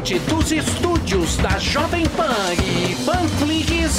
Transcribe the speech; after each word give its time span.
Diretamente 0.00 0.18
dos 0.20 0.50
estúdios 0.50 1.36
da 1.36 1.58
Jovem 1.58 2.06
Pan 2.16 2.54
e 2.54 2.94
Panflix, 3.04 3.96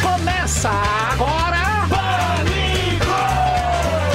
começa 0.00 0.70
agora... 0.70 1.86
Pânico! 1.88 3.12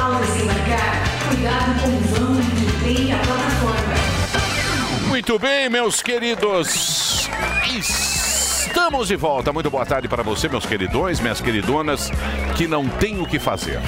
Ao 0.02 0.16
desembarcar, 0.16 1.04
cuidado 1.30 1.81
com 1.81 1.89
o 1.89 2.00
vão 2.00 2.41
que 2.41 2.84
tem 2.84 3.13
a 3.13 3.18
plataforma. 3.20 3.95
Muito 5.08 5.38
bem, 5.38 5.70
meus 5.70 6.02
queridos. 6.02 7.30
Estamos 8.68 9.07
de 9.07 9.15
volta. 9.15 9.54
Muito 9.54 9.71
boa 9.71 9.86
tarde 9.86 10.09
para 10.09 10.21
você, 10.21 10.49
meus 10.49 10.65
queridões, 10.65 11.21
minhas 11.21 11.39
queridonas, 11.39 12.11
que 12.57 12.67
não 12.67 12.86
tem 12.88 13.20
o 13.21 13.25
que 13.25 13.39
fazer. 13.39 13.80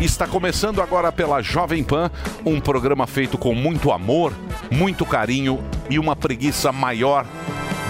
Está 0.00 0.26
começando 0.26 0.80
agora 0.80 1.12
pela 1.12 1.42
Jovem 1.42 1.84
Pan, 1.84 2.10
um 2.44 2.58
programa 2.58 3.06
feito 3.06 3.36
com 3.36 3.54
muito 3.54 3.92
amor, 3.92 4.32
muito 4.70 5.04
carinho 5.04 5.62
e 5.90 5.98
uma 5.98 6.16
preguiça 6.16 6.72
maior 6.72 7.26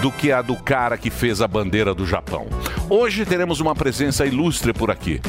do 0.02 0.10
que 0.10 0.32
a 0.32 0.42
do 0.42 0.56
cara 0.56 0.98
que 0.98 1.10
fez 1.10 1.40
a 1.40 1.46
bandeira 1.46 1.94
do 1.94 2.04
Japão. 2.04 2.46
Hoje 2.90 3.24
teremos 3.24 3.60
uma 3.60 3.74
presença 3.74 4.26
ilustre 4.26 4.72
por 4.72 4.90
aqui. 4.90 5.20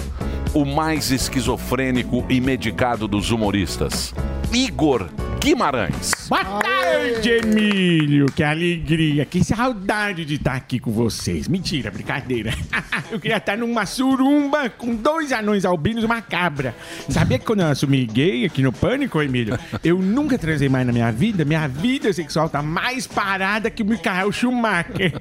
O 0.52 0.66
mais 0.66 1.12
esquizofrênico 1.12 2.26
e 2.28 2.42
medicado 2.42 3.08
dos 3.08 3.30
humoristas, 3.30 4.14
Igor 4.54 5.10
Guimarães. 5.44 6.14
Boa 6.30 6.46
tarde, 6.46 7.30
Emílio. 7.30 8.28
Que 8.28 8.44
alegria, 8.44 9.26
que 9.26 9.44
saudade 9.44 10.24
de 10.24 10.36
estar 10.36 10.54
aqui 10.54 10.80
com 10.80 10.90
vocês. 10.90 11.50
Mentira, 11.50 11.92
brincadeira. 11.92 12.54
Eu 13.12 13.20
queria 13.20 13.38
estar 13.38 13.58
numa 13.58 13.86
surumba 13.86 14.70
com 14.70 14.96
dois 14.96 15.34
anões 15.34 15.66
albinos 15.66 16.04
e 16.04 16.06
uma 16.06 16.22
cabra. 16.22 16.74
Sabia 17.10 17.38
que 17.38 17.46
quando 17.46 17.60
eu 17.60 17.68
assumi 17.68 18.06
gay 18.06 18.46
aqui 18.46 18.62
no 18.64 18.72
Pânico, 18.72 19.22
Emílio, 19.22 19.58
eu 19.84 20.00
nunca 20.00 20.38
transei 20.38 20.68
mais 20.68 20.88
na 20.88 20.92
minha 20.94 21.12
vida? 21.12 21.46
Minha 21.46 21.68
vida 21.68 22.12
sexual 22.12 22.50
tá 22.50 22.64
mais 22.64 23.06
parada 23.06 23.70
que 23.70 23.84
o 23.84 23.86
Michael 23.86 24.32
Schumacher. 24.32 25.14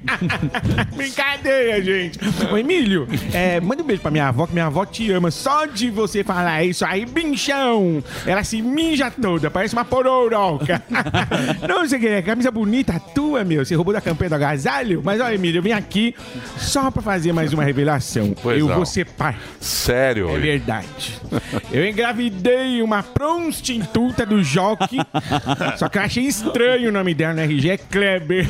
Brincadeira, 0.95 1.81
gente. 1.83 2.19
Ô, 2.51 2.57
Emílio, 2.57 3.07
é, 3.31 3.59
manda 3.59 3.83
um 3.83 3.85
beijo 3.85 4.01
pra 4.01 4.09
minha 4.09 4.27
avó, 4.27 4.47
que 4.47 4.53
minha 4.53 4.65
avó 4.65 4.85
te 4.85 5.11
ama. 5.11 5.29
Só 5.29 5.65
de 5.65 5.91
você 5.91 6.23
falar 6.23 6.63
isso 6.63 6.83
aí, 6.83 7.05
binchão. 7.05 8.03
Ela 8.25 8.43
se 8.43 8.59
mija 8.61 9.11
toda, 9.23 9.49
parece 9.51 9.73
uma 9.73 9.85
pororoca. 9.85 10.83
Não 11.67 11.87
sei 11.87 11.97
o 11.97 12.01
que 12.01 12.07
é, 12.07 12.21
camisa 12.21 12.51
bonita 12.51 12.99
tua, 12.99 13.45
meu. 13.45 13.65
Você 13.65 13.73
roubou 13.73 13.93
da 13.93 14.01
campanha 14.01 14.29
do 14.29 14.35
agasalho? 14.35 15.01
Mas, 15.03 15.21
ó, 15.21 15.31
Emílio, 15.31 15.59
eu 15.59 15.63
vim 15.63 15.71
aqui 15.71 16.13
só 16.57 16.91
pra 16.91 17.01
fazer 17.01 17.31
mais 17.31 17.53
uma 17.53 17.63
revelação. 17.63 18.35
Pois 18.41 18.59
eu 18.59 18.67
não. 18.67 18.75
vou 18.75 18.85
ser 18.85 19.05
pai. 19.05 19.37
Sério? 19.61 20.35
É 20.35 20.39
verdade. 20.39 21.17
Eu 21.71 21.87
engravidei 21.87 22.81
uma 22.81 23.01
prostituta 23.01 24.25
do 24.25 24.43
Jockey. 24.43 24.97
Só 25.77 25.87
que 25.87 25.97
eu 25.97 26.01
achei 26.01 26.25
estranho 26.25 26.89
o 26.89 26.91
nome 26.91 27.13
dela 27.13 27.33
no 27.33 27.41
RG, 27.41 27.69
é 27.69 27.77
Kleber. 27.77 28.47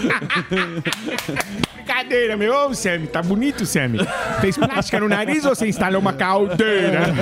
Brincadeira, 1.76 2.38
meu. 2.38 2.54
Ô, 2.54 2.74
Sammy, 2.74 3.08
tá 3.08 3.22
bonito, 3.22 3.66
Sammy. 3.66 4.00
Fez 4.42 4.58
plástica 4.58 5.00
no 5.00 5.10
nariz 5.10 5.46
ou 5.46 5.54
você 5.54 5.68
instalou 5.68 6.00
uma 6.00 6.14
caldeira? 6.14 7.14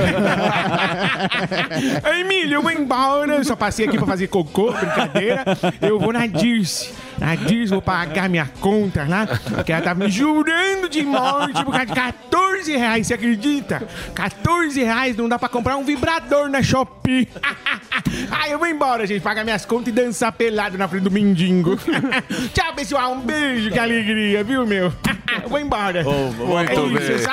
Emílio, 2.20 2.56
eu 2.56 2.62
vou 2.62 2.72
embora. 2.72 3.41
Eu 3.42 3.46
só 3.46 3.56
passei 3.56 3.88
aqui 3.88 3.98
pra 3.98 4.06
fazer 4.06 4.28
cocô, 4.28 4.72
brincadeira. 4.72 5.44
Eu 5.82 6.00
vou 6.00 6.14
na 6.14 6.28
Dirce. 6.28 6.94
Na 7.22 7.36
Dirce, 7.36 7.68
vou 7.72 7.82
pagar 7.84 8.28
minha 8.28 8.50
conta 8.60 9.06
lá. 9.08 9.28
Porque 9.28 9.72
ela 9.72 9.82
tá 9.84 9.94
me 9.94 10.10
jurando 10.10 10.90
de 10.90 11.04
morte 11.04 11.64
por 11.64 11.72
causa 11.72 11.86
de 11.86 11.94
14 11.94 12.76
reais, 12.76 13.06
você 13.08 13.14
acredita? 13.14 13.88
14 14.16 14.82
reais 14.84 15.16
não 15.16 15.30
dá 15.30 15.38
pra 15.38 15.48
comprar 15.48 15.78
um 15.78 15.84
vibrador 15.84 16.50
na 16.50 16.64
Shopee. 16.64 17.28
Ai, 18.32 18.52
eu 18.54 18.58
vou 18.58 18.68
embora, 18.68 19.06
gente. 19.06 19.22
Pagar 19.22 19.44
minhas 19.44 19.66
contas 19.66 19.90
e 19.90 19.92
dançar 19.92 20.32
pelado 20.32 20.78
na 20.78 20.88
frente 20.88 21.04
do 21.04 21.12
mendigo. 21.12 21.78
Tchau, 22.54 22.74
pessoal. 22.74 23.14
Um 23.14 23.22
beijo, 23.22 23.70
que 23.70 23.78
alegria, 23.78 24.44
viu, 24.44 24.66
meu? 24.66 24.92
Eu 25.44 25.46
vou 25.50 25.60
embora. 25.60 26.04
Muito 26.04 26.72
é 26.72 26.76
bem. 26.76 27.16
isso? 27.16 27.30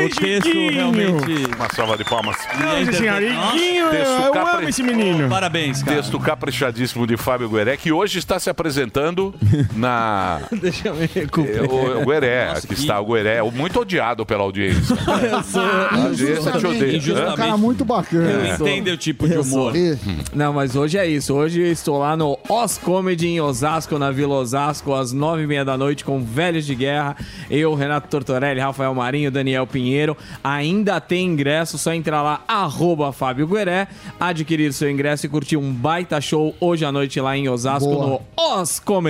Um 0.00 0.04
O 0.04 0.08
texto 0.08 0.50
Guinho. 0.52 0.72
realmente. 0.72 1.54
Uma 1.56 1.68
salva 1.74 1.96
de 1.96 2.04
palmas. 2.04 2.36
Nossa 2.62 2.92
senhora, 2.92 3.24
Iguinho, 3.24 3.90
Texto 3.90 4.10
eu 4.24 4.32
capri- 4.32 4.56
amo 4.58 4.68
esse 4.68 4.82
menino. 4.82 5.28
Parabéns, 5.28 5.82
cara. 5.82 5.96
Texto 5.96 6.18
caprichadíssimo 6.20 7.06
de 7.06 7.16
Fábio 7.16 7.48
Gueré, 7.48 7.76
que 7.76 7.90
hoje 7.92 8.18
está 8.18 8.38
se 8.38 8.50
apresentando 8.50 9.29
na. 9.76 10.40
Deixa 10.60 10.88
eu 10.88 10.94
ver. 10.94 11.10
É, 11.14 11.62
O, 11.62 12.02
o 12.02 12.06
Gueré, 12.06 12.46
Nossa, 12.48 12.58
aqui 12.58 12.66
que- 12.68 12.80
está 12.80 13.00
o 13.00 13.06
Gueré, 13.06 13.42
muito 13.50 13.80
odiado 13.80 14.24
pela 14.26 14.42
audiência. 14.42 14.96
Eu 15.30 15.42
sou. 15.42 15.60
A 15.62 15.94
audiência 16.04 16.52
te 16.52 16.66
odeia. 16.66 16.96
Injustamente. 16.96 17.32
Um 17.32 17.36
cara 17.36 17.56
muito 17.56 17.84
bacana. 17.84 18.30
Eu 18.30 18.54
entendo 18.68 18.88
o 18.88 18.96
tipo 18.96 19.28
de 19.28 19.38
humor. 19.38 19.72
Não, 20.34 20.52
mas 20.52 20.74
hoje 20.76 20.98
é 20.98 21.06
isso. 21.06 21.34
Hoje 21.34 21.60
eu 21.60 21.70
estou 21.72 21.98
lá 21.98 22.16
no 22.16 22.38
Os 22.48 22.78
Comedy 22.78 23.26
em 23.28 23.40
Osasco, 23.40 23.98
na 23.98 24.10
Vila 24.10 24.34
Osasco, 24.34 24.94
às 24.94 25.12
nove 25.12 25.42
e 25.42 25.46
meia 25.46 25.64
da 25.64 25.76
noite, 25.76 26.04
com 26.04 26.22
Velhos 26.22 26.64
de 26.66 26.74
Guerra. 26.74 27.16
Eu, 27.50 27.74
Renato 27.74 28.08
Tortorelli, 28.08 28.60
Rafael 28.60 28.94
Marinho, 28.94 29.30
Daniel 29.30 29.66
Pinheiro. 29.66 30.16
Ainda 30.42 31.00
tem 31.00 31.26
ingresso, 31.26 31.78
só 31.78 31.92
entrar 31.92 32.22
lá, 32.22 32.42
arroba 32.48 33.12
Fábio 33.12 33.46
Gueré, 33.46 33.88
adquirir 34.18 34.72
seu 34.72 34.90
ingresso 34.90 35.26
e 35.26 35.28
curtir 35.28 35.56
um 35.56 35.72
baita 35.72 36.20
show 36.20 36.54
hoje 36.60 36.84
à 36.84 36.92
noite 36.92 37.20
lá 37.20 37.36
em 37.36 37.48
Osasco, 37.48 37.88
Boa. 37.88 38.06
no 38.36 38.60
Os 38.60 38.78
Comedy. 38.80 39.09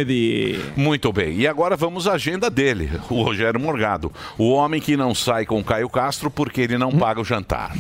Muito 0.77 1.13
bem. 1.13 1.37
E 1.37 1.47
agora 1.47 1.77
vamos 1.77 2.07
à 2.07 2.13
agenda 2.13 2.51
dele, 2.51 2.91
o 3.09 3.23
Rogério 3.23 3.61
Morgado. 3.61 4.13
O 4.39 4.51
homem 4.51 4.81
que 4.81 4.97
não 4.97 5.15
sai 5.15 5.45
com 5.47 5.63
Caio 5.63 5.89
Castro 5.89 6.31
porque 6.31 6.63
ele 6.63 6.79
não 6.79 6.91
paga 6.93 7.21
o 7.21 7.25
jantar. 7.25 7.73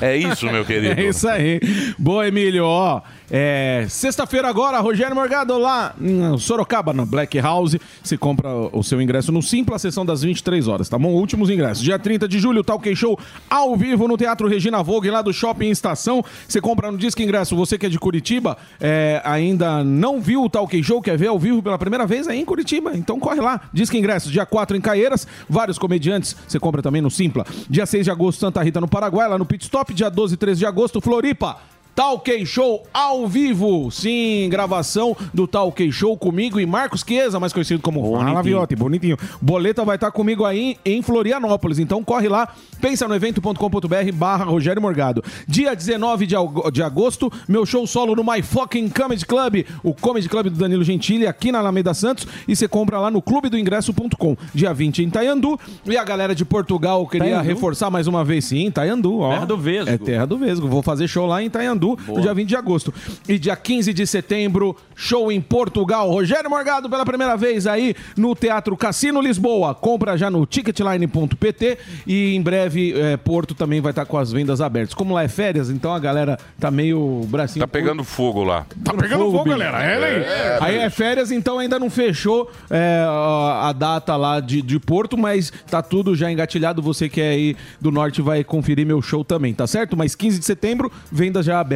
É 0.00 0.16
isso, 0.16 0.46
meu 0.46 0.64
querido. 0.66 1.00
É 1.00 1.04
isso 1.04 1.28
aí. 1.28 1.60
Boa, 1.98 2.26
Emílio. 2.26 2.64
Ó, 2.64 3.00
é, 3.30 3.86
sexta-feira 3.88 4.48
agora, 4.48 4.78
Rogério 4.80 5.14
Morgado 5.14 5.56
lá 5.56 5.94
em 5.98 6.36
Sorocaba, 6.38 6.92
na 6.92 7.06
Black 7.06 7.38
House. 7.40 7.76
Você 8.02 8.18
compra 8.18 8.50
o 8.72 8.82
seu 8.82 9.00
ingresso 9.00 9.32
no 9.32 9.40
Simpla, 9.40 9.76
a 9.76 9.78
sessão 9.78 10.04
das 10.04 10.22
23 10.22 10.68
horas, 10.68 10.88
tá 10.88 10.98
bom? 10.98 11.08
Últimos 11.12 11.48
ingressos. 11.48 11.82
Dia 11.82 11.98
30 11.98 12.28
de 12.28 12.38
julho, 12.38 12.62
Talk 12.62 12.94
Show 12.94 13.18
ao 13.48 13.74
vivo 13.76 14.06
no 14.06 14.16
Teatro 14.18 14.46
Regina 14.46 14.82
Vogue, 14.82 15.10
lá 15.10 15.22
do 15.22 15.32
Shopping 15.32 15.70
Estação. 15.70 16.22
Você 16.46 16.60
compra 16.60 16.90
no 16.92 16.98
Disque 16.98 17.22
Ingresso. 17.22 17.56
Você 17.56 17.78
que 17.78 17.86
é 17.86 17.88
de 17.88 17.98
Curitiba, 17.98 18.58
é, 18.80 19.22
ainda 19.24 19.82
não 19.82 20.20
viu 20.20 20.42
o 20.44 20.50
Talk 20.50 20.82
Show, 20.82 21.00
quer 21.00 21.16
ver 21.16 21.28
ao 21.28 21.38
vivo 21.38 21.61
pela 21.62 21.78
primeira 21.78 22.06
vez 22.06 22.28
aí 22.28 22.40
em 22.40 22.44
Curitiba. 22.44 22.96
Então 22.96 23.18
corre 23.18 23.40
lá. 23.40 23.60
Disque 23.72 23.96
Ingresso, 23.96 24.30
dia 24.30 24.44
4 24.44 24.76
em 24.76 24.80
Caieiras. 24.80 25.26
Vários 25.48 25.78
comediantes. 25.78 26.36
Você 26.46 26.58
compra 26.58 26.82
também 26.82 27.00
no 27.00 27.10
Simpla. 27.10 27.46
Dia 27.68 27.86
6 27.86 28.04
de 28.04 28.10
agosto, 28.10 28.40
Santa 28.40 28.62
Rita, 28.62 28.80
no 28.80 28.88
Paraguai, 28.88 29.28
lá 29.28 29.38
no 29.38 29.46
Pit 29.46 29.64
Stop. 29.64 29.94
Dia 29.94 30.10
12 30.10 30.34
e 30.34 30.36
13 30.36 30.58
de 30.58 30.66
agosto, 30.66 31.00
Floripa. 31.00 31.58
Talk 31.94 32.46
Show 32.46 32.84
ao 32.92 33.26
vivo. 33.28 33.90
Sim, 33.90 34.48
gravação 34.50 35.14
do 35.32 35.46
Talk 35.46 35.92
Show 35.92 36.16
comigo 36.16 36.58
e 36.58 36.64
Marcos 36.64 37.04
Chiesa, 37.06 37.38
mais 37.38 37.52
conhecido 37.52 37.82
como 37.82 38.16
Fala 38.16 38.42
Viotti, 38.42 38.74
bonitinho. 38.74 39.16
Boleta 39.40 39.84
vai 39.84 39.96
estar 39.96 40.10
comigo 40.10 40.44
aí 40.46 40.78
em 40.84 41.02
Florianópolis. 41.02 41.78
Então 41.78 42.02
corre 42.02 42.28
lá, 42.28 42.48
pensa 42.80 43.06
no 43.06 43.14
evento.com.br 43.14 44.12
barra 44.14 44.44
Rogério 44.44 44.80
Morgado. 44.80 45.22
Dia 45.46 45.74
19 45.76 46.26
de, 46.26 46.34
ago- 46.34 46.70
de 46.70 46.82
agosto, 46.82 47.30
meu 47.46 47.66
show 47.66 47.86
solo 47.86 48.16
no 48.16 48.24
My 48.24 48.40
Fucking 48.40 48.88
Comedy 48.88 49.26
Club, 49.26 49.64
o 49.82 49.92
Comedy 49.92 50.28
Club 50.30 50.46
do 50.46 50.58
Danilo 50.58 50.82
Gentili, 50.84 51.26
aqui 51.26 51.52
na 51.52 51.58
Alameda 51.58 51.92
Santos. 51.92 52.26
E 52.48 52.56
você 52.56 52.66
compra 52.66 52.98
lá 53.00 53.10
no 53.10 53.20
clubedoingresso.com. 53.20 54.36
Dia 54.54 54.72
20 54.72 55.02
em 55.04 55.10
Taiandu. 55.10 55.60
E 55.84 55.96
a 55.96 56.04
galera 56.04 56.34
de 56.34 56.44
Portugal 56.44 57.06
queria 57.06 57.28
Taiandu? 57.36 57.46
reforçar 57.48 57.90
mais 57.90 58.06
uma 58.06 58.24
vez, 58.24 58.46
sim, 58.46 58.70
Taiandu. 58.70 59.18
Ó. 59.20 59.30
Terra 59.32 59.44
do 59.46 59.58
Vesgo. 59.58 59.90
É 59.90 59.98
terra 59.98 60.26
do 60.26 60.38
Vesgo. 60.38 60.68
Vou 60.68 60.82
fazer 60.82 61.06
show 61.06 61.26
lá 61.26 61.42
em 61.42 61.50
Taiandu 61.50 61.81
no 62.06 62.20
dia 62.20 62.34
20 62.34 62.48
de 62.48 62.56
agosto. 62.56 62.92
E 63.28 63.38
dia 63.38 63.56
15 63.56 63.92
de 63.92 64.06
setembro, 64.06 64.76
show 64.94 65.30
em 65.32 65.40
Portugal. 65.40 66.10
Rogério 66.10 66.48
Morgado 66.50 66.88
pela 66.88 67.04
primeira 67.04 67.36
vez 67.36 67.66
aí 67.66 67.94
no 68.16 68.34
Teatro 68.34 68.76
Cassino 68.76 69.20
Lisboa. 69.20 69.74
Compra 69.74 70.16
já 70.16 70.30
no 70.30 70.44
ticketline.pt 70.46 71.78
e 72.06 72.34
em 72.34 72.42
breve 72.42 72.94
é, 72.98 73.16
Porto 73.16 73.54
também 73.54 73.80
vai 73.80 73.92
estar 73.92 74.04
com 74.04 74.18
as 74.18 74.32
vendas 74.32 74.60
abertas. 74.60 74.94
Como 74.94 75.14
lá 75.14 75.22
é 75.22 75.28
férias, 75.28 75.70
então 75.70 75.92
a 75.94 75.98
galera 75.98 76.38
tá 76.58 76.70
meio 76.70 77.22
bracinho 77.28 77.64
Tá 77.64 77.68
pegando 77.68 78.04
fogo 78.04 78.44
lá. 78.44 78.66
Tá 78.84 78.92
pegando 78.92 79.24
fogo, 79.24 79.44
bicho. 79.44 79.58
galera. 79.58 79.82
É, 79.82 80.00
né? 80.00 80.58
Aí 80.60 80.78
é 80.78 80.90
férias, 80.90 81.30
então 81.30 81.58
ainda 81.58 81.78
não 81.78 81.88
fechou 81.88 82.50
é, 82.70 83.04
a 83.08 83.62
a 83.62 83.72
data 83.72 84.16
lá 84.16 84.40
de, 84.40 84.60
de 84.60 84.78
Porto, 84.78 85.16
mas 85.16 85.52
tá 85.70 85.82
tudo 85.82 86.14
já 86.14 86.30
engatilhado. 86.30 86.82
Você 86.82 87.08
que 87.08 87.20
é 87.20 87.30
aí 87.30 87.56
do 87.80 87.90
norte 87.90 88.20
vai 88.20 88.44
conferir 88.44 88.86
meu 88.86 89.00
show 89.00 89.24
também, 89.24 89.54
tá 89.54 89.66
certo? 89.66 89.96
Mas 89.96 90.14
15 90.14 90.38
de 90.38 90.44
setembro, 90.44 90.90
vendas 91.10 91.46
já 91.46 91.58
abertas 91.58 91.71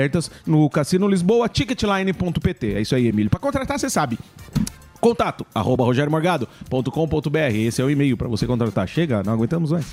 no 0.46 0.68
Cassino 0.70 1.08
Lisboa, 1.08 1.48
ticketline.pt. 1.48 2.74
É 2.74 2.80
isso 2.80 2.94
aí, 2.94 3.06
Emílio. 3.08 3.30
Pra 3.30 3.40
contratar, 3.40 3.78
você 3.78 3.90
sabe. 3.90 4.18
Contato, 5.06 5.46
arroba 5.54 5.84
rogeriomorgado.com.br. 5.84 7.38
Esse 7.54 7.80
é 7.80 7.84
o 7.84 7.90
e-mail 7.90 8.16
pra 8.16 8.26
você 8.28 8.46
contratar. 8.46 8.88
Chega, 8.88 9.22
não 9.22 9.34
aguentamos 9.34 9.70
mais. 9.70 9.86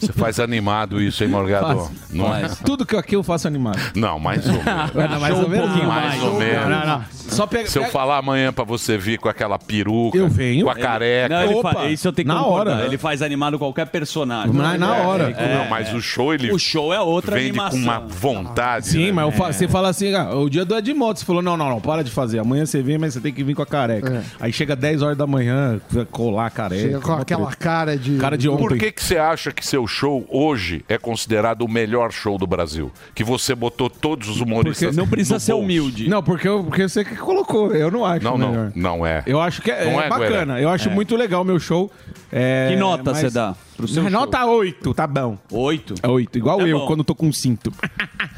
Você 0.00 0.12
faz 0.12 0.40
animado 0.40 1.00
isso, 1.02 1.22
hein, 1.22 1.30
Morgado? 1.30 1.66
Faço. 1.80 1.92
Não, 2.10 2.34
é? 2.34 2.48
Tudo 2.64 2.86
que 2.86 2.96
aqui 2.96 3.14
eu 3.16 3.22
faço 3.22 3.46
animado. 3.46 3.78
não, 3.94 4.18
mais 4.18 4.46
ou 4.46 4.52
menos. 4.52 4.64
Mais 5.24 5.38
ou 5.38 5.48
menos. 5.48 5.84
mais 5.86 6.22
ou 6.22 6.34
menos. 6.38 6.68
Não, 6.68 6.86
não. 6.86 7.04
Só 7.10 7.46
pega, 7.46 7.68
Se 7.68 7.78
eu 7.78 7.82
pega- 7.82 7.92
falar 7.92 8.18
amanhã 8.18 8.52
pra 8.52 8.64
você 8.64 8.96
vir 8.96 9.18
com 9.18 9.28
aquela 9.28 9.58
peruca, 9.58 10.16
Eu 10.16 10.28
venho. 10.28 10.64
com 10.64 10.70
a 10.70 10.74
careca. 10.74 11.34
Não, 11.34 11.42
ele 11.44 11.54
Opa, 11.54 11.72
fa- 11.72 11.86
isso 11.86 12.06
eu 12.08 12.12
tenho 12.12 12.28
que 12.28 12.34
na 12.34 12.40
concordar. 12.42 12.76
hora. 12.76 12.86
Ele 12.86 12.96
faz 12.98 13.22
animado 13.22 13.58
qualquer 13.58 13.86
personagem. 13.86 14.52
Na, 14.52 14.76
na 14.78 14.92
hora. 14.98 15.30
Não, 15.30 15.68
mas 15.68 15.92
o 15.92 16.00
show 16.00 16.32
ele 16.34 16.52
O 16.52 16.58
show 16.58 16.92
é 16.92 17.00
outra 17.00 17.36
vende 17.36 17.48
animação. 17.50 17.78
com 17.80 17.84
uma 17.84 17.98
vontade. 18.00 18.88
Sim, 18.88 19.06
né? 19.06 19.12
mas 19.12 19.24
eu 19.26 19.32
fa- 19.32 19.52
você 19.52 19.66
fala 19.68 19.88
assim, 19.88 20.14
ah, 20.14 20.34
o 20.34 20.48
dia 20.48 20.64
do 20.64 20.76
Edmoto, 20.76 21.20
você 21.20 21.26
falou, 21.26 21.42
não, 21.42 21.56
não, 21.56 21.68
não, 21.70 21.80
para 21.80 22.02
de 22.04 22.10
fazer. 22.10 22.38
Amanhã 22.38 22.64
você 22.66 22.82
vem, 22.82 22.98
mas 22.98 23.14
você 23.14 23.20
tem 23.20 23.32
que 23.32 23.42
vir 23.42 23.54
com 23.54 23.62
a 23.62 23.66
careca. 23.66 24.22
Aí 24.40 24.52
chega 24.54 24.74
10 24.76 25.02
horas 25.02 25.16
da 25.18 25.26
manhã, 25.26 25.80
colar 26.10 26.50
careca. 26.50 26.82
Chega 26.82 27.00
com 27.00 27.12
mó 27.12 27.18
aquela 27.18 27.46
treta. 27.46 27.56
cara 27.62 27.96
de. 27.98 28.16
Cara 28.16 28.38
de 28.38 28.48
Por 28.48 28.72
ontem. 28.72 28.78
que, 28.78 28.92
que 28.92 29.02
você 29.04 29.16
acha 29.18 29.50
que 29.52 29.66
seu 29.66 29.86
show 29.86 30.26
hoje 30.30 30.84
é 30.88 30.96
considerado 30.96 31.62
o 31.62 31.68
melhor 31.68 32.12
show 32.12 32.38
do 32.38 32.46
Brasil? 32.46 32.90
Que 33.14 33.24
você 33.24 33.54
botou 33.54 33.90
todos 33.90 34.28
os 34.28 34.40
humoristas 34.40 34.96
Não 34.96 35.06
precisa 35.08 35.38
ser 35.38 35.52
bolso. 35.52 35.64
humilde. 35.64 36.08
Não, 36.08 36.22
porque, 36.22 36.48
eu- 36.48 36.64
porque 36.64 36.88
você 36.88 37.04
que 37.04 37.16
colocou. 37.16 37.72
Eu 37.74 37.90
não 37.90 38.04
acho 38.04 38.24
Não, 38.24 38.38
melhor. 38.38 38.72
não, 38.74 38.98
não 38.98 39.06
é. 39.06 39.22
Eu 39.26 39.40
acho 39.40 39.60
que 39.62 39.70
é, 39.70 39.84
é 39.88 39.94
é, 39.94 40.08
bacana. 40.08 40.54
Guerra? 40.54 40.60
Eu 40.60 40.68
acho 40.68 40.90
muito 40.90 41.16
legal 41.16 41.42
o 41.42 41.44
meu 41.44 41.58
show. 41.58 41.90
É, 42.32 42.68
Que 42.70 42.76
nota 42.76 43.12
mas- 43.12 43.18
você 43.18 43.30
dá 43.30 43.54
pro 43.76 43.86
seu 43.88 44.02
show? 44.02 44.10
Nota 44.10 44.44
8, 44.44 44.92
tá 44.94 45.06
bom. 45.06 45.36
Oito? 45.50 45.94
É 46.02 46.08
8, 46.08 46.36
igual 46.38 46.58
Tá 46.58 46.66
eu 46.66 46.80
bom. 46.80 46.86
quando 46.86 47.04
tô 47.04 47.14
com 47.14 47.32
cinto. 47.32 47.72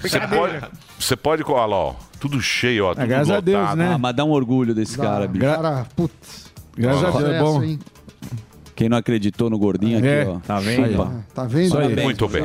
Você 0.03 0.21
pode, 0.21 0.61
você 0.99 1.17
pode 1.17 1.45
colar, 1.45 1.67
ó, 1.69 1.95
tudo 2.29 2.43
cheio, 2.43 2.87
ó, 2.87 2.95
tudo 2.95 3.07
graças 3.07 3.31
a 3.31 3.41
Deus, 3.41 3.61
lotado. 3.61 3.79
né? 3.79 3.93
Ah, 3.95 3.99
mas 3.99 4.15
dá 4.17 4.25
um 4.25 4.31
orgulho 4.31 4.75
desse 4.75 4.97
cara, 4.97 5.27
bicho. 5.27 5.45
Cara, 5.45 5.87
putz. 5.95 6.47
Graças 6.77 7.05
a 7.05 7.11
Deus, 7.19 7.31
é 7.31 7.41
bom. 7.41 7.79
Quem 8.77 8.91
não 8.91 8.99
acreditou 8.99 9.49
no 9.49 9.59
gordinho 9.59 9.97
aqui, 9.99 10.07
É, 10.07 10.27
ó. 10.29 10.39
tá 10.47 10.61
vendo? 10.61 10.91
Chupa. 10.93 11.25
Tá 11.35 11.45
vendo? 11.45 11.73
Parabéns, 11.73 12.03
Muito 12.05 12.29
bem. 12.29 12.43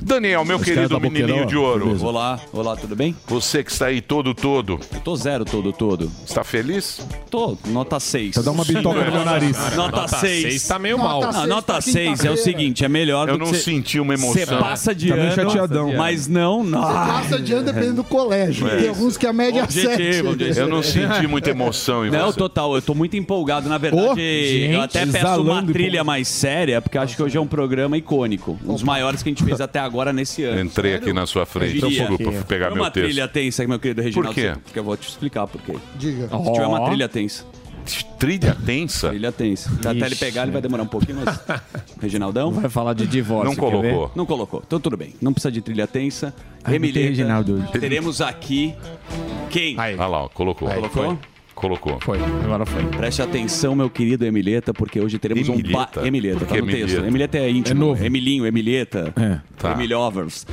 Daniel, 0.00 0.44
meu 0.44 0.58
caras 0.58 0.74
querido 0.74 1.00
menininho 1.00 1.26
Boqueirão, 1.28 1.46
de 1.46 1.56
ouro, 1.56 2.04
Olá, 2.04 2.40
olá, 2.52 2.76
tudo 2.76 2.96
bem? 2.96 3.14
você 3.28 3.62
que 3.62 3.70
está 3.70 3.86
aí 3.86 4.00
todo, 4.00 4.34
todo, 4.34 4.80
Eu 4.92 5.00
tô 5.00 5.14
zero 5.14 5.44
todo, 5.44 5.72
todo. 5.72 6.10
está 6.26 6.42
feliz? 6.42 7.00
Tô, 7.30 7.56
nota 7.68 8.00
6. 8.00 8.34
Só 8.34 8.42
dá 8.42 8.50
uma 8.50 8.64
bitoca 8.64 9.04
no 9.04 9.12
meu 9.12 9.24
nariz. 9.24 9.56
Nota 9.76 10.08
6. 10.08 10.66
tá 10.66 10.78
meio 10.78 10.98
mal. 10.98 11.20
Nota 11.20 11.26
Não, 11.26 11.32
seis 11.32 11.48
nota 11.48 11.72
pra 11.74 11.80
6 11.82 12.24
é 12.24 12.30
o 12.30 12.36
seguinte, 12.36 12.84
é 12.84 12.88
melhor 12.88 13.28
Eu 13.28 13.34
do 13.34 13.38
não 13.44 13.46
que 13.52 13.56
você... 13.58 13.62
senti 13.62 14.00
uma 14.00 14.16
Você 14.16 14.40
emoção. 14.42 14.58
passa 14.58 14.94
de 14.94 15.08
Tá 15.08 15.14
meio 15.14 15.26
ano, 15.28 15.34
chateadão. 15.50 15.92
mas 15.96 16.26
não... 16.26 16.64
não. 16.64 16.82
Passa 16.82 17.38
de 17.38 17.52
ano 17.52 17.64
dependendo 17.64 17.94
do 17.96 18.04
colégio. 18.04 18.68
Tem 18.68 18.88
alguns 18.88 19.16
que 19.16 19.26
a 19.26 19.32
média 19.32 19.60
é 19.60 19.62
Objetivo, 19.64 19.96
7. 19.96 20.26
objetivo. 20.26 20.60
Eu 20.60 20.68
não 20.68 20.82
senti 20.82 21.26
muita 21.28 21.50
emoção 21.50 22.04
em 22.06 22.10
Não, 22.10 22.26
você. 22.32 22.38
total, 22.38 22.74
eu 22.74 22.82
tô 22.82 22.94
muito 22.94 23.16
empolgado. 23.16 23.68
Na 23.68 23.78
verdade, 23.78 24.20
eu 24.72 24.80
até 24.82 25.06
peço 25.06 25.51
uma 25.52 25.62
trilha 25.72 26.04
mais 26.04 26.28
séria, 26.28 26.80
porque 26.80 26.98
acho 26.98 27.16
que 27.16 27.22
hoje 27.22 27.36
é 27.36 27.40
um 27.40 27.46
programa 27.46 27.96
icônico. 27.96 28.58
Um 28.64 28.72
dos 28.72 28.82
maiores 28.82 29.22
que 29.22 29.28
a 29.28 29.32
gente 29.32 29.44
fez 29.44 29.60
até 29.60 29.78
agora 29.78 30.12
nesse 30.12 30.44
ano. 30.44 30.60
Entrei 30.60 30.94
aqui 30.94 31.12
na 31.12 31.26
sua 31.26 31.46
frente, 31.46 31.78
Eu 31.78 31.88
diria. 31.88 32.06
desculpa, 32.08 32.32
fui 32.32 32.44
pegar 32.44 32.66
Foi 32.66 32.74
meu 32.74 32.84
uma 32.84 32.90
texto. 32.90 33.06
trilha 33.06 33.28
tensa, 33.28 33.66
meu 33.66 33.78
querido 33.78 34.02
Reginaldo. 34.02 34.34
quê? 34.34 34.52
Porque 34.64 34.78
eu 34.78 34.84
vou 34.84 34.96
te 34.96 35.08
explicar 35.08 35.46
por 35.46 35.60
quê. 35.62 35.74
Diga. 35.96 36.28
Se 36.28 36.52
tiver 36.52 36.66
uma 36.66 36.84
trilha 36.86 37.08
tensa. 37.08 37.44
Trilha 38.18 38.56
tensa? 38.64 39.08
Trilha 39.08 39.32
tensa. 39.32 39.70
Até 39.80 40.06
ele 40.06 40.14
pegar, 40.14 40.42
ele 40.44 40.52
vai 40.52 40.62
demorar 40.62 40.84
um 40.84 40.88
pouquinho, 40.88 41.18
mas. 41.24 41.40
Reginaldão? 42.00 42.52
Vai 42.52 42.70
falar 42.70 42.94
de 42.94 43.06
divórcio. 43.06 43.56
Não 43.56 43.70
quer 43.70 43.76
ver? 43.82 43.90
colocou. 43.90 44.12
Não 44.14 44.26
colocou. 44.26 44.62
Então 44.64 44.78
tudo 44.80 44.96
bem. 44.96 45.14
Não 45.20 45.32
precisa 45.32 45.50
de 45.50 45.60
trilha 45.60 45.86
tensa. 45.86 46.32
Tem 46.64 46.78
Reginaldo. 46.78 47.64
Teremos 47.72 48.20
aqui. 48.20 48.74
Quem? 49.50 49.78
Aí. 49.80 49.96
Ah 49.98 50.06
lá, 50.06 50.28
colocou. 50.28 50.68
Colocou? 50.68 51.18
Colocou. 51.62 51.96
Foi, 52.00 52.18
agora 52.44 52.66
foi. 52.66 52.82
Preste 52.86 53.22
atenção, 53.22 53.76
meu 53.76 53.88
querido 53.88 54.26
Emileta, 54.26 54.74
porque 54.74 55.00
hoje 55.00 55.16
teremos 55.16 55.48
um 55.48 55.54
Emileta? 55.54 56.00
ba... 56.00 56.08
Emileta, 56.08 56.44
tá 56.44 56.56
no 56.56 56.66
texto. 56.66 56.76
Emileta? 56.80 57.06
Emileta 57.06 57.38
é 57.38 57.50
íntimo. 57.50 57.80
É 57.80 57.86
novo. 57.86 58.04
Emilinho, 58.04 58.44
Emileta. 58.44 59.14
É. 59.16 59.38
Tá. 59.56 59.70
Emilovers. 59.74 60.44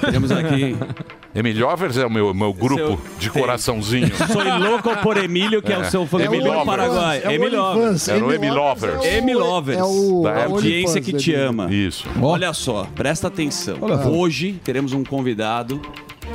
Teremos 0.00 0.32
aqui. 0.32 0.76
Emiliovers 1.32 1.96
é 1.98 2.04
o 2.04 2.10
meu, 2.10 2.34
meu 2.34 2.52
grupo 2.52 2.74
Seu- 2.84 3.00
de 3.20 3.30
coraçãozinho. 3.30 4.10
Sou 4.26 4.42
louco 4.58 4.96
por 4.96 5.16
Emílio, 5.18 5.62
que 5.62 5.72
é, 5.72 5.78
o 5.78 5.84
seu 5.84 6.04
fã 6.04 6.20
É 6.20 6.26
do 6.26 6.34
Emily 6.34 6.64
Paraguai. 6.64 7.20
É 7.22 7.28
o 7.28 7.32
Emily 7.32 7.54
Lovers. 7.54 7.76
OnlyFans. 7.78 8.08
Era 8.08 8.24
o 8.24 8.32
Emily 8.32 8.36
Emily 8.36 8.58
Lovers 8.58 8.96
Lovers. 9.48 9.78
é 9.78 9.84
o-. 9.84 10.26
É 10.26 10.30
o 10.30 10.40
A 10.40 10.44
audiência 10.46 11.00
que 11.00 11.12
te 11.12 11.32
ama. 11.32 11.72
Isso. 11.72 12.08
Olha 12.20 12.52
só, 12.52 12.88
presta 12.92 13.28
atenção. 13.28 13.78
Olha. 13.82 14.08
Hoje 14.08 14.58
teremos 14.64 14.92
um 14.92 15.04
convidado 15.04 15.80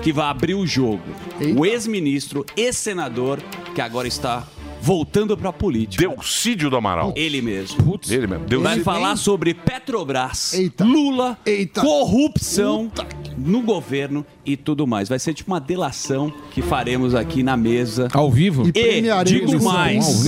que 0.01 0.11
vai 0.11 0.25
abrir 0.25 0.55
o 0.55 0.65
jogo. 0.65 1.01
Eita. 1.39 1.59
O 1.59 1.65
ex-ministro, 1.65 2.45
ex-senador, 2.55 3.39
que 3.73 3.81
agora 3.81 4.07
está 4.07 4.47
voltando 4.81 5.37
para 5.37 5.49
a 5.49 5.53
política. 5.53 6.01
Deucídio 6.07 6.69
do 6.69 6.75
Amaral. 6.75 7.13
Ele 7.15 7.41
mesmo. 7.41 7.99
Ele 8.09 8.25
mesmo. 8.25 8.45
Deus 8.45 8.63
Vai 8.63 8.75
Ele 8.75 8.83
falar 8.83 9.15
sobre 9.15 9.53
Petrobras, 9.53 10.53
Eita. 10.53 10.83
Lula, 10.83 11.37
Eita. 11.45 11.81
corrupção 11.81 12.91
no 13.37 13.61
governo 13.61 14.25
e 14.45 14.57
tudo 14.57 14.87
mais. 14.87 15.07
Vai 15.07 15.19
ser 15.19 15.33
tipo 15.33 15.51
uma 15.51 15.59
delação 15.59 16.33
que 16.51 16.61
faremos 16.61 17.13
aqui 17.13 17.43
na 17.43 17.55
mesa. 17.55 18.07
Ao 18.11 18.31
vivo? 18.31 18.67
E 18.67 18.71
E 18.79 19.23
digo 19.23 19.63
mais, 19.63 20.25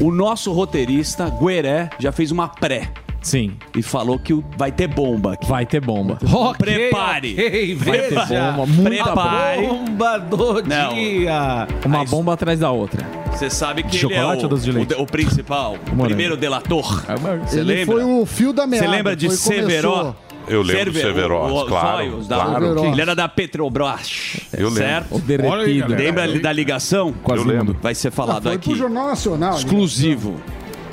o 0.00 0.10
nosso 0.10 0.52
roteirista, 0.52 1.30
Gueré, 1.30 1.90
já 1.98 2.10
fez 2.10 2.30
uma 2.32 2.48
pré 2.48 2.92
Sim, 3.22 3.52
e 3.76 3.82
falou 3.82 4.18
que 4.18 4.34
vai 4.56 4.72
ter 4.72 4.88
bomba 4.88 5.34
aqui. 5.34 5.46
vai 5.46 5.64
ter 5.64 5.80
bomba. 5.80 6.18
Ok, 6.32 6.56
Prepare. 6.58 7.32
ok, 7.32 7.74
Vai 7.76 7.98
ter 8.00 8.14
bomba, 8.14 8.66
muita 8.66 9.04
Prepare. 9.04 9.66
Bomba 9.66 10.18
do 10.18 10.62
Não. 10.64 10.94
dia. 10.94 11.68
Uma 11.86 11.98
Mas- 11.98 12.10
bomba 12.10 12.34
atrás 12.34 12.58
da 12.58 12.70
outra. 12.70 13.06
Você 13.32 13.48
sabe 13.48 13.82
que 13.84 13.90
De 13.96 14.04
ele 14.06 14.14
é 14.14 14.24
o, 14.24 14.98
o, 14.98 15.02
o 15.02 15.06
principal, 15.06 15.76
o 15.92 16.02
primeiro 16.04 16.36
delator. 16.36 17.02
Você 17.46 17.60
Ele 17.60 17.74
lembra? 17.76 17.94
foi 17.94 18.04
o 18.04 18.26
fio 18.26 18.52
da 18.52 18.66
meada. 18.66 18.86
Você 18.86 18.90
lembra 18.92 19.16
de 19.16 19.26
foi, 19.28 19.36
Severo? 19.36 19.90
começou. 19.90 20.16
Eu 20.48 20.60
lembro 20.60 20.86
do 20.86 20.98
Cerve- 20.98 21.00
Severo, 21.00 21.34
o- 21.36 21.62
o- 21.62 21.66
claro, 21.66 22.16
da- 22.24 22.34
claro. 22.36 22.66
Severo. 22.66 22.84
Ele 22.86 23.00
era 23.00 23.14
da 23.14 23.28
Petrobras. 23.28 24.40
Eu 24.52 24.68
lembro. 24.68 24.82
certo? 24.82 25.14
O 25.14 25.18
derretido. 25.20 25.52
Olha 25.52 25.64
aí. 25.64 25.82
Lembra 26.04 26.26
Eu- 26.26 26.42
da 26.42 26.52
ligação? 26.52 27.14
Quase 27.22 27.42
Eu 27.42 27.46
lembro. 27.48 27.76
Vai 27.80 27.94
ser 27.94 28.08
Ah, 28.08 28.10
falado 28.10 28.42
foi 28.42 28.54
aqui. 28.54 28.68
pro 28.70 28.76
Jornal 28.78 29.06
Nacional. 29.06 29.54
Exclusivo. 29.56 30.34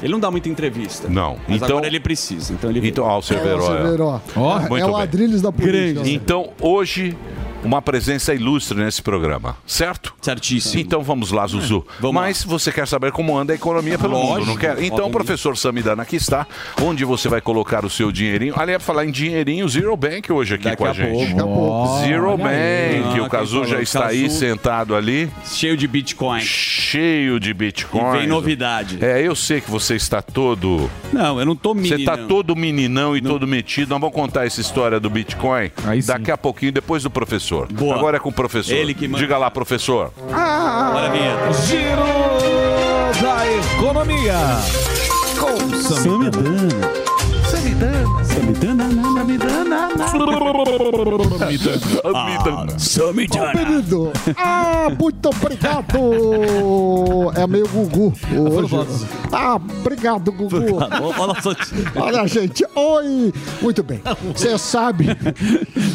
Ele 0.02 0.12
não 0.12 0.20
dá 0.20 0.32
muita 0.32 0.48
entrevista. 0.50 1.08
Não. 1.10 1.38
Mas 1.48 1.58
Então- 1.58 1.70
agora 1.78 1.88
ele 1.88 2.00
precisa. 2.00 2.54
Então 2.54 2.70
ele 2.70 2.80
Então, 2.88 3.06
É, 3.20 3.22
Severo. 3.22 3.62
o 3.62 3.74
é. 3.74 3.78
Severo. 3.78 4.22
é 4.82 4.86
o 4.86 4.94
bem. 4.94 5.02
Adrilles 5.02 5.42
da 5.42 5.52
política. 5.52 6.08
Então, 6.10 6.50
hoje, 6.62 7.18
uma 7.64 7.82
presença 7.82 8.34
ilustre 8.34 8.78
nesse 8.78 9.02
programa, 9.02 9.58
certo? 9.68 10.14
Certíssimo. 10.22 10.82
Então 10.82 11.02
vamos 11.04 11.32
lá, 11.32 11.46
Zuzu. 11.46 11.86
Vamos 12.00 12.16
Mas 12.22 12.44
você 12.44 12.72
quer 12.72 12.88
saber 12.88 13.12
como 13.12 13.38
anda 13.38 13.54
a 13.54 13.56
economia 13.56 13.98
pelo 13.98 14.14
Lógico, 14.14 14.34
mundo, 14.40 14.46
não 14.48 14.56
quer? 14.58 14.72
Então, 14.82 14.86
obviamente. 15.06 15.12
professor 15.12 15.58
Samidana 15.58 16.04
aqui 16.04 16.16
está, 16.16 16.48
onde 16.82 17.04
você 17.04 17.28
vai 17.28 17.42
colocar 17.42 17.84
o 17.86 17.90
seu 17.90 18.12
dinheirinho. 18.12 18.54
Aliás, 18.58 18.82
falar 18.84 19.06
em 19.06 19.12
dinheirinho, 19.12 19.68
Zero 19.68 19.96
Bank 19.98 20.32
hoje 20.32 20.56
aqui 20.56 20.64
Daqui 20.66 20.78
com 20.78 20.86
a, 20.86 20.90
a 20.92 20.94
gente. 20.94 21.10
pouco. 21.12 21.28
Daqui 21.28 21.40
a 21.40 21.44
pouco. 21.44 21.98
Zero 22.00 22.38
Bank, 22.38 23.20
Ah, 23.20 23.24
o 23.24 23.30
Cazu 23.30 23.66
já 23.66 23.82
está 23.82 24.08
aí 24.08 24.24
Cazu. 24.24 24.38
sentado 24.40 24.96
ali, 24.96 25.30
Cheio 25.46 25.76
de 25.76 25.88
Bitcoin. 25.88 26.42
cheio 26.42 27.40
de 27.40 27.54
Bitcoin. 27.54 28.16
E 28.16 28.20
vem 28.20 28.28
novidade. 28.28 29.00
É, 29.04 29.22
eu 29.22 29.36
sei 29.36 29.60
que 29.62 29.70
você 29.70 29.96
está 29.96 30.22
todo. 30.22 30.90
Não, 31.12 31.40
eu 31.40 31.46
não 31.46 31.56
tô 31.56 31.74
Você 31.74 31.82
menino. 31.82 32.00
está 32.00 32.18
todo 32.18 32.56
meninão 32.56 33.16
e 33.18 33.22
todo 33.22 33.46
metido. 33.46 33.90
Nós 33.90 34.00
vamos 34.00 34.16
contar 34.16 34.46
essa 34.46 34.62
história 34.62 35.00
do 35.00 35.10
Bitcoin 35.10 35.72
Aí 35.86 36.02
sim. 36.02 36.08
daqui 36.08 36.32
a 36.32 36.38
pouquinho, 36.38 36.72
depois 36.72 37.04
do 37.04 37.10
professor. 37.10 37.49
Boa. 37.72 37.96
Agora 37.96 38.18
é 38.18 38.20
com 38.20 38.30
o 38.30 38.34
professor. 38.34 38.74
Ele 38.74 38.94
que 38.94 39.08
manda. 39.08 39.20
Diga 39.20 39.38
lá, 39.38 39.50
professor. 39.50 40.12
Olha 40.30 41.08
a 41.08 41.10
vinheta. 41.10 41.54
Giro 41.64 43.22
da 43.22 43.76
economia. 43.76 44.36
Com 45.40 45.74
Samidana. 45.76 47.09
Querido, 53.52 54.12
ah, 54.38 54.88
muito 55.00 55.30
obrigado. 55.30 55.98
É 57.36 57.48
meio 57.48 57.68
Gugu 57.68 58.14
hoje. 58.38 58.76
Ah, 59.32 59.56
obrigado, 59.56 60.32
Gugu. 60.32 60.58
Olha 61.96 62.28
gente, 62.28 62.66
oi! 62.76 63.34
Muito 63.62 63.84
bem. 63.84 64.02
Você 64.36 64.58
sabe, 64.58 65.08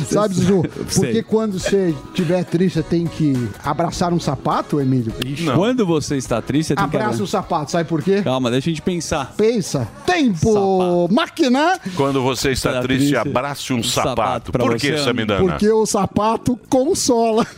sabe, 0.08 0.34
Zuzu, 0.34 0.62
porque 0.94 1.22
quando 1.22 1.58
você 1.58 1.94
estiver 2.08 2.44
triste, 2.44 2.76
você 2.76 2.82
tem 2.82 3.06
que 3.06 3.34
abraçar 3.62 4.12
um 4.12 4.20
sapato, 4.20 4.80
Emílio? 4.80 5.12
Quando 5.54 5.84
você 5.84 6.16
está 6.16 6.40
triste, 6.40 6.68
você 6.68 6.76
tem 6.76 6.88
que... 6.88 6.96
Abraça 6.96 7.22
o 7.22 7.26
sapato, 7.26 7.70
sabe 7.70 7.88
por 7.88 8.02
quê? 8.02 8.22
Calma, 8.22 8.50
deixa 8.50 8.70
a 8.70 8.72
gente 8.72 8.82
pensar. 8.82 9.34
Pensa. 9.36 9.88
Tempo! 10.06 11.08
Máquina! 11.10 11.73
Quando 11.96 12.22
você 12.22 12.50
está 12.52 12.70
Está 12.70 12.82
triste, 12.82 13.10
triste, 13.12 13.16
abrace 13.28 13.72
um, 13.72 13.78
um 13.78 13.82
sapato. 13.82 14.46
sapato 14.46 14.52
Por 14.52 14.76
que, 14.76 14.96
Samidana? 14.98 15.40
Porque 15.44 15.68
o 15.70 15.84
sapato 15.86 16.58
consola. 16.68 17.46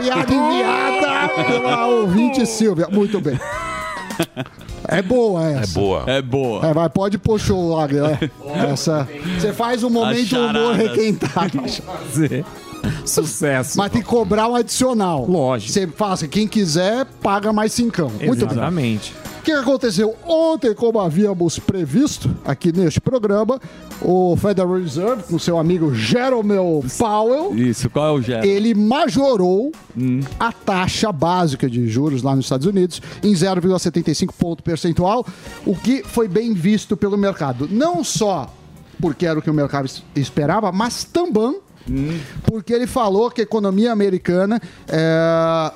Piada 0.00 0.32
enviada 0.34 1.28
pela 1.44 1.86
ouvinte 1.86 2.46
Silvia. 2.46 2.88
Muito 2.90 3.20
bem. 3.20 3.38
É 4.88 5.02
boa 5.02 5.44
É 5.44 5.52
essa. 5.58 5.72
boa. 5.78 6.04
É 6.06 6.22
boa. 6.22 6.66
É, 6.66 6.72
vai, 6.72 6.88
pode 6.88 7.18
pôr 7.18 7.38
show 7.40 7.74
lá, 7.74 7.86
galera. 7.86 8.30
Essa. 8.72 9.06
Você 9.38 9.52
faz 9.52 9.82
um 9.82 9.90
momento 9.90 10.36
humor 10.38 10.74
requentado. 10.74 11.58
Sucesso. 13.06 13.76
Mas 13.78 13.90
tem 13.92 14.02
que 14.02 14.08
cobrar 14.08 14.48
um 14.48 14.54
adicional. 14.54 15.26
Lógico. 15.28 15.72
Você 15.72 15.86
faça, 15.86 16.26
quem 16.28 16.46
quiser, 16.46 17.04
paga 17.22 17.52
mais 17.52 17.72
cincão. 17.72 18.08
Muito 18.10 18.46
bem. 18.46 18.52
Exatamente. 18.56 19.14
O 19.40 19.42
que 19.46 19.52
aconteceu 19.52 20.12
ontem, 20.26 20.74
como 20.74 20.98
havíamos 20.98 21.56
previsto 21.60 22.34
aqui 22.44 22.72
neste 22.72 23.00
programa, 23.00 23.60
o 24.02 24.36
Federal 24.36 24.72
Reserve, 24.74 25.22
com 25.22 25.38
seu 25.38 25.56
amigo 25.56 25.94
Jerome 25.94 26.54
Powell, 26.98 27.54
Isso, 27.56 27.88
qual 27.88 28.08
é 28.08 28.10
o 28.10 28.20
gesto? 28.20 28.44
ele 28.44 28.74
majorou 28.74 29.70
a 30.40 30.50
taxa 30.52 31.12
básica 31.12 31.70
de 31.70 31.88
juros 31.88 32.22
lá 32.24 32.34
nos 32.34 32.46
Estados 32.46 32.66
Unidos 32.66 33.00
em 33.22 33.32
0,75 33.34 34.32
ponto 34.36 34.64
percentual, 34.64 35.24
o 35.64 35.76
que 35.76 36.02
foi 36.02 36.26
bem 36.26 36.52
visto 36.52 36.96
pelo 36.96 37.16
mercado. 37.16 37.68
Não 37.70 38.02
só 38.02 38.52
porque 39.00 39.26
era 39.26 39.38
o 39.38 39.42
que 39.42 39.50
o 39.50 39.54
mercado 39.54 39.86
es- 39.86 40.02
esperava, 40.16 40.72
mas 40.72 41.04
também 41.04 41.60
porque 42.44 42.72
ele 42.72 42.86
falou 42.86 43.30
que 43.30 43.40
a 43.40 43.44
economia 43.44 43.92
americana 43.92 44.60
é, 44.88 45.72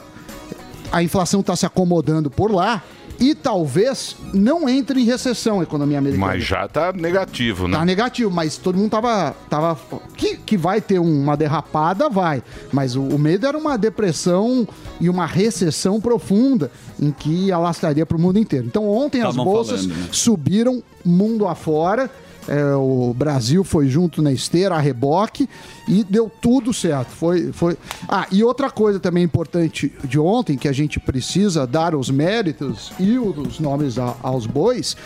a 0.91 1.03
inflação 1.03 1.41
está 1.41 1.55
se 1.55 1.65
acomodando 1.65 2.31
por 2.31 2.51
lá 2.51 2.83
e 3.21 3.35
talvez 3.35 4.17
não 4.33 4.67
entre 4.67 5.03
em 5.03 5.05
recessão 5.05 5.61
a 5.61 5.63
economia 5.63 5.99
americana. 5.99 6.27
Mas 6.27 6.43
já 6.43 6.67
tá 6.67 6.91
negativo, 6.91 7.69
né? 7.69 7.77
Tá 7.77 7.85
negativo, 7.85 8.31
mas 8.31 8.57
todo 8.57 8.79
mundo 8.79 8.91
tava. 8.91 9.37
tava 9.51 9.79
que, 10.17 10.39
que 10.39 10.57
vai 10.57 10.81
ter 10.81 10.99
uma 10.99 11.37
derrapada, 11.37 12.09
vai. 12.09 12.43
Mas 12.73 12.97
o, 12.97 13.03
o 13.03 13.19
medo 13.19 13.47
era 13.47 13.59
uma 13.59 13.77
depressão 13.77 14.67
e 14.99 15.11
uma 15.11 15.27
recessão 15.27 16.01
profunda 16.01 16.71
em 16.99 17.11
que 17.11 17.53
alastraria 17.53 18.07
para 18.07 18.17
o 18.17 18.21
mundo 18.21 18.39
inteiro. 18.39 18.67
Então 18.67 18.89
ontem 18.89 19.21
as 19.21 19.37
Tavam 19.37 19.45
bolsas 19.45 19.85
falando, 19.85 19.99
né? 19.99 20.09
subiram 20.11 20.83
mundo 21.05 21.47
afora. 21.47 22.11
É, 22.49 22.75
o 22.75 23.15
Brasil 23.17 23.63
foi 23.63 23.89
junto 23.89 24.23
na 24.23 24.33
esteira, 24.33 24.75
a 24.75 24.79
reboque, 24.81 25.49
e 25.87 26.03
deu 26.03 26.31
tudo 26.41 26.73
certo. 26.73 27.11
Foi, 27.11 27.53
foi... 27.53 27.77
Ah, 28.09 28.27
e 28.33 28.43
outra 28.43 28.71
coisa 28.71 28.99
também 28.99 29.23
importante 29.25 29.93
de 30.05 30.19
ontem, 30.19 30.57
que 30.57 30.67
a 30.69 30.73
gente 30.73 30.99
precisa 30.99 31.67
dar 31.67 31.95
os 31.95 32.11
méritos 32.11 32.93
e 32.99 33.19
os 33.19 33.61
nomes 33.61 33.99
a- 33.99 34.17
aos 34.23 34.47
bois, 34.47 34.97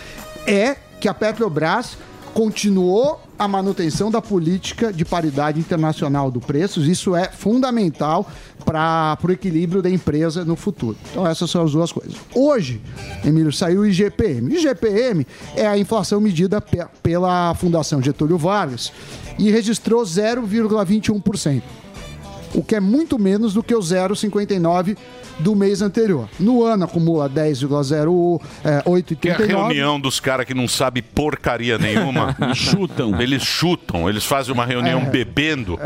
é 0.47 0.77
que 1.01 1.09
a 1.09 1.15
Petrobras 1.15 1.99
continuou 2.33 3.21
a 3.39 3.49
manutenção 3.49 4.11
da 4.11 4.23
política 4.23 4.93
de 4.93 5.05
paridade 5.05 5.59
internacional 5.59 6.31
do 6.31 6.41
preços. 6.41 6.87
Isso 6.87 7.15
é 7.17 7.29
fundamental 7.29 8.29
para 8.65 9.19
o 9.23 9.31
equilíbrio 9.31 9.83
da 9.83 9.91
empresa 9.91 10.45
no 10.45 10.57
futuro. 10.57 10.97
Então, 11.11 11.27
essas 11.27 11.51
são 11.51 11.65
as 11.65 11.73
duas 11.73 11.91
coisas. 11.93 12.15
Hoje, 12.35 12.81
Emílio, 13.25 13.53
saiu 13.53 13.81
o 13.81 13.87
IGPM. 13.87 14.55
IGPM 14.55 15.27
é 15.57 15.67
a 15.67 15.77
inflação 15.77 16.21
medida 16.21 16.61
pe- 16.61 16.87
pela 17.03 17.55
Fundação 17.55 18.01
Getúlio 18.03 18.39
Vargas 18.39 18.93
e 19.39 19.51
registrou 19.51 20.03
0,21% 20.05 21.63
o 22.55 22.63
que 22.63 22.77
é 22.77 22.81
muito 22.81 23.19
menos 23.19 23.53
do 23.55 23.63
que 23.63 23.75
o 23.75 23.81
0,59 23.81 24.97
do 25.41 25.57
mês 25.57 25.83
anterior. 25.83 26.29
No 26.39 26.63
ano 26.63 26.85
acumula 26.85 27.29
10,0839. 27.29 29.17
Que 29.17 29.29
é 29.29 29.33
a 29.33 29.37
reunião 29.39 29.99
dos 30.01 30.21
caras 30.21 30.47
que 30.47 30.55
não 30.55 30.69
sabem 30.69 31.03
porcaria 31.03 31.77
nenhuma. 31.79 32.37
Chutam. 32.55 33.21
Eles 33.21 33.43
chutam, 33.43 34.09
eles 34.09 34.25
fazem 34.25 34.55
uma 34.55 34.65
reunião 34.65 35.01
É. 35.01 35.05
bebendo. 35.07 35.79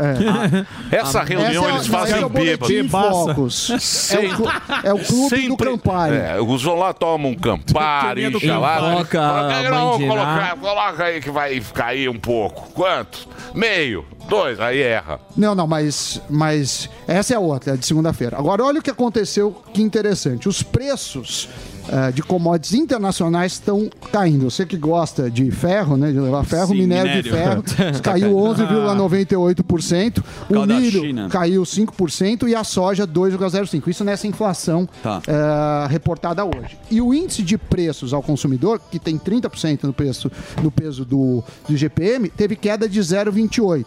Essa 0.91 1.23
reunião 1.23 1.63
Essa 1.65 1.71
é- 1.71 1.75
eles 1.75 1.87
fazem 1.87 2.21
é 2.21 2.25
o 2.25 2.29
boletim 2.29 2.67
bêbado. 2.83 3.09
Focus. 3.09 3.69
É 3.71 3.75
o, 3.75 3.79
Sempre- 3.79 4.51
é 4.83 4.93
o 4.93 4.99
clube 4.99 5.47
do 5.47 5.57
Campari. 5.57 6.15
É, 6.15 6.37
vão 6.37 6.75
lá, 6.75 6.93
tomam 6.93 7.31
um 7.31 7.35
Campari, 7.35 8.31
Coloca- 8.31 10.55
Coloca 10.59 11.03
aí 11.03 11.21
que 11.21 11.31
vai 11.31 11.59
cair 11.73 12.09
um 12.09 12.19
pouco. 12.19 12.69
Quanto? 12.73 13.27
Meio, 13.53 14.05
dois, 14.29 14.59
aí 14.59 14.79
erra. 14.81 15.19
Não, 15.35 15.53
não, 15.55 15.67
mas, 15.67 16.21
mas 16.29 16.89
essa 17.07 17.33
é 17.33 17.37
a 17.37 17.39
outra, 17.39 17.73
a 17.73 17.75
de 17.75 17.85
segunda-feira. 17.85 18.37
Agora, 18.37 18.63
olha 18.63 18.79
o 18.79 18.83
que 18.83 18.89
aconteceu, 18.91 19.55
que 19.73 19.81
interessante. 19.81 20.47
Os 20.47 20.61
preços 20.63 21.49
eh, 21.89 22.11
de 22.11 22.21
commodities 22.21 22.73
internacionais 22.73 23.53
estão 23.53 23.89
caindo. 24.11 24.49
Você 24.49 24.65
que 24.65 24.77
gosta 24.77 25.29
de 25.29 25.49
ferro, 25.51 25.97
né, 25.97 26.11
de 26.11 26.19
levar 26.19 26.43
ferro, 26.45 26.67
Sim, 26.67 26.75
minério, 26.79 27.23
de 27.23 27.29
ferro, 27.29 27.63
minério. 27.77 27.99
caiu 28.03 28.31
11,98%. 28.33 30.19
O 30.49 30.53
Causa 30.53 30.67
da 30.67 30.79
milho 30.79 31.29
caiu 31.29 31.63
5% 31.63 32.47
e 32.47 32.55
a 32.55 32.63
soja 32.63 33.07
2,05%. 33.07 33.87
Isso 33.87 34.03
nessa 34.03 34.27
inflação 34.27 34.87
Tá. 35.01 35.21
eh, 35.27 35.87
reportada 35.89 36.43
hoje. 36.45 36.77
E 36.91 37.01
o 37.01 37.13
índice 37.13 37.41
de 37.41 37.57
preços 37.57 38.13
ao 38.13 38.21
consumidor, 38.21 38.79
que 38.91 38.99
tem 38.99 39.17
30% 39.17 39.83
no, 39.83 39.93
preço, 39.93 40.31
no 40.61 40.69
peso 40.71 41.03
do, 41.05 41.43
do 41.67 41.75
GPM, 41.77 42.29
teve 42.29 42.55
queda 42.55 42.87
de 42.87 42.99
0,28%. 42.99 43.85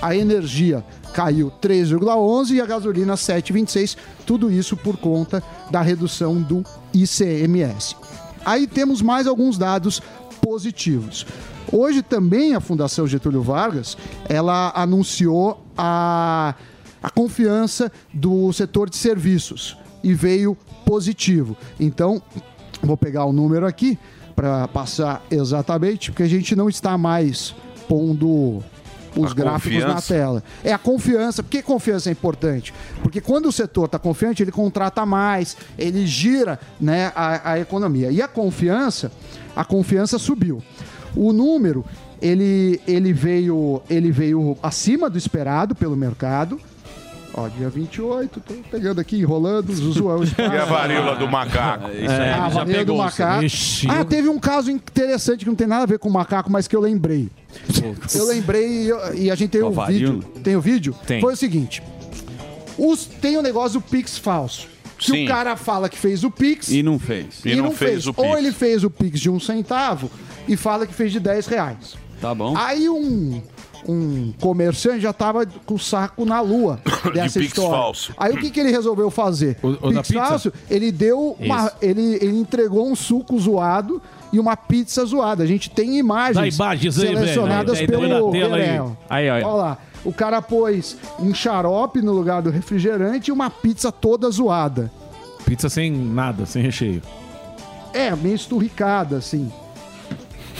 A 0.00 0.14
energia 0.14 0.84
caiu 1.14 1.50
3,11% 1.62 2.50
e 2.50 2.60
a 2.60 2.66
gasolina 2.66 3.14
7,26%. 3.14 3.96
Tudo 4.26 4.50
isso 4.50 4.76
por 4.76 4.96
conta 4.96 5.42
da 5.70 5.80
redução 5.80 6.42
do 6.42 6.62
ICMS. 6.92 7.96
Aí 8.44 8.66
temos 8.66 9.02
mais 9.02 9.26
alguns 9.26 9.56
dados 9.56 10.00
positivos. 10.40 11.26
Hoje 11.72 12.02
também 12.02 12.54
a 12.54 12.60
Fundação 12.60 13.06
Getúlio 13.06 13.42
Vargas, 13.42 13.96
ela 14.28 14.72
anunciou 14.74 15.64
a, 15.76 16.54
a 17.02 17.10
confiança 17.10 17.90
do 18.12 18.52
setor 18.52 18.88
de 18.88 18.96
serviços 18.96 19.76
e 20.02 20.14
veio 20.14 20.56
positivo. 20.84 21.56
Então, 21.80 22.22
vou 22.82 22.96
pegar 22.96 23.24
o 23.24 23.32
número 23.32 23.66
aqui 23.66 23.98
para 24.36 24.68
passar 24.68 25.24
exatamente, 25.30 26.12
porque 26.12 26.22
a 26.22 26.28
gente 26.28 26.54
não 26.54 26.68
está 26.68 26.96
mais 26.96 27.54
pondo 27.88 28.62
os 29.16 29.32
A 29.32 29.34
gráficos 29.34 29.78
na 29.78 29.86
confiança. 29.94 30.14
tela. 30.14 30.42
É 30.64 30.72
a 30.72 30.78
confiança. 30.78 31.42
Por 31.42 31.50
que 31.50 31.62
confiança 31.62 32.08
é 32.08 32.12
importante? 32.12 32.72
Porque 33.02 33.20
quando 33.20 33.46
o 33.46 33.52
setor 33.52 33.86
está 33.86 33.98
confiante, 33.98 34.42
ele 34.42 34.52
contrata 34.52 35.04
mais, 35.06 35.56
ele 35.78 36.06
gira 36.06 36.58
né, 36.80 37.12
a, 37.14 37.52
a 37.52 37.58
economia. 37.60 38.10
E 38.10 38.20
a 38.22 38.28
confiança, 38.28 39.10
a 39.54 39.64
confiança 39.64 40.18
subiu. 40.18 40.62
O 41.14 41.32
número, 41.32 41.84
ele, 42.20 42.80
ele, 42.86 43.12
veio, 43.12 43.82
ele 43.88 44.10
veio 44.10 44.56
acima 44.62 45.08
do 45.08 45.16
esperado 45.18 45.74
pelo 45.74 45.96
mercado. 45.96 46.60
Ó, 47.38 47.48
dia 47.48 47.68
28, 47.68 48.40
tô 48.40 48.54
pegando 48.70 48.98
aqui, 48.98 49.18
enrolando, 49.18 49.70
Zuzuão. 49.74 50.20
E 50.38 50.42
a 50.56 50.64
varíola 50.64 51.16
do 51.16 51.28
macaco. 51.28 51.90
Isso 51.90 52.10
aí, 52.10 52.18
Ah, 52.18 52.22
ele 52.22 52.30
já 52.32 52.48
varíola 52.48 52.84
do 52.86 52.94
macaco. 52.96 53.44
Ixi, 53.44 53.86
ah, 53.90 53.98
eu- 53.98 54.04
teve 54.06 54.28
um 54.30 54.38
caso 54.38 54.70
interessante 54.70 55.40
que 55.44 55.46
não 55.50 55.54
tem 55.54 55.66
nada 55.66 55.82
a 55.82 55.86
ver 55.86 55.98
com 55.98 56.08
macaco, 56.08 56.50
mas 56.50 56.66
que 56.66 56.74
eu 56.74 56.80
lembrei. 56.80 57.28
Eu 58.14 58.26
lembrei 58.26 58.90
e, 59.14 59.24
e 59.24 59.30
a 59.30 59.34
gente 59.34 59.50
tem 59.50 59.62
o 59.62 59.70
varíola? 59.70 60.14
vídeo. 60.14 60.40
Tem 60.42 60.56
o 60.56 60.60
vídeo? 60.60 60.94
Tem. 61.06 61.20
Foi 61.20 61.34
o 61.34 61.36
seguinte: 61.36 61.82
os, 62.78 63.04
tem 63.06 63.36
o 63.36 63.42
negócio 63.42 63.80
do 63.80 63.86
Pix 63.86 64.18
falso. 64.18 64.68
Que 64.98 65.10
Sim. 65.10 65.24
o 65.24 65.28
cara 65.28 65.56
fala 65.56 65.90
que 65.90 65.98
fez 65.98 66.24
o 66.24 66.30
Pix 66.30 66.70
E 66.70 66.82
não 66.82 66.98
fez. 66.98 67.44
E 67.44 67.54
não 67.54 67.70
fez 67.70 68.06
o 68.06 68.14
Pix. 68.14 68.26
Ou 68.26 68.38
ele 68.38 68.50
fez 68.50 68.82
o 68.82 68.88
Pix 68.88 69.20
de 69.20 69.28
um 69.28 69.38
centavo 69.38 70.10
e 70.48 70.56
fala 70.56 70.86
que 70.86 70.94
fez 70.94 71.12
de 71.12 71.20
10 71.20 71.46
reais. 71.48 71.96
Tá 72.18 72.34
bom. 72.34 72.56
Aí 72.56 72.88
um, 72.88 73.42
um 73.88 74.32
comerciante 74.40 75.00
já 75.00 75.12
tava 75.12 75.46
com 75.64 75.74
o 75.74 75.78
saco 75.78 76.24
na 76.24 76.40
lua 76.40 76.80
dessa 77.14 77.38
Pix 77.38 77.52
história. 77.52 77.70
falso. 77.70 78.14
Aí 78.16 78.32
o 78.32 78.38
que, 78.38 78.50
que 78.50 78.58
ele 78.60 78.70
resolveu 78.70 79.10
fazer? 79.10 79.56
O- 79.62 79.68
o 79.88 79.92
Pix 79.92 80.10
falso, 80.10 80.52
ele 80.70 80.90
deu 80.90 81.36
uma, 81.38 81.72
ele, 81.80 82.14
ele 82.20 82.36
entregou 82.38 82.90
um 82.90 82.96
suco 82.96 83.38
zoado 83.38 84.00
e 84.32 84.40
uma 84.40 84.56
pizza 84.56 85.04
zoada. 85.04 85.44
A 85.44 85.46
gente 85.46 85.70
tem 85.70 85.98
imagens, 85.98 86.54
imagens 86.56 86.98
aí, 86.98 87.06
velho. 87.06 87.18
selecionadas 87.18 87.78
Aí, 87.78 87.86
põe 87.86 88.08
pelo 88.08 88.30
tela 88.32 88.56
aí. 88.56 88.80
Aí, 89.08 89.30
olha. 89.30 89.46
Olha 89.46 89.54
lá. 89.56 89.78
O 90.04 90.12
cara 90.12 90.40
pôs 90.42 90.96
um 91.18 91.34
xarope 91.34 92.00
no 92.00 92.12
lugar 92.12 92.40
do 92.42 92.50
refrigerante 92.50 93.30
e 93.30 93.32
uma 93.32 93.50
pizza 93.50 93.90
toda 93.90 94.30
zoada. 94.30 94.90
Pizza 95.44 95.68
sem 95.68 95.90
nada, 95.92 96.44
sem 96.46 96.62
recheio. 96.62 97.02
É, 97.92 98.14
meio 98.14 98.34
esturricada, 98.34 99.16
assim. 99.16 99.50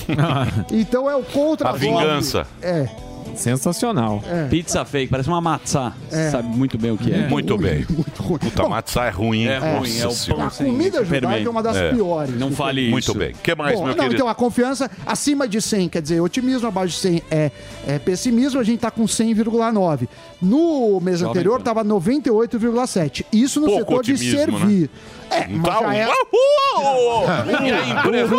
então 0.73 1.11
é 1.11 1.17
o 1.17 1.23
contra 1.23 1.71
A 1.71 1.73
vingança. 1.73 2.47
É, 2.63 2.89
Sensacional. 3.37 4.23
Pizza 4.51 4.85
fake, 4.85 5.11
parece 5.11 5.29
uma 5.29 5.41
matzá. 5.41 5.93
Sabe 6.31 6.49
muito 6.49 6.77
bem 6.79 6.91
o 6.93 6.99
que 6.99 7.13
é. 7.13 7.29
Muito 7.29 7.57
bem. 7.59 7.85
muito 7.89 8.23
ruim. 8.23 8.39
Puta, 8.39 8.63
Bom, 8.63 8.69
matzá 8.71 9.05
é 9.07 9.11
ruim. 9.11 9.47
É 9.47 9.59
ruim, 9.59 9.99
é 10.01 10.07
o 10.07 10.15
pão 10.35 10.47
a 10.47 10.51
sem 10.51 10.67
comida 10.67 11.05
judaica 11.05 11.27
fermento. 11.29 11.49
é 11.49 11.51
uma 11.51 11.63
das 11.63 11.77
É. 11.77 11.93
piores. 11.93 12.35
Não 12.39 12.51
fale 12.51 12.81
isso. 12.83 12.91
Muito 12.91 13.15
bem. 13.15 13.31
O 13.33 13.39
que 13.39 13.55
mais, 13.55 13.75
Bom, 13.75 13.85
meu 13.85 13.89
não, 13.89 13.95
querido? 13.97 14.15
então 14.15 14.29
a 14.29 14.35
confiança 14.35 14.91
acima 15.05 15.47
de 15.49 15.61
100, 15.61 15.89
quer 15.89 16.03
dizer, 16.03 16.21
otimismo 16.21 16.67
abaixo 16.67 16.95
de 16.95 17.01
100 17.01 17.23
é, 17.31 17.51
é 17.87 17.99
pessimismo, 17.99 18.59
a 18.61 18.65
gente 18.65 18.81
tá 18.81 18.91
com 18.91 19.05
100,9. 19.05 20.09
No 20.41 21.01
mês 21.01 21.21
Jovem 21.21 21.31
anterior 21.31 21.59
Pan. 21.59 21.65
tava 21.65 21.85
98,7. 21.85 23.25
Isso 23.33 23.61
no 23.61 23.67
Pouco 23.67 23.81
setor 23.81 24.03
de 24.05 24.13
né? 24.13 24.19
servir. 24.19 24.91
É, 25.31 25.47
mas 25.49 25.63
Tá, 25.63 25.81
já 25.83 25.95
é... 25.95 26.07
Uhul! 26.07 27.27
E 27.67 27.73
a 27.73 27.89
empresa? 27.89 28.35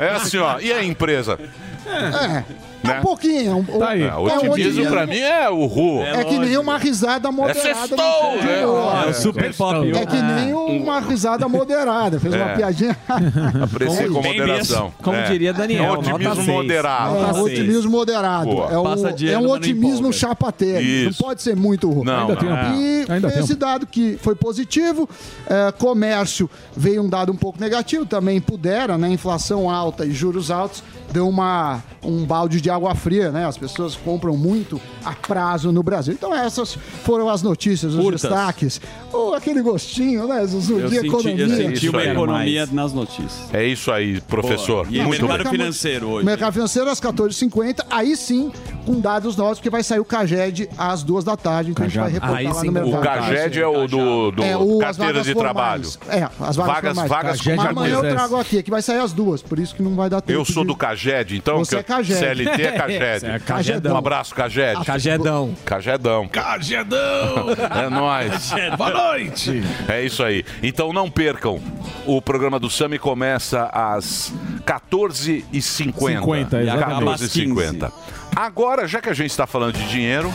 É 0.00 0.08
assim, 0.10 0.38
ó. 0.38 0.58
E 0.60 0.72
a 0.72 0.82
empresa? 0.84 1.38
É, 1.86 2.44
Né? 2.86 2.98
um 2.98 3.02
pouquinho. 3.02 3.56
Um, 3.58 3.64
Tá 3.78 3.88
aí. 3.90 4.02
É, 4.02 4.06
é 4.06 4.14
um 4.16 4.22
otimismo 4.24 4.52
otimismo. 4.52 4.90
pra 4.90 5.06
mim 5.06 5.18
é 5.18 5.48
o 5.50 5.66
Ru. 5.66 6.02
É 6.02 6.24
que 6.24 6.38
nem 6.38 6.56
uma 6.56 6.78
risada 6.78 7.30
moderada. 7.30 7.60
sextou, 7.60 7.96
no 7.96 8.36
né? 8.36 8.42
dia. 8.42 8.50
É 8.60 8.66
o 9.10 9.14
super 9.14 9.54
pop. 9.54 9.90
É 9.92 10.06
que 10.06 10.16
nem 10.22 10.54
uma 10.54 11.00
risada 11.00 11.48
moderada. 11.48 12.18
Fez 12.20 12.34
uma 12.34 12.50
É. 12.50 12.56
piadinha. 12.56 12.96
Aprecia 13.62 14.08
com 14.08 14.22
moderação. 14.22 14.92
Como 15.02 15.16
É. 15.16 15.24
diria 15.30 15.52
Daniel, 15.52 15.84
É 15.84 15.90
um 15.90 15.98
otimismo 15.98 16.52
moderado. 16.52 17.16
É, 17.16 17.32
um 17.32 17.42
otimismo 17.42 17.90
moderado. 17.90 18.50
É 18.50 18.78
um, 18.78 19.28
é 19.28 19.38
um 19.38 19.50
otimismo 19.50 20.12
chapateiro. 20.12 21.06
Não 21.06 21.12
pode 21.12 21.42
ser 21.42 21.56
muito 21.56 21.90
ruim. 21.90 22.04
Não, 22.04 22.20
Ainda 22.20 22.32
não. 22.34 22.40
tem 22.40 22.48
uma- 22.48 22.76
E 22.76 23.06
Ainda 23.08 23.28
esse 23.28 23.48
tempo. 23.48 23.60
dado 23.60 23.86
que 23.86 24.18
foi 24.20 24.34
positivo, 24.34 25.08
é, 25.48 25.72
comércio 25.72 26.48
veio 26.76 27.02
um 27.02 27.08
dado 27.08 27.32
um 27.32 27.36
pouco 27.36 27.60
negativo, 27.60 28.04
também 28.06 28.40
pudera, 28.40 28.96
né? 28.98 29.08
Inflação 29.10 29.70
alta 29.70 30.04
e 30.04 30.10
juros 30.12 30.50
altos 30.50 30.82
deu 31.12 31.28
uma 31.28 31.82
um 32.02 32.24
balde 32.24 32.60
de 32.60 32.70
água 32.70 32.94
fria, 32.94 33.32
né? 33.32 33.46
As 33.46 33.58
pessoas 33.58 33.96
compram 33.96 34.36
muito 34.36 34.80
a 35.04 35.12
prazo 35.12 35.72
no 35.72 35.82
Brasil. 35.82 36.14
Então 36.14 36.32
essas 36.32 36.74
foram 37.04 37.28
as 37.28 37.42
notícias, 37.42 37.94
os 37.94 38.00
Curtas. 38.00 38.22
destaques. 38.22 38.80
Ou 39.12 39.34
aquele 39.34 39.60
gostinho, 39.60 40.28
né? 40.28 40.46
Zuzu, 40.46 40.78
Eu 40.78 40.88
de 40.88 40.94
senti, 40.96 41.06
economia. 41.08 41.44
eu 41.44 41.48
senti 41.56 41.88
uma 41.88 42.04
economia 42.04 42.66
nas 42.70 42.92
notícias. 42.92 43.52
É 43.52 43.64
isso 43.64 43.90
aí, 43.90 44.20
professor. 44.20 44.86
Boa. 44.86 44.96
E 44.96 45.02
Muito 45.04 45.26
mercado 45.26 45.42
bem. 45.50 45.58
financeiro 45.58 46.06
hoje. 46.08 46.24
Mercado 46.26 46.52
financeiro 46.52 46.88
às 46.90 47.00
14h50, 47.00 47.84
aí 47.90 48.16
sim, 48.16 48.52
com 48.84 49.00
dados 49.00 49.36
novos, 49.36 49.58
porque 49.58 49.70
vai 49.70 49.82
sair 49.82 49.98
o 49.98 50.04
Caged 50.04 50.68
às 50.78 51.02
duas 51.02 51.24
da 51.24 51.36
tarde, 51.36 51.72
então 51.72 51.84
a 51.84 51.88
gente 51.88 51.98
vai 51.98 52.10
reportar 52.12 52.36
Aí 52.38 52.44
lá 52.46 52.54
sim, 52.54 52.66
no 52.70 52.80
o 52.80 52.84
mercado. 52.92 53.00
O 53.02 53.02
Caged 53.34 53.60
é 53.60 53.66
o 53.66 53.88
do, 53.88 54.30
do 54.30 54.42
É, 54.44 54.56
o, 54.56 54.74
as 54.76 54.96
carteira 54.96 55.12
vagas 55.14 55.26
de 55.26 55.34
trabalho. 55.34 55.84
formais. 55.84 55.98
É, 56.08 56.22
as 56.24 56.56
vagas, 56.56 56.56
Vagas- 56.56 56.88
formais. 56.92 57.10
vagas 57.10 57.40
Caged. 57.40 57.56
com 57.56 57.68
Amanhã 57.68 57.94
eu 57.96 58.00
trago 58.10 58.36
aqui, 58.36 58.62
que 58.62 58.70
vai 58.70 58.82
sair 58.82 59.00
às 59.00 59.12
duas, 59.12 59.42
por 59.42 59.58
isso 59.58 59.74
que 59.74 59.82
não 59.82 59.96
vai 59.96 60.08
dar 60.08 60.20
tempo. 60.20 60.38
Eu 60.38 60.44
sou 60.44 60.62
de- 60.62 60.68
do 60.68 60.76
Caged, 60.76 60.95
então. 61.32 61.58
Você 61.58 61.70
que 61.70 61.74
eu- 61.76 61.80
é 61.80 61.82
Caged. 61.98 62.14
CLT 62.18 62.62
é 62.62 62.72
Caged. 62.72 63.20
Você 63.20 63.26
é 63.26 63.38
Cagedão. 63.38 63.94
Um 63.94 63.98
abraço, 63.98 64.34
Caged. 64.34 64.84
Cagedão. 64.84 65.54
Cagedão. 65.64 66.28
Cagedão! 66.28 67.46
É 67.76 67.88
nóis. 67.90 68.50
Boa 68.76 68.90
noite! 68.90 69.62
É 69.88 70.02
isso 70.04 70.22
aí. 70.22 70.44
Então 70.62 70.92
não 70.92 71.10
percam. 71.10 71.60
O 72.06 72.20
programa 72.22 72.58
do 72.58 72.70
Sami 72.70 72.98
começa 72.98 73.64
às 73.72 74.32
14h50. 74.64 76.20
50, 76.20 76.62
E 76.62 76.68
acaba 76.70 77.14
às 77.14 77.20
14h50. 77.22 77.92
Agora, 78.34 78.86
já 78.86 79.00
que 79.00 79.08
a 79.08 79.14
gente 79.14 79.30
está 79.30 79.46
falando 79.46 79.74
de 79.76 79.88
dinheiro, 79.88 80.32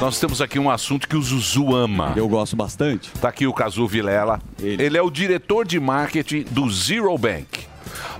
nós 0.00 0.18
temos 0.18 0.40
aqui 0.40 0.58
um 0.58 0.70
assunto 0.70 1.08
que 1.08 1.16
o 1.16 1.22
Zuzu 1.22 1.74
ama. 1.74 2.12
Eu 2.16 2.28
gosto 2.28 2.56
bastante. 2.56 3.10
Tá 3.20 3.28
aqui 3.28 3.46
o 3.46 3.52
Cazu 3.52 3.86
Vilela. 3.86 4.40
Ele. 4.60 4.82
Ele. 4.82 4.96
é 4.98 5.02
o 5.02 5.10
diretor 5.10 5.66
de 5.66 5.78
marketing 5.80 6.44
do 6.50 6.70
Zero 6.70 7.16
Bank. 7.18 7.69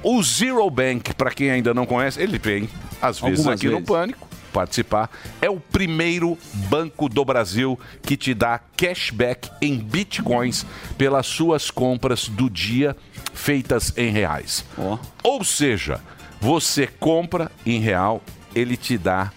O 0.02 0.22
Zero 0.22 0.68
Bank, 0.70 1.14
para 1.14 1.30
quem 1.30 1.50
ainda 1.50 1.74
não 1.74 1.86
conhece, 1.86 2.20
ele 2.20 2.38
vem 2.38 2.68
às 3.00 3.20
vezes 3.20 3.40
Algumas 3.40 3.58
aqui 3.58 3.66
no 3.66 3.72
vezes. 3.74 3.88
Pânico 3.88 4.28
participar. 4.50 5.10
É 5.40 5.48
o 5.48 5.58
primeiro 5.58 6.36
banco 6.68 7.08
do 7.08 7.24
Brasil 7.24 7.78
que 8.02 8.16
te 8.16 8.34
dá 8.34 8.60
cashback 8.76 9.48
em 9.60 9.78
bitcoins 9.78 10.66
pelas 10.98 11.26
suas 11.26 11.70
compras 11.70 12.28
do 12.28 12.50
dia 12.50 12.96
feitas 13.32 13.96
em 13.96 14.10
reais. 14.10 14.64
Ó. 14.76 14.98
Ou 15.22 15.44
seja, 15.44 16.00
você 16.40 16.86
compra 16.86 17.50
em 17.64 17.78
real, 17.80 18.22
ele 18.54 18.76
te 18.76 18.98
dá 18.98 19.32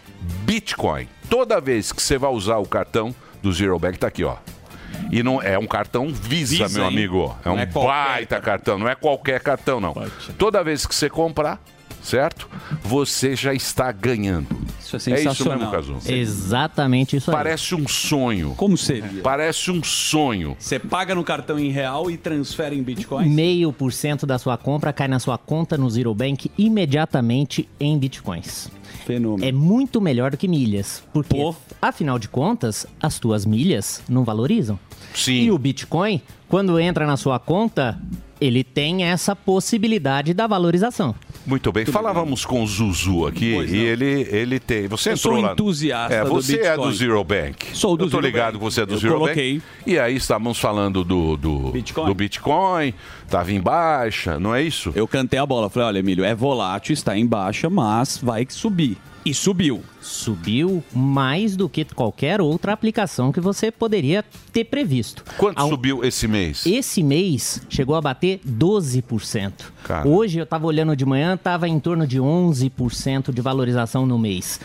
Bitcoin. 0.45 1.07
Toda 1.29 1.59
vez 1.59 1.91
que 1.91 2.01
você 2.01 2.17
vai 2.17 2.31
usar 2.31 2.57
o 2.57 2.65
cartão 2.65 3.13
do 3.41 3.51
Zero 3.51 3.77
Bank, 3.77 3.99
tá 3.99 4.07
aqui, 4.07 4.23
ó. 4.23 4.37
E 5.11 5.21
não 5.23 5.41
é 5.41 5.57
um 5.59 5.67
cartão 5.67 6.07
Visa, 6.09 6.65
Visa, 6.65 6.69
meu 6.79 6.83
hein? 6.83 6.93
amigo. 6.97 7.35
É 7.43 7.49
Não 7.49 7.55
um 7.55 7.59
é 7.59 7.65
qualquer 7.65 7.87
baita 7.87 8.41
cartão, 8.41 8.79
não 8.79 8.87
é 8.89 8.95
qualquer 8.95 9.39
cartão, 9.41 9.79
não. 9.79 9.93
Toda 10.37 10.63
vez 10.63 10.85
que 10.85 10.93
você 10.95 11.09
comprar, 11.09 11.61
certo? 12.01 12.49
Você 12.83 13.35
já 13.35 13.53
está 13.53 13.91
ganhando. 13.91 14.47
Isso 14.79 14.95
é 14.95 15.13
É 15.13 15.15
isso 15.15 15.23
sensacional. 15.29 15.57
mesmo, 15.57 15.71
Cazu. 15.71 16.11
Exatamente 16.11 17.15
isso 17.15 17.31
aí. 17.31 17.37
Parece 17.37 17.73
um 17.75 17.87
sonho. 17.87 18.53
Como 18.57 18.77
seria? 18.77 19.21
Parece 19.23 19.71
um 19.71 19.83
sonho. 19.83 20.55
Você 20.59 20.77
paga 20.79 21.15
no 21.15 21.23
cartão 21.23 21.57
em 21.59 21.69
real 21.71 22.11
e 22.11 22.17
transfere 22.17 22.77
em 22.77 22.83
bitcoins? 22.83 23.31
Meio 23.31 23.71
por 23.73 23.91
cento 23.93 24.25
da 24.25 24.37
sua 24.37 24.57
compra 24.57 24.91
cai 24.93 25.07
na 25.07 25.19
sua 25.19 25.37
conta 25.37 25.77
no 25.77 25.89
Zero 25.89 26.13
Bank 26.13 26.51
imediatamente 26.57 27.67
em 27.79 27.97
bitcoins. 27.97 28.69
Fenômeno. 29.03 29.47
É 29.47 29.51
muito 29.51 30.01
melhor 30.01 30.31
do 30.31 30.37
que 30.37 30.47
milhas, 30.47 31.03
porque 31.13 31.37
Pô. 31.37 31.55
afinal 31.81 32.17
de 32.17 32.27
contas, 32.27 32.85
as 33.01 33.19
tuas 33.19 33.45
milhas 33.45 34.01
não 34.07 34.23
valorizam. 34.23 34.79
Sim. 35.13 35.43
E 35.43 35.51
o 35.51 35.57
Bitcoin, 35.57 36.21
quando 36.47 36.79
entra 36.79 37.05
na 37.05 37.17
sua 37.17 37.39
conta, 37.39 37.99
ele 38.39 38.63
tem 38.63 39.03
essa 39.03 39.35
possibilidade 39.35 40.33
da 40.33 40.47
valorização. 40.47 41.15
Muito 41.45 41.71
bem. 41.71 41.85
Falávamos 41.85 42.45
com 42.45 42.63
o 42.63 42.67
Zuzu 42.67 43.25
aqui 43.27 43.53
Pois 43.55 43.71
e 43.71 43.75
não. 43.75 43.81
ele, 43.83 44.27
ele 44.31 44.59
tem. 44.59 44.87
Você 44.87 45.09
Eu 45.09 45.13
entrou 45.15 45.33
sou 45.35 45.41
lá. 45.43 45.51
entusiasta 45.51 46.15
É, 46.15 46.23
do 46.23 46.29
você 46.29 46.59
é 46.61 46.75
do. 46.77 46.91
Zero 46.93 47.23
Bank. 47.23 47.65
Sou 47.73 47.97
do 47.97 48.05
Eu 48.05 48.09
tô 48.09 48.17
Zero 48.17 48.25
ligado 48.27 48.53
Bank. 48.53 48.57
que 48.59 48.63
você 48.63 48.81
é 48.81 48.85
do 48.85 48.93
Eu 48.93 48.97
Zero 48.99 49.13
coloquei. 49.15 49.53
Bank. 49.55 49.65
E 49.85 49.99
aí 49.99 50.15
estávamos 50.15 50.57
falando 50.59 51.03
do, 51.03 51.35
do 51.35 51.57
Bitcoin. 51.71 52.05
do 52.07 52.13
Bitcoin. 52.15 52.93
Tava 53.29 53.51
em 53.51 53.59
baixa, 53.59 54.39
não 54.39 54.55
é 54.55 54.63
isso? 54.63 54.91
Eu 54.95 55.07
cantei 55.07 55.37
a 55.39 55.45
bola. 55.45 55.69
Falei, 55.69 55.87
olha, 55.89 55.99
Emílio, 55.99 56.23
é 56.23 56.33
volátil, 56.33 56.93
está 56.93 57.17
em 57.17 57.25
baixa, 57.25 57.69
mas 57.69 58.17
vai 58.21 58.45
subir. 58.49 58.97
E 59.25 59.33
subiu. 59.33 59.81
Subiu 60.01 60.83
mais 60.93 61.55
do 61.55 61.69
que 61.69 61.85
qualquer 61.85 62.41
outra 62.41 62.73
aplicação 62.73 63.31
que 63.31 63.39
você 63.39 63.71
poderia 63.71 64.23
ter 64.51 64.65
previsto. 64.65 65.23
Quanto 65.37 65.57
Ao- 65.57 65.69
subiu 65.69 66.03
esse 66.03 66.27
mês? 66.27 66.65
Esse 66.65 67.01
mês 67.01 67.61
chegou 67.69 67.95
a 67.95 68.01
bater 68.01 68.41
12%. 68.45 69.71
Cara. 69.85 70.05
Hoje 70.07 70.39
eu 70.39 70.43
estava 70.43 70.65
olhando 70.67 70.93
de 70.93 71.05
manhã, 71.05 71.35
estava 71.35 71.69
em 71.69 71.79
torno 71.79 72.05
de 72.05 72.19
11% 72.19 73.31
de 73.31 73.41
valorização 73.41 74.05
no 74.05 74.19
mês. 74.19 74.59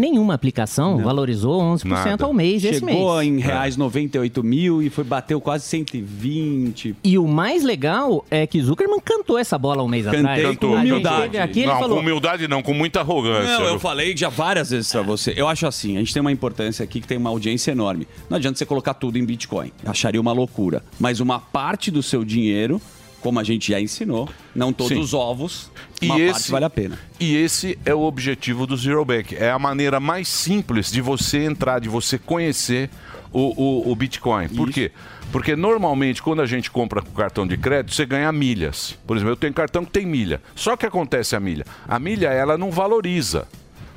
Nenhuma 0.00 0.32
aplicação 0.32 0.96
valorizou 0.96 1.60
11% 1.60 1.84
Nada. 1.84 2.24
ao 2.24 2.32
mês 2.32 2.64
esse 2.64 2.80
Chegou 2.80 3.16
mês. 3.18 3.28
em 3.28 3.38
reais 3.38 3.76
98 3.76 4.42
mil 4.42 4.82
e 4.82 4.88
foi 4.88 5.04
bateu 5.04 5.38
quase 5.42 5.66
120. 5.66 6.96
E 7.04 7.18
o 7.18 7.28
mais 7.28 7.62
legal 7.62 8.24
é 8.30 8.46
que 8.46 8.62
Zuckerman 8.62 8.98
cantou 9.04 9.36
essa 9.36 9.58
bola 9.58 9.82
um 9.82 9.88
mês 9.88 10.06
Cantei 10.06 10.20
atrás. 10.20 10.56
com 10.56 10.74
A 10.74 10.80
gente 10.80 10.90
humildade. 10.92 11.36
Aqui, 11.36 11.66
não, 11.66 11.78
falou, 11.78 11.96
com 11.96 12.02
humildade 12.02 12.48
não, 12.48 12.62
com 12.62 12.72
muita 12.72 13.00
arrogância. 13.00 13.58
Não, 13.58 13.66
eu 13.66 13.78
falei 13.78 14.16
já 14.16 14.30
várias 14.30 14.70
vezes 14.70 14.90
pra 14.90 15.02
você. 15.02 15.34
Eu 15.36 15.46
acho 15.46 15.66
assim, 15.66 15.96
a 15.96 15.98
gente 15.98 16.14
tem 16.14 16.22
uma 16.22 16.32
importância 16.32 16.82
aqui 16.82 16.98
que 17.02 17.06
tem 17.06 17.18
uma 17.18 17.28
audiência 17.28 17.70
enorme. 17.72 18.08
Não 18.30 18.38
adianta 18.38 18.58
você 18.58 18.64
colocar 18.64 18.94
tudo 18.94 19.18
em 19.18 19.24
Bitcoin. 19.26 19.70
Acharia 19.84 20.18
uma 20.20 20.32
loucura. 20.32 20.82
Mas 20.98 21.20
uma 21.20 21.38
parte 21.38 21.90
do 21.90 22.02
seu 22.02 22.24
dinheiro, 22.24 22.80
como 23.20 23.38
a 23.38 23.44
gente 23.44 23.70
já 23.72 23.80
ensinou, 23.80 24.28
não 24.54 24.72
todos 24.72 24.92
Sim. 24.96 25.00
os 25.02 25.14
ovos, 25.14 25.70
E 26.00 26.06
uma 26.06 26.18
esse- 26.20 26.32
parte 26.32 26.50
vale 26.50 26.64
a 26.64 26.70
pena. 26.70 26.98
E 27.18 27.36
esse 27.36 27.78
é 27.84 27.94
o 27.94 28.00
objetivo 28.02 28.66
do 28.66 28.76
Zero 28.76 29.04
Bank. 29.04 29.34
É 29.36 29.50
a 29.50 29.58
maneira 29.58 30.00
mais 30.00 30.28
simples 30.28 30.90
de 30.90 31.00
você 31.00 31.44
entrar, 31.44 31.78
de 31.80 31.88
você 31.88 32.18
conhecer 32.18 32.90
o, 33.32 33.40
o- 33.88 33.92
o 33.92 33.94
Bitcoin. 33.96 34.48
Por 34.48 34.70
quê? 34.70 34.90
Porque 35.30 35.54
normalmente, 35.54 36.20
quando 36.22 36.42
a 36.42 36.46
gente 36.46 36.70
compra 36.70 37.00
com 37.00 37.12
cartão 37.12 37.46
de 37.46 37.56
crédito, 37.56 37.94
você 37.94 38.04
ganha 38.04 38.32
milhas. 38.32 38.98
Por 39.06 39.16
exemplo, 39.16 39.32
eu 39.32 39.36
tenho 39.36 39.52
cartão 39.54 39.84
que 39.84 39.92
tem 39.92 40.04
milha. 40.04 40.42
Só 40.56 40.76
que 40.76 40.84
acontece 40.84 41.36
a 41.36 41.40
milha. 41.40 41.64
A 41.86 41.98
milha, 42.00 42.28
ela 42.28 42.58
não 42.58 42.70
valoriza. 42.72 43.46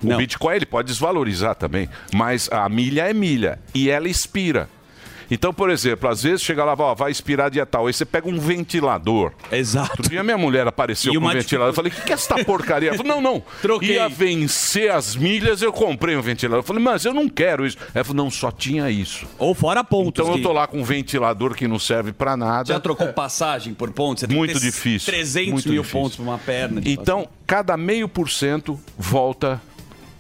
O 0.03 0.07
Não. 0.07 0.17
Bitcoin, 0.17 0.57
ele 0.57 0.65
pode 0.67 0.89
desvalorizar 0.89 1.55
também. 1.55 1.89
Mas 2.13 2.47
a 2.51 2.67
milha 2.69 3.09
é 3.09 3.13
milha. 3.13 3.57
E 3.73 3.89
ela 3.89 4.07
expira. 4.07 4.69
Então, 5.29 5.53
por 5.53 5.69
exemplo, 5.69 6.09
às 6.09 6.23
vezes 6.23 6.41
chega 6.41 6.63
lá, 6.63 6.75
ó, 6.77 6.93
vai 6.95 7.12
expirar 7.12 7.49
dia 7.49 7.65
tal. 7.65 7.88
Aí 7.88 7.93
você 7.93 8.05
pega 8.05 8.27
um 8.27 8.39
ventilador. 8.39 9.31
Exato. 9.51 9.91
Outro 9.91 10.09
dia 10.09 10.23
minha 10.23 10.38
mulher 10.38 10.67
apareceu 10.67 11.13
E 11.13 11.17
com 11.17 11.25
um 11.25 11.29
ventilador. 11.31 11.69
Eu 11.71 11.75
falei, 11.75 11.91
o 11.91 11.95
que, 11.95 12.01
que 12.01 12.12
é 12.12 12.15
essa 12.15 12.43
porcaria? 12.43 12.89
Ela 12.89 12.97
falou, 12.97 13.15
não, 13.15 13.21
não. 13.21 13.43
Troquei. 13.62 13.95
Ia 13.95 14.07
vencer 14.09 14.91
as 14.91 15.15
milhas, 15.15 15.62
eu 15.62 15.71
comprei 15.71 16.15
um 16.15 16.21
ventilador. 16.21 16.59
Eu 16.59 16.63
falei, 16.67 16.83
mas 16.83 17.05
eu 17.05 17.13
não 17.13 17.27
quero 17.29 17.65
isso. 17.65 17.77
Ela 17.93 18.03
falou, 18.03 18.23
não, 18.23 18.31
só 18.31 18.51
tinha 18.51 18.89
isso. 18.89 19.25
Ou 19.38 19.53
fora 19.53 19.83
pontos. 19.83 20.23
Então 20.23 20.36
eu 20.36 20.41
tô 20.41 20.51
lá 20.51 20.67
com 20.67 20.79
um 20.79 20.83
ventilador 20.83 21.53
que 21.55 21.67
não 21.67 21.79
serve 21.79 22.12
pra 22.12 22.36
nada. 22.38 22.67
Já 22.73 22.79
trocou 22.79 23.07
passagem 23.13 23.73
por 23.73 23.91
pontos? 23.91 24.21
Você 24.21 24.27
tem 24.27 24.38
Muito 24.38 24.59
difícil, 24.59 25.12
300 25.12 25.51
muito 25.53 25.69
mil 25.69 25.81
difícil. 25.81 25.99
pontos 26.01 26.15
pra 26.17 26.23
uma 26.25 26.38
perna. 26.38 26.81
Então, 26.86 27.27
cada 27.45 27.75
meio 27.77 28.07
por 28.07 28.29
cento 28.29 28.79
volta, 28.97 29.62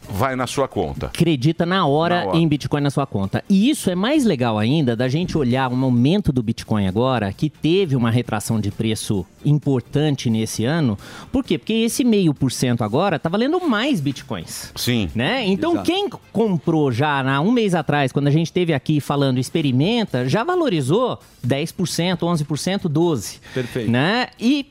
vai 0.09 0.35
na 0.35 0.47
sua 0.47 0.67
conta. 0.67 1.07
acredita 1.07 1.65
na 1.65 1.85
hora, 1.85 2.21
Na 2.21 2.25
hora. 2.29 2.37
em 2.37 2.47
Bitcoin 2.47 2.81
na 2.81 2.89
sua 2.89 3.05
conta. 3.05 3.43
E 3.49 3.69
isso 3.69 3.89
é 3.89 3.95
mais 3.95 4.25
legal 4.25 4.57
ainda 4.57 4.95
da 4.95 5.07
gente 5.07 5.37
olhar 5.37 5.71
o 5.71 5.75
momento 5.75 6.31
do 6.31 6.41
Bitcoin 6.43 6.87
agora, 6.87 7.31
que 7.31 7.49
teve 7.49 7.95
uma 7.95 8.09
retração 8.11 8.59
de 8.59 8.71
preço 8.71 9.25
importante 9.45 10.29
nesse 10.29 10.65
ano. 10.65 10.97
Por 11.31 11.43
quê? 11.43 11.57
Porque 11.57 11.73
esse 11.73 12.03
meio 12.03 12.33
por 12.33 12.51
cento 12.51 12.83
agora 12.83 13.19
tá 13.19 13.29
valendo 13.29 13.59
mais 13.67 13.99
Bitcoins. 13.99 14.71
Sim. 14.75 15.09
Né? 15.13 15.45
Então, 15.45 15.73
Exato. 15.73 15.85
quem 15.85 16.09
comprou 16.31 16.91
já 16.91 17.21
há 17.21 17.41
um 17.41 17.51
mês 17.51 17.75
atrás, 17.75 18.11
quando 18.11 18.27
a 18.27 18.31
gente 18.31 18.47
esteve 18.47 18.73
aqui 18.73 18.99
falando 18.99 19.37
experimenta, 19.39 20.27
já 20.27 20.43
valorizou 20.43 21.19
10%, 21.45 22.19
11%, 22.19 22.89
12%. 22.89 23.39
Perfeito. 23.53 23.91
Né? 23.91 24.27
E 24.39 24.65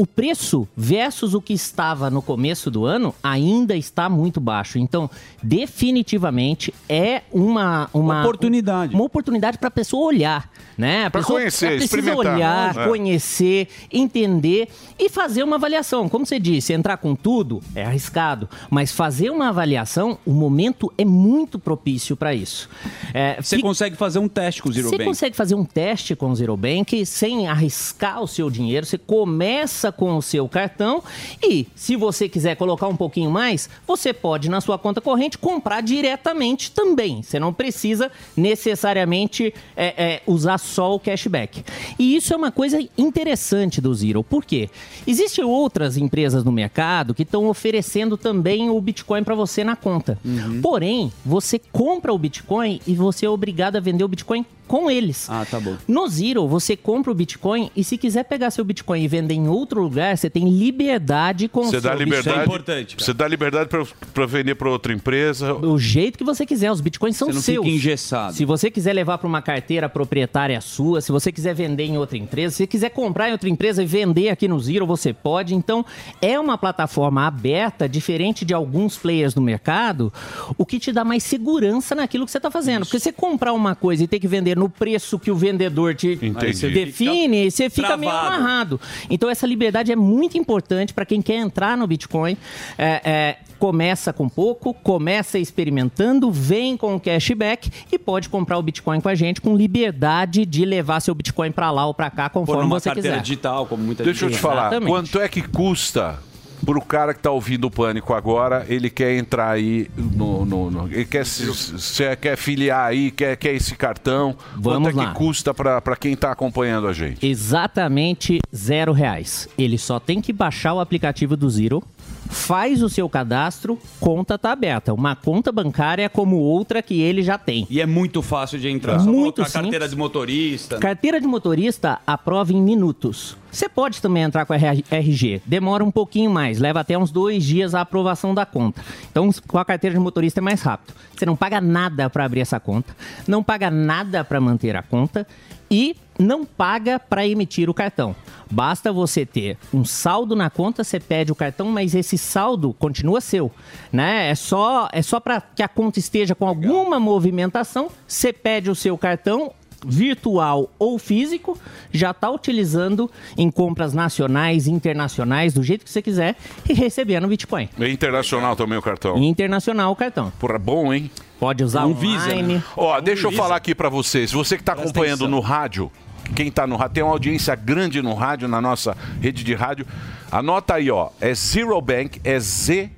o 0.00 0.06
preço 0.06 0.66
versus 0.74 1.34
o 1.34 1.42
que 1.42 1.52
estava 1.52 2.08
no 2.08 2.22
começo 2.22 2.70
do 2.70 2.86
ano 2.86 3.14
ainda 3.22 3.76
está 3.76 4.08
muito 4.08 4.40
baixo. 4.40 4.78
Então, 4.78 5.10
definitivamente 5.42 6.72
é 6.88 7.22
uma, 7.32 7.88
uma 7.92 8.20
Oportunidade. 8.22 8.94
Uma 8.94 9.04
oportunidade 9.04 9.58
para 9.58 9.68
a 9.68 9.70
pessoa 9.70 10.06
olhar, 10.06 10.50
né? 10.76 11.04
A 11.06 11.10
Pra 11.10 11.20
pessoa 11.20 11.38
conhecer, 11.40 11.76
precisa 11.76 12.14
olhar, 12.16 12.76
É. 12.78 12.86
conhecer, 12.88 13.68
entender 13.92 14.68
e 14.98 15.08
fazer 15.08 15.42
uma 15.42 15.56
avaliação. 15.56 16.08
Como 16.08 16.24
você 16.24 16.38
disse, 16.38 16.72
entrar 16.72 16.96
com 16.96 17.14
tudo 17.14 17.60
é 17.74 17.84
arriscado, 17.84 18.48
mas 18.70 18.92
fazer 18.92 19.30
uma 19.30 19.48
avaliação, 19.48 20.18
o 20.24 20.32
momento 20.32 20.92
é 20.96 21.04
muito 21.04 21.58
propício 21.58 22.16
para 22.16 22.34
isso. 22.34 22.68
É, 23.12 23.40
Você 23.40 23.56
fi- 23.56 23.62
consegue 23.62 23.96
fazer 23.96 24.18
um 24.18 24.28
teste 24.28 24.62
com 24.62 24.68
o 24.68 24.72
Zero 24.72 24.88
você 24.88 24.96
Bank. 24.98 25.08
consegue 25.08 25.36
fazer 25.36 25.54
um 25.54 25.64
teste 25.64 26.16
com 26.16 26.30
o 26.30 26.36
Zero 26.36 26.56
Bank 26.56 27.04
sem 27.04 27.48
arriscar 27.48 28.22
o 28.22 28.26
seu 28.26 28.48
dinheiro. 28.50 28.86
Você 28.86 28.96
começa 28.98 29.89
com 29.92 30.16
o 30.16 30.22
seu 30.22 30.48
cartão 30.48 31.02
e, 31.42 31.66
se 31.74 31.96
você 31.96 32.28
quiser 32.28 32.56
colocar 32.56 32.88
um 32.88 32.96
pouquinho 32.96 33.30
mais, 33.30 33.68
você 33.86 34.12
pode, 34.12 34.48
na 34.48 34.60
sua 34.60 34.78
conta 34.78 35.00
corrente, 35.00 35.38
comprar 35.38 35.80
diretamente 35.80 36.70
também. 36.72 37.22
Você 37.22 37.38
não 37.38 37.52
precisa 37.52 38.10
necessariamente 38.36 39.52
é, 39.76 39.86
é, 39.86 40.22
usar 40.26 40.58
só 40.58 40.94
o 40.94 41.00
cashback. 41.00 41.64
E 41.98 42.16
isso 42.16 42.32
é 42.32 42.36
uma 42.36 42.50
coisa 42.50 42.78
interessante 42.96 43.80
do 43.80 43.94
Zero. 43.94 44.22
Por 44.22 44.44
quê? 44.44 44.68
Existem 45.06 45.44
outras 45.44 45.96
empresas 45.96 46.44
no 46.44 46.52
mercado 46.52 47.14
que 47.14 47.22
estão 47.22 47.48
oferecendo 47.48 48.16
também 48.16 48.70
o 48.70 48.80
Bitcoin 48.80 49.24
para 49.24 49.34
você 49.34 49.64
na 49.64 49.76
conta. 49.76 50.18
Porém, 50.62 51.12
você 51.24 51.58
compra 51.58 52.12
o 52.12 52.18
Bitcoin 52.18 52.80
e 52.86 52.94
você 52.94 53.26
é 53.26 53.30
obrigado 53.30 53.76
a 53.76 53.80
vender 53.80 54.04
o 54.04 54.08
Bitcoin 54.08 54.44
com 54.70 54.88
eles. 54.88 55.28
Ah, 55.28 55.44
tá 55.50 55.58
bom. 55.58 55.74
No 55.88 56.06
Zero, 56.06 56.46
você 56.46 56.76
compra 56.76 57.10
o 57.10 57.14
Bitcoin 57.14 57.72
e 57.74 57.82
se 57.82 57.98
quiser 57.98 58.22
pegar 58.22 58.52
seu 58.52 58.64
Bitcoin 58.64 59.02
e 59.02 59.08
vender 59.08 59.34
em 59.34 59.48
outro 59.48 59.82
lugar, 59.82 60.16
você 60.16 60.30
tem 60.30 60.48
liberdade 60.48 61.48
com 61.48 61.60
o 61.60 61.64
Você 61.64 61.72
seu 61.72 61.80
dá 61.80 61.90
Bitcoin. 61.96 62.04
liberdade, 62.16 62.40
importante, 62.46 62.94
cara. 62.96 63.04
você 63.04 63.12
dá 63.12 63.26
liberdade 63.26 63.68
pra- 63.68 63.84
pra 64.14 64.26
vender 64.26 64.54
pra 64.54 64.70
outra 64.70 64.92
empresa. 64.92 65.54
Do 65.54 65.76
jeito 65.76 66.16
que 66.16 66.22
você 66.22 66.46
quiser, 66.46 66.70
os 66.70 66.80
bitcoins 66.80 67.16
são 67.16 67.26
Você 67.28 67.34
não 67.34 67.42
seus. 67.42 67.64
fica 67.64 67.76
engessado. 67.76 68.32
Se 68.34 68.44
você 68.44 68.70
quiser 68.70 68.92
levar 68.92 69.18
para 69.18 69.26
uma 69.26 69.42
carteira 69.42 69.88
proprietária 69.88 70.60
sua, 70.60 71.00
se 71.00 71.10
você 71.10 71.32
quiser 71.32 71.52
vender 71.52 71.84
em 71.86 71.98
outra 71.98 72.16
empresa, 72.16 72.52
se 72.52 72.58
você 72.58 72.66
quiser 72.68 72.90
comprar 72.90 73.28
em 73.28 73.32
outra 73.32 73.48
empresa 73.48 73.82
e 73.82 73.86
vender 73.86 74.28
aqui 74.28 74.46
no 74.46 74.60
Zero, 74.60 74.86
você 74.86 75.12
pode. 75.12 75.52
Então, 75.52 75.84
é 76.22 76.38
uma 76.38 76.56
plataforma 76.56 77.26
aberta, 77.26 77.88
diferente 77.88 78.44
de 78.44 78.54
alguns 78.54 78.96
players 78.96 79.34
do 79.34 79.40
mercado, 79.42 80.12
o 80.56 80.64
que 80.64 80.78
te 80.78 80.92
dá 80.92 81.04
mais 81.04 81.24
segurança 81.24 81.94
naquilo 81.94 82.24
que 82.24 82.30
você 82.30 82.38
está 82.38 82.52
fazendo. 82.52 82.84
Porque 82.84 83.00
você 83.00 83.10
comprar 83.10 83.52
uma 83.52 83.74
coisa 83.74 84.04
e 84.04 84.06
ter 84.06 84.20
que 84.20 84.28
vender 84.28 84.59
no 84.60 84.68
preço 84.68 85.18
que 85.18 85.30
o 85.30 85.34
vendedor 85.34 85.94
te 85.94 86.18
Entendi. 86.20 86.68
define, 86.68 87.50
você 87.50 87.70
fica 87.70 87.96
meio 87.96 88.12
travado. 88.12 88.34
amarrado. 88.34 88.80
Então, 89.08 89.30
essa 89.30 89.46
liberdade 89.46 89.90
é 89.90 89.96
muito 89.96 90.36
importante 90.36 90.92
para 90.92 91.06
quem 91.06 91.22
quer 91.22 91.36
entrar 91.36 91.78
no 91.78 91.86
Bitcoin. 91.86 92.36
É, 92.76 93.00
é, 93.02 93.36
começa 93.58 94.12
com 94.12 94.28
pouco, 94.28 94.74
começa 94.74 95.38
experimentando, 95.38 96.30
vem 96.30 96.76
com 96.76 96.94
o 96.94 97.00
cashback 97.00 97.70
e 97.90 97.98
pode 97.98 98.28
comprar 98.28 98.58
o 98.58 98.62
Bitcoin 98.62 99.00
com 99.00 99.08
a 99.08 99.14
gente 99.14 99.40
com 99.40 99.56
liberdade 99.56 100.44
de 100.44 100.66
levar 100.66 101.00
seu 101.00 101.14
Bitcoin 101.14 101.52
para 101.52 101.70
lá 101.70 101.86
ou 101.86 101.94
para 101.94 102.10
cá, 102.10 102.28
conforme 102.28 102.62
numa 102.64 102.78
você 102.78 102.90
carteira 102.90 103.16
quiser. 103.16 103.22
digital, 103.22 103.64
como 103.64 103.82
muita 103.82 104.04
Deixa 104.04 104.26
eu 104.26 104.28
gente 104.28 104.36
te 104.38 104.42
falar, 104.42 104.68
Exatamente. 104.72 104.90
quanto 104.90 105.20
é 105.20 105.28
que 105.28 105.40
custa 105.42 106.18
pro 106.64 106.80
cara 106.82 107.12
que 107.14 107.20
tá 107.20 107.30
ouvindo 107.30 107.66
o 107.66 107.70
Pânico 107.70 108.12
agora, 108.14 108.64
ele 108.68 108.90
quer 108.90 109.16
entrar 109.16 109.50
aí 109.50 109.90
no... 109.96 110.44
no- 110.44 110.70
no- 110.70 110.86
ele 110.88 111.04
quer 111.04 111.24
se, 111.26 111.52
se 111.54 112.16
quer 112.16 112.36
filiar 112.36 112.86
aí, 112.86 113.10
quer, 113.10 113.36
quer 113.36 113.54
esse 113.54 113.74
cartão. 113.74 114.36
Vamos 114.56 114.88
quanto 114.92 114.98
é 115.00 115.02
lá. 115.04 115.12
que 115.12 115.18
custa 115.18 115.54
pra 115.54 115.80
pra 115.80 115.96
quem 115.96 116.14
tá 116.16 116.30
acompanhando 116.32 116.86
a 116.86 116.92
gente? 116.92 117.24
Exatamente 117.26 118.40
zero 118.54 118.92
reais. 118.92 119.48
Ele 119.58 119.78
só 119.78 119.98
tem 120.00 120.20
que 120.20 120.32
baixar 120.32 120.74
o 120.74 120.80
aplicativo 120.80 121.36
do 121.36 121.48
Zero, 121.50 121.82
faz 122.28 122.82
o 122.82 122.88
seu 122.88 123.08
cadastro, 123.08 123.78
conta 123.98 124.38
tá 124.38 124.52
aberta. 124.52 124.92
Uma 124.94 125.14
conta 125.16 125.50
bancária 125.52 126.08
como 126.08 126.36
outra 126.36 126.82
que 126.82 127.00
ele 127.00 127.22
já 127.22 127.36
tem. 127.38 127.66
E 127.70 127.80
é 127.80 127.86
muito 127.86 128.22
fácil 128.22 128.58
de 128.58 128.68
entrar. 128.68 128.98
Só 129.00 129.06
Muito 129.10 129.36
colocar 129.36 129.52
carteira 129.62 129.88
de 129.88 129.96
motorista. 129.96 130.78
Carteira 130.78 131.20
de 131.20 131.26
motorista 131.26 131.98
aprova 132.06 132.52
em 132.52 132.60
minutos. 132.62 133.36
Você 133.50 133.68
pode 133.68 134.00
também 134.00 134.22
entrar 134.22 134.46
com 134.46 134.54
RG. 134.54 135.42
Demora 135.44 135.84
um 135.84 135.90
pouquinho 135.90 136.30
mais, 136.30 136.58
leva 136.58 136.80
até 136.80 136.96
uns 136.96 137.10
dois 137.10 137.44
dias 137.44 137.74
a 137.74 137.80
aprovação 137.80 138.34
da 138.34 138.46
conta. 138.46 138.82
Então, 139.10 139.30
com 139.46 139.58
a 139.58 139.64
carteira 139.64 139.94
de 139.94 140.00
motorista 140.00 140.40
é 140.40 140.42
mais 140.42 140.62
rápido. 140.62 140.94
Você 141.16 141.26
não 141.26 141.36
paga 141.36 141.60
nada 141.60 142.08
para 142.08 142.24
abrir 142.24 142.40
essa 142.40 142.60
conta, 142.60 142.96
não 143.26 143.42
paga 143.42 143.70
nada 143.70 144.24
para 144.24 144.40
manter 144.40 144.76
a 144.76 144.82
conta 144.82 145.26
e 145.70 145.96
não 146.18 146.44
paga 146.44 146.98
para 146.98 147.26
emitir 147.26 147.70
o 147.70 147.74
cartão. 147.74 148.14
Basta 148.50 148.92
você 148.92 149.24
ter 149.24 149.56
um 149.72 149.84
saldo 149.84 150.34
na 150.34 150.50
conta, 150.50 150.82
você 150.82 150.98
pede 150.98 151.30
o 151.30 151.34
cartão, 151.34 151.68
mas 151.68 151.94
esse 151.94 152.18
saldo 152.18 152.74
continua 152.74 153.20
seu, 153.20 153.50
né? 153.92 154.30
É 154.30 154.34
só 154.34 154.88
é 154.92 155.02
só 155.02 155.20
para 155.20 155.40
que 155.40 155.62
a 155.62 155.68
conta 155.68 155.98
esteja 155.98 156.34
com 156.34 156.46
alguma 156.46 156.98
movimentação, 156.98 157.88
você 158.06 158.32
pede 158.32 158.70
o 158.70 158.74
seu 158.74 158.98
cartão 158.98 159.52
virtual 159.86 160.70
ou 160.78 160.98
físico, 160.98 161.58
já 161.92 162.10
está 162.10 162.30
utilizando 162.30 163.10
em 163.36 163.50
compras 163.50 163.92
nacionais, 163.94 164.66
internacionais, 164.66 165.52
do 165.54 165.62
jeito 165.62 165.84
que 165.84 165.90
você 165.90 166.02
quiser 166.02 166.36
e 166.68 166.72
recebendo 166.72 167.26
Bitcoin. 167.28 167.68
É 167.78 167.88
internacional 167.88 168.54
também 168.56 168.78
o 168.78 168.82
cartão. 168.82 169.16
Internacional 169.18 169.92
o 169.92 169.96
cartão. 169.96 170.32
Porra, 170.38 170.58
bom, 170.58 170.92
hein? 170.92 171.10
Pode 171.38 171.64
usar 171.64 171.86
Um 171.86 171.92
online. 171.92 172.00
Visa, 172.00 172.42
né? 172.42 172.62
Ó, 172.76 173.00
deixa 173.00 173.26
eu 173.26 173.30
Visa. 173.30 173.42
falar 173.42 173.56
aqui 173.56 173.74
pra 173.74 173.88
vocês. 173.88 174.30
Você 174.32 174.56
que 174.58 174.62
tá 174.62 174.72
Presta 174.74 174.90
acompanhando 174.90 175.24
atenção. 175.24 175.30
no 175.30 175.40
rádio, 175.40 175.90
quem 176.36 176.50
tá 176.50 176.66
no 176.66 176.76
rádio, 176.76 176.94
tem 176.94 177.02
uma 177.02 177.12
audiência 177.12 177.54
grande 177.54 178.02
no 178.02 178.14
rádio, 178.14 178.46
na 178.46 178.60
nossa 178.60 178.96
rede 179.20 179.42
de 179.42 179.54
rádio. 179.54 179.86
Anota 180.30 180.74
aí, 180.74 180.90
ó. 180.90 181.08
É 181.20 181.32
Zero 181.34 181.80
Bank, 181.80 182.20
é 182.22 182.38
Z, 182.38 182.90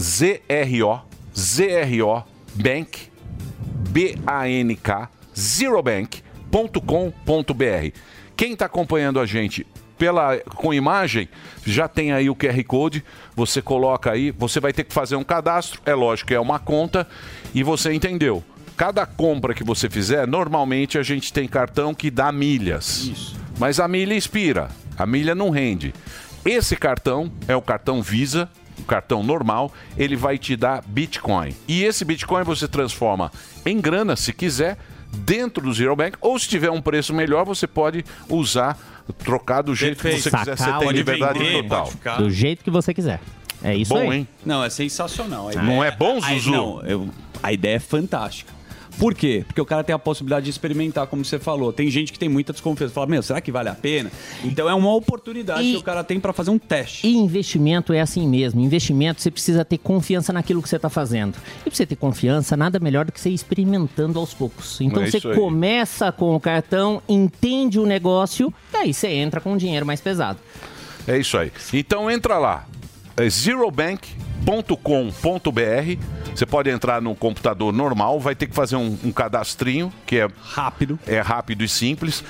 Z-R-O, 0.00 1.00
Z-R-O, 1.36 2.22
Bank, 2.54 3.08
B-A-N-K, 3.90 5.08
zerobank.com.br. 5.38 7.98
Quem 8.36 8.52
está 8.52 8.66
acompanhando 8.66 9.20
a 9.20 9.26
gente 9.26 9.66
pela, 9.96 10.36
com 10.38 10.74
imagem, 10.74 11.28
já 11.64 11.88
tem 11.88 12.12
aí 12.12 12.28
o 12.28 12.36
QR 12.36 12.62
Code, 12.64 13.04
você 13.34 13.62
coloca 13.62 14.10
aí, 14.10 14.30
você 14.30 14.60
vai 14.60 14.72
ter 14.72 14.84
que 14.84 14.92
fazer 14.92 15.16
um 15.16 15.24
cadastro, 15.24 15.80
é 15.86 15.94
lógico 15.94 16.28
que 16.28 16.34
é 16.34 16.40
uma 16.40 16.58
conta, 16.58 17.08
e 17.54 17.62
você 17.62 17.92
entendeu. 17.92 18.44
Cada 18.76 19.06
compra 19.06 19.54
que 19.54 19.64
você 19.64 19.88
fizer, 19.88 20.26
normalmente 20.26 20.98
a 20.98 21.02
gente 21.02 21.32
tem 21.32 21.48
cartão 21.48 21.94
que 21.94 22.10
dá 22.10 22.30
milhas. 22.30 23.34
Mas 23.58 23.80
a 23.80 23.88
milha 23.88 24.14
expira, 24.14 24.68
a 24.98 25.06
milha 25.06 25.34
não 25.34 25.48
rende. 25.48 25.94
Esse 26.44 26.76
cartão 26.76 27.32
é 27.48 27.56
o 27.56 27.62
cartão 27.62 28.02
Visa, 28.02 28.50
o 28.78 28.84
cartão 28.84 29.22
normal, 29.22 29.72
ele 29.96 30.14
vai 30.14 30.36
te 30.36 30.56
dar 30.56 30.82
Bitcoin. 30.86 31.56
E 31.66 31.84
esse 31.84 32.04
Bitcoin 32.04 32.44
você 32.44 32.68
transforma 32.68 33.32
em 33.64 33.80
grana, 33.80 34.14
se 34.14 34.32
quiser, 34.32 34.76
dentro 35.16 35.62
do 35.62 35.72
Zero 35.72 35.94
Bank, 35.96 36.16
ou 36.20 36.38
se 36.38 36.48
tiver 36.48 36.70
um 36.70 36.80
preço 36.80 37.12
melhor, 37.14 37.44
você 37.44 37.66
pode 37.66 38.04
usar, 38.28 38.78
trocar 39.18 39.62
do 39.62 39.74
jeito 39.74 39.96
que 39.96 40.02
você 40.02 40.30
Perfeito. 40.30 40.38
quiser, 40.38 40.56
Sacar 40.58 40.78
você 40.80 40.86
tem 40.86 40.96
liberdade 40.96 41.38
vender, 41.38 41.62
total. 41.68 41.90
Do 42.18 42.30
jeito 42.30 42.62
que 42.64 42.70
você 42.70 42.92
quiser. 42.94 43.20
É 43.62 43.74
isso 43.74 43.92
Bom, 43.94 44.10
aí. 44.10 44.18
hein? 44.18 44.28
Não, 44.44 44.62
é 44.62 44.68
sensacional. 44.70 45.48
A 45.48 45.62
Não 45.62 45.82
é 45.82 45.90
bom, 45.90 46.18
a- 46.18 46.28
Zuzu? 46.34 46.50
não, 46.50 46.82
eu- 46.82 47.08
a 47.42 47.52
ideia 47.52 47.76
é 47.76 47.80
fantástica. 47.80 48.52
Por 48.98 49.14
quê? 49.14 49.44
Porque 49.46 49.60
o 49.60 49.66
cara 49.66 49.84
tem 49.84 49.94
a 49.94 49.98
possibilidade 49.98 50.44
de 50.44 50.50
experimentar, 50.50 51.06
como 51.06 51.24
você 51.24 51.38
falou. 51.38 51.72
Tem 51.72 51.88
gente 51.90 52.12
que 52.12 52.18
tem 52.18 52.28
muita 52.28 52.52
desconfiança. 52.52 52.94
Fala, 52.94 53.06
meu, 53.06 53.22
será 53.22 53.40
que 53.40 53.52
vale 53.52 53.68
a 53.68 53.74
pena? 53.74 54.10
Então 54.42 54.68
é 54.68 54.74
uma 54.74 54.92
oportunidade 54.94 55.62
E- 55.62 55.72
que 55.72 55.76
o 55.78 55.82
cara 55.82 56.02
tem 56.02 56.18
pra 56.18 56.32
fazer 56.32 56.50
um 56.50 56.58
teste. 56.58 57.06
E 57.06 57.14
investimento 57.16 57.92
é 57.92 58.00
assim 58.00 58.26
mesmo. 58.26 58.60
Investimento 58.60 59.20
você 59.20 59.30
precisa 59.30 59.64
ter 59.64 59.78
confiança 59.78 60.32
naquilo 60.32 60.62
que 60.62 60.68
você 60.68 60.76
está 60.76 60.88
fazendo. 60.88 61.36
E 61.60 61.64
para 61.70 61.74
você 61.74 61.86
ter 61.86 61.96
confiança, 61.96 62.56
nada 62.56 62.78
melhor 62.78 63.04
do 63.04 63.12
que 63.12 63.20
você 63.20 63.30
ir 63.30 63.34
experimentando 63.34 64.18
aos 64.18 64.32
poucos. 64.32 64.80
Então 64.80 65.02
É 65.02 65.10
você 65.10 65.20
começa 65.20 66.10
com 66.10 66.34
o 66.34 66.40
cartão, 66.40 67.02
entende 67.08 67.78
o 67.78 67.84
negócio, 67.86 68.52
e 68.72 68.76
aí 68.76 68.94
você 68.94 69.08
entra 69.08 69.40
com 69.40 69.52
um 69.52 69.56
dinheiro 69.56 69.84
mais 69.84 70.00
pesado. 70.00 70.38
É 71.06 71.18
isso 71.18 71.36
aí. 71.36 71.52
Então 71.74 72.10
entra 72.10 72.38
lá, 72.38 72.66
é 73.16 73.28
zerobank.com.br. 73.28 75.98
Você 76.36 76.44
pode 76.44 76.68
entrar 76.68 77.00
no 77.00 77.14
computador 77.14 77.72
normal, 77.72 78.20
vai 78.20 78.34
ter 78.34 78.46
que 78.46 78.54
fazer 78.54 78.76
um, 78.76 78.96
um 79.02 79.10
cadastrinho, 79.10 79.90
que 80.06 80.16
é 80.18 80.28
Rápido. 80.42 80.98
é 81.06 81.18
rápido 81.20 81.64
e 81.64 81.68
simples. 81.68 82.22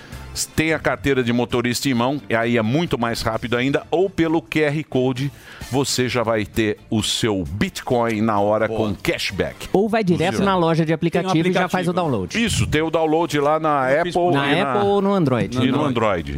Tem 0.55 0.73
a 0.75 0.79
carteira 0.79 1.25
de 1.25 1.33
motorista 1.33 1.89
em 1.89 1.95
mão, 1.95 2.21
e 2.29 2.35
aí 2.37 2.57
é 2.59 2.63
muito 2.63 2.99
mais 2.99 3.23
rápido 3.23 3.57
ainda. 3.57 3.85
Ou 3.91 4.09
pelo 4.11 4.41
QR 4.43 4.85
Code, 4.89 5.33
você 5.73 6.09
já 6.11 6.23
vai 6.23 6.45
ter 6.45 6.79
o 6.91 7.03
seu 7.03 7.43
Bitcoin 7.49 8.21
na 8.21 8.39
hora 8.39 8.69
com 8.69 8.95
cashback. 8.95 9.69
Ou 9.73 9.89
vai 9.89 10.05
direto 10.05 10.35
Zero. 10.35 10.45
na 10.45 10.57
loja 10.57 10.85
de 10.85 10.93
aplicativo, 10.93 11.33
e 11.35 11.39
já 11.39 11.41
aplicativo. 11.41 11.71
faz 11.71 11.89
o 11.89 11.93
download. 11.93 12.45
Isso, 12.45 12.67
tem 12.67 12.83
o 12.83 12.91
download 12.91 13.41
lá 13.41 13.59
na 13.59 13.89
Apple, 13.89 14.13
Na 14.33 14.45
Apple 14.73 14.87
ou 14.89 15.01
no 15.03 15.15
Android. 15.15 15.59
e 15.59 15.73
no 15.73 15.83
Android. 15.85 16.37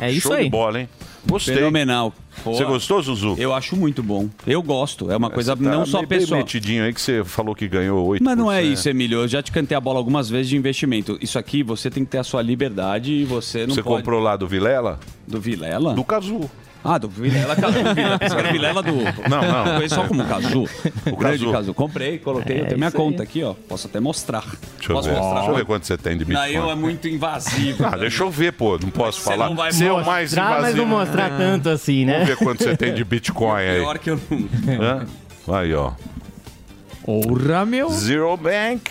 É 0.00 0.10
isso 0.10 0.22
Show 0.28 0.32
aí. 0.32 0.44
de 0.44 0.50
bola, 0.50 0.80
hein? 0.80 0.88
Gostei. 1.28 1.56
Fenomenal. 1.56 2.12
Você 2.44 2.64
gostou, 2.64 3.02
Zuzu? 3.02 3.34
Eu 3.38 3.52
acho 3.52 3.76
muito 3.76 4.02
bom. 4.02 4.28
Eu 4.46 4.62
gosto. 4.62 5.10
É 5.10 5.16
uma 5.16 5.30
coisa 5.30 5.56
tá 5.56 5.62
não 5.62 5.84
só 5.84 5.98
meio 5.98 6.08
pessoal. 6.08 6.38
metidinho 6.38 6.84
aí 6.84 6.92
que 6.92 7.00
você 7.00 7.24
falou 7.24 7.54
que 7.54 7.66
ganhou 7.66 8.08
8%. 8.10 8.18
Mas 8.20 8.38
não 8.38 8.50
é 8.50 8.62
isso, 8.62 8.88
Emílio. 8.88 9.18
Eu 9.20 9.28
já 9.28 9.42
te 9.42 9.50
cantei 9.50 9.76
a 9.76 9.80
bola 9.80 9.98
algumas 9.98 10.30
vezes 10.30 10.48
de 10.48 10.56
investimento. 10.56 11.18
Isso 11.20 11.38
aqui 11.38 11.62
você 11.62 11.90
tem 11.90 12.04
que 12.04 12.10
ter 12.10 12.18
a 12.18 12.24
sua 12.24 12.42
liberdade 12.42 13.12
e 13.12 13.24
você 13.24 13.66
não 13.66 13.74
Você 13.74 13.82
pode... 13.82 13.96
comprou 13.96 14.20
lá 14.20 14.36
do 14.36 14.46
Vilela? 14.46 15.00
Do 15.26 15.40
Vilela? 15.40 15.94
Do 15.94 16.04
Cazu. 16.04 16.48
Ah, 16.84 16.98
do 16.98 17.08
Vilela 17.08 17.56
Pensei 17.56 18.28
que 18.28 18.34
era 18.36 18.52
Vilela 18.52 18.82
do. 18.82 18.92
Não, 19.28 19.42
não. 19.42 19.66
Eu 19.66 19.74
conheço 19.76 19.94
só 19.96 20.04
como 20.06 20.24
Cazu. 20.24 20.64
O 21.10 21.16
grande 21.16 21.38
Cazu. 21.38 21.52
Cazu. 21.52 21.74
Comprei, 21.74 22.18
coloquei. 22.18 22.60
eu 22.60 22.66
tenho 22.66 22.78
minha 22.78 22.90
conta 22.92 23.22
aqui, 23.24 23.42
ó. 23.42 23.54
Posso 23.68 23.86
até 23.88 23.98
mostrar. 23.98 24.44
Deixa 24.76 24.92
eu 24.92 24.96
Posso 24.96 25.08
ver. 25.08 25.16
mostrar? 25.16 25.34
Deixa 25.34 25.50
eu 25.50 25.54
ver 25.56 25.64
quanto 25.64 25.86
você 25.86 25.96
tem 25.96 26.16
de 26.16 26.24
Não, 26.24 26.40
Bitcoin. 26.42 26.54
eu 26.54 26.70
é 26.70 26.74
muito 26.76 27.08
invasivo. 27.08 27.84
Ah, 27.84 27.96
deixa 27.96 28.22
eu 28.22 28.30
ver, 28.30 28.52
pô. 28.52 28.78
Não 28.78 28.90
posso 28.90 29.20
Você 29.20 29.30
falar. 29.30 29.48
não 29.48 29.56
vai 29.56 29.72
Você 29.72 29.84
é 29.86 29.92
o 29.92 29.96
mostrar, 29.96 30.12
mais 30.12 30.30
Mostrar, 30.30 30.44
mas 30.50 30.74
não 30.76 30.84
invasivo. 30.84 30.86
mostrar 30.86 31.38
tanto 31.38 31.68
assim, 31.70 32.04
né? 32.04 32.12
Vamos 32.14 32.28
ver 32.28 32.36
quanto 32.36 32.62
você 32.62 32.76
tem 32.76 32.94
de 32.94 33.02
Bitcoin 33.04 33.62
aí. 33.62 33.80
Pior 33.80 33.98
que 33.98 34.10
eu 34.10 34.20
não. 34.30 34.82
Hã? 34.82 35.06
Aí, 35.58 35.74
ó. 35.74 35.92
Porra, 37.04 37.64
meu. 37.66 37.90
Zero 37.90 38.36
Bank. 38.36 38.90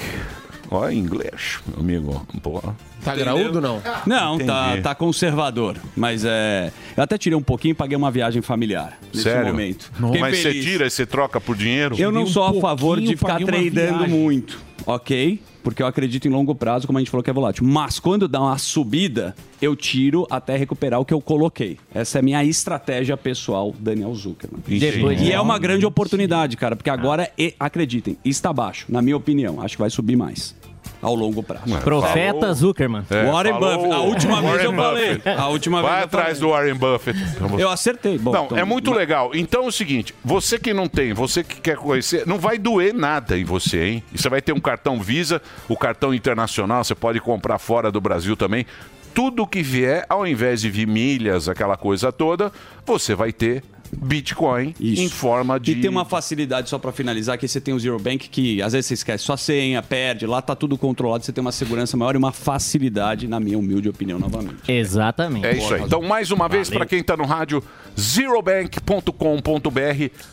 Ó, 0.72 0.90
inglês, 0.90 1.60
meu 1.68 1.80
amigo. 1.80 2.28
Pô. 2.42 2.62
Tá 3.06 3.16
graúdo 3.16 3.62
não? 3.62 3.82
Não, 4.06 4.38
tá, 4.40 4.68
Entendi. 4.70 4.82
tá 4.82 4.96
conservador. 4.96 5.78
Mas 5.96 6.24
é. 6.26 6.72
Eu 6.98 7.04
até 7.04 7.18
tirei 7.18 7.38
um 7.38 7.42
pouquinho 7.42 7.72
e 7.72 7.76
paguei 7.76 7.96
uma 7.98 8.12
viagem 8.12 8.42
familiar 8.42 8.98
nesse 9.14 9.24
Sério? 9.24 9.48
momento. 9.48 9.92
Fiquei 9.96 10.20
Mas 10.22 10.38
você 10.38 10.44
feliz. 10.44 10.66
tira 10.66 10.88
e 10.88 10.90
você 10.90 11.06
troca 11.06 11.40
por 11.40 11.56
dinheiro? 11.56 11.96
Eu 11.98 12.12
não 12.12 12.24
um 12.24 12.28
sou 12.28 12.44
a 12.44 12.54
favor 12.60 13.00
de 13.00 13.16
ficar 13.16 13.40
paguei 13.40 13.46
uma 13.46 13.72
tradando 13.72 13.98
viagem. 14.00 14.10
muito, 14.20 14.60
ok? 14.86 15.40
Porque 15.64 15.82
eu 15.82 15.88
acredito 15.88 16.28
em 16.28 16.32
longo 16.32 16.54
prazo, 16.54 16.86
como 16.86 17.00
a 17.00 17.02
gente 17.02 17.10
falou 17.10 17.24
que 17.24 17.30
é 17.30 17.34
volátil. 17.34 17.64
Mas 17.66 18.00
quando 18.00 18.28
dá 18.28 18.40
uma 18.40 18.56
subida, 18.60 19.36
eu 19.60 19.76
tiro 19.76 20.28
até 20.30 20.56
recuperar 20.56 21.00
o 21.00 21.06
que 21.06 21.12
eu 21.14 21.20
coloquei. 21.20 21.80
Essa 21.92 22.18
é 22.18 22.20
a 22.20 22.22
minha 22.22 22.44
estratégia 22.44 23.18
pessoal, 23.18 23.74
Daniel 23.80 24.14
Zuckerman. 24.14 24.62
Depois 24.68 25.20
E 25.22 25.32
é 25.32 25.42
uma 25.42 25.58
grande 25.58 25.84
oportunidade, 25.84 26.56
cara, 26.56 26.76
porque 26.76 26.90
agora, 26.92 27.32
e- 27.36 27.56
acreditem, 27.60 28.16
está 28.24 28.54
baixo, 28.54 28.86
na 28.90 29.02
minha 29.02 29.18
opinião. 29.18 29.60
Acho 29.60 29.76
que 29.76 29.82
vai 29.82 29.90
subir 29.90 30.16
mais 30.16 30.56
ao 31.02 31.16
longo 31.16 31.42
prazo. 31.44 31.78
Profeta 31.80 32.40
Falou. 32.40 32.54
Zuckerman. 32.56 33.04
É, 33.10 33.26
Warren 33.32 33.54
falou 33.54 33.76
Buffett. 33.78 33.94
A 33.94 34.00
última 34.00 34.42
vez 34.42 34.64
eu 34.64 34.74
falei. 34.74 35.22
A 35.38 35.48
última 35.48 35.82
Vai 35.82 35.92
vez 35.94 36.04
atrás 36.06 36.26
falei. 36.26 36.42
do 36.42 36.50
Warren 36.50 36.76
Buffett. 36.76 37.20
Eu 37.60 37.70
acertei. 37.70 38.18
Bom, 38.18 38.32
Não, 38.32 38.46
então, 38.46 38.58
é 38.58 38.64
muito 38.64 38.90
mas- 38.92 39.00
legal. 39.00 39.32
Então 39.34 39.66
é 39.66 39.68
o 39.68 39.72
seguinte, 39.72 40.14
você 40.24 40.58
que 40.60 40.74
não 40.74 40.88
tem, 40.88 41.14
você 41.14 41.44
que 41.44 41.60
quer 41.62 41.78
conhecer, 41.78 42.26
não 42.26 42.38
vai 42.40 42.58
doer 42.58 42.94
nada 42.94 43.38
em 43.38 43.44
você, 43.44 43.84
hein? 43.86 44.04
E 44.14 44.18
você 44.18 44.30
vai 44.30 44.42
ter 44.42 44.54
um 44.54 44.60
cartão 44.60 45.00
Visa, 45.00 45.42
o 45.70 45.76
cartão 45.78 46.14
internacional, 46.14 46.84
você 46.84 46.96
pode 46.96 47.20
comprar 47.20 47.60
fora 47.60 47.92
do 47.92 48.00
Brasil 48.02 48.36
também. 48.36 48.66
Tudo 49.14 49.48
que 49.48 49.62
vier, 49.62 50.06
ao 50.10 50.28
invés 50.28 50.60
de 50.62 50.70
vir 50.70 50.86
milhas, 50.88 51.48
aquela 51.48 51.78
coisa 51.78 52.12
toda, 52.12 52.52
você 52.86 53.16
vai 53.16 53.32
ter 53.32 53.64
Bitcoin 53.92 54.74
Isso. 54.80 55.02
em 55.02 55.10
forma 55.10 55.60
de. 55.60 55.72
E 55.72 55.82
tem 55.82 55.90
uma 55.90 56.06
facilidade, 56.06 56.70
só 56.70 56.78
pra 56.78 56.92
finalizar, 56.92 57.38
que 57.38 57.48
você 57.48 57.60
tem 57.62 57.74
o 57.74 57.80
Zero 57.80 58.00
Bank, 58.00 58.30
que 58.30 58.62
às 58.62 58.74
vezes 58.74 58.88
você 58.88 58.94
esquece 58.96 59.24
sua 59.24 59.38
senha, 59.38 59.82
perde, 59.82 60.26
lá 60.26 60.42
tá 60.42 60.56
tudo 60.56 60.78
controlado, 60.78 61.26
você 61.26 61.32
tem 61.32 61.42
uma 61.42 61.52
segurança 61.52 61.96
maior 61.98 62.16
e 62.16 62.18
uma 62.18 62.32
facilidade, 62.32 63.28
na 63.28 63.40
minha 63.40 63.58
humilde 63.58 63.90
opinião, 63.90 64.20
novamente. 64.20 64.72
Exatamente. 64.72 65.46
É 65.46 65.58
isso 65.58 65.74
aí. 65.74 65.82
Então, 65.82 66.02
mais 66.02 66.32
uma 66.32 66.48
vez, 66.48 66.70
para 66.70 66.86
quem 66.86 67.00
está 67.00 67.16
no 67.18 67.26
rádio, 67.26 67.64
zerobank.com.br 68.00 69.12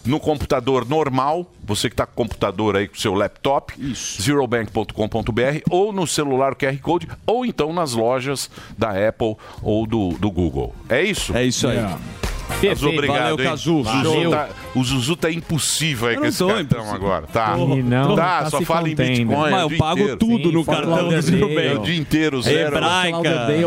no 0.04 0.20
computador 0.20 0.88
normal, 0.88 1.50
você 1.64 1.88
que 1.88 1.94
está 1.94 2.06
com 2.06 2.12
o 2.12 2.16
computador 2.26 2.76
aí 2.76 2.88
com 2.88 2.96
o 2.96 3.00
seu 3.00 3.14
laptop, 3.14 3.74
zerobank.com.br 3.94 5.60
ou 5.70 5.92
no 5.92 6.06
celular 6.06 6.54
QR 6.54 6.78
Code, 6.78 7.08
ou 7.26 7.44
então 7.46 7.72
nas 7.72 7.92
lojas 7.94 8.50
da 8.76 9.08
Apple 9.08 9.36
ou 9.62 9.86
do, 9.86 10.10
do 10.18 10.30
Google. 10.30 10.74
É 10.88 11.02
isso? 11.02 11.36
É 11.36 11.44
isso 11.44 11.68
aí. 11.68 11.76
Cazu, 11.76 12.21
Perfeito. 12.48 12.86
obrigado. 12.88 13.30
Valeu? 13.36 13.36
Cazu. 13.50 13.82
Valeu. 13.82 14.30
tá- 14.30 14.48
o 14.74 14.82
Zuzu 14.84 15.16
tá 15.16 15.30
impossível 15.30 16.08
aí 16.08 16.14
Eu 16.14 16.20
com 16.22 16.26
esse 16.26 16.38
tô 16.38 16.46
cartão 16.48 16.62
impossível. 16.80 16.94
agora. 16.94 17.26
Tá, 17.26 17.56
Ih, 17.58 17.82
não, 17.82 18.14
tá, 18.16 18.42
tá 18.44 18.50
só 18.50 18.60
fala 18.62 18.88
em 18.88 18.92
contendo. 18.92 19.08
Bitcoin. 19.28 19.50
Mas 19.50 19.64
o 19.64 19.70
eu 19.72 19.78
pago 19.78 20.00
inteiro. 20.00 20.16
tudo 20.18 20.48
Sim, 20.48 20.52
no 20.54 20.64
cartão 20.64 21.08
do. 21.08 21.20
Zero 21.22 21.58
É 21.60 21.74
o 21.74 21.78
dia 21.80 21.96
inteiro, 21.96 22.42
zero. 22.42 22.76
Hebraica. 22.76 23.18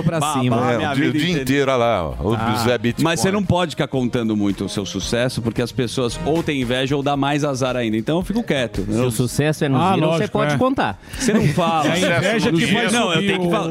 Pra 0.04 0.22
cima. 0.34 0.72
É, 0.74 0.92
o 0.92 1.12
dia, 1.14 1.42
inteiro, 1.42 1.72
olha 1.72 1.78
lá, 1.78 2.10
ó, 2.10 2.14
o 2.54 2.58
Zé 2.64 2.78
Bitcoin. 2.78 3.04
Mas 3.04 3.20
você 3.20 3.32
não 3.32 3.44
pode 3.44 3.72
ficar 3.72 3.88
contando 3.88 4.36
muito 4.36 4.66
o 4.66 4.70
seu 4.70 4.86
sucesso, 4.86 5.42
porque 5.42 5.62
as 5.62 5.72
pessoas 5.72 6.20
ou 6.26 6.42
têm 6.42 6.62
inveja 6.62 6.96
ou 6.96 7.04
dá 7.04 7.16
mais 7.16 7.44
azar 7.44 7.76
ainda. 7.76 7.98
Então 7.98 8.18
eu 8.18 8.24
fico 8.24 8.42
quieto. 8.44 8.86
Se 8.90 9.00
o 9.00 9.12
sucesso 9.12 9.64
é 9.66 9.70
no 9.70 9.78
Ah, 9.80 9.94
zero, 9.96 10.08
você 10.12 10.28
pode 10.28 10.54
é. 10.54 10.58
contar. 10.58 11.00
Você 11.18 11.34
não 11.34 11.48
fala. 11.50 11.88
É 11.88 11.92
a 11.92 12.18
inveja 12.18 12.52
que 12.52 12.66
vai 12.68 12.92
Não, 12.92 13.14
eu 13.14 13.20
tenho 13.20 13.42
que 13.42 13.50
falar. 13.50 13.70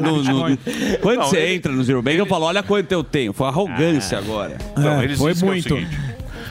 quando 1.01 1.19
você 1.23 1.53
entra 1.53 1.71
no 1.71 1.83
Zero 1.83 2.01
Bank, 2.01 2.17
eu 2.17 2.25
falo, 2.25 2.45
olha 2.45 2.63
quanto 2.63 2.91
eu 2.91 3.03
tenho. 3.03 3.33
Foi 3.33 3.47
arrogância 3.47 4.17
agora. 4.17 4.57
Não, 4.77 5.01
É, 5.01 5.03
eles 5.03 5.17
foi 5.17 5.31
é 5.31 5.35
muito. 5.35 5.77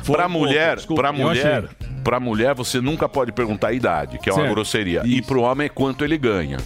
Pouco, 0.07 0.29
mulher, 0.29 0.79
Eu 1.11 1.13
mulher, 1.13 1.65
pra 2.03 2.21
mulher 2.21 2.55
você 2.55 2.81
nunca 2.81 3.09
pode 3.09 3.33
perguntar 3.33 3.69
a 3.69 3.73
idade, 3.73 4.19
que 4.19 4.29
é 4.29 4.33
uma 4.33 4.43
Certo. 4.43 4.53
grosseria. 4.55 5.03
E 5.05 5.23
pro 5.23 5.43
homem 5.43 5.67
é 5.67 5.69
quanto 5.69 6.05
ele 6.05 6.17
ganha. 6.19 6.59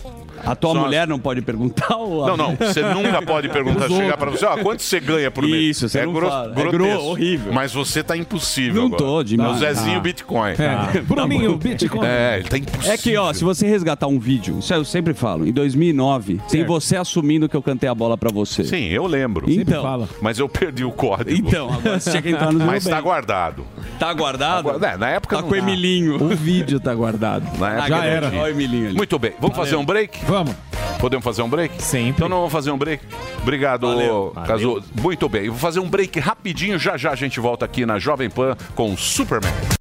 A 0.44 0.55
tua 0.55 0.72
Só- 0.72 0.81
mulher 0.81 1.07
não 1.07 1.18
pode 1.18 1.42
perguntar 1.42 1.96
ou 1.96 2.24
a- 2.24 2.29
Não, 2.29 2.37
não, 2.37 2.57
você 2.57 2.83
nunca 2.83 3.20
pode 3.22 3.48
perguntar, 3.51 3.88
chegar 3.88 4.16
pra 4.16 4.31
você, 4.31 4.44
ó, 4.46 4.57
quanto 4.59 4.83
você 4.83 5.01
ganha 5.01 5.31
por 5.31 5.42
mês? 5.44 5.77
Isso, 5.77 5.88
você 5.88 6.01
é 6.01 6.07
não 6.07 6.12
gro- 6.12 6.29
fala. 6.29 6.53
É 6.53 6.55
grotesco. 6.55 6.79
gro- 6.98 7.05
horrível. 7.11 7.53
Mas 7.53 7.72
você 7.72 8.03
tá 8.03 8.16
impossível 8.16 8.81
Não 8.83 8.87
agora. 8.87 9.03
tô, 9.03 9.22
demais. 9.22 9.57
O 9.57 9.59
Zezinho 9.59 9.96
Ah. 9.96 10.01
Bitcoin. 10.01 10.51
É. 10.53 11.01
Bruninho, 11.01 11.57
Bitcoin. 11.57 12.07
É, 12.07 12.38
ele 12.38 12.48
tá 12.48 12.59
impossível. 12.59 12.92
É 12.92 12.96
que, 12.96 13.16
ó, 13.16 13.33
se 13.33 13.44
você 13.44 13.66
resgatar 13.66 14.07
um 14.07 14.18
vídeo, 14.18 14.59
isso 14.59 14.72
eu 14.72 14.85
sempre 14.85 15.14
falo, 15.14 15.46
em 15.46 15.53
2009, 15.53 16.40
tem 16.51 16.64
você 16.64 16.96
assumindo 16.96 17.48
que 17.48 17.57
eu 17.57 17.62
cantei 17.62 17.88
a 17.88 17.94
bola 17.94 18.16
pra 18.16 18.31
você. 18.31 18.64
Sim, 18.64 18.87
eu 18.88 19.07
lembro. 19.07 19.51
Então, 19.51 19.83
fala. 19.83 20.09
Mas 20.20 20.38
eu 20.38 20.48
perdi 20.48 20.85
o 20.85 20.90
código. 20.92 21.31
então, 21.48 21.72
agora 21.72 21.98
você 22.01 22.11
tinha 22.11 22.22
que 22.22 22.31
entrar 22.31 22.53
no 22.53 22.59
Mas 22.68 22.85
tá 22.85 23.01
guardado. 23.01 23.64
Tá 23.98 24.12
guardado? 24.12 24.85
É, 24.85 24.96
na 24.96 25.09
época 25.11 25.37
Tá 25.37 25.42
não 25.42 25.48
com 25.48 25.55
o. 25.55 25.59
Emilinho. 25.59 26.22
O 26.22 26.29
vídeo 26.37 26.79
tá 26.79 26.94
guardado. 26.94 27.44
Na 27.59 27.70
época 27.72 27.88
Já 27.88 28.05
era. 28.05 28.27
Olha 28.29 28.42
o 28.42 28.48
Emilinho 28.48 28.87
ali. 28.88 28.96
Muito 28.96 29.18
bem. 29.18 29.33
Vamos 29.40 29.57
fazer 29.57 29.77
um 29.77 29.85
break? 29.85 30.24
Vamos. 30.29 30.55
Podemos 31.01 31.25
fazer 31.25 31.41
um 31.41 31.49
break? 31.49 31.83
Sempre. 31.83 32.11
Então 32.11 32.29
não 32.29 32.37
vamos 32.37 32.53
fazer 32.53 32.71
um 32.71 32.77
break. 32.77 33.03
Obrigado, 33.41 33.87
Valeu. 33.87 34.35
Cazu. 34.47 34.85
Muito 35.01 35.27
bem. 35.27 35.49
Vou 35.49 35.59
fazer 35.59 35.81
um 35.81 35.88
break 35.88 36.21
rapidinho. 36.21 36.79
Já 36.79 36.99
já 36.99 37.12
a 37.12 37.17
gente 37.17 37.41
volta 37.41 37.64
aqui 37.64 37.87
na 37.87 37.99
Jovem 37.99 38.29
Pan 38.29 38.55
com 38.75 38.93
o 38.93 38.99
Superman. 38.99 39.78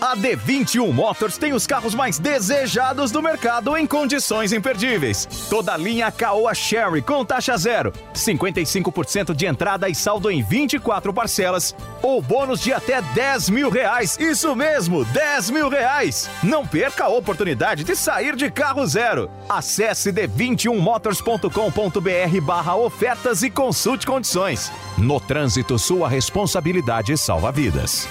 A 0.00 0.16
D21 0.16 0.90
Motors 0.90 1.36
tem 1.36 1.52
os 1.52 1.66
carros 1.66 1.94
mais 1.94 2.18
desejados 2.18 3.10
do 3.10 3.22
mercado 3.22 3.76
em 3.76 3.86
condições 3.86 4.50
imperdíveis. 4.50 5.28
Toda 5.50 5.74
a 5.74 5.76
linha 5.76 6.10
Caoa 6.10 6.54
Sherry 6.54 7.02
com 7.02 7.22
taxa 7.22 7.54
zero, 7.58 7.92
55% 8.14 9.34
de 9.34 9.44
entrada 9.44 9.90
e 9.90 9.94
saldo 9.94 10.30
em 10.30 10.42
24 10.42 11.12
parcelas, 11.12 11.76
ou 12.02 12.22
bônus 12.22 12.62
de 12.62 12.72
até 12.72 13.02
10 13.02 13.50
mil 13.50 13.68
reais. 13.68 14.16
Isso 14.18 14.56
mesmo, 14.56 15.04
10 15.04 15.50
mil 15.50 15.68
reais. 15.68 16.30
Não 16.42 16.66
perca 16.66 17.04
a 17.04 17.08
oportunidade 17.08 17.84
de 17.84 17.94
sair 17.94 18.34
de 18.34 18.50
carro 18.50 18.86
zero. 18.86 19.30
Acesse 19.50 20.10
d21motors.com.br 20.12 22.40
barra 22.42 22.74
ofertas 22.74 23.42
e 23.42 23.50
consulte 23.50 24.06
condições. 24.06 24.72
No 24.96 25.20
trânsito, 25.20 25.78
sua 25.78 26.08
responsabilidade 26.08 27.18
salva 27.18 27.52
vidas. 27.52 28.08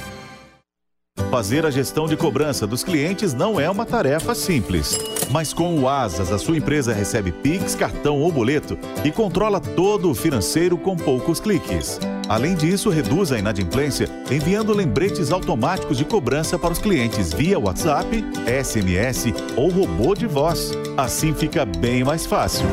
Fazer 1.30 1.66
a 1.66 1.70
gestão 1.70 2.08
de 2.08 2.18
cobrança 2.18 2.66
dos 2.66 2.84
clientes 2.84 3.34
não 3.34 3.60
é 3.60 3.70
uma 3.70 3.86
tarefa 3.86 4.34
simples. 4.34 4.98
Mas 5.30 5.54
com 5.54 5.80
o 5.80 5.88
Asas, 5.88 6.32
a 6.32 6.40
sua 6.40 6.58
empresa 6.58 6.92
recebe 6.92 7.32
Pix, 7.32 7.76
cartão 7.76 8.20
ou 8.20 8.32
boleto 8.32 8.78
e 9.04 9.12
controla 9.12 9.60
todo 9.60 10.10
o 10.10 10.16
financeiro 10.16 10.78
com 10.78 10.98
poucos 10.98 11.40
cliques. 11.40 12.00
Além 12.28 12.56
disso, 12.56 12.90
reduz 12.90 13.32
a 13.32 13.38
inadimplência 13.38 14.10
enviando 14.32 14.74
lembretes 14.74 15.32
automáticos 15.32 15.98
de 15.98 16.06
cobrança 16.06 16.58
para 16.58 16.74
os 16.74 16.80
clientes 16.80 17.32
via 17.32 17.60
WhatsApp, 17.60 18.24
SMS 18.64 19.34
ou 19.56 19.70
robô 19.70 20.16
de 20.16 20.26
voz. 20.26 20.72
Assim 20.98 21.34
fica 21.34 21.66
bem 21.66 22.04
mais 22.04 22.26
fácil. 22.26 22.66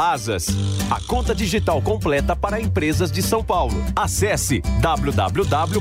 Asas, 0.00 0.46
a 0.90 0.98
conta 1.06 1.34
digital 1.34 1.82
completa 1.82 2.34
para 2.34 2.58
empresas 2.58 3.12
de 3.12 3.20
São 3.20 3.44
Paulo. 3.44 3.84
Acesse 3.94 4.62
www.asaas.com. 4.80 5.80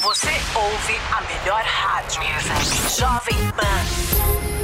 Você 0.00 0.30
ouve 0.54 0.96
a 1.10 1.20
melhor 1.22 1.64
rádio. 1.64 2.22
Jovem 2.96 3.50
Pan. 3.50 4.61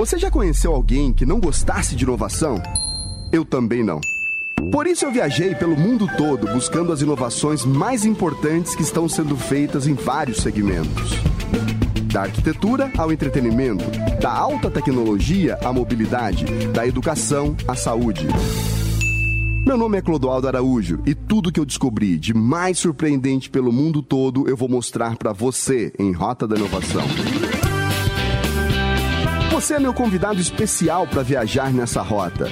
Você 0.00 0.16
já 0.16 0.30
conheceu 0.30 0.72
alguém 0.72 1.12
que 1.12 1.26
não 1.26 1.38
gostasse 1.38 1.94
de 1.94 2.04
inovação? 2.04 2.54
Eu 3.30 3.44
também 3.44 3.84
não. 3.84 4.00
Por 4.72 4.86
isso 4.86 5.04
eu 5.04 5.12
viajei 5.12 5.54
pelo 5.54 5.76
mundo 5.76 6.06
todo 6.16 6.46
buscando 6.54 6.90
as 6.90 7.02
inovações 7.02 7.66
mais 7.66 8.06
importantes 8.06 8.74
que 8.74 8.80
estão 8.80 9.06
sendo 9.10 9.36
feitas 9.36 9.86
em 9.86 9.92
vários 9.92 10.38
segmentos. 10.38 11.10
Da 12.10 12.22
arquitetura 12.22 12.90
ao 12.96 13.12
entretenimento, 13.12 13.84
da 14.22 14.32
alta 14.32 14.70
tecnologia 14.70 15.58
à 15.62 15.70
mobilidade, 15.70 16.46
da 16.68 16.86
educação 16.86 17.54
à 17.68 17.74
saúde. 17.74 18.26
Meu 19.66 19.76
nome 19.76 19.98
é 19.98 20.00
Clodoaldo 20.00 20.48
Araújo 20.48 21.00
e 21.04 21.14
tudo 21.14 21.52
que 21.52 21.60
eu 21.60 21.66
descobri 21.66 22.16
de 22.16 22.32
mais 22.32 22.78
surpreendente 22.78 23.50
pelo 23.50 23.70
mundo 23.70 24.00
todo 24.00 24.48
eu 24.48 24.56
vou 24.56 24.66
mostrar 24.66 25.18
para 25.18 25.34
você 25.34 25.92
em 25.98 26.10
Rota 26.10 26.48
da 26.48 26.56
Inovação. 26.56 27.04
Você 29.60 29.74
é 29.74 29.78
meu 29.78 29.92
convidado 29.92 30.40
especial 30.40 31.06
para 31.06 31.22
viajar 31.22 31.70
nessa 31.70 32.00
rota. 32.00 32.46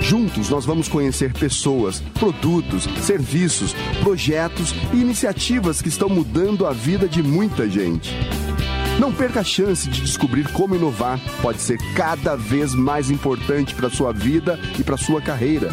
Juntos 0.00 0.48
nós 0.48 0.64
vamos 0.64 0.86
conhecer 0.86 1.32
pessoas, 1.32 1.98
produtos, 2.14 2.84
serviços, 3.00 3.74
projetos 4.00 4.72
e 4.92 4.98
iniciativas 4.98 5.82
que 5.82 5.88
estão 5.88 6.08
mudando 6.08 6.64
a 6.64 6.72
vida 6.72 7.08
de 7.08 7.20
muita 7.20 7.68
gente. 7.68 8.14
Não 9.00 9.12
perca 9.12 9.40
a 9.40 9.44
chance 9.44 9.90
de 9.90 10.02
descobrir 10.02 10.52
como 10.52 10.76
inovar 10.76 11.18
pode 11.42 11.60
ser 11.60 11.78
cada 11.96 12.36
vez 12.36 12.76
mais 12.76 13.10
importante 13.10 13.74
para 13.74 13.90
sua 13.90 14.12
vida 14.12 14.56
e 14.78 14.84
para 14.84 14.96
sua 14.96 15.20
carreira. 15.20 15.68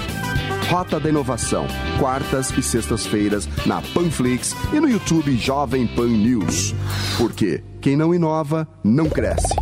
Rota 0.71 0.99
da 0.99 1.07
Inovação, 1.07 1.67
quartas 1.99 2.49
e 2.57 2.63
sextas-feiras 2.63 3.47
na 3.63 3.79
Panflix 3.93 4.55
e 4.73 4.79
no 4.79 4.89
YouTube 4.89 5.37
Jovem 5.37 5.85
Pan 5.85 6.07
News. 6.07 6.73
Porque 7.15 7.63
quem 7.79 7.95
não 7.95 8.11
inova, 8.11 8.67
não 8.83 9.07
cresce. 9.07 9.53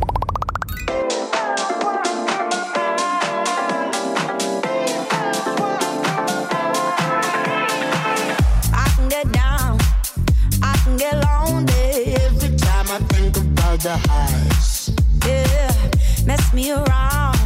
The 13.87 13.97
highs. 14.09 14.91
Yeah, 15.25 16.25
mess 16.25 16.53
me 16.53 16.71
around, 16.71 17.39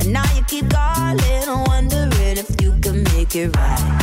and 0.00 0.14
now 0.14 0.24
you 0.34 0.42
keep 0.44 0.70
calling, 0.70 1.64
wondering 1.66 2.38
if 2.38 2.48
you 2.62 2.72
can 2.80 3.02
make 3.12 3.36
it 3.36 3.54
right. 3.54 3.93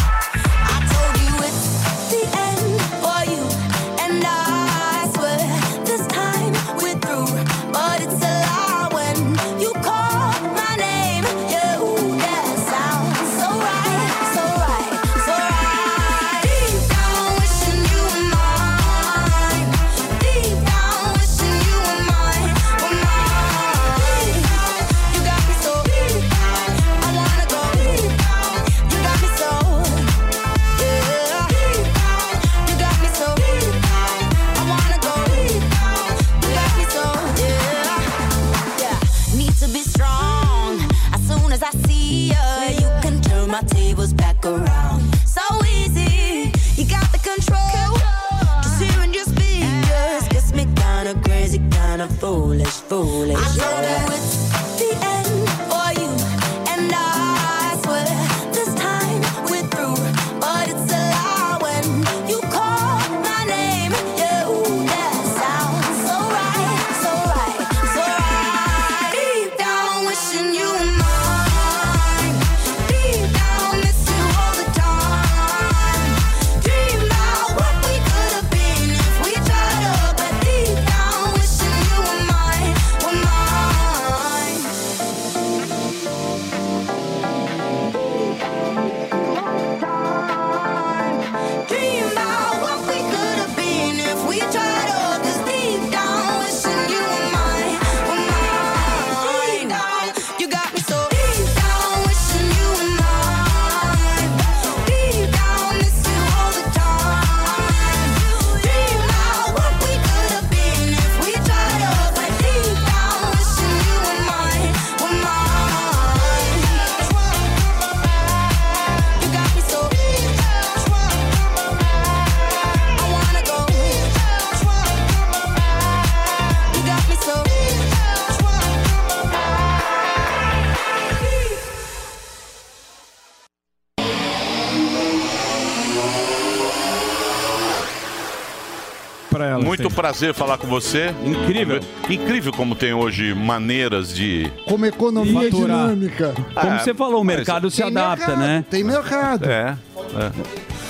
Prazer 140.02 140.34
falar 140.34 140.58
com 140.58 140.66
você. 140.66 141.14
Incrível. 141.24 141.80
Incrível 142.10 142.52
como 142.52 142.74
tem 142.74 142.92
hoje 142.92 143.36
maneiras 143.36 144.14
de. 144.14 144.52
Como 144.68 144.84
economia 144.84 145.44
Faturar. 145.44 145.90
dinâmica. 145.90 146.34
Como 146.56 146.80
você 146.80 146.94
falou, 146.94 147.22
o 147.22 147.24
mercado 147.24 147.70
se 147.70 147.78
Tem 147.78 147.86
adapta, 147.86 148.28
mercado, 148.30 148.40
né? 148.40 148.66
Tem 148.68 148.84
mercado. 148.84 149.46
É. 149.46 149.78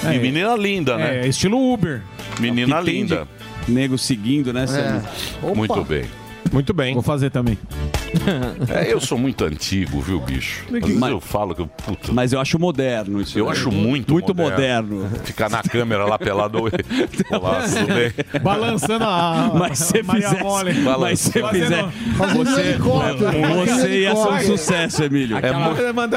é. 0.06 0.16
E 0.16 0.20
menina 0.20 0.56
linda, 0.56 0.98
né? 0.98 1.26
É, 1.26 1.28
estilo 1.28 1.74
Uber. 1.74 2.02
Menina 2.40 2.78
Que 2.78 2.86
tem 2.86 3.06
de 3.06 3.14
linda. 3.14 3.28
Nego 3.68 3.98
seguindo, 3.98 4.54
né, 4.54 4.66
Sammy? 4.66 5.02
Muito 5.56 5.84
bem. 5.84 6.06
Muito 6.52 6.74
bem. 6.74 6.94
Vou 6.94 7.04
fazer 7.04 7.30
também. 7.30 7.58
É, 8.70 8.92
eu 8.92 9.00
sou 9.00 9.18
muito 9.18 9.44
antigo, 9.44 10.00
viu, 10.02 10.20
bicho? 10.20 10.64
Vezes 10.70 11.02
eu 11.02 11.20
falo 11.20 11.56
que 11.56 11.62
eu. 11.62 11.68
Puta, 11.68 12.12
Mas 12.14 12.32
eu 12.34 12.40
acho 12.40 12.60
moderno 12.60 13.22
isso. 13.22 13.38
eu 13.38 13.46
né? 13.46 13.52
acho 13.52 13.72
muito 13.72 14.14
Muito 14.14 14.36
moderno. 14.36 15.10
Ficar 15.24 15.50
na 15.50 15.62
câmera 15.64 16.06
lá 16.06 16.18
pelado. 16.20 16.60
Olá, 17.32 17.64
tudo 17.68 17.94
bem? 17.94 18.42
Balançando 18.42 19.04
a. 19.06 19.52
Mas 19.58 19.80
se 19.80 20.04
Maria 20.04 20.30
fizesse- 20.30 20.44
Mole. 20.44 20.74
mas 21.00 21.20
se 21.20 21.32
fizer- 21.32 21.86
Você, 22.18 22.78
você 22.78 24.00
ia 24.02 24.16
ser 24.16 24.28
um 24.30 24.40
sucesso, 24.42 25.04
Emílio. 25.04 25.38
É 25.38 25.42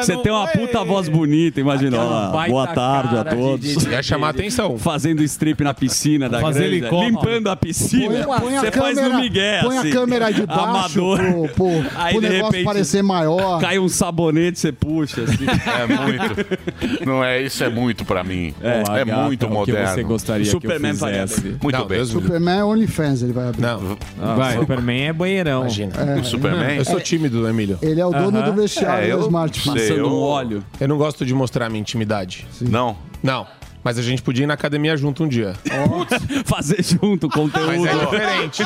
Você 0.02 0.16
tem 0.18 0.32
uma 0.32 0.44
um 0.44 0.48
puta 0.48 0.80
oi. 0.80 0.86
voz 0.86 1.08
bonita, 1.08 1.60
imagina. 1.60 1.98
Baita 2.32 2.50
Boa 2.52 2.66
tarde 2.68 3.14
a 3.18 3.24
cara 3.24 3.30
de- 3.30 3.42
todos. 3.42 3.76
de- 3.76 3.88
Ia 3.90 4.02
chamar 4.02 4.30
atenção. 4.30 4.78
Fazendo 4.78 5.22
strip 5.22 5.62
na 5.62 5.74
piscina 5.74 6.28
da 6.28 6.40
Fazer 6.40 6.80
grande, 6.80 7.06
limpando 7.06 7.48
a 7.48 7.56
piscina. 7.56 8.24
Põe, 8.24 8.40
põe 8.40 8.56
a 8.56 8.60
Você 8.60 8.72
faz 8.72 8.94
câmera, 8.96 9.14
no 9.14 9.20
Miguel, 9.20 9.64
põe 9.64 9.78
assim. 9.78 9.88
a 9.88 9.92
câmera 9.92 10.30
de 10.32 10.46
baixo 10.46 10.60
Amador. 10.62 11.18
pro, 11.18 11.48
pro, 11.48 11.83
Aí, 11.96 12.14
de 12.14 12.20
negócio 12.20 12.44
repente, 12.46 12.64
parecer 12.64 13.02
maior. 13.02 13.60
Cai 13.60 13.78
um 13.78 13.88
sabonete, 13.88 14.58
você 14.58 14.72
puxa. 14.72 15.22
Assim. 15.22 15.44
É 15.46 15.86
muito. 15.86 17.04
Não 17.06 17.22
é, 17.24 17.42
isso 17.42 17.62
é 17.64 17.68
muito 17.68 18.04
pra 18.04 18.22
mim. 18.24 18.54
É, 18.62 18.82
Olá, 18.86 19.04
gata, 19.04 19.22
muito 19.24 19.44
o 19.46 19.48
que 19.48 19.54
moderno. 19.54 19.88
você 19.94 20.02
gostaria 20.02 20.44
Superman 20.46 20.94
que 20.96 21.04
eu 21.04 21.08
fizesse? 21.08 21.40
Muito 21.62 21.78
Não, 21.78 21.86
bem. 21.86 21.98
Deus. 21.98 22.08
Superman 22.10 22.58
é 22.58 22.64
OnlyFans, 22.64 23.22
ele 23.22 23.32
vai 23.32 23.48
abrir. 23.48 23.62
Não, 23.62 23.98
Ah, 24.22 24.34
Vai. 24.34 24.54
Superman 24.58 25.06
é 25.08 25.12
banheirão. 25.12 25.60
imagina. 25.62 25.92
O 26.20 26.24
Superman? 26.24 26.76
Eu 26.76 26.84
sou 26.84 27.00
tímido, 27.00 27.46
Emílio. 27.48 27.78
Ele 27.82 28.00
é 28.00 28.06
o 28.06 28.10
dono 28.10 28.38
Aham. 28.38 28.50
do 28.50 28.60
vestiário 28.62 29.08
É, 29.08 29.12
eu 29.12 29.18
do 29.18 29.24
smartphone. 29.26 29.78
sei. 29.78 29.88
Passando 29.90 30.06
eu- 30.06 30.12
um 30.12 30.20
óleo. 30.20 30.64
Eu 30.80 30.88
não 30.88 30.96
gosto 30.98 31.24
de 31.26 31.34
mostrar 31.34 31.68
minha 31.68 31.80
intimidade. 31.80 32.46
Não. 32.60 32.96
Não. 33.22 33.46
Mas 33.84 33.98
a 33.98 34.02
gente 34.02 34.22
podia 34.22 34.44
ir 34.44 34.46
na 34.46 34.54
academia 34.54 34.96
junto 34.96 35.22
um 35.24 35.28
dia. 35.28 35.52
Fazer 36.46 36.82
junto 36.82 37.28
Mas 37.28 37.34
conteúdo. 37.36 37.86
é 37.86 38.46
diferente. 38.46 38.62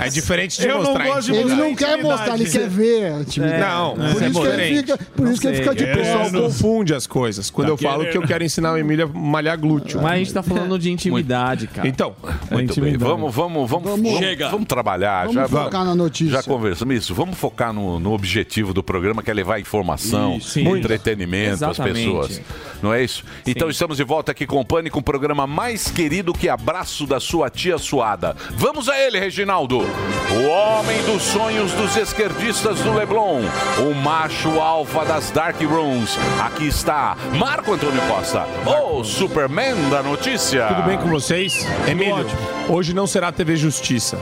É 0.00 0.08
diferente 0.08 0.60
de 0.60 0.66
Eu 0.66 0.78
não 0.78 0.84
mostrar 0.84 1.04
gosto 1.06 1.22
de 1.26 1.30
Ele 1.32 1.40
intimidade. 1.42 1.68
não 1.68 1.76
quer 1.76 2.02
mostrar, 2.02 2.34
ele 2.40 2.50
quer 2.50 2.68
ver 2.68 3.12
a 3.12 3.18
atividade. 3.18 3.60
Não, 3.60 3.94
por, 3.94 4.02
é 4.02 4.06
isso 4.08 4.18
que 4.18 4.24
ele 4.24 4.30
diferente. 4.32 4.76
fica, 4.78 4.98
por 5.14 5.28
isso 5.28 5.40
que 5.40 5.46
ele 5.46 5.56
fica 5.58 5.74
de 5.74 5.84
O 5.84 5.92
pessoal 5.94 6.30
pé. 6.30 6.40
confunde 6.40 6.94
as 6.94 7.06
coisas. 7.06 7.50
Quando 7.50 7.66
Tá 7.68 7.72
eu 7.74 7.76
falo 7.76 8.06
que 8.06 8.16
eu 8.16 8.22
quero 8.22 8.42
ensinar 8.42 8.72
o 8.72 8.78
Emílio 8.78 9.10
a 9.14 9.18
malhar 9.18 9.58
glúteo. 9.58 10.00
Mas 10.00 10.12
a 10.12 10.16
gente 10.16 10.32
tá 10.32 10.42
falando 10.42 10.78
de 10.78 10.90
intimidade, 10.90 11.66
cara. 11.66 11.86
Então, 11.86 12.14
Muito 12.50 12.80
bem. 12.80 12.96
Vamos, 12.96 13.34
vamos, 13.34 13.68
vamos, 13.70 13.90
vamos, 13.90 14.18
Chega. 14.18 14.48
vamos 14.48 14.66
trabalhar. 14.66 15.26
Vamos 15.26 15.34
já, 15.34 15.48
focar 15.48 15.84
na 15.84 15.94
notícia. 15.94 16.32
Já 16.32 16.42
conversamos 16.42 16.96
isso. 16.96 17.14
Vamos 17.14 17.36
focar 17.38 17.72
no, 17.72 18.00
no 18.00 18.12
objetivo 18.12 18.72
do 18.72 18.82
programa, 18.82 19.22
que 19.22 19.30
é 19.30 19.34
levar 19.34 19.60
informação, 19.60 20.36
Isso, 20.38 20.50
sim. 20.50 20.66
entretenimento 20.76 21.52
às 21.66 21.76
Exatamente. 21.78 22.04
pessoas. 22.06 22.40
Não 22.82 22.92
é 22.92 23.02
isso? 23.02 23.24
Então 23.46 23.68
estamos 23.68 23.96
de 23.96 24.04
volta 24.04 24.32
aqui 24.32 24.46
com 24.46 24.60
o 24.60 24.64
Pânico, 24.64 24.98
o 24.98 25.02
programa 25.02 25.46
mais 25.46 25.90
querido 25.90 26.32
que 26.32 26.48
abraço 26.48 27.06
da 27.06 27.20
sua 27.20 27.50
tia 27.50 27.78
suada. 27.78 28.36
Vamos 28.52 28.88
a 28.88 28.98
ele, 28.98 29.18
Reginaldo. 29.18 29.78
O 29.78 30.48
homem 30.48 31.02
dos 31.04 31.22
sonhos 31.22 31.72
dos 31.72 31.96
esquerdistas 31.96 32.80
do 32.80 32.92
Leblon. 32.92 33.42
O 33.78 33.94
macho 33.94 34.60
alfa 34.60 35.04
das 35.04 35.30
Dark 35.30 35.60
Rooms. 35.60 36.16
Aqui 36.40 36.68
está 36.68 37.16
Marco 37.38 37.72
Antônio 37.72 38.00
Costa, 38.02 38.46
o 38.66 39.04
Superman 39.04 39.74
da 39.90 40.02
notícia. 40.02 40.66
Tudo 40.68 40.82
bem 40.82 40.98
com 40.98 41.08
vocês? 41.08 41.66
Emílio, 41.88 42.26
hoje 42.68 42.94
não 42.94 43.06
será 43.06 43.32
TV 43.32 43.56
Justiça. 43.56 44.18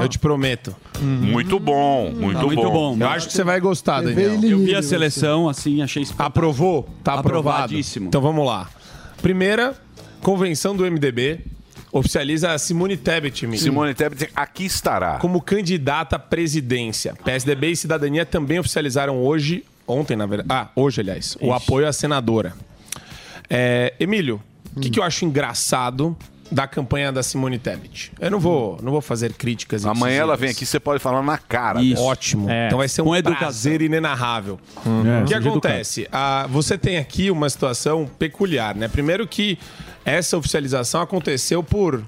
Eu 0.00 0.08
te 0.08 0.18
prometo. 0.18 0.74
Muito 1.00 1.58
bom, 1.58 2.12
muito, 2.14 2.38
Tá 2.38 2.46
muito 2.46 2.70
bom. 2.70 2.96
Eu 2.98 3.08
acho 3.08 3.26
que 3.26 3.32
você 3.32 3.42
vai 3.42 3.60
gostar, 3.60 4.00
Daniel. 4.00 4.42
Eu 4.42 4.58
vi 4.58 4.74
a 4.74 4.82
seleção, 4.82 5.48
assim, 5.48 5.82
achei 5.82 6.04
Aprovou? 6.18 6.88
Tá 7.02 7.14
aprovado. 7.14 7.73
Então 8.08 8.20
vamos 8.20 8.46
lá. 8.46 8.68
Primeira, 9.20 9.74
convenção 10.20 10.76
do 10.76 10.84
MDB 10.84 11.40
oficializa 11.92 12.52
a 12.52 12.58
Simone 12.58 12.96
Tebet. 12.96 13.46
Simone 13.56 13.94
Tebet 13.94 14.30
aqui 14.34 14.64
estará. 14.64 15.18
Como 15.18 15.40
candidata 15.40 16.16
à 16.16 16.18
presidência. 16.18 17.14
PSDB 17.24 17.70
e 17.70 17.76
Cidadania 17.76 18.26
também 18.26 18.58
oficializaram 18.58 19.22
hoje, 19.22 19.64
ontem 19.86 20.16
na 20.16 20.26
verdade, 20.26 20.48
ah, 20.50 20.70
hoje 20.74 21.00
aliás, 21.00 21.36
o 21.40 21.52
apoio 21.52 21.86
à 21.86 21.92
senadora. 21.92 22.54
É, 23.48 23.94
Emílio, 24.00 24.42
o 24.76 24.80
que, 24.80 24.90
que 24.90 24.98
eu 24.98 25.04
acho 25.04 25.24
engraçado 25.24 26.16
da 26.50 26.66
campanha 26.66 27.10
da 27.10 27.22
Simone 27.22 27.58
Tebet? 27.58 28.12
Eu 28.20 28.30
não 28.30 28.38
vou, 28.38 28.78
não 28.82 28.92
vou 28.92 29.00
fazer 29.00 29.32
críticas. 29.32 29.84
Amanhã 29.84 30.20
ela 30.20 30.36
vem 30.36 30.50
aqui, 30.50 30.64
você 30.66 30.78
pode 30.78 31.02
falar 31.02 31.22
na 31.22 31.38
cara. 31.38 31.82
Isso. 31.82 32.02
Ótimo. 32.02 32.48
Então 32.50 32.78
vai 32.78 32.88
ser 32.88 33.02
um 33.02 33.10
prazer 33.22 33.82
inenarrável. 33.82 34.58
É, 34.84 35.22
o 35.22 35.26
que 35.26 35.34
acontece? 35.34 36.08
Ah, 36.12 36.46
você 36.48 36.76
tem 36.78 36.98
aqui 36.98 37.30
uma 37.30 37.48
situação 37.48 38.08
peculiar, 38.18 38.74
né? 38.74 38.88
Primeiro 38.88 39.26
que 39.26 39.58
essa 40.04 40.36
oficialização 40.36 41.00
aconteceu 41.00 41.62
por 41.62 42.02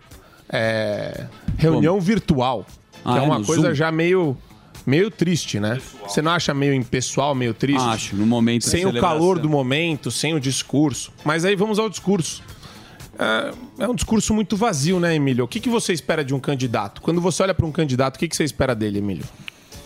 é, 0.49 1.27
reunião 1.57 2.01
virtual, 2.01 2.65
que 2.93 3.01
Ah, 3.05 3.17
é 3.17 3.19
é 3.19 3.23
uma 3.23 3.43
coisa 3.43 3.69
Zoom? 3.69 3.75
já 3.75 3.91
meio 3.91 4.37
meio 4.85 5.11
triste, 5.11 5.59
né? 5.59 5.81
Você 6.07 6.23
não 6.23 6.31
acha 6.31 6.55
meio 6.55 6.73
impessoal, 6.73 7.35
meio 7.35 7.53
triste? 7.53 7.83
Acho, 7.83 8.15
no 8.15 8.25
momento 8.25 8.65
Sem 8.65 8.87
o 8.87 9.01
calor 9.01 9.37
do 9.37 9.49
momento, 9.49 10.13
sem 10.13 10.33
o 10.33 10.39
discurso. 10.39 11.13
Mas 11.25 11.45
aí 11.45 11.57
vamos 11.57 11.81
ao 11.81 11.89
discurso. 11.91 12.41
É, 13.19 13.85
é 13.85 13.89
um 13.89 13.95
discurso 13.95 14.35
muito 14.35 14.57
vazio, 14.57 15.01
né, 15.01 15.15
Emílio? 15.15 15.45
O 15.45 15.49
que, 15.49 15.61
que 15.61 15.69
você 15.69 15.93
espera 15.93 16.25
de 16.25 16.35
um 16.35 16.41
candidato? 16.41 17.01
Quando 17.01 17.21
você 17.21 17.43
olha 17.43 17.55
para 17.55 17.67
um 17.67 17.73
candidato, 17.73 18.17
o 18.17 18.19
que, 18.19 18.29
que 18.29 18.37
você 18.37 18.45
espera 18.45 18.75
dele, 18.75 18.99
Emílio? 18.99 19.25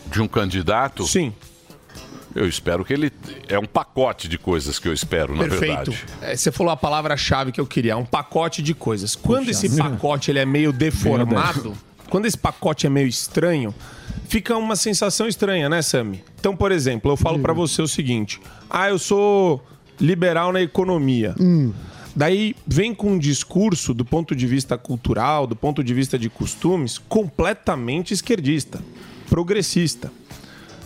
De 0.07 0.20
um 0.20 0.28
candidato? 0.28 1.07
Sim. 1.07 1.33
Eu 2.35 2.47
espero 2.47 2.85
que 2.85 2.93
ele. 2.93 3.12
É 3.49 3.59
um 3.59 3.66
pacote 3.66 4.28
de 4.28 4.39
coisas 4.39 4.78
que 4.78 4.87
eu 4.87 4.93
espero, 4.93 5.35
na 5.35 5.45
Perfeito. 5.45 5.91
verdade. 5.91 6.05
É, 6.22 6.37
você 6.37 6.53
falou 6.53 6.72
a 6.72 6.76
palavra-chave 6.76 7.51
que 7.51 7.61
eu 7.61 7.66
queria, 7.66 7.97
um 7.97 8.05
pacote 8.05 8.62
de 8.62 8.72
coisas. 8.72 9.16
Quando 9.16 9.49
esse 9.49 9.76
pacote 9.76 10.31
ele 10.31 10.39
é 10.39 10.47
meio 10.47 10.72
deformado, 10.72 11.76
quando 12.09 12.26
esse 12.26 12.39
pacote 12.39 12.87
é 12.87 12.91
meio 12.91 13.09
estranho, 13.09 13.74
fica 14.28 14.57
uma 14.57 14.76
sensação 14.76 15.26
estranha, 15.26 15.68
né, 15.68 15.83
Sami? 15.83 16.22
Então, 16.39 16.55
por 16.55 16.70
exemplo, 16.70 17.11
eu 17.11 17.16
falo 17.16 17.41
pra 17.41 17.53
você 17.53 17.83
o 17.83 17.89
seguinte: 17.89 18.41
ah, 18.68 18.89
eu 18.89 18.99
sou 18.99 19.64
liberal 20.01 20.53
na 20.53 20.62
economia. 20.62 21.35
Daí 22.14 22.56
vem 22.66 22.94
com 22.94 23.12
um 23.12 23.18
discurso 23.18 23.94
do 23.94 24.04
ponto 24.04 24.34
de 24.34 24.46
vista 24.46 24.76
cultural, 24.76 25.46
do 25.46 25.54
ponto 25.54 25.82
de 25.82 25.94
vista 25.94 26.18
de 26.18 26.28
costumes, 26.28 26.98
completamente 26.98 28.12
esquerdista, 28.12 28.80
progressista. 29.28 30.11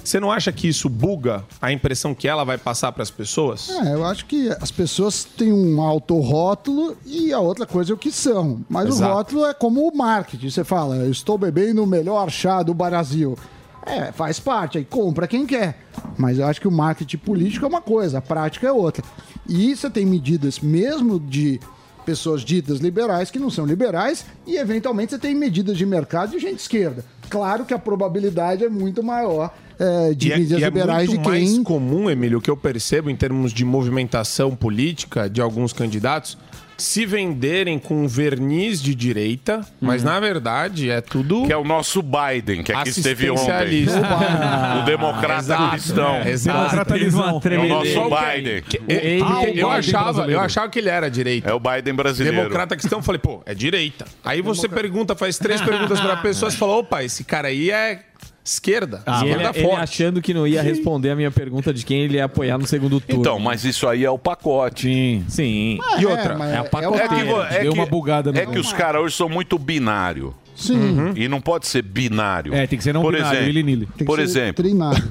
Você 0.04 0.20
não 0.20 0.30
acha 0.30 0.52
que 0.52 0.68
isso 0.68 0.86
buga 0.86 1.42
a 1.62 1.72
impressão 1.72 2.14
que 2.14 2.28
ela 2.28 2.44
vai 2.44 2.58
passar 2.58 2.92
para 2.92 3.02
as 3.02 3.10
pessoas? 3.10 3.70
É, 3.70 3.94
eu 3.94 4.04
acho 4.04 4.26
que 4.26 4.50
as 4.60 4.70
pessoas 4.70 5.24
têm 5.24 5.50
um 5.50 5.80
autorrótulo 5.80 6.94
e 7.06 7.32
a 7.32 7.40
outra 7.40 7.64
coisa 7.64 7.90
é 7.90 7.94
o 7.94 7.96
que 7.96 8.12
são. 8.12 8.62
Mas 8.68 8.88
Exato. 8.88 9.10
o 9.10 9.14
rótulo 9.14 9.46
é 9.46 9.54
como 9.54 9.88
o 9.88 9.96
marketing. 9.96 10.50
Você 10.50 10.62
fala, 10.62 10.96
eu 10.96 11.10
estou 11.10 11.38
bebendo 11.38 11.82
o 11.82 11.86
melhor 11.86 12.30
chá 12.30 12.62
do 12.62 12.74
Brasil. 12.74 13.38
É, 13.86 14.12
faz 14.12 14.38
parte, 14.38 14.76
aí 14.76 14.84
compra 14.84 15.26
quem 15.26 15.46
quer. 15.46 15.78
Mas 16.18 16.38
eu 16.38 16.46
acho 16.46 16.60
que 16.60 16.68
o 16.68 16.72
marketing 16.72 17.18
político 17.18 17.64
é 17.64 17.68
uma 17.68 17.80
coisa, 17.80 18.18
a 18.18 18.22
prática 18.22 18.66
é 18.66 18.72
outra. 18.72 19.02
E 19.48 19.76
você 19.76 19.90
tem 19.90 20.06
medidas 20.06 20.60
mesmo 20.60 21.20
de 21.20 21.60
pessoas 22.04 22.42
ditas 22.42 22.80
liberais 22.80 23.30
que 23.30 23.38
não 23.38 23.50
são 23.50 23.64
liberais 23.64 24.26
e 24.46 24.56
eventualmente 24.56 25.12
você 25.12 25.18
tem 25.18 25.34
medidas 25.34 25.76
de 25.76 25.86
mercado 25.86 26.32
de 26.32 26.38
gente 26.38 26.58
esquerda. 26.58 27.04
Claro 27.28 27.64
que 27.64 27.72
a 27.72 27.78
probabilidade 27.78 28.64
é 28.64 28.68
muito 28.68 29.02
maior 29.02 29.52
é, 29.78 30.14
de 30.14 30.28
e 30.28 30.32
é, 30.32 30.36
medidas 30.36 30.62
é 30.62 30.66
liberais 30.66 31.08
de 31.08 31.16
muito 31.16 31.30
quem 31.30 31.46
mais 31.46 31.58
comum, 31.64 32.10
Emílio, 32.10 32.38
o 32.38 32.40
que 32.40 32.50
eu 32.50 32.56
percebo 32.56 33.10
em 33.10 33.16
termos 33.16 33.52
de 33.52 33.64
movimentação 33.64 34.54
política 34.54 35.28
de 35.28 35.40
alguns 35.40 35.72
candidatos 35.72 36.36
se 36.76 37.06
venderem 37.06 37.78
com 37.78 38.06
verniz 38.08 38.82
de 38.82 38.94
direita, 38.94 39.60
mas 39.80 40.02
na 40.02 40.18
verdade 40.18 40.90
é 40.90 41.00
tudo. 41.00 41.44
Que 41.46 41.52
é 41.52 41.56
o 41.56 41.64
nosso 41.64 42.02
Biden, 42.02 42.62
que 42.62 42.72
aqui 42.72 42.88
esteve 42.90 43.30
ontem. 43.30 43.50
Assistencialista. 43.50 44.80
o 44.80 44.84
democrata 44.84 45.68
cristão. 45.70 46.14
é, 46.16 46.30
exato. 46.30 46.76
É 46.76 47.58
o 47.58 47.68
nosso 47.68 48.08
que 48.08 48.14
é? 48.14 48.36
Biden. 48.36 48.62
E- 48.88 49.58
eu, 49.60 49.70
achava, 49.70 50.26
eu 50.30 50.40
achava 50.40 50.68
que 50.68 50.78
ele 50.78 50.88
era 50.88 51.10
direita. 51.10 51.50
É 51.50 51.54
o 51.54 51.60
Biden 51.60 51.94
brasileiro. 51.94 52.36
Democrata 52.38 52.76
cristão, 52.76 52.98
eu 52.98 53.02
falei, 53.02 53.18
pô, 53.20 53.42
é 53.46 53.54
direita. 53.54 54.04
Aí 54.24 54.42
você 54.42 54.68
pergunta, 54.68 55.14
faz 55.14 55.38
três 55.38 55.60
perguntas 55.60 56.00
pra 56.00 56.16
pessoa, 56.16 56.50
você 56.50 56.56
fala, 56.56 56.76
opa, 56.76 57.02
esse 57.04 57.24
cara 57.24 57.48
aí 57.48 57.70
é 57.70 58.00
esquerda. 58.44 59.02
Ele, 59.06 59.16
esquerda 59.30 59.50
ele 59.58 59.66
forte. 59.66 59.80
achando 59.82 60.20
que 60.22 60.34
não 60.34 60.46
ia 60.46 60.62
responder 60.62 61.10
a 61.10 61.16
minha 61.16 61.30
pergunta 61.30 61.72
de 61.72 61.84
quem 61.84 62.00
ele 62.02 62.16
ia 62.16 62.26
apoiar 62.26 62.58
no 62.58 62.66
segundo 62.66 63.00
turno. 63.00 63.20
Então, 63.22 63.38
mas 63.38 63.64
isso 63.64 63.88
aí 63.88 64.04
é 64.04 64.10
o 64.10 64.18
pacote. 64.18 64.82
Sim. 64.88 65.24
Sim. 65.28 65.78
Ah, 65.82 66.00
e 66.00 66.04
é, 66.04 66.08
outra, 66.08 66.36
mas 66.36 66.52
é, 66.52 66.56
a 66.58 66.60
é 66.60 66.62
pacoteira. 66.64 67.04
É 67.04 67.08
que, 67.48 67.54
é 67.56 67.62
Deu 67.62 67.72
que- 67.72 67.78
uma 67.78 67.86
bugada 67.86 68.30
no- 68.32 68.38
É 68.38 68.46
que 68.46 68.58
os 68.58 68.72
caras 68.72 69.02
hoje 69.02 69.16
são 69.16 69.28
muito 69.28 69.58
binário. 69.58 70.34
Sim. 70.54 70.76
Uhum. 70.78 71.12
E 71.16 71.26
não 71.26 71.40
pode 71.40 71.66
ser 71.66 71.82
binário. 71.82 72.54
É, 72.54 72.66
tem 72.66 72.76
que 72.78 72.84
ser 72.84 72.92
não 72.92 73.02
por 73.02 73.12
binário, 73.14 73.38
exemplo, 73.38 73.50
ele 73.50 73.62
nele. 73.64 73.86
tem 73.86 73.98
que 73.98 74.04
Por 74.04 74.18
ser 74.18 74.22
exemplo, 74.24 74.62
treinado. 74.62 75.02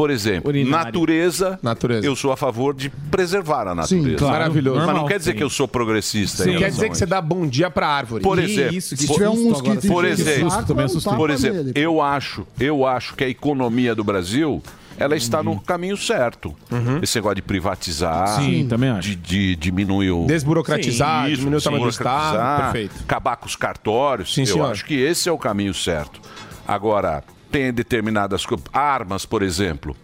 Por 0.00 0.08
exemplo, 0.08 0.48
Urinário. 0.48 0.86
natureza, 0.86 1.58
Natureza. 1.62 2.06
eu 2.06 2.16
sou 2.16 2.32
a 2.32 2.36
favor 2.36 2.72
de 2.74 2.88
preservar 2.88 3.68
a 3.68 3.74
natureza. 3.74 4.16
claro. 4.16 4.32
Maravilhoso. 4.32 4.86
Mas 4.86 4.94
não 4.96 5.06
quer 5.06 5.18
dizer 5.18 5.32
sim. 5.32 5.36
que 5.36 5.44
eu 5.44 5.50
sou 5.50 5.68
progressista. 5.68 6.46
Não 6.46 6.54
em 6.54 6.58
quer 6.58 6.70
dizer 6.70 6.88
que 6.88 6.96
você 6.96 7.04
dá 7.04 7.20
bom 7.20 7.46
dia 7.46 7.70
pra 7.70 7.86
árvore. 7.86 8.22
Por 8.22 8.38
exemplo, 8.38 8.74
isso, 8.74 8.96
Se 8.96 9.06
que 9.06 9.12
tiver 9.12 9.28
um 9.28 9.50
mosquito 9.50 9.72
agora. 9.72 9.88
Por 9.92 10.04
exemplo, 10.06 10.50
saco, 10.50 11.16
Por 11.16 11.28
exemplo, 11.28 11.72
eu 11.74 12.00
acho, 12.00 12.46
eu 12.58 12.86
acho 12.86 13.14
que 13.14 13.24
a 13.24 13.28
economia 13.28 13.94
do 13.94 14.02
Brasil 14.02 14.62
ela 14.96 15.14
está 15.16 15.42
no 15.42 15.60
caminho 15.60 15.98
certo. 15.98 16.56
Esse 17.02 17.18
negócio 17.18 17.36
de 17.36 17.42
privatizar, 17.42 18.40
Sim, 18.40 18.66
também 18.66 18.88
acho. 18.88 19.06
de, 19.10 19.16
de 19.16 19.56
diminuir 19.56 20.12
o 20.12 20.24
Desburocratizar, 20.24 21.26
Isso, 21.28 21.40
diminuir 21.40 21.58
o 21.58 21.62
tamanho 21.62 21.82
do 21.84 21.88
desburocratizar, 21.90 22.32
Estado. 22.32 22.72
Perfeito. 22.72 22.94
acabar 23.04 23.36
com 23.36 23.44
os 23.46 23.54
cartórios. 23.56 24.32
Sim, 24.32 24.40
eu 24.42 24.46
senhor. 24.46 24.70
acho 24.70 24.82
que 24.86 24.94
esse 24.94 25.28
é 25.28 25.32
o 25.32 25.36
caminho 25.36 25.74
certo. 25.74 26.22
Agora, 26.66 27.22
tem 27.50 27.72
determinadas 27.72 28.44
armas, 28.72 29.26
por 29.26 29.42
exemplo. 29.42 29.96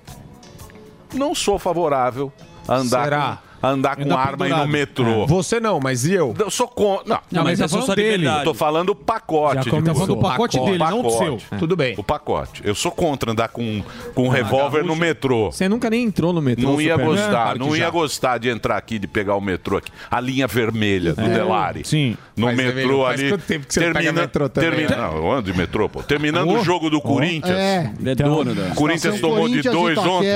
Não 1.14 1.34
sou 1.34 1.59
favorável 1.59 2.32
a 2.66 2.76
andar 2.76 3.05
Será? 3.05 3.38
com, 3.55 3.55
andar 3.70 3.96
com 3.96 4.02
Andar 4.02 4.18
arma 4.18 4.44
aí 4.44 4.50
no 4.50 4.56
pendurado. 4.58 4.68
metrô. 4.68 5.26
Você 5.26 5.60
não, 5.60 5.80
mas 5.80 6.04
e 6.04 6.12
eu? 6.14 6.34
Eu 6.38 6.50
sou 6.50 6.68
contra. 6.68 7.06
Não, 7.08 7.20
Não, 7.30 7.44
mas 7.44 7.58
tá 7.58 7.64
essa 7.64 7.74
é 7.74 7.76
falando 7.76 7.86
sua 7.86 7.96
dele. 7.96 8.26
eu 8.26 8.44
tô 8.44 8.54
falando 8.54 8.90
o 8.90 8.94
pacote. 8.94 9.56
Já. 9.56 9.62
Tá 9.64 9.70
falando 9.94 10.06
do 10.06 10.16
coisa. 10.16 10.28
pacote 10.30 10.60
dele, 10.60 10.78
não 10.78 11.02
do 11.02 11.10
seu. 11.10 11.38
Tudo 11.58 11.76
bem. 11.76 11.94
O 11.98 12.04
pacote. 12.04 12.62
Eu 12.64 12.74
sou 12.74 12.90
contra 12.92 13.32
andar 13.32 13.48
com, 13.48 13.82
com 14.14 14.24
um 14.24 14.28
revólver 14.28 14.84
no 14.84 14.94
metrô. 14.96 15.50
Você 15.50 15.68
nunca 15.68 15.88
nem 15.90 16.04
entrou 16.04 16.32
no 16.32 16.40
metrô. 16.42 16.70
Não 16.72 16.80
ia 16.80 16.96
gostar, 16.96 17.58
não 17.58 17.70
ia 17.76 17.84
já. 17.84 17.90
gostar 17.90 18.38
de 18.38 18.48
entrar 18.48 18.76
aqui, 18.76 18.98
de 18.98 19.06
pegar 19.06 19.34
o 19.36 19.40
metrô 19.40 19.76
aqui. 19.78 19.90
A 20.10 20.20
linha 20.20 20.46
vermelha 20.46 21.14
do 21.14 21.22
Delari. 21.22 21.84
Sim. 21.84 22.16
No 22.36 22.46
Mas, 22.46 22.56
metrô 22.56 23.04
faz 23.04 23.20
ali. 23.20 23.30
quanto 23.30 23.42
tempo 23.44 23.66
que 23.66 23.72
você 23.74 23.92
pega 23.92 24.12
metrô 24.12 24.48
também, 24.48 24.70
termina? 24.70 24.96
Não, 24.96 25.16
eu 25.16 25.32
ando 25.32 25.50
de 25.50 25.58
metrô, 25.58 25.88
pô. 25.88 26.02
Terminando 26.02 26.50
o 26.50 26.62
jogo 26.62 26.90
do 26.90 27.00
Corinthians. 27.00 27.56
É, 27.56 27.90
é 28.04 28.14
dono 28.14 28.54
da. 28.54 28.68
O 28.68 28.74
Corinthians 28.74 29.20
tomou 29.20 29.48
de 29.48 29.62
dois 29.62 29.96
ontem. 29.98 30.28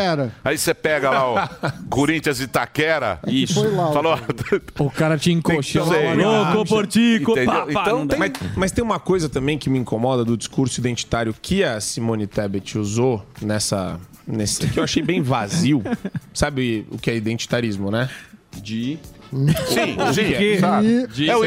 Aí 0.44 0.56
você 0.56 0.72
pega 0.72 1.10
lá 1.10 1.30
o 1.30 1.48
Corinthians 1.90 2.40
e 2.40 2.44
Itaquera. 2.44 3.19
Isso. 3.26 3.54
Foi 3.54 3.70
lá. 3.70 3.92
Falou. 3.92 4.18
O 4.78 4.90
cara 4.90 5.18
te 5.18 5.32
encoxou. 5.32 5.84
Louco, 5.84 6.68
Portico, 6.68 7.34
pá, 7.44 7.66
pá, 7.66 7.82
Então 7.82 8.06
tem- 8.06 8.18
Mas, 8.18 8.32
mas 8.56 8.72
tem 8.72 8.82
uma 8.84 8.98
coisa 9.00 9.28
também 9.28 9.58
que 9.58 9.68
me 9.68 9.78
incomoda 9.78 10.24
do 10.24 10.36
discurso 10.36 10.80
identitário 10.80 11.34
que 11.40 11.62
a 11.64 11.80
Simone 11.80 12.26
Tebet 12.26 12.78
usou 12.78 13.24
nessa. 13.42 13.98
Nesse, 14.26 14.68
que 14.68 14.78
eu 14.78 14.84
achei 14.84 15.02
bem 15.02 15.22
vazio. 15.22 15.82
Sabe 16.32 16.86
o 16.90 16.98
que 16.98 17.10
é 17.10 17.16
identitarismo, 17.16 17.90
né? 17.90 18.08
De. 18.62 18.98
Sim, 19.32 19.96
sim, 20.12 20.32
Que- 20.32 20.58
sabe? 20.58 21.06
É 21.28 21.36
o. 21.36 21.44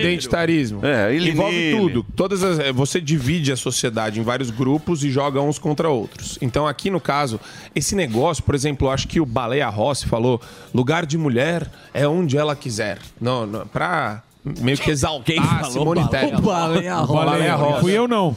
Identitarismo. 0.00 0.80
É, 0.84 1.14
Ilinili. 1.14 1.30
Envolve 1.32 1.76
tudo. 1.76 2.06
Todas 2.16 2.42
as, 2.42 2.58
é, 2.58 2.72
você 2.72 3.00
divide 3.00 3.52
a 3.52 3.56
sociedade 3.56 4.18
em 4.20 4.22
vários 4.22 4.50
grupos 4.50 5.04
e 5.04 5.10
joga 5.10 5.40
uns 5.40 5.58
contra 5.58 5.88
outros. 5.88 6.38
Então, 6.40 6.66
aqui 6.66 6.90
no 6.90 7.00
caso, 7.00 7.38
esse 7.74 7.94
negócio, 7.94 8.42
por 8.42 8.54
exemplo, 8.54 8.88
acho 8.90 9.06
que 9.08 9.20
o 9.20 9.26
Baleia 9.26 9.68
Rossi 9.68 10.06
falou: 10.06 10.40
lugar 10.72 11.04
de 11.06 11.18
mulher 11.18 11.70
é 11.92 12.06
onde 12.08 12.36
ela 12.38 12.56
quiser. 12.56 12.98
Não, 13.20 13.46
não 13.46 13.66
pra 13.66 14.22
meio 14.60 14.76
que 14.76 14.90
exaltar 14.90 15.24
Quem 15.24 15.42
falou 15.42 15.70
Simone 15.70 16.00
Baleia? 16.04 16.26
Tebet. 16.28 16.42
Baleia 16.42 16.96
Rossi. 16.96 17.12
Baleia 17.26 17.54
Rossi. 17.54 17.80
Fui 17.80 17.92
eu 17.92 18.06
não. 18.08 18.36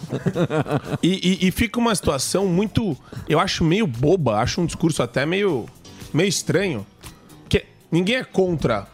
E, 1.03 1.39
e- 1.43 1.47
e 1.47 1.51
fica 1.51 1.79
uma 1.79 1.93
situação 1.95 2.45
muito. 2.47 2.97
Eu 3.27 3.39
acho 3.39 3.63
meio 3.63 3.85
boba, 3.87 4.37
acho 4.37 4.61
um 4.61 4.65
discurso 4.65 5.03
até 5.03 5.25
meio, 5.25 5.65
meio 6.13 6.29
estranho. 6.29 6.85
Ninguém 7.91 8.17
é 8.17 8.23
contra 8.23 8.87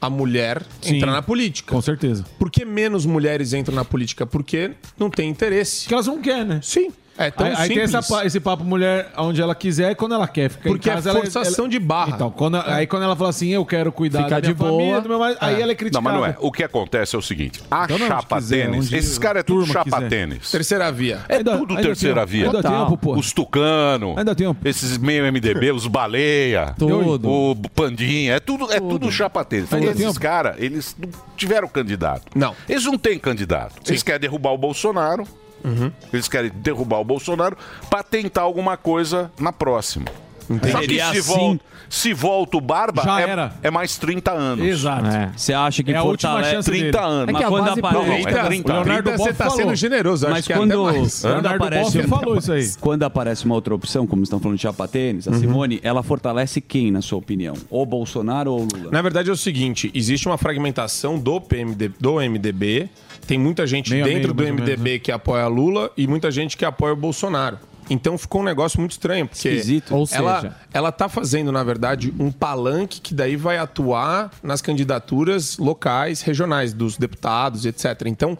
a 0.00 0.10
mulher 0.10 0.62
Sim. 0.82 0.96
entrar 0.96 1.12
na 1.12 1.22
política. 1.22 1.72
Com 1.72 1.80
certeza. 1.80 2.24
Por 2.38 2.50
que 2.50 2.64
menos 2.64 3.06
mulheres 3.06 3.52
entram 3.54 3.74
na 3.74 3.84
política? 3.84 4.26
Porque 4.26 4.72
não 4.98 5.08
tem 5.08 5.30
interesse. 5.30 5.82
Porque 5.82 5.94
elas 5.94 6.06
não 6.06 6.20
querem, 6.20 6.44
né? 6.44 6.60
Sim. 6.62 6.92
É 7.16 7.30
tão 7.30 7.46
aí, 7.46 7.54
aí 7.56 7.68
tem 7.68 7.78
essa 7.80 8.00
esse 8.26 8.40
papo 8.40 8.64
mulher 8.64 9.08
onde 9.16 9.40
ela 9.40 9.54
quiser 9.54 9.92
e 9.92 9.94
quando 9.94 10.14
ela 10.16 10.26
quer. 10.26 10.50
Fica 10.50 10.68
Porque 10.68 10.88
em 10.88 10.92
é 10.92 10.94
casa, 10.96 11.10
ela- 11.10 11.20
forçação 11.20 11.64
ela- 11.66 11.70
de 11.70 11.78
barra. 11.78 12.10
Então, 12.16 12.28
quando, 12.30 12.56
aí 12.66 12.86
quando 12.88 13.04
ela 13.04 13.14
fala 13.14 13.30
assim, 13.30 13.50
eu 13.50 13.64
quero 13.64 13.92
cuidar 13.92 14.24
Fica 14.24 14.30
da 14.30 14.40
minha 14.40 14.52
de 14.52 14.54
boa. 14.54 14.70
família, 14.72 15.00
do 15.00 15.08
meu 15.08 15.18
marido, 15.20 15.38
aí 15.40 15.54
ela 15.54 15.62
é 15.64 15.66
Não, 15.68 15.74
criticada. 15.76 16.02
mas 16.02 16.14
não 16.14 16.26
é. 16.26 16.36
O 16.40 16.50
que 16.50 16.64
acontece 16.64 17.14
é 17.14 17.18
o 17.18 17.22
seguinte: 17.22 17.62
a 17.70 17.84
Então 17.84 17.98
não, 17.98 18.08
chapa 18.08 18.40
se 18.40 18.46
quiser, 18.48 18.64
tênis, 18.66 18.86
onde 18.86 18.96
esses 18.96 19.18
caras 19.18 19.40
é 19.40 19.42
tudo 19.44 19.58
turma 19.60 19.72
chapa 19.74 19.96
quiser. 19.96 20.08
tênis. 20.08 20.50
Terceira 20.50 20.90
via. 20.90 21.20
É 21.28 21.36
Ainda- 21.36 21.56
tudo 21.56 21.70
ainda 21.76 21.82
terceira 21.86 22.20
tem- 22.26 22.26
via. 22.26 22.46
ainda 22.46 22.62
tem 22.62 22.70
tempo, 22.72 22.96
pô. 22.98 23.14
Os 23.14 23.32
tucano, 23.32 24.14
Ainda 24.18 24.34
tem 24.34 24.46
tempo. 24.48 24.68
esses 24.68 24.98
meio 24.98 25.24
MDB, 25.24 25.70
os 25.72 25.86
baleia, 25.86 26.74
Tudo. 26.76 27.30
o 27.30 27.54
pandinha, 27.74 28.34
é 28.34 28.40
tudo, 28.40 28.72
é 28.72 28.80
tudo 28.80 29.10
chapa 29.12 29.44
tênis. 29.44 29.72
Ainda 29.72 29.86
esses 29.92 30.04
tempo. 30.04 30.18
caras, 30.20 30.56
eles 30.58 30.96
não 30.98 31.08
tiveram 31.36 31.68
candidato. 31.68 32.24
Não. 32.34 32.56
Eles 32.68 32.84
não 32.84 32.98
têm 32.98 33.20
candidato. 33.20 33.74
Eles 33.86 34.02
querem 34.02 34.20
derrubar 34.20 34.50
o 34.52 34.58
Bolsonaro. 34.58 35.24
Uhum. 35.64 35.90
Eles 36.12 36.28
querem 36.28 36.50
derrubar 36.54 37.00
o 37.00 37.04
Bolsonaro 37.04 37.56
para 37.88 38.02
tentar 38.02 38.42
alguma 38.42 38.76
coisa 38.76 39.30
na 39.40 39.52
próxima. 39.52 40.04
Só 40.46 40.58
que 40.58 40.70
Seria 40.72 41.10
se, 41.10 41.18
assim. 41.20 41.34
volta, 41.34 41.64
se 41.88 42.12
volta 42.12 42.56
o 42.58 42.60
Barba, 42.60 43.02
Já 43.02 43.18
é, 43.18 43.30
era. 43.30 43.54
é 43.62 43.70
mais 43.70 43.96
30 43.96 44.30
anos. 44.30 44.62
Exato. 44.66 45.06
É. 45.06 45.30
Você 45.34 45.54
acha 45.54 45.82
que 45.82 45.90
É 45.90 45.96
a 45.96 46.02
última 46.02 46.44
chance 46.44 46.70
30 46.70 46.84
dele. 46.84 46.98
anos. 47.02 47.34
É 47.34 47.38
que 47.38 47.44
a 47.44 47.48
quando 47.48 47.64
base 47.64 47.80
aparece... 47.80 48.06
Não, 48.06 48.14
é 48.14 48.44
30. 48.44 48.68
O 48.72 48.76
Leonardo 48.76 49.02
30 49.04 49.10
você 49.16 49.24
Boff 49.24 49.38
tá 49.38 49.44
falou. 49.44 49.56
sendo 49.58 49.74
generoso. 49.74 50.26
Mas 50.28 50.38
acho 50.40 50.46
que 50.48 50.52
é 50.52 50.56
quando-. 50.56 50.74
Quando 50.76 51.24
Leonardo 51.24 51.48
aparece, 51.64 51.96
Boff 52.02 52.08
falou 52.10 52.36
isso 52.36 52.52
aí. 52.52 52.70
quando 52.78 53.02
aparece 53.04 53.46
uma 53.46 53.54
outra 53.54 53.74
opção, 53.74 54.06
como 54.06 54.22
estão 54.22 54.38
falando 54.38 54.56
de 54.58 54.62
chapa 54.62 54.86
tênis, 54.86 55.26
a 55.26 55.30
Uhum. 55.30 55.38
Simone, 55.40 55.80
ela 55.82 56.02
fortalece 56.02 56.60
quem, 56.60 56.90
na 56.90 57.00
sua 57.00 57.18
opinião? 57.18 57.54
Ou 57.70 57.86
Bolsonaro 57.86 58.52
ou 58.52 58.68
Lula? 58.70 58.90
Na 58.92 59.00
verdade 59.00 59.30
é 59.30 59.32
o 59.32 59.36
seguinte, 59.38 59.90
existe 59.94 60.28
uma 60.28 60.36
fragmentação 60.36 61.18
do, 61.18 61.40
PMD, 61.40 61.88
do 61.98 62.16
MDB, 62.20 62.90
tem 63.24 63.38
muita 63.38 63.66
gente 63.66 63.90
Meio 63.90 64.04
dentro 64.04 64.34
meio, 64.34 64.52
do 64.52 64.54
menos, 64.56 64.60
MDB 64.70 64.98
que 64.98 65.10
apoia 65.12 65.46
Lula 65.46 65.90
e 65.96 66.06
muita 66.06 66.30
gente 66.30 66.56
que 66.56 66.64
apoia 66.64 66.92
o 66.92 66.96
Bolsonaro. 66.96 67.58
Então 67.90 68.16
ficou 68.16 68.40
um 68.40 68.44
negócio 68.44 68.80
muito 68.80 68.92
estranho, 68.92 69.26
porque 69.28 69.46
Esquisito. 69.48 69.94
Ou 69.94 70.08
ela, 70.10 70.40
seja- 70.40 70.56
ela 70.72 70.90
tá 70.90 71.08
fazendo, 71.08 71.52
na 71.52 71.62
verdade, 71.62 72.14
um 72.18 72.32
palanque 72.32 73.00
que 73.00 73.12
daí 73.14 73.36
vai 73.36 73.58
atuar 73.58 74.30
nas 74.42 74.62
candidaturas 74.62 75.58
locais, 75.58 76.22
regionais, 76.22 76.72
dos 76.72 76.96
deputados, 76.96 77.66
etc. 77.66 78.02
Então, 78.06 78.38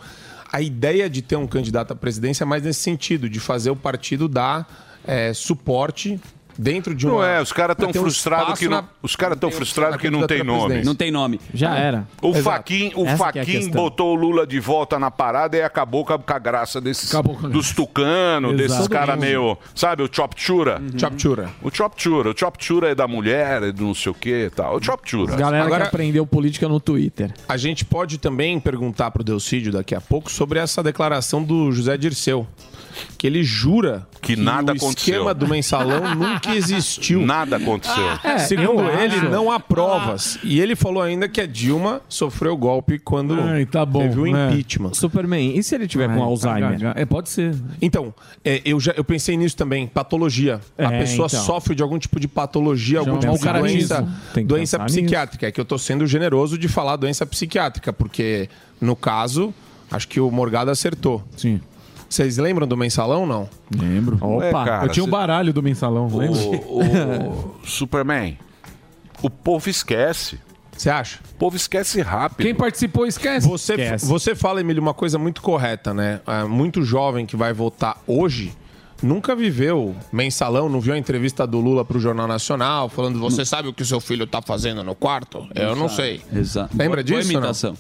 a 0.51 0.63
ideia 0.63 1.11
de 1.11 1.21
ter 1.21 1.37
um 1.37 1.47
candidato 1.47 1.93
à 1.93 1.97
presidência 1.97 2.45
é 2.45 2.47
mais 2.47 2.63
nesse 2.63 2.81
sentido, 2.81 3.29
de 3.29 3.39
fazer 3.41 3.71
o 3.71 3.77
partido 3.77 4.29
dar 4.29 4.67
eh, 5.07 5.35
suporte 5.35 6.19
dentro 6.59 6.95
de 6.95 7.07
uma... 7.07 7.15
Não 7.15 7.25
é, 7.25 7.41
os 7.41 7.53
caras 7.53 7.77
tão 7.77 7.89
um 7.91 7.93
frustrados 7.93 8.45
espaço 8.45 8.63
que 8.63 8.69
não, 8.69 8.83
na- 8.83 8.89
os 9.03 9.17
caras 9.17 9.39
tão 9.39 9.51
frustrados 9.51 9.97
que 10.01 10.11
não 10.11 10.27
tem 10.27 10.43
nome. 10.43 10.83
Não 10.83 10.95
tem 10.95 11.11
nome. 11.11 11.41
Já 11.53 11.77
era. 11.77 12.07
O 12.23 12.29
Exato. 12.31 12.43
Faquin, 12.45 12.93
o 12.95 13.07
Essa 13.07 13.33
que 13.33 13.39
é 13.39 13.43
Faquin 13.45 13.53
questão. 13.59 13.73
botou 13.83 14.13
o 14.13 14.15
Lula 14.15 14.47
de 14.47 14.59
volta 14.61 14.99
na 14.99 15.11
parada 15.11 15.57
e 15.57 15.63
acabou 15.63 16.05
com 16.05 16.13
a, 16.13 16.19
com 16.19 16.33
a 16.33 16.39
graça 16.39 16.81
desses 16.81 17.09
Acabou 17.13 17.37
com 17.37 17.47
a 17.47 17.49
dos 17.51 17.73
tucano, 17.73 18.49
Exato. 18.53 18.57
desses 18.69 18.89
caras 18.89 19.19
meio, 19.19 19.57
sabe, 19.75 20.03
o 20.03 20.09
Chop 20.11 20.35
Chura. 20.37 20.81
Chop 20.99 21.21
Chura. 21.21 21.51
O 21.63 21.71
Chop 21.75 21.95
Chura, 22.01 22.31
o 22.31 22.39
Chop 22.39 22.57
Chura 22.65 22.91
é 22.91 22.95
da 22.95 23.07
mulher, 23.09 23.63
é 23.63 23.73
do 23.73 23.85
não 23.85 23.95
sei 23.95 24.13
o 24.13 24.15
que 24.15 24.47
e 24.47 24.51
tal. 24.51 24.77
O 24.77 24.83
Chop 24.83 25.09
Chura. 25.09 25.37
Galera 25.37 25.65
Agora- 25.65 25.83
que 25.83 25.89
aprendeu 25.89 26.27
política 26.27 26.69
no 26.69 26.81
Twitter. 26.81 27.33
A 27.49 27.57
gente 27.57 27.85
pode 27.85 28.19
também 28.19 28.59
perguntar 28.61 29.11
pro 29.11 29.23
Delcídio 29.25 29.73
daqui 29.73 29.95
a 29.95 30.01
pouco 30.01 30.31
sobre 30.31 30.59
essa 30.59 30.83
declaração 30.83 31.43
do 31.43 31.71
José 31.73 31.97
Dirceu. 31.97 32.47
Que 33.19 33.27
ele 33.27 33.43
jura 33.43 34.07
Que 34.23 34.37
nada 34.37 34.73
o 34.73 34.77
aconteceu. 34.77 35.15
esquema 35.15 35.35
do 35.35 35.49
mensalão 35.49 36.01
nunca 36.15 36.44
existiu. 36.51 37.21
Nada 37.25 37.57
aconteceu. 37.57 38.05
É, 38.23 38.39
Segundo 38.39 38.83
ele, 38.91 39.17
acho- 39.17 39.29
não 39.29 39.51
há 39.51 39.59
provas. 39.61 40.39
E 40.43 40.61
ele 40.61 40.75
falou 40.77 41.03
ainda 41.03 41.29
que 41.29 41.41
a 41.41 41.47
Dilma 41.47 42.01
sofreu 42.09 42.57
golpe 42.57 42.99
quando 42.99 43.35
Ai, 43.41 43.65
tá 43.67 43.85
bom, 43.85 44.01
teve 44.01 44.21
o 44.21 44.27
né? 44.33 44.49
impeachment. 44.51 44.95
Superman, 44.95 45.57
e 45.57 45.63
se 45.63 45.75
ele 45.75 45.87
tiver 45.87 46.09
com 46.15 46.23
Alzheimer? 46.23 46.93
É, 46.97 47.05
pode 47.05 47.29
ser. 47.29 47.55
Então, 47.81 48.13
é, 48.45 48.61
eu, 48.65 48.79
já, 48.81 48.93
eu 48.97 49.05
pensei 49.05 49.37
nisso 49.37 49.57
também, 49.57 49.87
patologia. 49.87 50.61
a 50.79 50.93
É, 50.93 50.99
pessoa 51.01 51.27
então. 51.27 51.41
sofre 51.45 51.75
de 51.75 51.83
algum 51.83 51.99
tipo 51.99 52.19
de 52.21 52.29
patologia, 52.29 52.99
algum 53.01 53.21
Chama 53.21 53.35
tipo 53.39 53.47
de 53.47 53.53
doença, 53.61 54.09
que 54.35 54.41
doença 54.43 54.79
pensar 54.79 54.85
nisso. 54.85 54.99
psiquiátrica. 54.99 55.47
É 55.47 55.53
que 55.53 55.61
eu 55.61 55.65
tô 55.65 55.79
sendo 55.79 56.07
generoso 56.07 56.57
de 56.59 56.69
falar 56.69 56.97
doença 56.97 57.25
psiquiátrica, 57.27 57.93
porque 57.93 58.49
no 58.81 58.95
caso, 58.97 59.53
acho 59.91 60.07
que 60.09 60.21
o 60.21 60.31
Morgado 60.31 60.71
acertou. 60.71 61.23
Sim. 61.37 61.61
Vocês 62.15 62.37
lembram 62.39 62.65
do 62.65 62.77
mensalão 62.77 63.27
não? 63.27 63.49
Lembro. 63.77 64.19
Opa, 64.21 64.45
É, 64.45 64.53
cara, 64.53 64.85
eu 64.85 64.89
tinha 64.89 65.05
um 65.05 65.09
baralho 65.11 65.53
do 65.53 65.61
mensalão, 65.61 66.07
lembra? 66.07 66.39
O, 66.39 66.79
o 66.79 67.61
Superman, 67.67 68.39
o 69.21 69.29
povo 69.29 69.69
esquece. 69.69 70.39
Você 70.77 70.89
acha? 70.89 71.19
O 71.33 71.35
povo 71.35 71.57
esquece 71.57 72.01
rápido. 72.03 72.45
Quem 72.47 72.55
participou, 72.55 73.05
esquece. 73.05 73.49
Você, 73.49 73.73
Esquece. 73.75 74.07
você 74.07 74.35
fala, 74.37 74.61
Emílio, 74.61 74.81
uma 74.81 74.95
coisa 74.95 75.19
muito 75.19 75.43
correta, 75.43 75.93
né? 75.93 76.21
É, 76.25 76.45
muito 76.45 76.85
jovem 76.85 77.27
que 77.27 77.37
vai 77.37 77.53
votar 77.53 78.01
hoje 78.07 78.53
nunca 79.05 79.37
viveu 79.37 79.95
mensalão, 80.13 80.69
não 80.69 80.81
viu 80.81 80.95
a 80.95 80.99
entrevista 80.99 81.47
do 81.47 81.61
Lula 81.61 81.85
pro 81.85 81.99
Jornal 82.01 82.27
Nacional, 82.27 82.89
falando: 82.89 83.19
Você 83.21 83.45
sabe 83.45 83.69
o 83.69 83.73
que 83.73 83.83
o 83.83 83.87
seu 83.87 84.01
filho 84.01 84.27
tá 84.27 84.41
fazendo 84.43 84.83
no 84.83 84.95
quarto? 84.95 85.47
Eu 85.55 85.77
não 85.77 85.89
sei. 85.89 86.21
Exato. 86.35 86.77
Lembra 86.77 87.03
Boa- 87.03 87.21
disso, 87.21 87.33
não? 87.33 87.39
imitação. 87.41 87.77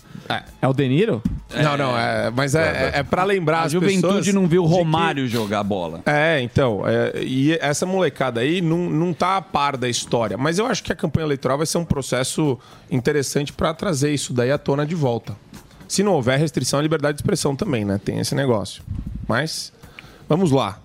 É 0.62 0.68
o 0.68 0.72
De 0.72 0.88
Niro? 0.88 1.22
Não, 1.54 1.76
não, 1.76 1.98
é, 1.98 2.30
mas 2.30 2.54
é, 2.54 2.92
é, 2.94 2.98
é 3.00 3.02
para 3.02 3.24
lembrar 3.24 3.58
A 3.60 3.62
as 3.64 3.72
juventude 3.72 4.00
pessoas 4.18 4.34
não 4.34 4.46
viu 4.46 4.64
o 4.64 4.66
de 4.68 4.72
que- 4.72 4.78
Romário 4.78 5.28
jogar 5.28 5.62
bola. 5.62 6.00
É, 6.06 6.40
então, 6.40 6.82
é, 6.86 7.22
e 7.22 7.52
essa 7.60 7.84
molecada 7.84 8.40
aí 8.40 8.60
não, 8.60 8.88
não 8.90 9.12
tá 9.12 9.36
a 9.36 9.42
par 9.42 9.76
da 9.76 9.88
história. 9.88 10.36
Mas 10.38 10.58
eu 10.58 10.66
acho 10.66 10.82
que 10.82 10.92
a 10.92 10.96
campanha 10.96 11.26
eleitoral 11.26 11.58
vai 11.58 11.66
ser 11.66 11.78
um 11.78 11.84
processo 11.84 12.58
interessante 12.90 13.52
para 13.52 13.72
trazer 13.74 14.12
isso 14.12 14.32
daí 14.32 14.50
à 14.50 14.58
tona 14.58 14.86
de 14.86 14.94
volta. 14.94 15.36
Se 15.86 16.02
não 16.02 16.12
houver 16.12 16.38
restrição 16.38 16.78
à 16.78 16.82
liberdade 16.82 17.16
de 17.16 17.20
expressão 17.22 17.54
também, 17.54 17.84
né? 17.84 18.00
Tem 18.02 18.18
esse 18.18 18.34
negócio. 18.34 18.82
Mas, 19.28 19.72
vamos 20.28 20.50
lá. 20.50 20.78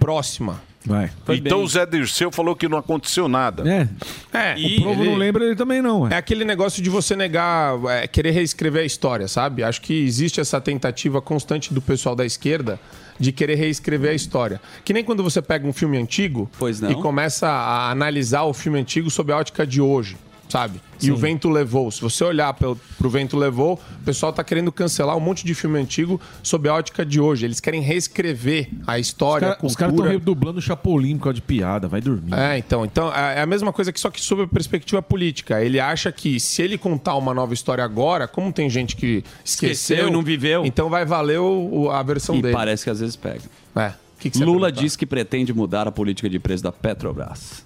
Próxima. 0.00 0.60
Vai. 0.82 1.10
então 1.34 1.62
o 1.62 1.68
Zé 1.68 1.84
Dirceu 1.84 2.32
falou 2.32 2.56
que 2.56 2.66
não 2.66 2.78
aconteceu 2.78 3.28
nada. 3.28 3.62
É. 3.70 3.86
É, 4.32 4.78
O 4.78 4.82
povo 4.82 5.04
não 5.04 5.14
lembra 5.14 5.44
ele 5.44 5.54
também, 5.54 5.82
não. 5.82 6.08
É 6.08 6.16
aquele 6.16 6.42
negócio 6.42 6.82
de 6.82 6.88
você 6.88 7.14
negar, 7.14 7.74
é, 7.84 8.06
querer 8.06 8.30
reescrever 8.30 8.82
a 8.82 8.86
história, 8.86 9.28
sabe? 9.28 9.62
Acho 9.62 9.82
que 9.82 9.92
existe 9.92 10.40
essa 10.40 10.58
tentativa 10.58 11.20
constante 11.20 11.74
do 11.74 11.82
pessoal 11.82 12.16
da 12.16 12.24
esquerda 12.24 12.80
de 13.18 13.30
querer 13.30 13.56
reescrever 13.56 14.12
a 14.12 14.14
história. 14.14 14.58
Que 14.82 14.94
nem 14.94 15.04
quando 15.04 15.22
você 15.22 15.42
pega 15.42 15.66
um 15.68 15.72
filme 15.72 15.98
antigo 15.98 16.50
Pois 16.58 16.80
não. 16.80 16.90
e 16.90 16.94
começa 16.94 17.46
a 17.46 17.90
analisar 17.90 18.44
o 18.44 18.54
filme 18.54 18.80
antigo 18.80 19.10
sob 19.10 19.30
a 19.30 19.36
ótica 19.36 19.66
de 19.66 19.82
hoje, 19.82 20.16
sabe? 20.50 20.80
E 21.02 21.10
o 21.10 21.16
vento 21.16 21.48
levou. 21.48 21.90
Se 21.90 22.00
você 22.02 22.22
olhar 22.24 22.52
pro, 22.52 22.78
pro 22.98 23.08
vento 23.08 23.34
levou, 23.38 23.80
o 24.02 24.04
pessoal 24.04 24.32
tá 24.34 24.44
querendo 24.44 24.70
cancelar 24.70 25.16
um 25.16 25.20
monte 25.20 25.46
de 25.46 25.54
filme 25.54 25.78
antigo 25.78 26.20
sob 26.42 26.68
a 26.68 26.74
ótica 26.74 27.06
de 27.06 27.18
hoje. 27.18 27.46
Eles 27.46 27.58
querem 27.60 27.80
reescrever 27.80 28.68
a 28.86 28.94
Os 28.96 29.00
história, 29.00 29.48
cara- 29.48 29.60
a 29.62 29.66
Os 29.66 29.74
caras 29.74 29.92
estão 29.94 30.04
cultura. 30.04 30.10
redublando 30.10 30.58
o 30.58 30.62
Chapolin 30.62 31.16
por 31.16 31.24
causa 31.24 31.34
de 31.36 31.42
piada. 31.42 31.88
Vai 31.88 32.02
dormir. 32.02 32.34
É, 32.34 32.58
então, 32.58 32.84
então 32.84 33.10
é 33.14 33.38
é 33.38 33.40
a 33.42 33.46
mesma 33.46 33.72
coisa 33.72 33.90
que 33.92 33.98
só 34.00 34.10
que 34.10 34.20
sob 34.20 34.42
a 34.42 34.46
perspectiva 34.46 35.00
política. 35.00 35.62
Ele 35.64 35.78
acha 35.80 36.10
que 36.12 36.38
se 36.40 36.60
ele 36.60 36.76
contar 36.76 37.14
uma 37.14 37.32
nova 37.32 37.54
história 37.54 37.82
agora, 37.84 38.26
como 38.28 38.52
tem 38.52 38.68
gente 38.68 38.96
que 38.96 39.24
esqueceu, 39.44 39.70
Esqueceu 39.96 40.08
e 40.08 40.10
não 40.10 40.22
viveu. 40.22 40.66
então 40.66 40.90
vai 40.90 41.04
valer 41.06 41.38
o- 41.40 41.84
o- 41.84 41.90
a 41.90 42.02
versão 42.02 42.34
E 42.36 42.42
dele. 42.42 42.52
parece 42.54 42.84
que 42.84 42.90
às 42.90 42.98
vezes 43.00 43.14
pega. 43.16 43.42
É. 43.76 43.88
O 43.88 44.20
que 44.20 44.28
que 44.30 44.44
Lula 44.44 44.70
diz 44.70 44.96
que 44.96 45.06
pretende 45.06 45.54
mudar 45.54 45.86
a 45.88 45.92
política 45.92 46.28
de 46.28 46.38
preço 46.38 46.62
da 46.62 46.70
Petrobras. 46.72 47.64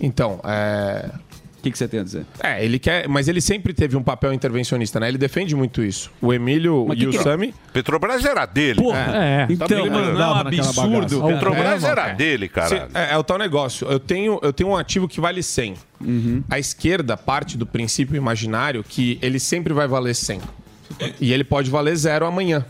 Então, 0.00 0.40
é. 0.44 1.08
O 1.64 1.66
que, 1.66 1.70
que 1.70 1.78
você 1.78 1.88
tem 1.88 2.00
a 2.00 2.02
dizer? 2.04 2.26
É, 2.42 2.62
ele 2.62 2.78
quer, 2.78 3.08
mas 3.08 3.26
ele 3.26 3.40
sempre 3.40 3.72
teve 3.72 3.96
um 3.96 4.02
papel 4.02 4.34
intervencionista, 4.34 5.00
né? 5.00 5.08
Ele 5.08 5.16
defende 5.16 5.56
muito 5.56 5.82
isso. 5.82 6.10
O 6.20 6.30
Emílio 6.30 6.84
Mas 6.86 6.98
e 6.98 7.00
que 7.00 7.06
o 7.06 7.10
que- 7.10 7.18
Sami. 7.22 7.54
Petrobras 7.72 8.22
era 8.22 8.44
dele. 8.44 8.82
É. 9.14 9.46
Então, 9.48 9.66
ele 9.78 9.88
não 9.88 9.98
é 10.00 10.26
um 10.28 10.34
absurdo. 10.34 10.90
bagaça. 10.90 11.16
cara. 11.20 11.32
Petrobras 11.34 11.84
É, 11.84 11.86
era 11.88 12.02
mano. 12.04 12.16
dele, 12.18 12.48
caralho. 12.50 12.88
é, 12.92 13.14
é 13.14 13.16
o 13.16 13.24
tal 13.24 13.38
negócio. 13.38 13.88
Eu 13.90 13.98
tenho, 13.98 14.38
eu 14.42 14.52
tenho 14.52 14.68
um 14.68 14.76
ativo 14.76 15.08
que 15.08 15.20
vale 15.22 15.42
100. 15.42 15.74
Uhum. 16.02 16.44
A 16.50 16.58
esquerda 16.58 17.16
parte 17.16 17.56
do 17.56 17.64
princípio 17.64 18.14
imaginário 18.14 18.84
que 18.86 19.18
ele 19.22 19.40
sempre 19.40 19.72
vai 19.72 19.88
valer 19.88 20.14
100. 20.14 20.42
E 21.18 21.32
ele 21.32 21.44
pode 21.44 21.70
valer 21.70 21.96
zero 21.96 22.26
amanhã. 22.26 22.66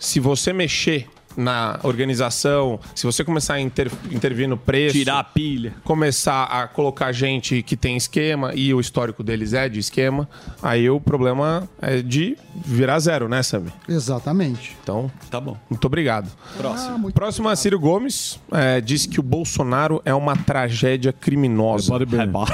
Se 0.00 0.18
você 0.18 0.52
mexer 0.52 1.06
na 1.36 1.78
organização, 1.82 2.78
se 2.94 3.04
você 3.06 3.24
começar 3.24 3.54
a 3.54 3.60
inter- 3.60 3.90
intervir 4.10 4.48
no 4.48 4.56
preço, 4.56 4.96
Tirar 4.96 5.18
a 5.20 5.24
pilha. 5.24 5.74
começar 5.84 6.44
a 6.44 6.66
colocar 6.68 7.12
gente 7.12 7.62
que 7.62 7.76
tem 7.76 7.96
esquema 7.96 8.52
e 8.54 8.72
o 8.74 8.80
histórico 8.80 9.22
deles 9.22 9.52
é 9.52 9.68
de 9.68 9.78
esquema, 9.80 10.28
aí 10.62 10.88
o 10.90 11.00
problema 11.00 11.68
é 11.80 12.02
de 12.02 12.36
virar 12.64 12.98
zero, 12.98 13.28
né, 13.28 13.42
Sami? 13.42 13.72
Exatamente. 13.88 14.76
Então, 14.82 15.10
Tá 15.30 15.40
bom. 15.40 15.56
muito 15.70 15.84
obrigado. 15.86 16.30
Próximo. 16.56 17.12
Próximo 17.12 17.50
é 17.50 17.56
Ciro 17.56 17.78
Gomes, 17.80 18.38
é, 18.52 18.80
diz 18.80 19.06
que 19.06 19.20
o 19.20 19.22
Bolsonaro 19.22 20.00
é 20.04 20.14
uma 20.14 20.36
tragédia 20.36 21.12
criminosa. 21.12 21.92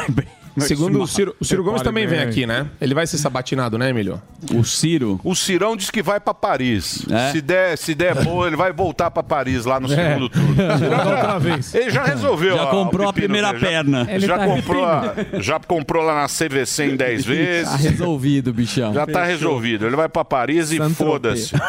Bem. 0.09 0.27
Segundo 0.61 1.01
o 1.03 1.07
Ciro, 1.07 1.35
o 1.41 1.45
Ciro 1.45 1.63
Gomes 1.65 1.83
também 1.83 2.07
vem 2.07 2.21
aqui, 2.21 2.47
né? 2.47 2.67
Ele 2.81 2.95
vai 2.95 3.07
ser 3.07 3.19
sabatinado, 3.19 3.77
né, 3.79 3.91
Emílio? 3.91 4.21
O 4.55 4.65
Ciro? 4.65 5.21
O 5.25 5.35
Cirão 5.35 5.77
diz 5.77 5.91
que 5.91 6.03
vai 6.03 6.19
pra 6.21 6.33
Paris. 6.35 7.05
É? 7.11 7.33
Se, 7.33 7.41
der, 7.41 7.77
se 7.79 7.95
der 7.95 8.15
boa, 8.25 8.47
ele 8.47 8.57
vai 8.57 8.73
voltar 8.73 9.11
pra 9.11 9.23
Paris 9.23 9.65
lá 9.65 9.79
no 9.81 9.93
É. 9.93 9.97
segundo 9.97 10.29
turno. 10.29 10.49
Voltar 10.89 11.07
outra 11.07 11.39
vez. 11.39 11.75
Ele 11.75 11.91
já 11.91 12.05
resolveu. 12.05 12.57
Já 12.57 12.65
ó, 12.65 12.67
comprou 12.71 13.09
a 13.09 13.13
primeira 13.13 13.49
dele, 13.53 13.61
já- 13.61 13.67
perna. 13.69 14.07
Ele 14.11 14.27
Já, 14.27 14.39
tá 14.39 14.45
comprou 14.47 14.85
a- 14.85 15.15
já 15.41 15.61
comprou 15.61 16.03
lá 16.05 16.15
na 16.23 16.27
CVC 16.29 16.85
em 16.85 16.97
10 16.97 17.25
vezes. 17.27 17.71
Tá 17.71 17.77
resolvido, 17.77 18.53
bichão. 18.53 18.93
Já 18.95 19.07
tá 19.07 19.21
Fechou. 19.21 19.27
resolvido. 19.27 19.87
Ele 19.87 19.97
vai 19.97 20.09
pra 20.09 20.25
Paris 20.25 20.71
e 20.73 20.79
foda-se. 20.95 21.53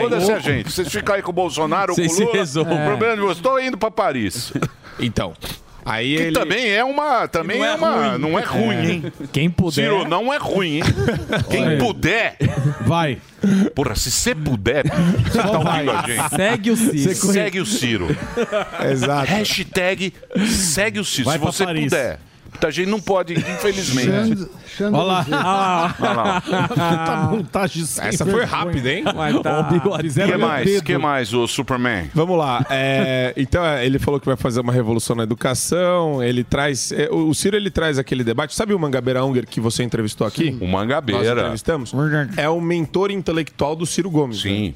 Foda-se 0.00 0.32
a 0.32 0.38
gente. 0.38 0.72
Vocês 0.72 0.88
ficam 0.90 1.14
aí 1.14 1.20
com 1.22 1.30
o 1.30 1.34
Bolsonaro, 1.34 1.94
com 1.94 2.02
Vocês 2.02 2.56
o 2.56 2.62
Lula. 2.62 2.74
O 2.74 2.86
problema 2.86 3.12
é 3.12 3.16
de 3.16 3.20
vocês. 3.20 3.36
Estou 3.36 3.60
indo 3.60 3.76
pra 3.76 3.90
Paris. 3.90 4.52
Então. 4.98 5.34
Aí 5.84 6.16
que 6.16 6.22
ele- 6.22 6.32
também 6.32 6.70
é 6.70 6.84
uma. 6.84 7.28
Também 7.28 7.58
Não 7.58 7.64
é, 7.66 7.68
é 7.68 7.74
uma. 7.74 7.90
ruim. 8.10 8.18
Não 8.18 8.38
é 8.38 8.42
ruim, 8.42 8.76
É. 8.76 8.90
hein? 8.90 9.12
Quem 9.32 9.50
puder. 9.50 9.72
Ciro, 9.82 10.08
não 10.08 10.32
é 10.32 10.38
ruim, 10.38 10.76
hein? 10.76 10.82
Quem 11.50 11.62
Olha. 11.64 11.78
puder. 11.78 12.36
Vai. 12.86 13.18
Porra, 13.74 13.94
se 13.94 14.10
você 14.10 14.34
puder, 14.34 14.84
você 14.86 15.38
tá 15.38 15.50
ouvindo 15.58 15.90
a 15.90 16.02
gente. 16.06 16.34
Segue 16.36 16.70
o 16.70 16.76
Ciro. 16.76 17.14
Segue 17.14 17.60
o 17.60 17.66
Ciro. 17.66 18.16
Exato. 18.90 19.26
Hashtag 19.30 20.12
segue 20.48 20.98
o 21.00 21.04
Ciro. 21.04 21.26
Vai 21.26 21.38
se 21.38 21.44
você 21.44 21.64
Paris. 21.64 21.84
puder. 21.84 22.18
A 22.66 22.70
gente 22.70 22.88
não 22.88 23.00
pode, 23.00 23.34
infelizmente. 23.34 24.48
Olha 24.80 24.90
lá. 25.02 25.26
Ah. 25.32 25.94
Olha 26.00 26.12
lá. 26.12 26.40
Puta 26.40 27.16
montagem 27.30 27.84
sem 27.84 28.04
Essa 28.06 28.24
foi 28.24 28.44
rápida, 28.44 28.90
hein? 28.90 29.04
Tá. 29.42 29.60
O 29.60 29.72
bigode. 29.72 30.08
O 30.08 30.12
que 30.12 30.24
meu 30.26 30.38
mais? 30.38 30.82
que 30.82 30.98
mais, 30.98 31.34
o 31.34 31.46
Superman? 31.46 32.10
Vamos 32.14 32.38
lá. 32.38 32.64
é, 32.70 33.32
então, 33.36 33.64
é, 33.64 33.84
ele 33.84 33.98
falou 33.98 34.18
que 34.18 34.26
vai 34.26 34.36
fazer 34.36 34.60
uma 34.60 34.72
revolução 34.72 35.14
na 35.16 35.24
educação. 35.24 36.22
Ele 36.22 36.42
traz. 36.42 36.90
é, 36.92 37.08
o 37.10 37.34
o 37.34 37.36
Ciro 37.36 37.56
ele 37.56 37.70
traz 37.70 37.98
aquele 37.98 38.22
debate. 38.22 38.54
Sabe 38.54 38.72
o 38.74 38.78
Mangabeira 38.78 39.24
Unger 39.24 39.44
que 39.46 39.60
você 39.60 39.82
entrevistou 39.82 40.24
aqui? 40.26 40.56
O 40.60 40.64
Nós 40.64 40.70
Mangabeira. 40.70 41.32
entrevistamos? 41.32 41.92
É 42.36 42.48
o 42.48 42.60
mentor 42.60 43.10
intelectual 43.10 43.74
do 43.74 43.84
Ciro 43.84 44.08
Gomes. 44.08 44.40
Sim. 44.42 44.68
né? 44.68 44.74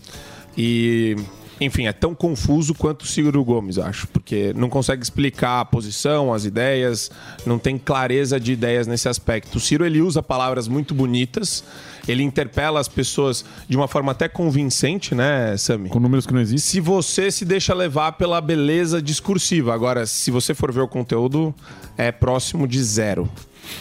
E. 0.57 1.17
Enfim, 1.61 1.87
é 1.87 1.93
tão 1.93 2.15
confuso 2.15 2.75
quanto 2.75 3.03
o 3.03 3.07
Ciro 3.07 3.45
Gomes, 3.45 3.79
acho, 3.79 4.07
porque 4.09 4.53
não 4.55 4.69
consegue 4.69 5.03
explicar 5.03 5.61
a 5.61 5.65
posição, 5.65 6.33
as 6.33 6.45
ideias, 6.45 7.11
não 7.45 7.59
tem 7.59 7.77
clareza 7.77 8.39
de 8.39 8.53
ideias 8.53 8.87
nesse 8.87 9.09
aspecto. 9.09 9.57
O 9.57 9.61
Ciro 9.61 9.85
ele 9.85 10.01
usa 10.01 10.23
palavras 10.23 10.69
muito 10.69 10.95
bonitas, 10.95 11.65
ele 12.07 12.23
interpela 12.23 12.79
as 12.79 12.87
pessoas 12.87 13.45
de 13.69 13.77
uma 13.77 13.89
forma 13.89 14.13
até 14.13 14.29
convincente, 14.29 15.15
né, 15.15 15.57
Sami? 15.57 15.89
Com 15.89 15.99
números 15.99 16.27
que 16.27 16.33
não 16.33 16.41
existem. 16.41 16.71
Se 16.71 16.81
você 16.81 17.31
se 17.31 17.45
deixa 17.45 17.75
levar 17.75 18.13
pela 18.13 18.41
beleza 18.41 19.03
discursiva. 19.03 19.75
Agora, 19.75 20.07
se 20.07 20.31
você 20.31 20.55
for 20.55 20.73
ver 20.73 20.81
o 20.81 20.89
conteúdo, 20.89 21.55
é 21.97 22.13
próximo 22.13 22.69
de 22.69 22.83
zero. 22.83 23.29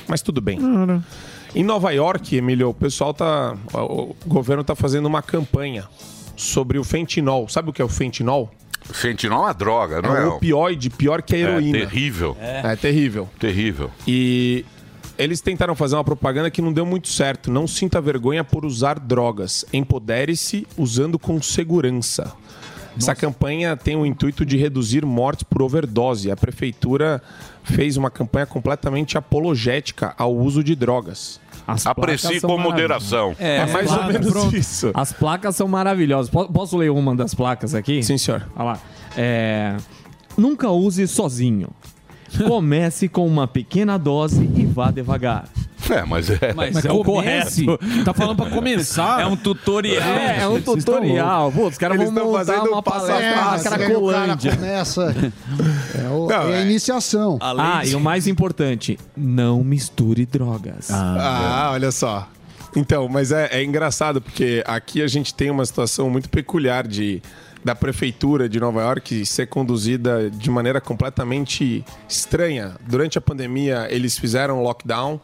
Mas 0.07 0.21
tudo 0.21 0.41
bem. 0.41 0.59
Em 1.55 1.63
Nova 1.63 1.91
York, 1.91 2.36
Emílio, 2.36 2.69
o 2.69 2.73
pessoal 2.73 3.13
tá. 3.13 3.55
O 3.73 4.15
o 4.25 4.30
governo 4.30 4.63
tá 4.63 4.75
fazendo 4.75 5.05
uma 5.05 5.21
campanha 5.21 5.88
sobre 6.38 6.77
o 6.77 6.83
fentinol. 6.85 7.49
Sabe 7.49 7.69
o 7.69 7.73
que 7.73 7.81
é 7.81 7.85
o 7.85 7.89
fentinol? 7.89 8.49
Fentinol 8.81 9.39
é 9.39 9.45
uma 9.47 9.53
droga, 9.53 10.01
não 10.01 10.15
é 10.15 10.21
é? 10.21 10.25
um 10.25 10.35
opioide 10.35 10.89
pior 10.89 11.21
que 11.21 11.35
a 11.35 11.39
heroína. 11.39 11.79
É 11.79 11.81
terrível. 11.81 12.38
É, 12.39 12.75
terrível. 12.77 13.29
Terrível. 13.38 13.91
E 14.07 14.63
eles 15.17 15.41
tentaram 15.41 15.75
fazer 15.75 15.95
uma 15.95 16.03
propaganda 16.03 16.49
que 16.49 16.61
não 16.61 16.71
deu 16.71 16.85
muito 16.85 17.09
certo. 17.09 17.51
Não 17.51 17.67
sinta 17.67 17.99
vergonha 17.99 18.43
por 18.43 18.63
usar 18.63 18.99
drogas. 18.99 19.65
Empodere-se 19.73 20.65
usando 20.77 21.19
com 21.19 21.41
segurança. 21.41 22.33
Essa 22.97 23.13
campanha 23.13 23.77
tem 23.77 23.95
o 23.95 24.05
intuito 24.05 24.43
de 24.43 24.57
reduzir 24.57 25.05
mortes 25.05 25.43
por 25.43 25.61
overdose. 25.61 26.31
A 26.31 26.35
prefeitura 26.35 27.21
fez 27.63 27.95
uma 27.95 28.09
campanha 28.09 28.45
completamente 28.45 29.17
apologética 29.17 30.15
ao 30.17 30.35
uso 30.35 30.63
de 30.63 30.75
drogas. 30.75 31.39
Aprecie 31.86 32.39
com 32.41 32.57
moderação. 32.57 33.36
É, 33.39 33.59
as 33.61 33.72
mais 33.72 33.89
ou 33.91 33.97
placas- 33.97 34.13
menos 34.13 34.32
pronto. 34.32 34.55
isso. 34.55 34.91
As 34.93 35.11
placas 35.13 35.55
são 35.55 35.68
maravilhosas. 35.68 36.30
Po- 36.30 36.47
Posso 36.51 36.78
ler 36.78 36.89
uma 36.91 37.15
das 37.15 37.34
placas 37.36 37.76
aqui? 37.76 38.01
Sim, 38.01 38.18
senhor. 38.18 38.45
Olha 38.55 38.63
lá. 38.65 38.80
É, 39.18 39.76
Nunca 40.38 40.70
use 40.70 41.07
sozinho. 41.07 41.70
Comece 42.47 43.07
com 43.07 43.26
uma 43.26 43.47
pequena 43.47 43.97
dose 43.97 44.43
e 44.55 44.65
vá 44.65 44.91
devagar. 44.91 45.47
É, 45.89 46.03
mas 46.05 46.29
é. 46.29 46.53
Mas 46.55 46.83
é 46.85 46.91
o 46.91 47.03
comece. 47.03 47.65
correto. 47.65 48.03
Tá 48.03 48.13
falando 48.13 48.38
pra 48.38 48.49
começar. 48.49 49.21
É 49.21 49.25
um 49.25 49.35
tutorial. 49.35 50.01
É, 50.03 50.39
é 50.41 50.47
um 50.47 50.61
tutorial. 50.61 51.51
Pô, 51.51 51.67
os 51.67 51.77
caras 51.77 51.97
vão 51.97 52.07
estão 52.07 52.25
montar 52.25 52.45
fazendo 52.45 52.69
uma 52.71 52.83
passo 52.83 53.05
a 53.05 53.07
palestra 53.09 53.25
É, 53.25 53.35
mas 53.35 53.63
Cracolândia. 53.63 54.55
começa. 54.55 55.15
É, 55.95 56.09
o- 56.09 56.27
Não, 56.27 56.49
é 56.49 56.55
a 56.55 56.59
é- 56.59 56.61
iniciação. 56.63 57.38
Ah, 57.41 57.81
e 57.85 57.95
o 57.95 57.99
mais 57.99 58.27
importante, 58.27 58.97
não 59.15 59.63
misture 59.63 60.25
drogas. 60.25 60.89
Ah, 60.91 61.69
olha 61.73 61.91
só. 61.91 62.27
Então, 62.75 63.07
mas 63.07 63.31
é, 63.31 63.47
é 63.51 63.63
engraçado 63.63 64.21
porque 64.21 64.63
aqui 64.67 65.01
a 65.01 65.07
gente 65.07 65.33
tem 65.33 65.49
uma 65.49 65.65
situação 65.65 66.09
muito 66.09 66.29
peculiar 66.29 66.85
de 66.88 67.21
da 67.65 67.73
prefeitura 67.75 68.47
de 68.47 68.59
Nova 68.61 68.81
York 68.81 69.25
ser 69.25 69.47
conduzida 69.47 70.29
de 70.29 70.49
maneira 70.49 70.79
completamente 70.79 71.83
estranha. 72.07 72.75
Durante 72.88 73.17
a 73.17 73.21
pandemia, 73.21 73.88
eles 73.89 74.17
fizeram 74.17 74.61
lockdown. 74.61 75.19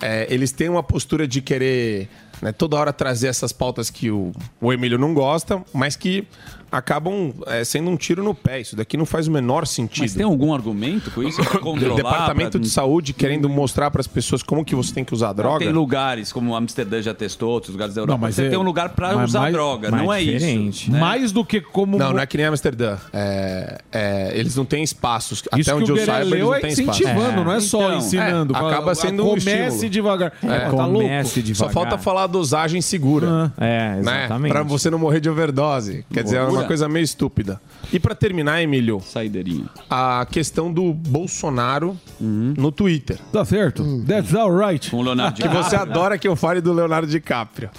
É, 0.00 0.26
eles 0.32 0.52
têm 0.52 0.68
uma 0.68 0.82
postura 0.82 1.26
de 1.26 1.40
querer 1.40 2.08
né, 2.42 2.52
toda 2.52 2.76
hora 2.76 2.92
trazer 2.92 3.28
essas 3.28 3.52
pautas 3.52 3.90
que 3.90 4.10
o, 4.10 4.32
o 4.60 4.72
Emílio 4.72 4.98
não 4.98 5.12
gosta, 5.14 5.62
mas 5.72 5.96
que 5.96 6.26
acabam 6.70 7.32
é, 7.46 7.64
sendo 7.64 7.88
um 7.90 7.96
tiro 7.96 8.22
no 8.22 8.34
pé. 8.34 8.60
Isso 8.60 8.76
daqui 8.76 8.96
não 8.98 9.06
faz 9.06 9.26
o 9.26 9.30
menor 9.30 9.66
sentido. 9.66 10.02
Mas 10.02 10.12
tem 10.14 10.24
algum 10.24 10.52
argumento 10.52 11.10
com 11.10 11.22
isso? 11.22 11.40
O 11.64 11.94
Departamento 11.96 12.52
pra- 12.52 12.60
de 12.60 12.68
Saúde 12.68 13.12
querendo 13.14 13.48
mostrar 13.48 13.90
para 13.90 14.00
as 14.02 14.06
pessoas 14.06 14.42
como 14.42 14.62
que 14.64 14.74
você 14.74 14.92
tem 14.92 15.02
que 15.04 15.14
usar 15.14 15.32
droga. 15.32 15.60
Tem 15.60 15.72
lugares, 15.72 16.30
como 16.32 16.54
Amsterdã 16.54 17.00
já 17.00 17.14
testou, 17.14 17.50
outros 17.50 17.72
lugares 17.72 17.94
da 17.94 18.02
Europa. 18.02 18.18
Não, 18.18 18.20
mas 18.20 18.34
você 18.34 18.46
é- 18.46 18.48
tem 18.50 18.58
um 18.58 18.62
lugar 18.62 18.90
pra 18.90 19.14
mas 19.14 19.30
usar 19.30 19.40
mais- 19.40 19.52
droga, 19.54 19.90
mas 19.90 20.00
não 20.02 20.12
é 20.12 20.22
diferente. 20.22 20.82
isso. 20.82 20.92
né? 20.92 21.00
Mais 21.00 21.32
do 21.32 21.42
que 21.44 21.60
como. 21.60 21.96
Não, 21.98 22.12
não 22.12 22.20
é 22.20 22.26
que 22.26 22.36
nem 22.36 22.44
Amsterdã. 22.46 22.98
É, 23.14 23.78
é, 23.90 24.32
eles 24.34 24.54
não 24.54 24.64
têm 24.66 24.82
espaços. 24.82 25.38
Isso 25.56 25.70
Até 25.70 25.74
onde 25.74 25.90
eu 25.90 25.96
saiba, 26.04 26.30
eles 26.36 26.40
não 26.44 26.54
é 26.54 26.60
têm 26.60 26.70
espaço. 26.70 27.02
incentivando, 27.02 27.44
não 27.44 27.52
é 27.52 27.60
só 27.60 27.82
Então, 27.88 27.98
ensinando. 27.98 28.54
é, 28.54 28.58
acaba 28.58 28.94
sendo 28.94 29.24
um 29.24 29.28
Comece 29.38 29.88
devagar. 29.88 30.32
É, 30.42 30.58
tá 30.70 30.84
louco? 30.86 31.00
Comece 31.08 31.42
devagar. 31.42 31.72
Só 31.72 31.80
falta 31.80 31.96
falar 31.98 32.26
dosagem 32.28 32.80
segura. 32.80 33.52
É, 33.58 33.94
Né? 33.94 33.98
exatamente. 34.00 34.52
Pra 34.52 34.62
você 34.62 34.88
não 34.90 34.98
morrer 34.98 35.20
de 35.20 35.28
overdose. 35.28 36.04
Quer 36.12 36.22
dizer, 36.22 36.36
é 36.36 36.42
uma 36.44 36.64
coisa 36.64 36.88
meio 36.88 37.02
estúpida. 37.04 37.60
E 37.92 37.98
pra 37.98 38.14
terminar, 38.14 38.62
Emílio, 38.62 39.00
Saideirinha. 39.00 39.66
a 39.90 40.26
questão 40.30 40.72
do 40.72 40.92
Bolsonaro 40.92 41.96
no 42.20 42.70
Twitter. 42.70 43.18
Tá 43.32 43.44
certo. 43.44 43.82
That's 44.06 44.34
alright. 44.34 44.90
Com 44.90 44.98
o 44.98 45.02
Leonardo 45.02 45.40
Que 45.40 45.48
você 45.48 45.74
adora 45.74 46.16
que 46.18 46.28
eu 46.28 46.36
fale 46.36 46.60
do 46.60 46.72
Leonardo 46.72 47.06
DiCaprio. 47.08 47.70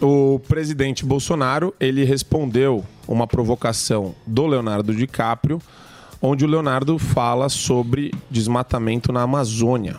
O 0.00 0.40
presidente 0.48 1.04
Bolsonaro, 1.04 1.72
ele 1.80 2.04
respondeu 2.04 2.84
uma 3.06 3.26
provocação 3.26 4.14
do 4.26 4.46
Leonardo 4.46 4.92
DiCaprio, 4.92 5.60
onde 6.20 6.44
o 6.44 6.48
Leonardo 6.48 6.98
fala 6.98 7.48
sobre 7.48 8.12
desmatamento 8.30 9.12
na 9.12 9.22
Amazônia. 9.22 9.96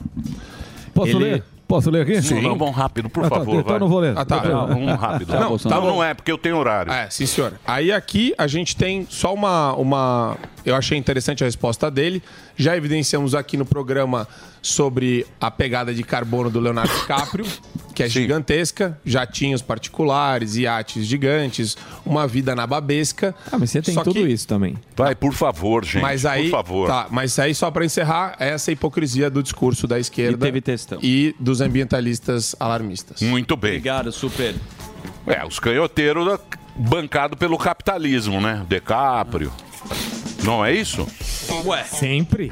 Posso 0.94 1.12
Ele- 1.12 1.20
ler? 1.24 1.44
Posso 1.68 1.90
ler 1.90 2.04
aqui? 2.04 2.22
Sim. 2.22 2.42
Não, 2.42 2.56
vamos 2.58 2.76
rápido, 2.76 3.10
por 3.10 3.26
Ah, 3.26 3.30
tá, 3.30 3.36
favor. 3.38 3.56
então 3.56 3.70
vai. 3.72 3.80
não 3.80 3.88
vou 3.88 4.00
ler. 4.00 4.14
Ah, 4.18 4.24
tá. 4.24 4.44
Não, 4.44 4.68
vamos 4.68 5.00
rápido. 5.00 5.34
Não, 5.34 5.50
Não, 5.52 5.58
tá 5.58 5.82
bom. 5.82 5.88
não 5.88 6.04
é, 6.04 6.14
porque 6.14 6.32
eu 6.32 6.38
tenho 6.38 6.58
horário. 6.58 6.92
É, 6.92 7.10
sim, 7.10 7.26
senhor. 7.26 7.54
Aí 7.66 7.92
aqui 7.92 8.34
a 8.38 8.46
gente 8.46 8.76
tem 8.76 9.08
só 9.10 9.34
uma, 9.34 9.74
uma. 9.74 10.38
Eu 10.64 10.76
achei 10.76 10.98
interessante 10.98 11.44
a 11.44 11.48
resposta 11.48 11.90
dele. 11.90 12.22
Já 12.58 12.76
evidenciamos 12.78 13.36
aqui 13.36 13.58
no 13.58 13.66
programa 13.66 14.28
sobre 14.62 15.26
a 15.40 15.52
pegada 15.52 15.94
de 15.94 16.04
carbono 16.04 16.50
do 16.50 16.60
Leonardo 16.60 16.94
DiCaprio, 17.02 17.46
que 17.94 18.02
é 18.04 18.10
gigantesca. 18.10 19.00
Jatinhos 19.06 19.62
particulares, 19.62 20.56
iates 20.56 21.06
gigantes, 21.06 21.76
uma 22.06 22.28
vida 22.28 22.56
nababesca. 22.56 23.36
Ah, 23.52 23.58
mas 23.60 23.72
você 23.72 23.82
tem 23.82 23.94
Só 23.94 24.04
tudo 24.04 24.22
que- 24.22 24.28
isso 24.32 24.48
também. 24.48 24.76
Vai, 24.96 25.14
por 25.16 25.34
favor, 25.34 25.84
gente. 25.86 26.02
Mas 26.02 26.26
aí, 26.26 26.44
por 26.50 26.52
favor. 26.52 26.88
Tá, 26.88 27.08
mas 27.12 27.38
aí 27.38 27.54
só 27.54 27.70
pra 27.70 27.84
encerrar, 27.86 28.36
essa 28.40 28.72
hipocrisia 28.72 29.30
do 29.30 29.44
discurso 29.44 29.86
da 29.88 30.00
esquerda 30.00 30.38
E 30.38 30.50
teve 30.50 30.62
textão. 30.62 31.00
e 31.02 31.36
dos 31.40 31.62
ambientalistas 31.62 32.56
alarmistas. 32.60 33.22
Muito 33.22 33.56
bem. 33.56 33.72
Obrigado, 33.72 34.12
super. 34.12 34.56
É, 35.28 35.46
os 35.46 35.60
canhoteiros 35.60 36.26
da- 36.26 36.40
bancado 36.78 37.38
pelo 37.38 37.58
capitalismo, 37.58 38.40
né? 38.42 38.66
DiCaprio. 38.68 39.52
Não 40.46 40.64
é 40.64 40.72
isso? 40.74 41.08
Ué, 41.66 41.84
Sempre. 41.84 42.52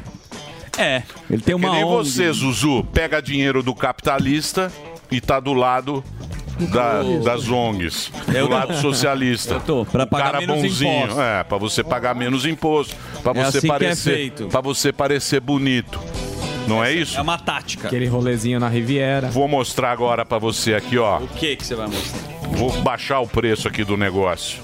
é. 0.77 1.03
Ele 1.29 1.41
tem 1.41 1.55
Que 1.57 1.65
uma 1.65 1.71
nem 1.75 1.83
ONG. 1.83 2.09
você, 2.09 2.31
Zuzu, 2.33 2.83
pega 2.91 3.21
dinheiro 3.21 3.61
do 3.61 3.73
capitalista 3.75 4.71
e 5.11 5.21
tá 5.21 5.39
do 5.39 5.53
lado 5.53 6.03
da- 6.71 7.01
das 7.23 7.47
ONGs, 7.49 8.11
Eu 8.33 8.47
do 8.47 8.53
lado 8.53 8.67
tô. 8.73 8.81
socialista. 8.81 9.55
Eu 9.55 9.59
tô, 9.61 9.85
pra 9.85 10.05
pagar 10.07 10.25
cara 10.25 10.39
menos 10.39 10.61
bonzinho, 10.61 10.97
impostos. 10.97 11.19
é, 11.19 11.43
pra 11.43 11.57
você 11.57 11.83
pagar 11.83 12.15
menos 12.15 12.45
imposto, 12.45 12.95
pra 13.21 13.31
É 13.31 13.35
você 13.45 13.57
assim 13.57 13.59
que 13.59 13.65
é 13.67 13.69
parecer, 13.69 14.13
feito. 14.15 14.47
para 14.47 14.61
você 14.61 14.91
parecer 14.91 15.39
bonito. 15.39 15.99
Não 16.67 16.81
é 16.83 16.93
isso? 16.93 17.17
É 17.17 17.21
uma 17.21 17.37
tática. 17.37 17.87
Aquele 17.87 18.07
rolezinho 18.07 18.57
na 18.59 18.69
Riviera. 18.69 19.27
Vou 19.29 19.47
mostrar 19.49 19.91
agora 19.91 20.25
pra 20.25 20.37
você 20.37 20.73
aqui, 20.73 20.97
ó. 20.97 21.17
O 21.19 21.27
que 21.27 21.55
que 21.57 21.65
você 21.65 21.75
vai 21.75 21.87
mostrar? 21.87 22.21
Vou 22.51 22.71
baixar 22.81 23.19
o 23.19 23.27
preço 23.27 23.67
aqui 23.67 23.83
do 23.83 23.97
negócio. 23.97 24.61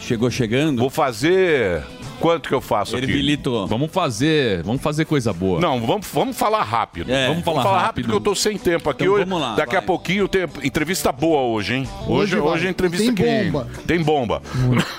Chegou 0.00 0.30
chegando? 0.30 0.80
Vou 0.80 0.90
fazer 0.90 1.82
Quanto 2.26 2.48
que 2.48 2.54
eu 2.54 2.60
faço 2.60 2.96
aqui? 2.96 3.38
Vamos 3.68 3.92
fazer, 3.92 4.60
vamos 4.64 4.82
fazer 4.82 5.04
coisa 5.04 5.32
boa. 5.32 5.60
Não, 5.60 5.80
vamos, 5.86 6.06
vamos 6.12 6.36
falar 6.36 6.64
rápido. 6.64 7.08
É, 7.12 7.28
vamos 7.28 7.44
falar 7.44 7.62
rápido. 7.62 7.80
rápido. 7.82 8.04
porque 8.06 8.16
eu 8.16 8.20
tô 8.20 8.34
sem 8.34 8.58
tempo 8.58 8.90
aqui. 8.90 9.04
Então 9.04 9.14
hoje, 9.14 9.24
vamos 9.24 9.40
lá, 9.40 9.54
daqui 9.54 9.74
vai. 9.74 9.78
a 9.78 9.82
pouquinho 9.82 10.26
tem 10.26 10.42
entrevista 10.64 11.12
boa 11.12 11.42
hoje, 11.42 11.74
hein? 11.76 11.88
Hoje, 12.08 12.36
Hoje 12.36 12.66
a 12.66 12.70
entrevista 12.70 13.04
Tem 13.06 13.14
que 13.14 13.44
bomba. 13.50 13.68
tem 13.86 14.02
bomba. 14.02 14.42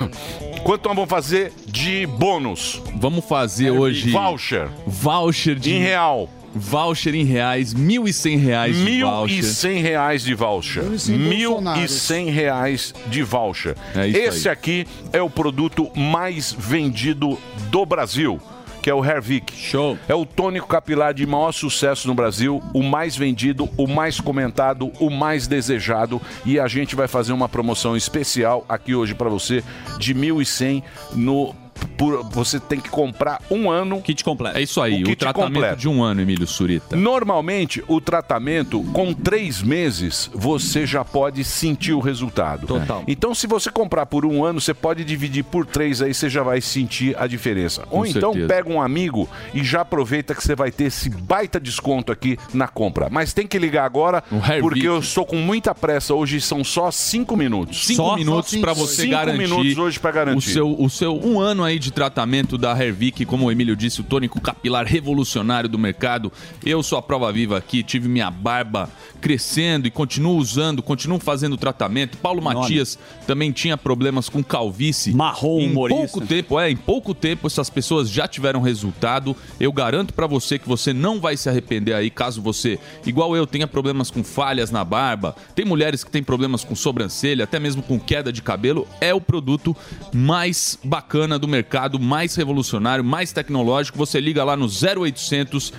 Quanto 0.64 0.86
nós 0.88 0.96
vamos 0.96 1.10
fazer 1.10 1.52
de 1.66 2.06
bônus? 2.06 2.82
Vamos 2.96 3.26
fazer 3.26 3.72
hoje 3.72 4.10
Voucher. 4.10 4.70
voucher 4.86 5.56
de 5.56 5.74
Em 5.74 5.80
real. 5.82 6.30
Voucher 6.56 7.14
em 7.14 7.24
reais, 7.24 7.74
1.100 7.74 8.38
reais 8.40 8.76
de 8.76 8.84
Mil 8.84 9.08
voucher. 9.10 9.38
e 9.40 9.44
cem 9.44 9.82
reais 9.82 10.24
de 10.24 10.34
voucher. 10.34 10.84
Mil 11.10 11.60
e 11.84 11.88
cem 11.88 12.30
reais 12.30 12.94
de 13.08 13.22
voucher. 13.24 13.76
É 13.96 14.08
isso 14.08 14.18
Esse 14.20 14.50
aí. 14.50 14.54
aqui 14.54 14.88
é 15.14 15.22
o 15.22 15.30
produto 15.30 15.90
mais 15.96 16.56
vendido 16.58 17.38
do 17.70 17.86
Brasil. 17.86 18.40
Que 18.82 18.90
é 18.90 18.94
o 18.94 19.04
Hervik. 19.04 19.54
Show. 19.54 19.98
É 20.08 20.16
o 20.16 20.26
tônico 20.26 20.66
capilar 20.66 21.14
de 21.14 21.26
maior 21.26 21.52
sucesso 21.52 22.08
no 22.08 22.16
Brasil, 22.16 22.64
o 22.74 22.82
mais 22.82 23.18
vendido, 23.18 23.70
o 23.76 23.86
mais 23.86 24.18
comentado, 24.22 24.94
o 24.98 25.10
mais 25.10 25.46
desejado. 25.46 26.22
E 26.46 26.58
a 26.58 26.70
gente 26.70 26.96
vai 26.96 27.06
fazer 27.08 27.34
uma 27.34 27.50
promoção 27.50 27.98
especial 27.98 28.66
aqui 28.70 28.96
hoje 28.96 29.14
para 29.14 29.30
você 29.30 29.62
de 30.00 30.16
1.100 30.16 30.84
no. 31.14 31.54
Por, 31.98 32.24
você 32.24 32.60
tem 32.60 32.80
que 32.80 32.90
comprar 32.90 33.42
um 33.50 33.70
ano. 33.70 34.02
Kit 34.02 34.24
completo. 34.24 34.58
É 34.58 34.62
isso 34.62 34.82
aí, 34.82 35.04
O 35.04 35.12
o, 35.12 35.16
tratamento 35.16 35.54
completo. 35.54 35.78
de 35.78 35.90
um 35.90 36.04
ano, 36.04 36.22
Emílio 36.22 36.48
Surita. 36.48 36.96
Normalmente, 36.96 37.84
o 37.88 38.00
tratamento, 38.00 38.84
com 38.94 39.14
três 39.14 39.62
meses, 39.62 40.30
você 40.34 40.86
já 40.86 41.04
pode 41.04 41.44
sentir 41.44 41.94
o 41.94 42.00
resultado. 42.00 42.68
Total. 42.68 43.04
Então, 43.08 43.34
se 43.34 43.48
você 43.48 43.70
comprar 43.72 44.06
por 44.06 44.26
um 44.26 44.44
ano, 44.44 44.62
você 44.62 44.74
pode 44.74 45.04
dividir 45.04 45.44
por 45.44 45.66
três, 45.66 46.02
aí 46.02 46.14
você 46.14 46.30
já 46.30 46.44
vai 46.44 46.62
sentir 46.62 47.16
a 47.18 47.28
diferença. 47.28 47.82
Com 47.84 48.00
Ou 48.00 48.06
então, 48.06 48.34
certeza. 48.34 48.48
pega 48.54 48.70
um 48.72 48.82
amigo 48.82 49.28
e 49.54 49.64
já 49.64 49.82
aproveita 49.82 50.36
que 50.36 50.44
você 50.44 50.56
vai 50.56 50.72
ter 50.72 50.86
esse 50.86 51.10
baita 51.10 51.60
desconto 51.60 52.12
aqui 52.12 52.38
na 52.54 52.68
compra. 52.68 53.08
Mas 53.10 53.34
tem 53.34 53.48
que 53.48 53.58
ligar 53.58 53.86
agora, 53.86 54.24
porque 54.62 54.88
eu 54.88 55.00
estou 55.00 55.26
com 55.26 55.38
muita 55.38 55.74
pressa. 55.74 56.14
Hoje 56.14 56.40
são 56.42 56.64
só 56.64 56.92
cinco 56.92 57.36
minutos. 57.36 57.86
Cinco 57.86 58.16
minutos 58.16 58.56
para 58.58 58.74
você 58.74 59.04
Cinco 59.04 59.12
garantir, 59.12 59.38
minutos 59.38 59.78
hoje 59.78 60.00
para 60.00 60.12
garantir. 60.12 60.38
o 60.50 60.54
seu 60.54 60.68
o 60.80 60.90
seu 60.90 61.16
um 61.24 61.40
ano 61.40 61.64
aí 61.68 61.80
de 61.80 61.92
tratamento 61.92 62.58
da 62.58 62.72
Hervik, 62.72 63.26
como 63.26 63.46
o 63.46 63.52
Emílio 63.52 63.76
disse, 63.76 64.02
o 64.02 64.04
tônico 64.04 64.42
capilar 64.42 64.86
revolucionário 64.86 65.70
do 65.70 65.78
mercado. 65.78 66.32
Eu 66.66 66.82
sou 66.82 66.98
a 66.98 67.02
prova 67.02 67.32
viva 67.32 67.58
aqui, 67.58 67.84
tive 67.84 68.08
minha 68.08 68.32
barba 68.32 68.90
crescendo 69.22 69.88
e 69.88 69.92
continuo 69.92 70.38
usando, 70.38 70.82
continuo 70.82 71.20
fazendo 71.20 71.58
tratamento. 71.58 72.18
Paulo 72.18 72.42
Enorme. 72.42 72.62
Matias 72.62 72.98
também 73.26 73.52
tinha 73.52 73.78
problemas 73.78 74.30
com 74.30 74.44
calvície. 74.44 75.14
Marrom, 75.14 75.60
em 75.60 75.72
humorista. 75.72 76.08
pouco 76.08 76.28
tempo, 76.28 76.60
é, 76.60 76.72
em 76.72 76.78
pouco 76.78 77.14
tempo 77.14 77.48
essas 77.48 77.70
pessoas 77.70 78.10
já 78.10 78.28
tiveram 78.28 78.62
resultado. 78.62 79.36
Eu 79.60 79.72
garanto 79.72 80.14
pra 80.14 80.28
você 80.28 80.58
que 80.58 80.68
você 80.68 80.94
não 80.94 81.20
vai 81.20 81.36
se 81.36 81.50
arrepender 81.50 81.94
aí 81.94 82.10
caso 82.10 82.42
você, 82.42 82.80
igual 83.06 83.36
eu, 83.36 83.46
tenha 83.46 83.68
problemas 83.68 84.10
com 84.10 84.24
falhas 84.24 84.72
na 84.72 84.84
barba. 84.84 85.36
Tem 85.56 85.66
mulheres 85.66 86.04
que 86.04 86.12
têm 86.12 86.24
problemas 86.24 86.64
com 86.64 86.76
sobrancelha, 86.76 87.44
até 87.44 87.60
mesmo 87.60 87.82
com 87.82 88.00
queda 88.00 88.32
de 88.32 88.42
cabelo. 88.42 88.88
É 89.02 89.14
o 89.14 89.22
produto 89.22 89.76
mais 90.14 90.80
bacana 90.84 91.38
do 91.38 91.48
mercado, 91.48 91.57
mais 92.00 92.36
revolucionário, 92.36 93.04
mais 93.04 93.32
tecnológico. 93.32 93.98
Você 93.98 94.20
liga 94.20 94.44
lá 94.44 94.56
no 94.56 94.68
0800 94.68 95.74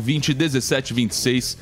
020 0.00 0.34
1726, 0.34 1.58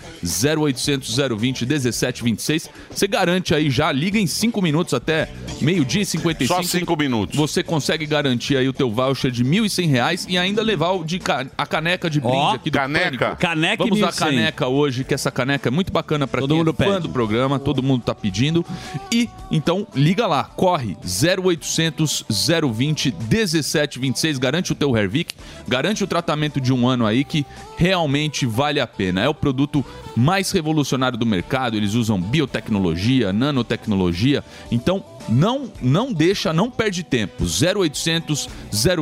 0800 0.57 1.17
020 1.39 1.67
1726. 1.67 2.71
Você 2.91 3.07
garante 3.07 3.55
aí 3.55 3.71
já, 3.71 3.91
liga 3.93 4.19
em 4.19 4.27
5 4.27 4.61
minutos 4.63 4.95
até 4.95 5.29
meio-dia 5.61 6.03
e 6.03 6.07
55. 6.07 6.55
Só 6.55 6.63
cinco 6.63 6.97
minutos. 6.97 7.37
Você 7.37 7.63
consegue 7.63 8.07
garantir 8.07 8.57
aí 8.57 8.69
o 8.69 8.73
teu 8.73 8.91
voucher 8.91 9.31
de 9.31 9.45
1.100 9.45 9.89
reais 9.89 10.27
e 10.29 10.37
ainda 10.39 10.63
levar 10.63 10.91
o 10.93 11.05
de 11.05 11.19
ca- 11.19 11.47
a 11.57 11.67
caneca 11.67 12.09
de 12.11 12.21
brinde 12.21 12.37
Ó, 12.37 12.55
aqui 12.55 12.71
do 12.71 12.75
caneca. 12.79 13.05
Pânico. 13.19 13.37
Caneca 13.41 13.85
Vamos 13.85 13.99
usar 13.99 14.09
a 14.09 14.13
1.100. 14.13 14.19
caneca 14.19 14.69
hoje, 14.69 15.05
que 15.05 15.15
essa 15.15 15.31
caneca 15.31 15.69
é 15.69 15.71
muito 15.71 15.93
bacana 15.93 16.27
para 16.27 16.41
Todo 16.41 16.51
quem 16.51 16.59
mundo 16.59 16.71
é 16.79 16.85
fã 16.85 16.91
pede. 16.93 17.03
do 17.03 17.09
programa, 17.11 17.59
todo 17.59 17.83
mundo 17.83 18.03
tá 18.05 18.15
pedindo. 18.15 18.65
E 19.13 19.29
então 19.51 19.87
liga 19.95 20.27
lá, 20.27 20.45
corre 20.45 20.97
0800 21.05 22.25
020 22.73 23.11
1726, 23.53 24.39
garante 24.39 24.73
o 24.73 24.75
teu 24.75 24.97
Hervik, 24.97 25.35
garante 25.67 26.05
o 26.05 26.07
tratamento 26.07 26.61
de 26.61 26.73
um 26.73 26.89
ano 26.89 27.07
aí 27.07 27.25
que 27.25 27.45
realmente 27.77 28.47
vale 28.47 28.81
a 28.81 28.87
pena. 28.87 29.21
É 29.23 29.29
o 29.29 29.35
produto 29.35 29.85
mais 30.17 30.51
revolucionário 30.51 31.19
do 31.19 31.27
mercado, 31.27 31.77
eles 31.77 31.95
usam 31.95 32.21
biotecnologia, 32.21 33.33
nanotecnologia. 33.33 34.45
Então, 34.71 35.05
não 35.29 35.70
não 35.81 36.12
deixa, 36.12 36.53
não 36.53 36.70
perde 36.70 37.03
tempo. 37.03 37.45
0800 37.45 38.49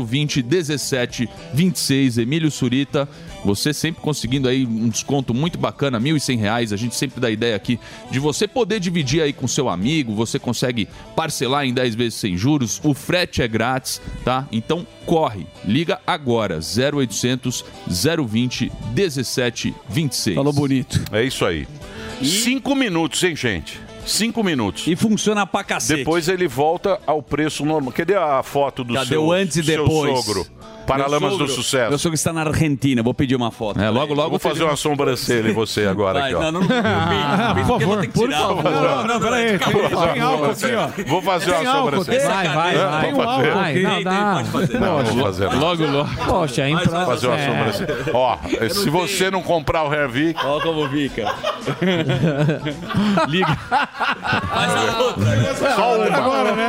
020 0.07 0.43
1726, 0.43 2.19
Emílio 2.19 2.51
Surita, 2.51 3.09
você 3.45 3.73
sempre 3.73 4.01
conseguindo 4.03 4.49
aí 4.49 4.67
um 4.67 4.89
desconto 4.89 5.35
muito 5.35 5.59
bacana, 5.59 6.01
1.100 6.01 6.39
reais. 6.39 6.73
A 6.73 6.77
gente 6.77 6.95
sempre 6.95 7.21
dá 7.21 7.29
a 7.29 7.31
ideia 7.31 7.55
aqui 7.57 7.79
de 8.11 8.19
você 8.19 8.49
poder 8.49 8.81
dividir 8.81 9.23
aí 9.23 9.33
com 9.33 9.47
seu 9.47 9.69
amigo, 9.69 10.15
você 10.15 10.39
consegue 10.39 10.89
parcelar 11.15 11.65
em 11.65 11.75
10 11.75 11.95
vezes 11.95 12.15
sem 12.15 12.37
juros, 12.37 12.81
o 12.83 12.95
frete 12.95 13.43
é 13.43 13.49
grátis, 13.49 14.01
tá? 14.25 14.49
Então 14.51 14.87
corre, 15.05 15.47
liga 15.65 16.01
agora, 16.07 16.59
0800 16.59 17.65
020 18.27 18.73
1726. 18.95 20.35
Falou 20.35 20.53
bonito. 20.53 21.03
É 21.13 21.23
isso 21.23 21.45
aí. 21.45 21.67
Cinco 22.23 22.75
minutos, 22.75 23.23
hein, 23.23 23.37
gente? 23.37 23.84
Cinco 24.07 24.43
minutos. 24.43 24.87
E 24.87 24.95
funciona 24.97 25.47
pra 25.47 25.65
cacete. 25.65 25.99
Depois 25.99 26.29
ele 26.29 26.47
volta 26.47 27.01
ao 27.07 27.23
preço 27.23 27.65
normal. 27.65 27.93
Cadê 27.93 28.15
a 28.15 28.43
foto 28.43 28.85
do 28.85 28.95
Cadê 28.95 29.07
seu, 29.07 29.25
o 29.25 29.33
antes 29.33 29.57
e 29.57 29.63
depois? 29.63 30.25
sogro? 30.25 30.47
Paralamas 30.87 31.21
Meu 31.21 31.31
do 31.31 31.49
sogro- 31.49 31.55
Sucesso. 31.55 31.89
Meu 31.91 31.99
sogro 31.99 32.15
está 32.15 32.33
na 32.33 32.43
Argentina, 32.43 33.03
vou 33.03 33.15
pedir 33.15 33.35
uma 33.37 33.51
foto. 33.51 33.81
É, 33.81 33.89
logo, 33.91 34.13
logo 34.15 34.31
Vou 34.31 34.39
fazer 34.39 34.65
uma 34.65 34.77
sobrancelha 34.77 35.49
em 35.51 35.53
você 35.53 35.87
agora 35.87 36.21
Vai, 36.21 36.33
aqui, 36.33 36.45
ó. 36.45 36.53
não, 36.53 36.53
não, 36.53 36.61
não, 36.61 36.67
não, 36.69 37.55
por 37.55 37.65
favor, 37.81 38.07
por 38.09 38.31
favor. 38.31 38.71
Não, 38.73 39.07
não, 39.07 39.21
peraí. 39.21 39.59
Tem, 39.59 39.73
Vou 39.73 39.89
fazer 39.91 40.13
tem 40.13 40.23
uma 40.23 40.31
álcool 40.31 40.45
aqui, 40.45 40.61
sobrancelha. 40.61 40.81
ó. 40.81 41.11
Vou 41.11 41.23
fazer 41.23 41.51
Tem 41.53 41.61
uma 41.67 41.71
álcool, 41.75 41.91
sobrancelha. 42.05 42.19
tem- 42.21 42.29
vai, 42.29 42.49
vai, 42.49 42.77
vai. 42.77 43.15
Fazer. 43.15 43.51
Vai, 43.55 43.75
não 43.81 44.03
dá. 44.03 44.43
Não, 44.81 45.05
vou 45.05 45.25
fazer. 45.25 45.49
Logo, 45.55 45.87
logo. 45.87 46.11
Poxa, 46.27 46.69
em 46.69 46.75
Vou 46.77 46.85
fazer 47.07 47.27
uma 47.29 47.39
sobrancelha. 47.39 47.97
Ó, 48.13 48.39
se 48.71 48.91
você 48.91 49.31
não 49.31 49.43
comprar 49.43 49.85
o 49.85 49.95
Hervik... 49.95 50.39
Ó 50.45 50.61
como 50.61 50.89
fica. 50.91 51.35
Liga. 53.29 53.59
Só 55.75 55.97
uma. 55.97 56.05
Agora, 56.17 56.53
né? 56.53 56.69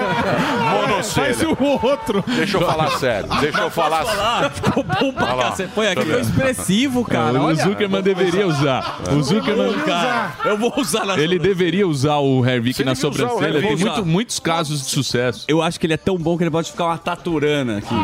Monocelha. 0.87 1.33
Faz 1.35 1.41
o 1.43 1.57
outro. 1.85 2.23
Deixa 2.27 2.57
eu 2.57 2.65
falar 2.65 2.89
sério. 2.91 3.29
Deixa 3.39 3.59
eu 3.61 3.69
falar 3.69 4.04
Ficou 4.53 4.83
bom 4.83 5.11
pra 5.13 5.33
lá. 5.33 5.49
cacete. 5.49 5.71
Põe 5.73 5.87
aqui. 5.87 6.01
Ficou 6.01 6.19
expressivo, 6.19 7.05
cara. 7.05 7.41
o. 7.41 7.55
Zuckerman 7.55 8.01
deveria 8.01 8.47
usar. 8.47 9.01
O 9.11 9.21
Zuckerman, 9.23 9.73
Cara, 9.85 10.33
eu 10.45 10.57
vou 10.57 10.73
usar 10.77 11.05
na 11.05 11.17
ele 11.17 11.39
deveria 11.39 11.87
usar 11.87 12.17
o 12.17 12.45
Hervik 12.45 12.83
na 12.83 12.95
sobrancelha. 12.95 13.61
Tem 13.61 13.75
muito- 13.75 14.05
muitos 14.05 14.39
casos 14.39 14.81
de 14.81 14.87
sucesso. 14.89 15.45
Eu 15.47 15.61
acho 15.61 15.79
que 15.79 15.85
ele 15.85 15.93
é 15.93 15.97
tão 15.97 16.17
bom 16.17 16.37
que 16.37 16.43
ele 16.43 16.51
pode 16.51 16.71
ficar 16.71 16.85
uma 16.85 16.97
taturana 16.97 17.77
aqui. 17.77 17.95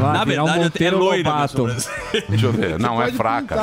Vai 0.00 0.12
Na 0.12 0.24
virar 0.24 0.44
um 0.44 0.46
verdade, 0.46 0.84
é 0.84 0.90
loira. 0.90 1.48
Deixa 2.28 2.46
eu 2.46 2.52
ver. 2.52 2.78
Não, 2.78 3.00
é 3.02 3.12
fraca. 3.12 3.56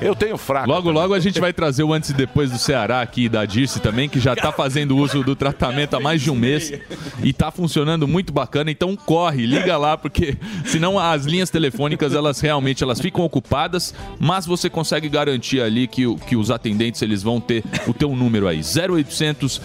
Eu 0.00 0.14
tenho 0.14 0.36
fraca. 0.36 0.66
Logo, 0.66 0.90
logo 0.90 1.14
a 1.14 1.20
gente 1.20 1.40
vai 1.40 1.52
trazer 1.52 1.82
o 1.82 1.92
antes 1.92 2.10
e 2.10 2.14
depois 2.14 2.50
do 2.50 2.58
Ceará 2.58 3.00
aqui 3.02 3.28
da 3.28 3.44
Dirce 3.44 3.80
também, 3.80 4.08
que 4.08 4.20
já 4.20 4.34
tá 4.36 4.52
fazendo 4.52 4.96
uso 4.96 5.22
do 5.22 5.34
tratamento 5.34 5.96
há 5.96 6.00
mais 6.00 6.20
de 6.22 6.30
um 6.30 6.34
mês 6.34 6.72
e 7.22 7.32
tá 7.32 7.50
funcionando 7.50 8.06
muito 8.08 8.32
bacana. 8.32 8.70
Então 8.70 8.94
corre, 8.96 9.46
liga 9.46 9.76
lá, 9.76 9.96
porque 9.96 10.36
senão 10.64 10.98
as 11.10 11.24
linhas 11.24 11.50
telefônicas 11.50 12.14
elas 12.14 12.40
realmente 12.40 12.82
elas 12.82 13.00
ficam 13.00 13.24
ocupadas, 13.24 13.92
mas 14.20 14.46
você 14.46 14.70
consegue 14.70 15.08
garantir 15.08 15.60
ali 15.60 15.86
que, 15.86 16.06
o- 16.06 16.16
que 16.16 16.36
os 16.36 16.50
atendentes 16.50 17.02
eles 17.02 17.22
vão 17.22 17.40
ter 17.40 17.64
o 17.86 17.92
teu 17.92 18.14
número 18.14 18.46
aí, 18.46 18.60
0800 18.62 19.60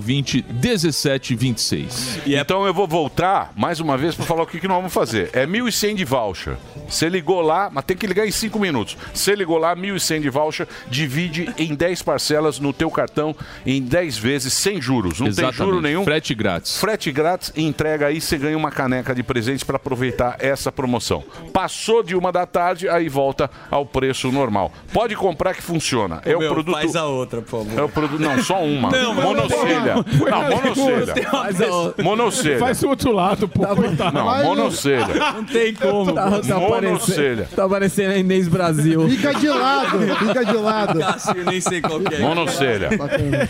020 0.00 0.44
1726. 0.52 2.20
Então 2.26 2.66
eu 2.66 2.74
vou 2.74 2.86
voltar 2.88 3.52
mais 3.56 3.80
uma 3.80 3.96
vez 3.96 4.14
para 4.14 4.24
falar 4.24 4.42
o 4.42 4.46
que, 4.46 4.58
que 4.58 4.66
nós 4.68 4.76
vamos 4.78 4.92
fazer. 4.92 5.30
É 5.32 5.46
1.100 5.46 5.94
de 5.94 6.04
voucher. 6.04 6.56
Você 6.88 7.08
ligou 7.08 7.40
lá, 7.40 7.70
mas 7.72 7.84
tem 7.84 7.96
que 7.96 8.06
ligar 8.06 8.26
em 8.26 8.30
5 8.30 8.58
minutos. 8.58 8.96
Você 9.14 9.34
ligou 9.34 9.58
lá, 9.58 9.74
1.100 9.76 10.20
de 10.20 10.30
voucher, 10.30 10.66
divide 10.90 11.48
em 11.58 11.74
10 11.74 12.02
parcelas 12.02 12.58
no 12.58 12.72
teu 12.72 12.90
cartão 12.90 13.34
em 13.64 13.80
10 13.80 14.18
vezes 14.18 14.52
sem 14.52 14.80
juros. 14.80 15.20
Não 15.20 15.32
tem 15.32 15.52
juro 15.52 15.80
nenhum. 15.80 16.04
Frete 16.04 16.34
grátis. 16.34 16.76
Frete 16.78 17.12
grátis 17.12 17.52
e 17.54 17.62
entrega 17.62 18.06
aí, 18.06 18.20
você 18.20 18.36
ganha 18.36 18.56
uma 18.56 18.70
caneca 18.70 19.14
de 19.14 19.22
presentes 19.22 19.62
para 19.64 19.76
aproveitar 19.76 20.36
essa 20.38 20.71
promoção. 20.72 21.22
Passou 21.52 22.02
de 22.02 22.16
uma 22.16 22.32
da 22.32 22.46
tarde, 22.46 22.88
aí 22.88 23.08
volta 23.08 23.50
ao 23.70 23.84
preço 23.86 24.30
normal. 24.32 24.72
Pode 24.92 25.14
comprar 25.14 25.54
que 25.54 25.62
funciona. 25.62 26.20
É 26.24 26.34
o 26.36 26.40
Meu, 26.40 26.52
produto. 26.52 26.74
Faz 26.74 26.96
a 26.96 27.04
outra, 27.06 27.40
por 27.42 27.64
favor. 27.64 27.78
É 27.78 27.82
o 27.82 27.88
produto. 27.88 28.20
Não, 28.20 28.42
só 28.42 28.62
uma. 28.62 28.90
Não, 28.90 29.14
mas- 29.14 29.24
monocelha. 29.24 29.94
Não, 29.94 30.30
na 30.30 30.50
monocelha. 30.56 31.30
Faz 31.30 31.60
a 31.62 31.66
outra. 31.66 32.02
Monocelha. 32.04 32.58
Faz 32.58 32.82
o 32.82 32.88
outro 32.88 33.12
lado, 33.12 33.48
pô. 33.48 33.62
Não, 33.62 34.44
monocelha. 34.44 35.06
Não 35.34 35.44
tem 35.44 35.74
como. 35.74 36.12
Tá, 36.12 36.22
tá 36.22 36.30
Monocelha. 36.30 36.66
aparecendo, 36.66 37.46
tá 37.56 37.64
aparecendo 37.64 38.10
a 38.12 38.16
Inês 38.18 38.48
Brasil. 38.48 39.08
Fica 39.08 39.34
de 39.34 39.48
lado, 39.48 39.98
fica 40.18 40.44
de 40.44 40.56
lado. 40.56 40.98
Cássio, 40.98 41.44
nem 41.44 41.60
sei 41.60 41.80
qual 41.80 42.00
que 42.00 42.14
é. 42.14 42.18
Monocelha. 42.20 42.96
Bacana. 42.96 43.48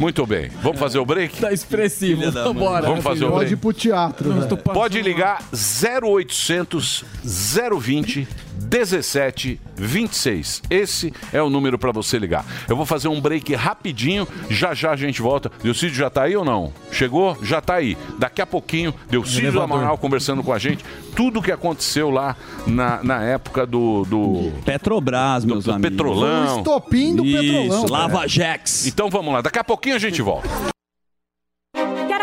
Muito 0.00 0.26
bem. 0.26 0.50
Vamos 0.62 0.80
fazer 0.80 0.98
o 0.98 1.04
break? 1.04 1.38
Tá 1.38 1.52
expressivo. 1.52 2.30
Vambora. 2.32 2.86
Vamos 2.86 3.04
fazer 3.04 3.26
o 3.26 3.30
Pode 3.32 3.44
ir 3.52 3.56
break? 3.56 3.56
pro 3.60 3.72
teatro, 3.74 4.32
velho. 4.32 4.56
Pode 4.56 5.02
ligar 5.02 5.42
0800 5.52 7.04
020 7.22 8.26
17 8.60 9.60
26. 9.76 10.62
Esse 10.70 11.12
é 11.32 11.42
o 11.42 11.48
número 11.50 11.78
para 11.78 11.92
você 11.92 12.18
ligar. 12.18 12.44
Eu 12.68 12.76
vou 12.76 12.86
fazer 12.86 13.08
um 13.08 13.20
break 13.20 13.54
rapidinho, 13.54 14.26
já 14.48 14.74
já 14.74 14.92
a 14.92 14.96
gente 14.96 15.22
volta. 15.22 15.50
Delcídio 15.62 15.96
já 15.96 16.10
tá 16.10 16.22
aí 16.22 16.36
ou 16.36 16.44
não? 16.44 16.72
Chegou? 16.92 17.36
Já 17.42 17.60
tá 17.60 17.74
aí. 17.74 17.96
Daqui 18.18 18.42
a 18.42 18.46
pouquinho, 18.46 18.94
Delcídio. 19.08 19.60
Amaral 19.60 19.98
conversando 19.98 20.42
com 20.42 20.52
a 20.52 20.58
gente. 20.58 20.84
Tudo 21.14 21.42
que 21.42 21.52
aconteceu 21.52 22.10
lá 22.10 22.36
na, 22.66 23.02
na 23.02 23.22
época 23.22 23.66
do, 23.66 24.04
do 24.04 24.52
Petrobras, 24.64 25.44
meus 25.44 25.64
do 25.64 25.72
amigos. 25.72 25.90
Petrolão. 25.90 26.56
O 26.56 26.58
estopim 26.58 27.16
do 27.16 27.22
Petrolão. 27.22 27.86
Lava. 27.86 28.28
Jax. 28.28 28.86
Então 28.86 29.10
vamos 29.10 29.32
lá, 29.32 29.40
daqui 29.40 29.58
a 29.58 29.64
pouquinho 29.64 29.96
a 29.96 29.98
gente 29.98 30.22
volta. 30.22 30.48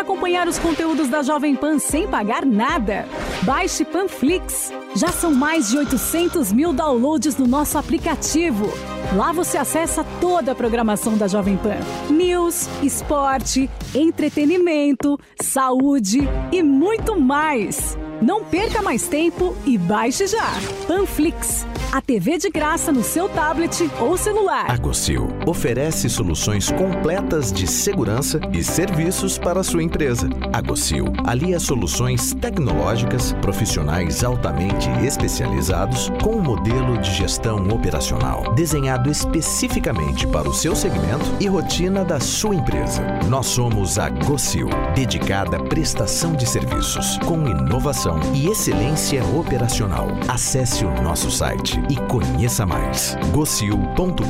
Acompanhar 0.08 0.48
os 0.48 0.58
conteúdos 0.58 1.10
da 1.10 1.22
Jovem 1.22 1.54
Pan 1.54 1.80
sem 1.80 2.08
pagar 2.08 2.46
nada? 2.46 3.06
Baixe 3.44 3.84
Panflix. 3.84 4.72
Já 4.96 5.10
são 5.10 5.34
mais 5.34 5.68
de 5.68 5.78
800 5.78 6.54
mil 6.54 6.72
downloads 6.72 7.36
no 7.36 7.46
nosso 7.46 7.78
aplicativo. 7.78 8.72
Lá 9.18 9.34
você 9.34 9.58
acessa 9.58 10.06
toda 10.22 10.54
a 10.54 10.56
programação 10.56 11.18
da 11.18 11.28
Jovem 11.28 11.58
Pan: 11.58 11.76
news, 12.10 12.70
esporte, 12.82 13.70
entretenimento, 13.94 15.20
saúde 15.42 16.22
e 16.54 16.64
muito 16.64 17.20
mais. 17.20 17.98
Não 18.22 18.46
perca 18.46 18.82
mais 18.82 19.10
tempo 19.10 19.58
e 19.66 19.78
baixe 19.78 20.26
já. 20.26 20.54
Panflix, 20.88 21.68
a 21.92 22.02
TV 22.02 22.38
de 22.38 22.50
graça 22.50 22.92
no 22.92 23.04
seu 23.04 23.30
tablet 23.30 23.90
ou 24.00 24.18
celular. 24.18 24.70
A 24.70 24.78
Gocil 24.78 25.28
oferece 25.46 26.10
soluções 26.10 26.72
completas 26.72 27.52
de 27.52 27.66
segurança 27.66 28.40
e 28.52 28.64
serviços 28.64 29.38
para 29.38 29.62
a 29.62 29.64
sua 29.64 29.84
empresa. 29.84 30.30
A 30.52 30.62
Gocil 30.62 31.06
alia 31.26 31.60
soluções 31.60 32.34
tecnológicas, 32.34 33.34
profissionais 33.42 34.24
altamente 34.24 34.90
especializados 35.06 36.10
com 36.22 36.36
um 36.36 36.42
modelo 36.42 36.98
de 36.98 37.14
gestão 37.14 37.68
operacional 37.70 38.54
desenhado 38.54 39.10
especificamente 39.10 40.28
para 40.28 40.50
o 40.50 40.54
seu 40.54 40.76
segmento 40.76 41.26
e 41.40 41.48
rotina 41.48 42.04
da 42.04 42.20
sua 42.20 42.56
empresa. 42.56 43.02
Nós 43.28 43.48
somos 43.48 43.98
a 43.98 44.10
Gocil, 44.10 44.70
dedicada 44.96 45.58
à 45.58 45.64
prestação 45.64 46.34
de 46.34 46.48
serviços 46.48 47.18
com 47.20 47.48
inovação 47.48 48.20
e 48.34 48.48
excelência 48.48 49.24
operacional. 49.26 50.08
Acesse 50.28 50.84
o 50.84 51.02
nosso 51.02 51.32
site 51.32 51.77
e 51.90 51.96
conheça 52.08 52.66
mais. 52.66 53.16
gocil.com.br 53.32 54.24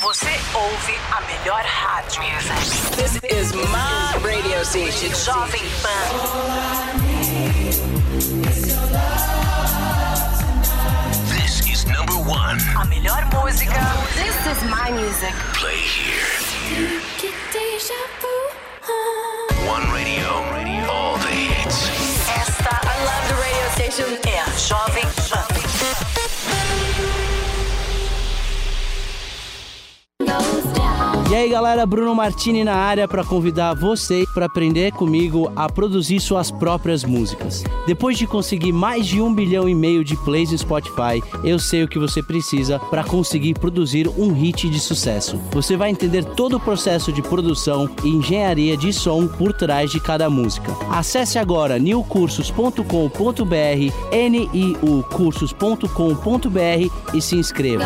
Você 0.00 0.40
ouve 0.54 0.94
a 1.10 1.20
melhor 1.22 1.62
rádio. 1.64 2.22
This 2.96 3.20
is 3.30 3.52
my 3.52 4.18
radio 4.22 4.64
station, 4.64 5.14
Jovem 5.14 5.62
Pan. 5.82 6.10
This 11.28 11.60
is 11.66 11.84
number 11.86 12.14
one. 12.14 12.58
A 12.76 12.84
melhor 12.86 13.24
música. 13.32 13.80
This 14.14 14.36
is 14.46 14.62
my 14.68 14.90
music. 14.92 15.34
Play 15.54 15.76
here. 15.76 16.40
One 19.66 19.90
radio. 19.92 20.26
All 20.90 21.16
the 21.18 21.28
hits. 21.28 21.88
Esta, 22.28 22.80
I 22.82 23.04
love 23.04 23.28
the 23.28 23.34
radio 23.34 23.70
station, 23.74 24.18
é 24.28 24.40
a 24.40 24.50
Jovem 24.56 25.19
E 31.30 31.34
aí 31.34 31.48
galera, 31.48 31.86
Bruno 31.86 32.12
Martini 32.12 32.64
na 32.64 32.74
área 32.74 33.06
para 33.06 33.22
convidar 33.22 33.72
você 33.72 34.26
para 34.34 34.46
aprender 34.46 34.90
comigo 34.90 35.52
a 35.54 35.70
produzir 35.70 36.18
suas 36.18 36.50
próprias 36.50 37.04
músicas. 37.04 37.62
Depois 37.86 38.18
de 38.18 38.26
conseguir 38.26 38.72
mais 38.72 39.06
de 39.06 39.22
um 39.22 39.32
bilhão 39.32 39.68
e 39.68 39.74
meio 39.74 40.02
de 40.02 40.16
plays 40.24 40.50
no 40.50 40.58
Spotify, 40.58 41.22
eu 41.44 41.56
sei 41.56 41.84
o 41.84 41.88
que 41.88 42.00
você 42.00 42.20
precisa 42.20 42.80
para 42.80 43.04
conseguir 43.04 43.54
produzir 43.54 44.08
um 44.08 44.32
hit 44.32 44.68
de 44.68 44.80
sucesso. 44.80 45.40
Você 45.52 45.76
vai 45.76 45.90
entender 45.90 46.24
todo 46.24 46.56
o 46.56 46.60
processo 46.60 47.12
de 47.12 47.22
produção 47.22 47.88
e 48.02 48.08
engenharia 48.08 48.76
de 48.76 48.92
som 48.92 49.28
por 49.28 49.52
trás 49.52 49.92
de 49.92 50.00
cada 50.00 50.28
música. 50.28 50.76
Acesse 50.90 51.38
agora 51.38 51.78
newcursos.com.br, 51.78 52.82
niucursos.com.br 54.82 57.14
e 57.14 57.22
se 57.22 57.36
inscreva. 57.36 57.84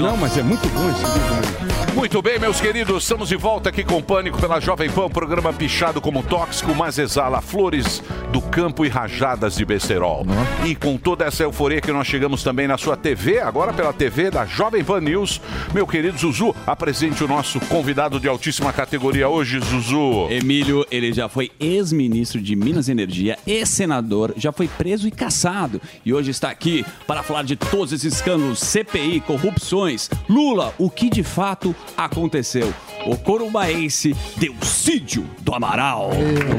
Não, 0.00 0.16
mas 0.16 0.34
é 0.38 0.42
muito 0.42 0.66
bom 0.70 0.90
esse 0.90 1.04
livro. 1.04 1.94
Muito 1.94 2.22
bem, 2.22 2.38
meus 2.38 2.58
queridos, 2.58 3.02
estamos 3.02 3.28
de 3.28 3.36
volta 3.36 3.68
aqui 3.68 3.84
com 3.84 3.98
o 3.98 4.02
Pânico 4.02 4.40
pela 4.40 4.58
Jovem 4.58 4.88
Pan, 4.88 5.10
programa 5.10 5.52
pichado 5.52 6.00
como 6.00 6.22
tóxico, 6.22 6.74
mas 6.74 6.98
exala 6.98 7.42
flores 7.42 8.02
do 8.30 8.40
campo 8.40 8.84
e 8.84 8.88
rajadas 8.88 9.56
de 9.56 9.64
besterol. 9.64 10.24
E 10.64 10.74
com 10.74 10.96
toda 10.96 11.24
essa 11.24 11.42
euforia 11.42 11.80
que 11.80 11.92
nós 11.92 12.06
chegamos 12.06 12.42
também 12.42 12.66
na 12.68 12.78
sua 12.78 12.96
TV, 12.96 13.40
agora 13.40 13.72
pela 13.72 13.92
TV 13.92 14.30
da 14.30 14.46
Jovem 14.46 14.84
Pan 14.84 15.00
News, 15.00 15.40
meu 15.74 15.86
querido 15.86 16.16
Zuzu, 16.16 16.54
apresente 16.66 17.24
o 17.24 17.28
nosso 17.28 17.60
convidado 17.60 18.20
de 18.20 18.28
altíssima 18.28 18.72
categoria 18.72 19.28
hoje, 19.28 19.58
Zuzu. 19.60 20.28
Emílio, 20.30 20.86
ele 20.90 21.12
já 21.12 21.28
foi 21.28 21.50
ex-ministro 21.58 22.40
de 22.40 22.54
Minas 22.54 22.88
e 22.88 22.92
Energia, 22.92 23.38
ex-senador, 23.46 24.32
já 24.36 24.52
foi 24.52 24.68
preso 24.68 25.08
e 25.08 25.10
caçado. 25.10 25.80
E 26.04 26.14
hoje 26.14 26.30
está 26.30 26.50
aqui 26.50 26.84
para 27.06 27.22
falar 27.22 27.42
de 27.42 27.56
todos 27.56 27.92
esses 27.92 28.14
escândalos, 28.14 28.60
CPI, 28.60 29.20
corrupções. 29.20 30.08
Lula, 30.28 30.72
o 30.78 30.88
que 30.88 31.10
de 31.10 31.22
fato 31.22 31.74
aconteceu? 31.96 32.72
O 33.10 33.16
corumbaense 33.18 34.14
Delcídio 34.36 35.26
do 35.40 35.52
Amaral. 35.52 36.10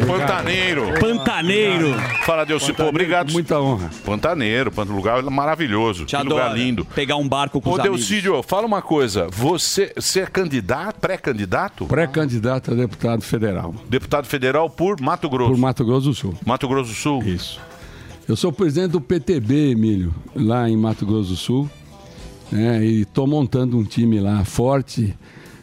Pantaneiro. 0.05 0.99
Pantaneiro. 0.99 1.93
Fala, 2.25 2.45
Deus, 2.45 2.69
pô, 2.71 2.87
obrigado. 2.87 3.31
Muita 3.31 3.57
honra. 3.57 3.89
Pantaneiro, 4.03 4.69
lugar 4.89 5.23
maravilhoso. 5.23 6.03
Te 6.03 6.17
que 6.17 6.23
lugar 6.23 6.47
adoro. 6.47 6.59
lindo. 6.59 6.83
Pegar 6.85 7.15
um 7.15 7.25
barco 7.27 7.61
com 7.61 7.69
Ô, 7.69 7.73
os 7.73 7.79
amigos. 7.79 7.99
Delcídio, 7.99 8.43
fala 8.43 8.67
uma 8.67 8.81
coisa. 8.81 9.29
Você, 9.31 9.93
você 9.95 10.19
é 10.19 10.25
candidato, 10.25 10.99
pré-candidato? 10.99 11.85
Pré-candidato 11.85 12.71
a 12.71 12.75
deputado 12.75 13.21
federal. 13.21 13.73
Deputado 13.87 14.25
federal 14.27 14.69
por 14.69 14.99
Mato 14.99 15.29
Grosso. 15.29 15.51
Por 15.51 15.57
Mato 15.57 15.85
Grosso 15.85 16.07
do 16.09 16.13
Sul. 16.13 16.35
Mato 16.45 16.67
Grosso 16.67 16.89
do 16.89 16.95
Sul? 16.95 17.23
Isso. 17.23 17.61
Eu 18.27 18.35
sou 18.35 18.51
presidente 18.51 18.91
do 18.91 18.99
PTB, 18.99 19.71
Emílio, 19.71 20.13
lá 20.35 20.69
em 20.69 20.75
Mato 20.75 21.05
Grosso 21.05 21.29
do 21.29 21.35
Sul. 21.37 21.69
né, 22.51 22.83
e 22.83 23.01
estou 23.03 23.25
montando 23.25 23.77
um 23.77 23.83
time 23.85 24.19
lá 24.19 24.43
forte, 24.43 25.15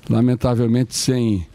lamentavelmente 0.08 0.94
sem, 0.94 1.46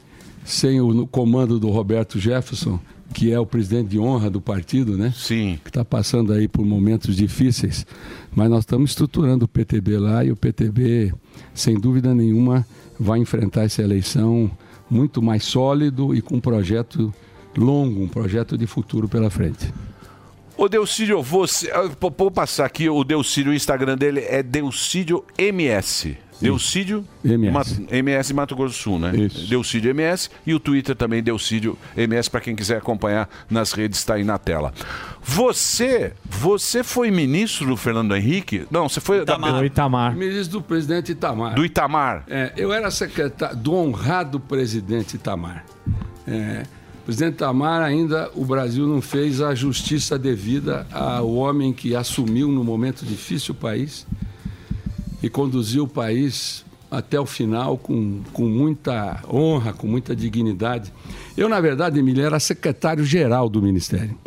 sem 0.43 0.80
o 0.80 1.08
comando 1.08 1.60
do 1.60 1.70
Roberto 1.70 2.20
Jefferson, 2.20 2.80
que 3.14 3.32
é 3.32 3.39
o 3.39 3.45
presidente 3.45 3.89
de 3.89 3.99
honra 3.99 4.30
do 4.30 4.41
partido, 4.41 4.97
né? 4.97 5.14
Sim. 5.16 5.60
Que 5.64 5.70
está 5.70 5.86
passando 5.86 6.34
aí 6.34 6.47
por 6.47 6.66
momentos 6.66 7.16
difíceis. 7.16 7.86
Mas 8.36 8.49
nós 8.49 8.60
estamos 8.60 8.91
estruturando 8.91 9.45
o 9.45 9.47
PTB 9.47 9.97
lá 9.99 10.26
e 10.26 10.32
o 10.32 10.36
PTB, 10.36 11.14
sem 11.54 11.80
dúvida 11.80 12.14
nenhuma, 12.14 12.66
vai 12.99 13.20
enfrentar 13.20 13.64
essa 13.64 13.82
eleição 13.82 14.49
muito 14.89 15.22
mais 15.22 15.43
sólido 15.43 16.14
e 16.16 16.22
com 16.22 16.36
um 16.36 16.41
projeto 16.41 17.14
longo, 17.56 18.01
um 18.01 18.08
projeto 18.08 18.58
de 18.58 18.66
futuro 18.66 19.08
pela 19.08 19.30
frente. 19.30 19.72
Ô 20.58 20.70
Delcídio, 20.70 21.22
você. 21.22 21.72
ah, 21.72 21.89
Vou 21.99 22.30
passar 22.32 22.66
aqui 22.66 22.88
o 22.89 23.04
Delcídio, 23.04 23.51
o 23.51 23.56
Instagram 23.56 23.97
dele 23.97 24.22
é 24.28 24.41
Delcídio 24.43 25.24
MS. 25.38 26.18
Delcídio 26.41 27.06
MS. 27.24 27.51
Mato- 27.54 27.88
MS 27.95 28.34
Mato 28.34 28.56
Grosso 28.56 28.74
do 28.76 28.82
Sul, 28.82 28.99
né? 28.99 29.16
Isso. 29.16 29.47
Delcídio 29.47 29.91
MS 29.91 30.30
e 30.45 30.54
o 30.54 30.60
Twitter 30.60 30.93
também 30.93 31.24
Delcídio 31.24 31.78
MS 31.95 32.30
para 32.30 32.41
quem 32.41 32.54
quiser 32.54 32.78
acompanhar 32.78 33.30
nas 33.49 33.72
redes 33.72 33.99
está 33.99 34.16
aí 34.16 34.26
na 34.26 34.38
tela. 34.38 34.74
Você, 35.22 36.12
você 36.26 36.84
foi 36.84 37.10
ministro 37.12 37.66
do 37.68 37.78
Fernando 37.78 38.14
Henrique? 38.14 38.66
Não, 38.70 38.89
você 38.89 38.99
foi 38.99 39.24
da- 39.24 39.38
Do 39.38 39.66
Itamar. 39.66 40.16
Ministro 40.16 40.60
do 40.60 40.62
presidente 40.62 41.14
Itamar. 41.14 41.56
do 41.56 41.64
Itamar. 41.64 42.26
É, 42.30 42.51
eu 42.58 42.74
era 42.74 42.91
secretário 42.91 43.56
do 43.56 43.74
honrado 43.74 44.38
presidente 44.39 45.16
Itamar. 45.16 45.64
É, 46.28 46.64
presidente 47.06 47.36
Itamar 47.36 47.82
ainda 47.82 48.32
o 48.34 48.45
Brasil 48.45 48.88
não 48.88 49.01
fez 49.01 49.41
a 49.41 49.54
justiça 49.54 50.18
devida 50.18 50.88
ao 50.91 51.34
homem 51.34 51.74
que 51.74 51.95
assumiu 51.95 52.47
no 52.47 52.64
momento 52.64 53.06
difícil 53.06 53.54
o 53.54 53.58
país 53.58 54.08
e 55.22 55.30
conduziu 55.30 55.84
o 55.84 55.88
país 55.88 56.66
até 56.89 57.20
o 57.20 57.26
final 57.26 57.78
com, 57.78 58.22
com 58.32 58.45
muita 58.45 59.24
honra, 59.28 59.74
com 59.74 59.88
muita 59.88 60.16
dignidade. 60.16 60.93
Eu, 61.36 61.49
na 61.49 61.60
verdade, 61.60 61.99
Emília, 61.99 62.26
era 62.26 62.39
secretário-geral 62.39 63.49
do 63.49 63.62
Ministério. 63.62 64.18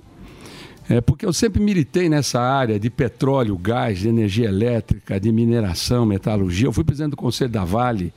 É, 0.88 1.00
porque 1.00 1.26
eu 1.26 1.32
sempre 1.32 1.60
militei 1.62 2.08
nessa 2.08 2.40
área 2.40 2.78
de 2.78 2.90
petróleo, 2.90 3.56
gás, 3.58 3.98
de 3.98 4.08
energia 4.08 4.48
elétrica, 4.48 5.18
de 5.18 5.32
mineração, 5.32 6.06
metalurgia. 6.06 6.66
Eu 6.66 6.72
fui 6.72 6.84
presidente 6.84 7.10
do 7.10 7.16
Conselho 7.16 7.50
da 7.50 7.64
Vale, 7.64 8.12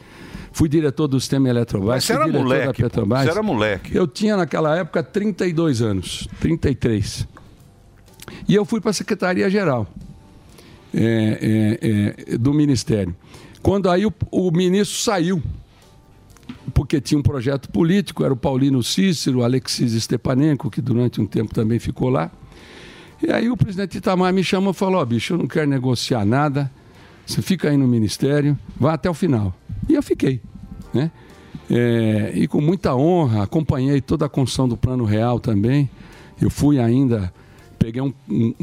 fui 0.52 0.70
diretor 0.70 1.08
do 1.08 1.20
sistema 1.20 1.50
Eletrobras, 1.50 1.96
Mas 1.96 2.04
você 2.06 2.14
era 2.14 2.26
diretor 2.26 2.44
moleque, 2.44 2.82
pô. 2.82 2.90
Petrobras. 2.90 3.24
Você 3.24 3.30
era 3.30 3.44
moleque. 3.44 3.96
Eu 3.96 4.08
tinha 4.08 4.38
naquela 4.38 4.78
época 4.78 5.04
32 5.04 5.82
anos, 5.82 6.28
33. 6.40 7.28
E 8.48 8.56
eu 8.56 8.66
fui 8.66 8.82
para 8.82 8.92
a 8.92 8.94
Secretaria-Geral 8.94 9.88
é, 10.94 11.78
é, 11.82 12.34
é, 12.34 12.38
do 12.38 12.54
Ministério. 12.54 13.16
Quando 13.62 13.90
aí 13.90 14.06
o, 14.06 14.14
o 14.32 14.52
ministro 14.52 14.98
saiu, 14.98 15.42
porque 16.74 17.02
tinha 17.02 17.20
um 17.20 17.24
projeto 17.24 17.70
político, 17.70 18.24
era 18.24 18.34
o 18.34 18.38
Paulino 18.38 18.82
Cícero, 18.82 19.44
Alexis 19.44 20.02
Stepanenko, 20.02 20.70
que 20.70 20.82
durante 20.82 21.20
um 21.20 21.26
tempo 21.26 21.54
também 21.54 21.78
ficou 21.78 22.10
lá. 22.10 22.32
E 23.22 23.32
aí 23.32 23.50
o 23.50 23.58
presidente 23.58 23.98
Itamar 23.98 24.34
me 24.34 24.44
chamou 24.44 24.72
e 24.72 24.74
falou, 24.74 25.02
ó, 25.02 25.06
bicho, 25.06 25.34
eu 25.34 25.38
não 25.38 25.48
quero 25.48 25.70
negociar 25.70 26.26
nada, 26.26 26.72
você 27.34 27.42
fica 27.42 27.70
aí 27.70 27.78
no 27.78 27.88
ministério, 27.88 28.58
vá 28.80 28.94
até 28.94 29.10
o 29.10 29.14
final. 29.14 29.54
E 29.88 29.94
eu 29.94 30.02
fiquei, 30.04 30.42
né? 30.94 31.12
É, 31.70 32.32
e 32.36 32.48
com 32.48 32.60
muita 32.60 32.96
honra, 32.96 33.44
acompanhei 33.44 34.02
toda 34.02 34.26
a 34.26 34.30
construção 34.30 34.68
do 34.68 34.76
Plano 34.76 35.04
Real 35.06 35.40
também. 35.40 35.90
Eu 36.42 36.50
fui 36.50 36.80
ainda, 36.80 37.32
peguei 37.78 38.02
um, 38.02 38.12
um- 38.28 38.54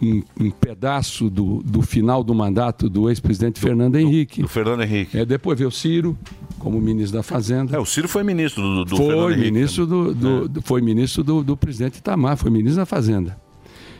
um- 0.00 0.22
um- 0.40 0.50
pedaço 0.52 1.28
do, 1.28 1.60
do 1.64 1.82
final 1.82 2.22
do 2.22 2.32
mandato 2.34 2.88
do 2.88 3.08
ex-presidente 3.08 3.58
Fernando 3.58 3.96
Henrique. 3.96 4.42
Do 4.42 4.48
Fernando 4.48 4.82
Henrique. 4.82 5.18
É, 5.18 5.24
depois 5.24 5.58
veio 5.58 5.68
o 5.68 5.72
Ciro, 5.72 6.16
como 6.60 6.80
ministro 6.80 7.16
da 7.18 7.22
Fazenda. 7.24 7.74
É, 7.76 7.78
o 7.80 7.84
Ciro 7.84 8.08
foi 8.08 8.22
ministro 8.22 8.62
do, 8.62 8.84
do 8.84 8.96
foi 8.96 9.06
Fernando 9.06 9.30
Henrique. 9.32 9.44
né? 9.44 9.50
ministro 9.50 9.86
do, 9.86 10.14
do- 10.14 10.48
do- 10.48 10.62
foi 10.62 10.80
ministro 10.80 11.24
do, 11.24 11.42
do 11.42 11.56
presidente 11.56 11.96
Itamar, 11.98 12.36
foi 12.36 12.50
ministro 12.50 12.76
da 12.80 12.86
Fazenda. 12.86 13.36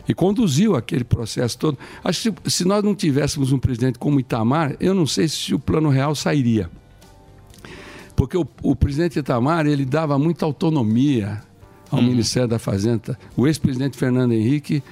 E 0.08 0.14
conduziu 0.14 0.74
aquele 0.74 1.04
processo 1.04 1.58
todo. 1.58 1.78
Acho 2.02 2.32
que 2.32 2.50
se, 2.50 2.64
nós 2.64 2.82
não 2.82 2.94
tivéssemos 2.94 3.52
um 3.52 3.58
presidente 3.58 3.98
como 3.98 4.18
Itamar, 4.18 4.74
eu 4.80 4.94
não 4.94 5.06
sei 5.06 5.28
se 5.28 5.54
o 5.54 5.58
plano 5.58 5.90
real 5.90 6.14
sairia. 6.14 6.70
Porque 8.16 8.36
o, 8.36 8.46
o 8.62 8.74
presidente 8.74 9.18
Itamar, 9.18 9.66
ele 9.66 9.84
dava 9.84 10.18
muita 10.18 10.46
autonomia 10.46 11.42
ao 11.90 12.02
Ministério 12.02 12.48
da 12.48 12.58
Fazenda. 12.58 13.18
O 13.36 13.46
ex-presidente 13.46 13.96
Fernando 13.96 14.32
Henrique 14.32 14.82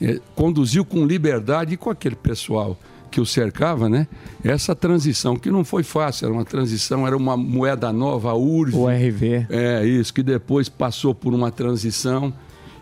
eh, 0.00 0.20
conduziu 0.34 0.84
com 0.84 1.06
liberdade 1.06 1.74
e 1.74 1.76
com 1.76 1.90
aquele 1.90 2.16
pessoal 2.16 2.76
que 3.10 3.20
o 3.20 3.26
cercava, 3.26 3.88
né? 3.88 4.08
Essa 4.42 4.74
transição, 4.74 5.36
que 5.36 5.48
não 5.48 5.64
foi 5.64 5.84
fácil, 5.84 6.26
era 6.26 6.34
uma 6.34 6.44
transição, 6.44 7.06
era 7.06 7.16
uma 7.16 7.36
moeda 7.36 7.92
nova, 7.92 8.30
a 8.30 8.34
URV. 8.34 8.76
O 8.76 8.88
RV. 8.88 9.46
É, 9.48 9.86
isso, 9.86 10.12
que 10.12 10.20
depois 10.20 10.68
passou 10.68 11.14
por 11.14 11.32
uma 11.32 11.52
transição 11.52 12.32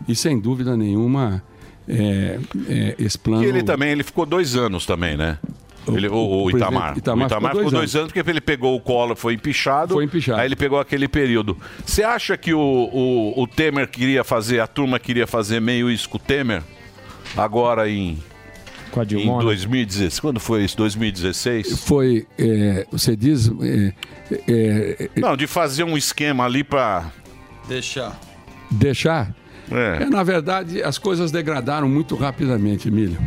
e, 0.07 0.15
sem 0.15 0.39
dúvida 0.39 0.75
nenhuma, 0.75 1.43
é, 1.87 2.39
é, 2.67 2.95
esse 2.99 3.17
plano... 3.17 3.41
Que 3.41 3.49
ele 3.49 3.63
também, 3.63 3.91
ele 3.91 4.03
ficou 4.03 4.25
dois 4.25 4.55
anos 4.55 4.85
também, 4.85 5.17
né? 5.17 5.37
Ele, 5.87 6.07
o, 6.07 6.13
o 6.13 6.43
o 6.45 6.49
Itamar. 6.49 6.97
Itamar 6.97 7.25
o 7.25 7.27
Itamar 7.27 7.51
ficou 7.51 7.63
ficou 7.65 7.71
dois 7.71 7.71
dois 7.71 7.95
anos 7.95 8.11
porque 8.11 8.29
ele 8.29 8.39
pegou 8.39 8.75
o 8.75 8.79
colo, 8.79 9.15
foi 9.15 9.33
empichado. 9.33 9.95
Foi 9.95 10.05
empichado. 10.05 10.39
Aí 10.39 10.47
ele 10.47 10.55
pegou 10.55 10.79
aquele 10.79 11.07
período. 11.07 11.57
Você 11.85 12.03
acha 12.03 12.37
que 12.37 12.53
o, 12.53 12.59
o, 12.59 13.41
o 13.41 13.47
Temer 13.47 13.89
queria 13.89 14.23
fazer, 14.23 14.59
a 14.59 14.67
turma 14.67 14.99
queria 14.99 15.27
fazer 15.27 15.59
meio 15.59 15.91
isso 15.91 16.07
com 16.07 16.17
o 16.17 16.19
Temer? 16.19 16.63
Agora 17.35 17.89
em. 17.89 18.17
Com 18.91 19.01
a 19.01 19.03
né? 19.03 19.11
Em 19.13 19.39
2016. 19.39 20.19
Quando 20.19 20.39
foi 20.39 20.63
isso? 20.63 20.77
2016? 20.77 21.79
Foi, 21.79 22.27
é, 22.37 22.85
você 22.91 23.15
diz... 23.15 23.49
é, 23.49 23.93
é, 24.31 25.09
é, 25.15 25.19
Não, 25.19 25.35
de 25.35 25.47
fazer 25.47 25.83
um 25.83 25.97
esquema 25.97 26.45
ali 26.45 26.63
pra. 26.63 27.11
Deixar. 27.67 28.19
Deixar? 28.69 29.33
É. 29.73 30.03
É, 30.03 30.09
na 30.09 30.23
verdade, 30.23 30.81
as 30.83 30.97
coisas 30.97 31.31
degradaram 31.31 31.89
muito 31.89 32.15
rapidamente, 32.15 32.87
Emílio. 32.87 33.17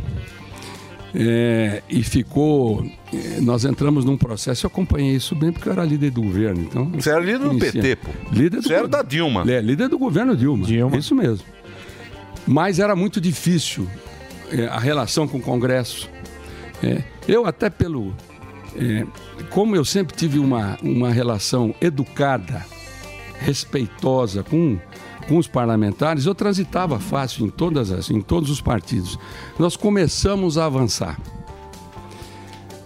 É, 1.14 1.82
e 1.88 2.03
ficou. 2.03 2.84
é, 3.12 3.40
Nós 3.40 3.64
entramos 3.64 4.05
num 4.05 4.16
processo, 4.18 4.66
eu 4.66 4.68
acompanhei 4.68 5.14
isso 5.16 5.34
bem 5.34 5.51
porque 5.51 5.68
eu 5.68 5.72
era 5.72 5.84
líder 5.84 6.11
do 6.11 6.22
governo. 6.22 6.61
Então, 6.62 6.90
Você 6.90 7.11
era 7.11 7.20
líder 7.20 7.38
do 7.38 7.49
conhecia. 7.49 7.72
PT, 7.82 7.97
pô. 7.97 8.11
Líder 8.32 8.57
do 8.61 8.62
Você 8.68 8.74
era 8.74 8.86
da 8.88 9.03
Dilma. 9.03 9.44
É, 9.51 9.61
líder 9.61 9.88
do 9.88 9.99
governo 9.99 10.36
Dilma. 10.36 10.66
Isso 10.97 11.14
mesmo. 11.14 11.44
Mas 12.47 12.78
era 12.78 12.94
muito 12.94 13.20
difícil 13.20 13.88
é, 14.53 14.66
a 14.66 14.78
relação 14.78 15.26
com 15.26 15.38
o 15.38 15.42
Congresso. 15.42 16.09
É, 16.82 17.03
eu, 17.26 17.47
até 17.47 17.70
pelo. 17.70 18.14
é, 18.78 19.05
como 19.49 19.74
eu 19.74 19.84
sempre 19.86 20.14
tive 20.14 20.38
uma, 20.38 20.76
uma 20.82 21.11
relação 21.11 21.74
educada, 21.80 22.62
respeitosa 23.40 24.42
com, 24.42 24.78
com 25.28 25.36
os 25.36 25.46
parlamentares, 25.48 26.26
eu 26.26 26.34
transitava 26.34 26.98
fácil 26.98 27.46
em, 27.46 27.50
todas 27.50 27.90
as, 27.90 28.10
em 28.10 28.20
todos 28.20 28.50
os 28.50 28.60
partidos. 28.60 29.18
Nós 29.58 29.76
começamos 29.76 30.56
a 30.56 30.66
avançar. 30.66 31.18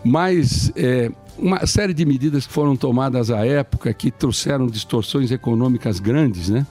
Mas 0.05 0.72
é, 0.74 1.11
uma 1.38 1.66
série 1.66 1.93
de 1.93 2.05
medidas 2.05 2.47
que 2.47 2.53
foram 2.53 2.76
tomadas 2.76 3.30
à 3.30 3.45
época 3.47 3.93
que 3.93 4.11
trouxeram 4.11 4.66
distorções 4.66 5.30
econômicas 5.30 6.01
grandes, 6.01 6.49
né? 6.49 6.66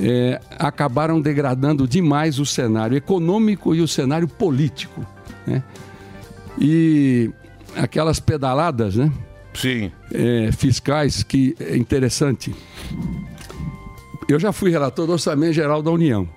é, 0.00 0.40
acabaram 0.58 1.20
degradando 1.20 1.86
demais 1.86 2.38
o 2.38 2.46
cenário 2.46 2.96
econômico 2.96 3.74
e 3.74 3.80
o 3.80 3.88
cenário 3.88 4.28
político. 4.28 5.06
Né? 5.46 5.62
E 6.58 7.30
aquelas 7.76 8.20
pedaladas, 8.20 8.96
né? 8.96 9.10
Sim. 9.54 9.90
fiscais 10.52 11.22
que 11.22 11.56
é 11.58 11.76
interessante. 11.76 12.54
Eu 14.28 14.40
já 14.40 14.52
fui 14.52 14.70
relator 14.70 15.06
do 15.06 15.12
Orçamento 15.12 15.52
Geral 15.52 15.82
da 15.82 15.90
União. 15.90 16.28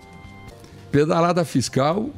Pedalada 0.91 1.43
fiscal 1.43 2.09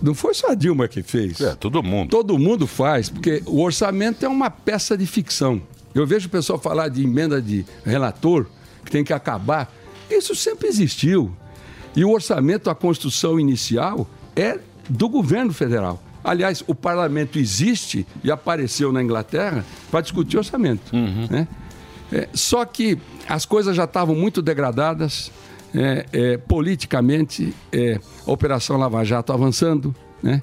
não 0.00 0.14
foi 0.14 0.34
só 0.34 0.50
a 0.50 0.54
Dilma 0.54 0.86
que 0.86 1.02
fez. 1.02 1.40
É, 1.40 1.54
todo 1.54 1.82
mundo. 1.82 2.10
Todo 2.10 2.38
mundo 2.38 2.66
faz, 2.66 3.08
porque 3.08 3.42
o 3.46 3.62
orçamento 3.62 4.24
é 4.24 4.28
uma 4.28 4.50
peça 4.50 4.96
de 4.96 5.06
ficção. 5.06 5.60
Eu 5.94 6.06
vejo 6.06 6.26
o 6.26 6.30
pessoal 6.30 6.58
falar 6.58 6.88
de 6.88 7.02
emenda 7.02 7.40
de 7.40 7.64
relator, 7.84 8.46
que 8.84 8.90
tem 8.90 9.02
que 9.02 9.12
acabar. 9.12 9.72
Isso 10.10 10.34
sempre 10.34 10.68
existiu. 10.68 11.34
E 11.96 12.04
o 12.04 12.10
orçamento, 12.10 12.68
a 12.68 12.74
construção 12.74 13.38
inicial, 13.38 14.06
é 14.36 14.58
do 14.88 15.08
governo 15.08 15.52
federal. 15.52 16.02
Aliás, 16.22 16.62
o 16.66 16.74
parlamento 16.74 17.38
existe 17.38 18.06
e 18.22 18.30
apareceu 18.30 18.92
na 18.92 19.02
Inglaterra 19.02 19.64
para 19.90 20.00
discutir 20.00 20.36
orçamento. 20.36 20.94
né? 21.30 21.48
É, 22.14 22.28
só 22.32 22.64
que 22.64 22.96
as 23.28 23.44
coisas 23.44 23.74
já 23.74 23.82
estavam 23.82 24.14
muito 24.14 24.40
degradadas, 24.40 25.32
é, 25.74 26.06
é, 26.12 26.36
politicamente, 26.36 27.52
é, 27.72 27.98
a 28.24 28.30
Operação 28.30 28.76
Lava 28.76 29.02
Jato 29.04 29.32
avançando. 29.32 29.92
Né? 30.22 30.40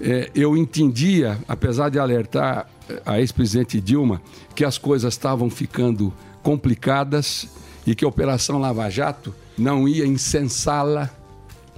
É, 0.00 0.28
eu 0.34 0.56
entendia, 0.56 1.38
apesar 1.46 1.88
de 1.88 2.00
alertar 2.00 2.68
eh, 2.90 3.00
a 3.06 3.20
ex-presidente 3.20 3.80
Dilma, 3.80 4.20
que 4.56 4.64
as 4.64 4.76
coisas 4.76 5.14
estavam 5.14 5.48
ficando 5.48 6.12
complicadas 6.42 7.48
e 7.86 7.94
que 7.94 8.04
a 8.04 8.08
Operação 8.08 8.58
Lava 8.58 8.90
Jato 8.90 9.32
não 9.56 9.86
ia 9.86 10.04
incensá-la, 10.04 11.08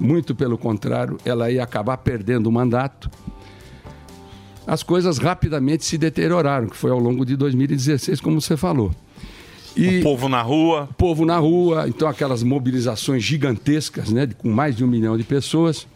muito 0.01 0.35
pelo 0.35 0.57
contrário, 0.57 1.19
ela 1.27 1.51
ia 1.51 1.63
acabar 1.63 1.99
perdendo 1.99 2.47
o 2.47 2.53
mandato. 2.53 3.11
As 4.67 4.83
coisas 4.83 5.19
rapidamente 5.19 5.85
se 5.85 5.99
deterioraram, 5.99 6.69
que 6.69 6.77
foi 6.77 6.91
ao 6.91 6.99
longo 6.99 7.25
de 7.27 7.37
2016, 7.37 8.19
como 8.23 8.41
você 8.41 8.57
falou. 8.57 8.93
E 9.77 9.99
o 9.99 10.03
povo 10.03 10.29
na 10.29 10.41
rua. 10.41 10.89
Povo 10.97 11.25
na 11.27 11.39
rua, 11.39 11.87
então 11.87 12.09
aquelas 12.09 12.43
mobilizações 12.43 13.23
gigantescas, 13.23 14.11
né, 14.11 14.27
com 14.39 14.49
mais 14.49 14.75
de 14.75 14.83
um 14.83 14.87
milhão 14.87 15.17
de 15.19 15.25
pessoas. 15.25 15.87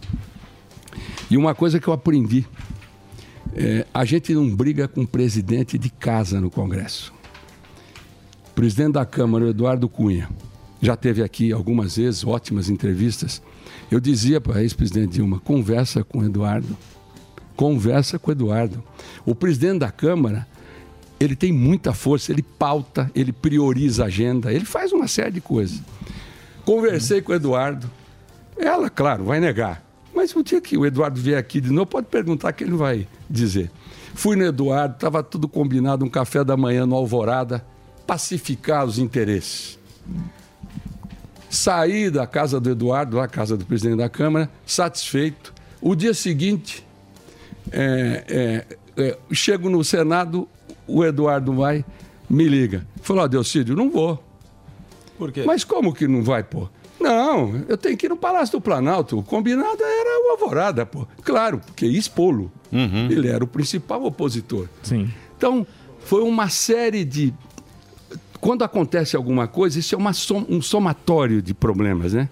E 1.30 1.36
uma 1.36 1.54
coisa 1.54 1.80
que 1.80 1.88
eu 1.88 1.94
aprendi: 1.94 2.44
é, 3.54 3.86
a 3.92 4.04
gente 4.04 4.34
não 4.34 4.48
briga 4.54 4.86
com 4.86 5.02
o 5.02 5.06
presidente 5.06 5.78
de 5.78 5.88
casa 5.88 6.40
no 6.40 6.50
Congresso. 6.50 7.12
O 8.50 8.54
presidente 8.54 8.92
da 8.92 9.06
Câmara, 9.06 9.46
o 9.46 9.48
Eduardo 9.48 9.88
Cunha, 9.88 10.28
já 10.82 10.94
teve 10.94 11.22
aqui 11.22 11.50
algumas 11.50 11.96
vezes 11.96 12.24
ótimas 12.24 12.68
entrevistas. 12.68 13.40
Eu 13.90 13.98
dizia 13.98 14.40
para 14.40 14.58
a 14.58 14.62
ex-presidente 14.62 15.14
Dilma: 15.14 15.40
conversa 15.40 16.04
com 16.04 16.18
o 16.18 16.24
Eduardo. 16.24 16.76
Conversa 17.56 18.18
com 18.18 18.30
o 18.30 18.32
Eduardo. 18.32 18.82
O 19.24 19.34
presidente 19.34 19.80
da 19.80 19.90
Câmara, 19.90 20.46
ele 21.20 21.36
tem 21.36 21.52
muita 21.52 21.92
força, 21.92 22.32
ele 22.32 22.42
pauta, 22.42 23.10
ele 23.14 23.30
prioriza 23.30 24.04
a 24.04 24.06
agenda, 24.06 24.50
ele 24.50 24.64
faz 24.64 24.90
uma 24.90 25.06
série 25.06 25.32
de 25.32 25.40
coisas. 25.42 25.82
Conversei 26.64 27.20
com 27.20 27.32
o 27.32 27.34
Eduardo. 27.34 27.90
Ela, 28.56 28.88
claro, 28.88 29.24
vai 29.24 29.38
negar. 29.38 29.84
Mas 30.14 30.34
o 30.34 30.42
dia 30.42 30.60
que 30.60 30.78
o 30.78 30.86
Eduardo 30.86 31.20
vier 31.20 31.38
aqui 31.38 31.60
de 31.60 31.70
novo, 31.70 31.86
pode 31.86 32.06
perguntar 32.06 32.52
que 32.54 32.64
ele 32.64 32.74
vai 32.74 33.06
dizer. 33.28 33.70
Fui 34.14 34.34
no 34.34 34.44
Eduardo, 34.44 34.94
estava 34.94 35.22
tudo 35.22 35.46
combinado, 35.46 36.04
um 36.04 36.08
café 36.08 36.42
da 36.42 36.56
manhã 36.56 36.86
no 36.86 36.96
Alvorada, 36.96 37.64
pacificar 38.06 38.86
os 38.86 38.98
interesses. 38.98 39.78
Saí 41.50 42.10
da 42.10 42.26
casa 42.26 42.58
do 42.58 42.70
Eduardo, 42.70 43.16
lá, 43.18 43.28
casa 43.28 43.56
do 43.56 43.64
presidente 43.66 43.98
da 43.98 44.08
Câmara, 44.08 44.50
satisfeito. 44.64 45.52
O 45.80 45.94
dia 45.94 46.14
seguinte, 46.14 46.86
é, 47.70 48.24
é, 48.96 49.02
é, 49.02 49.18
chego 49.32 49.68
no 49.68 49.84
Senado, 49.84 50.48
o 50.94 51.04
Eduardo 51.04 51.52
vai, 51.52 51.84
me 52.28 52.48
liga. 52.48 52.86
Falou, 53.02 53.24
ó, 53.24 53.28
Delcídio, 53.28 53.76
não 53.76 53.90
vou. 53.90 54.22
Por 55.18 55.32
quê? 55.32 55.44
Mas 55.46 55.64
como 55.64 55.92
que 55.92 56.08
não 56.08 56.22
vai, 56.22 56.42
pô? 56.42 56.68
Não, 57.00 57.64
eu 57.66 57.78
tenho 57.78 57.96
que 57.96 58.06
ir 58.06 58.08
no 58.10 58.16
Palácio 58.16 58.58
do 58.58 58.60
Planalto. 58.60 59.18
O 59.18 59.22
combinado 59.22 59.82
era 59.82 60.26
o 60.26 60.30
Alvorada, 60.32 60.84
pô. 60.84 61.06
Claro, 61.22 61.60
porque 61.64 61.86
expô-lo. 61.86 62.52
Ele 63.10 63.28
era 63.28 63.42
o 63.42 63.46
principal 63.46 64.04
opositor. 64.04 64.68
Sim. 64.82 65.10
Então, 65.36 65.66
foi 66.00 66.22
uma 66.22 66.48
série 66.48 67.04
de. 67.04 67.32
Quando 68.40 68.62
acontece 68.62 69.16
alguma 69.16 69.46
coisa, 69.46 69.78
isso 69.78 69.94
é 69.94 69.98
uma 69.98 70.12
som- 70.12 70.46
um 70.48 70.62
somatório 70.62 71.42
de 71.42 71.52
problemas, 71.52 72.14
né? 72.14 72.28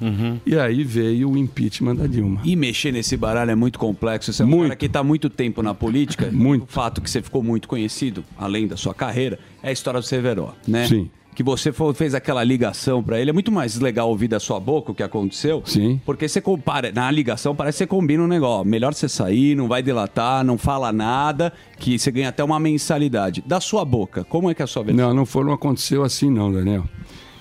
E 0.46 0.58
aí 0.58 0.82
veio 0.82 1.30
o 1.30 1.36
impeachment 1.36 1.96
da 1.96 2.06
Dilma. 2.06 2.40
E 2.44 2.56
mexer 2.56 2.92
nesse 2.92 3.16
baralho 3.16 3.50
é 3.50 3.54
muito 3.54 3.78
complexo. 3.78 4.32
Você 4.32 4.42
é 4.42 4.46
um 4.46 4.62
cara 4.62 4.76
que 4.76 4.86
está 4.86 5.00
há 5.00 5.04
muito 5.04 5.28
tempo 5.28 5.62
na 5.62 5.74
política. 5.74 6.30
Muito. 6.32 6.62
O 6.64 6.66
fato 6.66 7.00
que 7.02 7.10
você 7.10 7.20
ficou 7.20 7.42
muito 7.42 7.68
conhecido, 7.68 8.24
além 8.38 8.66
da 8.66 8.76
sua 8.76 8.94
carreira, 8.94 9.38
é 9.62 9.68
a 9.68 9.72
história 9.72 10.00
do 10.00 10.06
Severo, 10.06 10.54
né? 10.66 10.86
Sim. 10.86 11.10
Que 11.38 11.42
você 11.44 11.72
fez 11.94 12.16
aquela 12.16 12.42
ligação 12.42 13.00
para 13.00 13.20
ele. 13.20 13.30
É 13.30 13.32
muito 13.32 13.52
mais 13.52 13.78
legal 13.78 14.08
ouvir 14.08 14.26
da 14.26 14.40
sua 14.40 14.58
boca 14.58 14.90
o 14.90 14.94
que 14.94 15.04
aconteceu. 15.04 15.62
Sim. 15.64 16.00
Porque 16.04 16.28
você 16.28 16.40
compara, 16.40 16.90
na 16.90 17.08
ligação 17.12 17.54
parece 17.54 17.76
que 17.76 17.84
você 17.84 17.86
combina 17.86 18.24
um 18.24 18.26
negócio. 18.26 18.62
ó, 18.62 18.64
Melhor 18.64 18.92
você 18.92 19.08
sair, 19.08 19.54
não 19.54 19.68
vai 19.68 19.80
delatar, 19.80 20.42
não 20.42 20.58
fala 20.58 20.92
nada, 20.92 21.52
que 21.78 21.96
você 21.96 22.10
ganha 22.10 22.30
até 22.30 22.42
uma 22.42 22.58
mensalidade. 22.58 23.40
Da 23.46 23.60
sua 23.60 23.84
boca, 23.84 24.24
como 24.24 24.50
é 24.50 24.54
que 24.54 24.62
é 24.62 24.64
a 24.64 24.66
sua 24.66 24.82
versão? 24.82 25.06
Não, 25.06 25.14
não, 25.14 25.24
foi, 25.24 25.44
não 25.44 25.52
aconteceu 25.52 26.02
assim 26.02 26.28
não, 26.28 26.52
Daniel. 26.52 26.82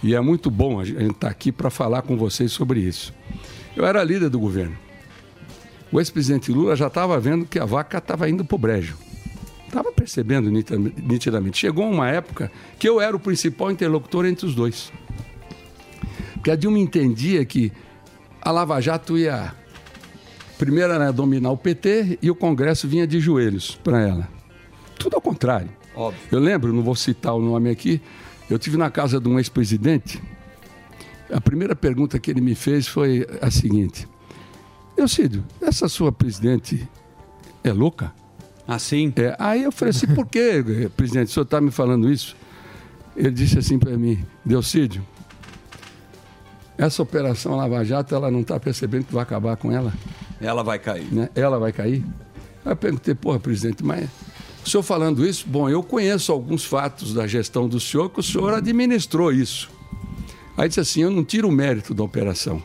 E 0.03 0.13
é 0.13 0.21
muito 0.21 0.51
bom 0.51 0.79
a 0.79 0.85
gente 0.85 1.03
estar 1.03 1.29
aqui 1.29 1.51
para 1.51 1.71
falar 1.71 2.03
com 2.03 2.15
vocês 2.15 2.51
sobre 2.51 2.81
isso. 2.81 3.11
Eu 3.75 3.83
era 3.83 4.03
líder 4.03 4.29
do 4.29 4.39
governo. 4.39 4.77
O 5.91 5.99
ex-presidente 5.99 6.51
Lula 6.51 6.75
já 6.75 6.85
estava 6.85 7.19
vendo 7.19 7.47
que 7.47 7.57
a 7.57 7.65
vaca 7.65 7.97
estava 7.97 8.29
indo 8.29 8.45
para 8.45 8.55
o 8.55 8.59
brejo. 8.59 8.95
Estava 9.67 9.91
percebendo 9.91 10.49
nitidamente. 10.49 11.57
Chegou 11.57 11.89
uma 11.89 12.09
época 12.09 12.51
que 12.79 12.87
eu 12.87 12.99
era 13.01 13.15
o 13.15 13.19
principal 13.19 13.69
interlocutor 13.69 14.25
entre 14.25 14.45
os 14.45 14.55
dois. 14.55 14.91
Porque 16.33 16.49
a 16.49 16.55
Dilma 16.55 16.79
entendia 16.79 17.43
que 17.45 17.71
a 18.41 18.49
Lava 18.49 18.79
Jato 18.79 19.17
ia. 19.17 19.53
Primeiro 20.57 20.93
era 20.93 21.11
dominar 21.11 21.51
o 21.51 21.57
PT 21.57 22.17
e 22.21 22.31
o 22.31 22.35
Congresso 22.35 22.87
vinha 22.87 23.05
de 23.05 23.19
joelhos 23.19 23.75
para 23.83 24.01
ela. 24.01 24.27
Tudo 24.97 25.15
ao 25.15 25.21
contrário. 25.21 25.69
Óbvio. 25.95 26.21
Eu 26.31 26.39
lembro, 26.39 26.73
não 26.73 26.81
vou 26.81 26.95
citar 26.95 27.35
o 27.35 27.41
nome 27.41 27.69
aqui, 27.69 28.01
eu 28.49 28.57
tive 28.57 28.77
na 28.77 28.89
casa 28.89 29.19
de 29.19 29.27
um 29.27 29.37
ex-presidente. 29.37 30.21
A 31.31 31.41
primeira 31.41 31.75
pergunta 31.75 32.17
que 32.17 32.31
ele 32.31 32.39
me 32.39 32.55
fez 32.55 32.87
foi 32.87 33.27
a 33.41 33.51
seguinte: 33.51 34.07
Eucídio, 34.95 35.43
essa 35.61 35.89
sua 35.89 36.11
presidente 36.11 36.87
é 37.63 37.73
louca? 37.73 38.13
Assim? 38.67 39.13
É, 39.15 39.35
aí 39.39 39.63
eu 39.63 39.71
falei 39.71 39.91
assim: 39.91 40.07
por 40.07 40.25
que, 40.27 40.89
presidente, 40.95 41.29
o 41.29 41.31
senhor 41.31 41.43
está 41.45 41.61
me 41.61 41.71
falando 41.71 42.11
isso? 42.11 42.35
Ele 43.15 43.31
disse 43.31 43.57
assim 43.57 43.79
para 43.79 43.97
mim: 43.97 44.23
Delcídio, 44.43 45.05
essa 46.77 47.01
operação 47.01 47.55
Lava 47.55 47.83
Jato, 47.83 48.13
ela 48.13 48.29
não 48.29 48.41
está 48.41 48.59
percebendo 48.59 49.05
que 49.05 49.13
vai 49.13 49.23
acabar 49.23 49.55
com 49.57 49.71
ela? 49.71 49.93
Ela 50.39 50.63
vai 50.63 50.77
cair. 50.77 51.11
né? 51.11 51.29
Ela 51.33 51.57
vai 51.57 51.71
cair? 51.71 52.05
Aí 52.63 52.73
eu 52.73 52.75
perguntei, 52.75 53.15
porra, 53.15 53.39
presidente, 53.39 53.83
mas 53.83 54.07
o 54.65 54.69
senhor 54.69 54.83
falando 54.83 55.25
isso, 55.25 55.45
bom, 55.47 55.69
eu 55.69 55.81
conheço 55.81 56.31
alguns 56.31 56.65
fatos 56.65 57.13
da 57.13 57.25
gestão 57.25 57.67
do 57.67 57.79
senhor 57.79 58.09
que 58.09 58.19
o 58.19 58.23
senhor 58.23 58.53
administrou 58.53 59.31
isso. 59.31 59.69
Aí 60.57 60.67
disse 60.67 60.81
assim, 60.81 61.01
eu 61.01 61.09
não 61.09 61.23
tiro 61.23 61.47
o 61.47 61.51
mérito 61.51 61.93
da 61.93 62.03
operação, 62.03 62.61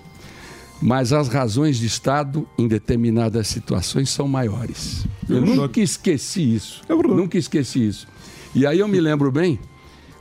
mas 0.82 1.12
as 1.12 1.28
razões 1.28 1.78
de 1.78 1.86
Estado 1.86 2.46
em 2.58 2.66
determinadas 2.66 3.46
situações 3.48 4.10
são 4.10 4.26
maiores. 4.28 5.06
Eu 5.28 5.40
nunca 5.40 5.80
esqueci 5.80 6.54
isso. 6.54 6.82
nunca 7.14 7.38
esqueci 7.38 7.86
isso. 7.86 8.08
E 8.54 8.66
aí 8.66 8.80
eu 8.80 8.88
me 8.88 9.00
lembro 9.00 9.30
bem, 9.30 9.58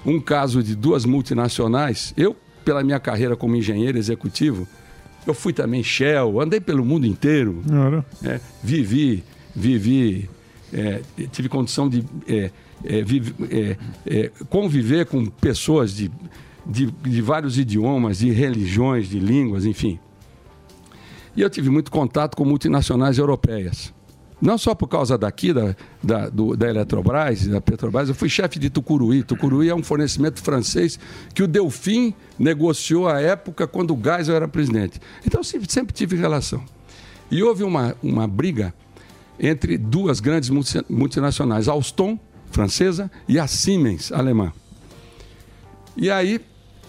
um 0.05 0.19
caso 0.19 0.61
de 0.63 0.75
duas 0.75 1.03
multinacionais, 1.05 2.13
eu, 2.15 2.35
pela 2.63 2.83
minha 2.83 2.99
carreira 2.99 3.35
como 3.35 3.55
engenheiro 3.55 3.97
executivo, 3.97 4.67
eu 5.27 5.33
fui 5.33 5.51
também 5.53 5.83
Shell, 5.83 6.39
andei 6.39 6.59
pelo 6.59 6.85
mundo 6.85 7.05
inteiro. 7.05 7.61
É, 8.23 8.39
vivi, 8.63 9.23
vivi, 9.55 10.29
é, 10.71 11.01
tive 11.31 11.49
condição 11.49 11.89
de 11.89 12.03
é, 12.27 12.51
é, 12.83 13.01
vive- 13.03 13.35
é, 13.51 13.77
é, 14.05 14.31
conviver 14.49 15.05
com 15.05 15.25
pessoas 15.25 15.93
de, 15.95 16.09
de, 16.65 16.85
de 16.89 17.21
vários 17.21 17.57
idiomas, 17.59 18.19
de 18.19 18.31
religiões, 18.31 19.07
de 19.09 19.19
línguas, 19.19 19.65
enfim. 19.65 19.99
E 21.35 21.41
eu 21.41 21.49
tive 21.49 21.69
muito 21.69 21.91
contato 21.91 22.35
com 22.35 22.43
multinacionais 22.45 23.17
europeias. 23.17 23.93
Não 24.41 24.57
só 24.57 24.73
por 24.73 24.87
causa 24.87 25.17
daqui, 25.19 25.53
da, 25.53 25.75
da, 26.01 26.27
do- 26.29 26.57
da 26.57 26.67
Eletrobras, 26.67 27.45
da 27.45 27.61
Petrobras, 27.61 28.09
eu 28.09 28.15
fui 28.15 28.27
chefe 28.27 28.57
de 28.57 28.69
Tucuruí. 28.71 29.21
Tucuruí 29.23 29.69
é 29.69 29.75
um 29.75 29.83
fornecimento 29.83 30.41
francês 30.41 30.99
que 31.33 31.43
o 31.43 31.47
Delfim 31.47 32.13
negociou 32.39 33.07
à 33.07 33.21
época 33.21 33.67
quando 33.67 33.93
o 33.93 33.99
Geisel 34.03 34.35
era 34.35 34.47
presidente. 34.47 34.99
Então 35.25 35.43
sempre, 35.43 35.71
sempre 35.71 35.93
tive 35.93 36.15
relação. 36.15 36.63
E 37.29 37.43
houve 37.43 37.63
uma, 37.63 37.95
uma 38.01 38.27
briga 38.27 38.73
entre 39.39 39.77
duas 39.77 40.19
grandes 40.19 40.49
multi- 40.49 40.83
multinacionais, 40.89 41.67
a 41.69 41.71
Alstom, 41.73 42.19
francesa, 42.49 43.09
e 43.27 43.39
a 43.39 43.45
Siemens, 43.47 44.11
alemã. 44.11 44.51
E 45.95 46.09
aí, 46.09 46.41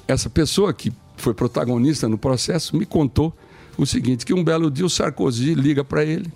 essa 0.09 0.31
pessoa 0.31 0.73
que 0.73 0.91
foi 1.17 1.35
protagonista 1.35 2.09
no 2.09 2.17
processo, 2.19 2.77
me 2.77 2.87
contou 2.87 3.33
o 3.77 3.87
seguinte, 3.87 4.25
que 4.25 4.35
um 4.35 4.45
belo 4.45 4.71
dia 4.71 4.85
o 4.85 4.91
Sarkozy 4.91 5.55
liga 5.55 5.83
para 5.85 6.05
ele, 6.05 6.31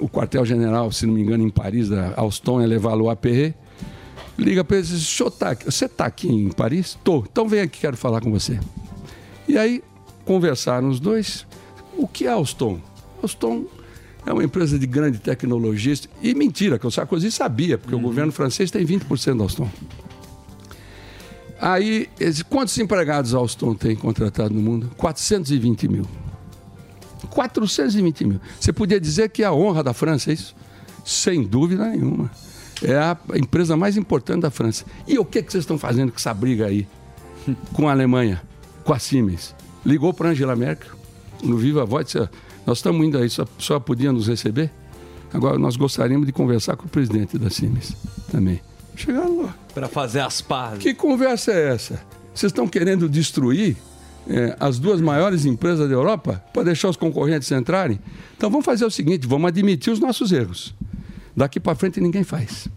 o 0.00 0.08
quartel-general, 0.08 0.90
se 0.90 1.06
não 1.06 1.14
me 1.14 1.22
engano, 1.22 1.44
em 1.44 1.50
Paris, 1.50 1.88
da 1.88 2.12
Alstom, 2.16 2.60
é 2.60 2.66
Levallois 2.66 3.18
Perret, 3.18 3.54
liga 4.38 4.64
para 4.64 4.78
ele 4.78 4.86
e 4.86 4.90
diz, 4.90 5.02
"O 5.02 5.04
senhor 5.04 5.30
tá 5.30 5.56
você 5.64 5.86
está 5.86 6.06
aqui 6.06 6.28
em 6.28 6.50
Paris? 6.50 6.98
Tô. 7.02 7.24
Então 7.30 7.48
vem 7.48 7.60
aqui, 7.60 7.80
quero 7.80 7.96
falar 7.96 8.20
com 8.20 8.30
você. 8.30 8.58
E 9.48 9.56
aí 9.56 9.82
conversaram 10.24 10.88
os 10.88 10.98
dois. 10.98 11.46
O 11.96 12.06
que 12.06 12.26
é 12.26 12.30
Alstom? 12.30 12.80
Alstom 13.22 13.64
é 14.26 14.32
uma 14.32 14.44
empresa 14.44 14.78
de 14.78 14.86
grande 14.86 15.18
tecnologia. 15.18 15.94
E 16.20 16.34
mentira, 16.34 16.78
que 16.78 16.86
o 16.86 16.90
Sarkozy 16.90 17.30
sabia, 17.30 17.78
porque 17.78 17.94
o 17.94 18.00
governo 18.00 18.32
francês 18.32 18.70
tem 18.70 18.84
20% 18.84 19.36
da 19.36 19.44
Alstom. 19.44 19.70
Aí, 21.60 22.08
quantos 22.50 22.76
empregados 22.78 23.34
a 23.34 23.38
Alstom 23.38 23.74
tem 23.74 23.96
contratado 23.96 24.52
no 24.52 24.60
mundo? 24.60 24.90
420 24.96 25.88
mil. 25.88 26.06
420 27.30 28.24
mil. 28.24 28.40
Você 28.60 28.72
podia 28.72 29.00
dizer 29.00 29.30
que 29.30 29.42
é 29.42 29.46
a 29.46 29.52
honra 29.52 29.82
da 29.82 29.94
França, 29.94 30.30
é 30.30 30.34
isso? 30.34 30.54
Sem 31.04 31.42
dúvida 31.42 31.88
nenhuma. 31.88 32.30
É 32.82 32.96
a 32.98 33.16
empresa 33.34 33.76
mais 33.76 33.96
importante 33.96 34.42
da 34.42 34.50
França. 34.50 34.84
E 35.06 35.18
o 35.18 35.24
que, 35.24 35.42
que 35.42 35.50
vocês 35.50 35.62
estão 35.62 35.78
fazendo 35.78 36.10
com 36.10 36.18
essa 36.18 36.34
briga 36.34 36.66
aí? 36.66 36.86
Com 37.72 37.88
a 37.88 37.92
Alemanha, 37.92 38.42
com 38.84 38.92
a 38.92 38.98
Siemens? 38.98 39.54
Ligou 39.84 40.12
para 40.12 40.30
Angela 40.30 40.56
Merkel, 40.56 40.90
no 41.44 41.56
Viva 41.56 41.84
Voz, 41.84 42.06
disse, 42.06 42.18
"Ó, 42.18 42.26
nós 42.66 42.78
estamos 42.78 43.06
indo 43.06 43.16
aí, 43.16 43.30
só, 43.30 43.46
só 43.56 43.78
podia 43.78 44.12
nos 44.12 44.26
receber? 44.26 44.70
Agora, 45.32 45.56
nós 45.58 45.76
gostaríamos 45.76 46.26
de 46.26 46.32
conversar 46.32 46.76
com 46.76 46.86
o 46.86 46.88
presidente 46.88 47.38
da 47.38 47.48
Siemens 47.48 47.96
também. 48.30 48.60
Chegaram 48.96 49.42
lá. 49.42 49.54
Pra 49.76 49.88
fazer 49.88 50.20
as 50.20 50.40
pazes. 50.40 50.78
Que 50.78 50.94
conversa 50.94 51.52
é 51.52 51.74
essa? 51.74 52.00
Vocês 52.34 52.50
estão 52.50 52.66
querendo 52.66 53.10
destruir 53.10 53.76
eh, 54.26 54.56
as 54.58 54.78
duas 54.78 55.02
maiores 55.02 55.44
empresas 55.44 55.86
da 55.86 55.94
Europa 55.94 56.42
para 56.50 56.62
deixar 56.62 56.88
os 56.88 56.96
concorrentes 56.96 57.52
entrarem? 57.52 58.00
Então 58.34 58.48
vamos 58.48 58.64
fazer 58.64 58.86
o 58.86 58.90
seguinte: 58.90 59.26
vamos 59.26 59.48
admitir 59.48 59.92
os 59.92 60.00
nossos 60.00 60.32
erros. 60.32 60.74
Daqui 61.36 61.60
para 61.60 61.74
frente 61.74 62.00
ninguém 62.00 62.24
faz. 62.24 62.68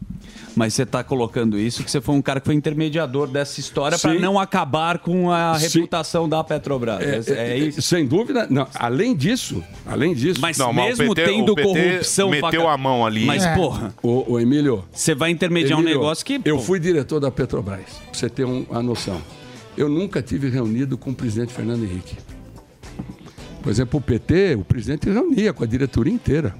Mas 0.59 0.73
você 0.73 0.83
está 0.83 1.01
colocando 1.05 1.57
isso 1.57 1.85
que 1.85 1.89
você 1.89 2.01
foi 2.01 2.13
um 2.15 2.21
cara 2.21 2.41
que 2.41 2.45
foi 2.45 2.53
intermediador 2.53 3.27
dessa 3.29 3.61
história 3.61 3.97
para 3.97 4.13
não 4.15 4.37
acabar 4.37 4.99
com 4.99 5.31
a 5.31 5.57
Sim. 5.57 5.77
reputação 5.79 6.27
da 6.27 6.43
Petrobras. 6.43 7.29
É, 7.29 7.51
é 7.53 7.57
isso? 7.57 7.81
Sem 7.81 8.05
dúvida. 8.05 8.45
Não, 8.49 8.67
além 8.75 9.15
disso, 9.15 9.63
além 9.85 10.13
disso. 10.13 10.41
Mas 10.41 10.57
Não, 10.57 10.73
mas 10.73 10.83
o 10.99 11.01
mesmo 11.03 11.15
PT 11.15 11.31
tendo 11.31 11.53
o 11.53 11.55
PT 11.55 11.63
corrupção 11.69 12.29
meteu 12.29 12.61
faca- 12.63 12.73
a 12.73 12.77
mão 12.77 13.05
ali. 13.05 13.23
Mas, 13.25 13.45
porra. 13.55 13.95
O, 14.03 14.33
o 14.33 14.37
Emílio. 14.37 14.83
Você 14.91 15.15
vai 15.15 15.29
intermediar 15.31 15.79
um 15.79 15.81
negócio 15.81 16.25
que, 16.25 16.41
Eu 16.43 16.59
fui 16.59 16.77
diretor 16.77 17.21
da 17.21 17.31
Petrobras, 17.31 17.85
pra 17.85 18.13
você 18.19 18.29
ter 18.29 18.43
um- 18.43 18.65
uma 18.69 18.83
noção. 18.83 19.21
Eu 19.77 19.87
nunca 19.87 20.21
tive 20.21 20.49
reunido 20.49 20.97
com 20.97 21.11
o 21.11 21.15
presidente 21.15 21.53
Fernando 21.53 21.85
Henrique. 21.85 22.17
Por 23.63 23.69
exemplo, 23.71 23.97
o 23.97 24.01
PT, 24.01 24.55
o 24.55 24.65
presidente 24.65 25.09
reunia 25.09 25.53
com 25.53 25.63
a 25.63 25.67
diretoria 25.67 26.11
inteira. 26.13 26.53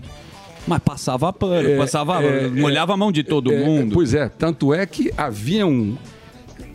Mas 0.68 0.80
passava 0.80 1.32
pano, 1.34 1.70
É, 1.70 1.78
passava, 1.78 2.22
é, 2.24 2.48
molhava 2.50 2.94
a 2.94 2.98
mão 2.98 3.12
de 3.12 3.24
todo 3.24 3.52
é, 3.52 3.64
mundo. 3.64 3.94
Pois 3.94 4.14
é, 4.14 4.30
tanto 4.30 4.74
é 4.74 4.86
que 4.86 5.12
havia 5.18 5.66
um. 5.66 5.98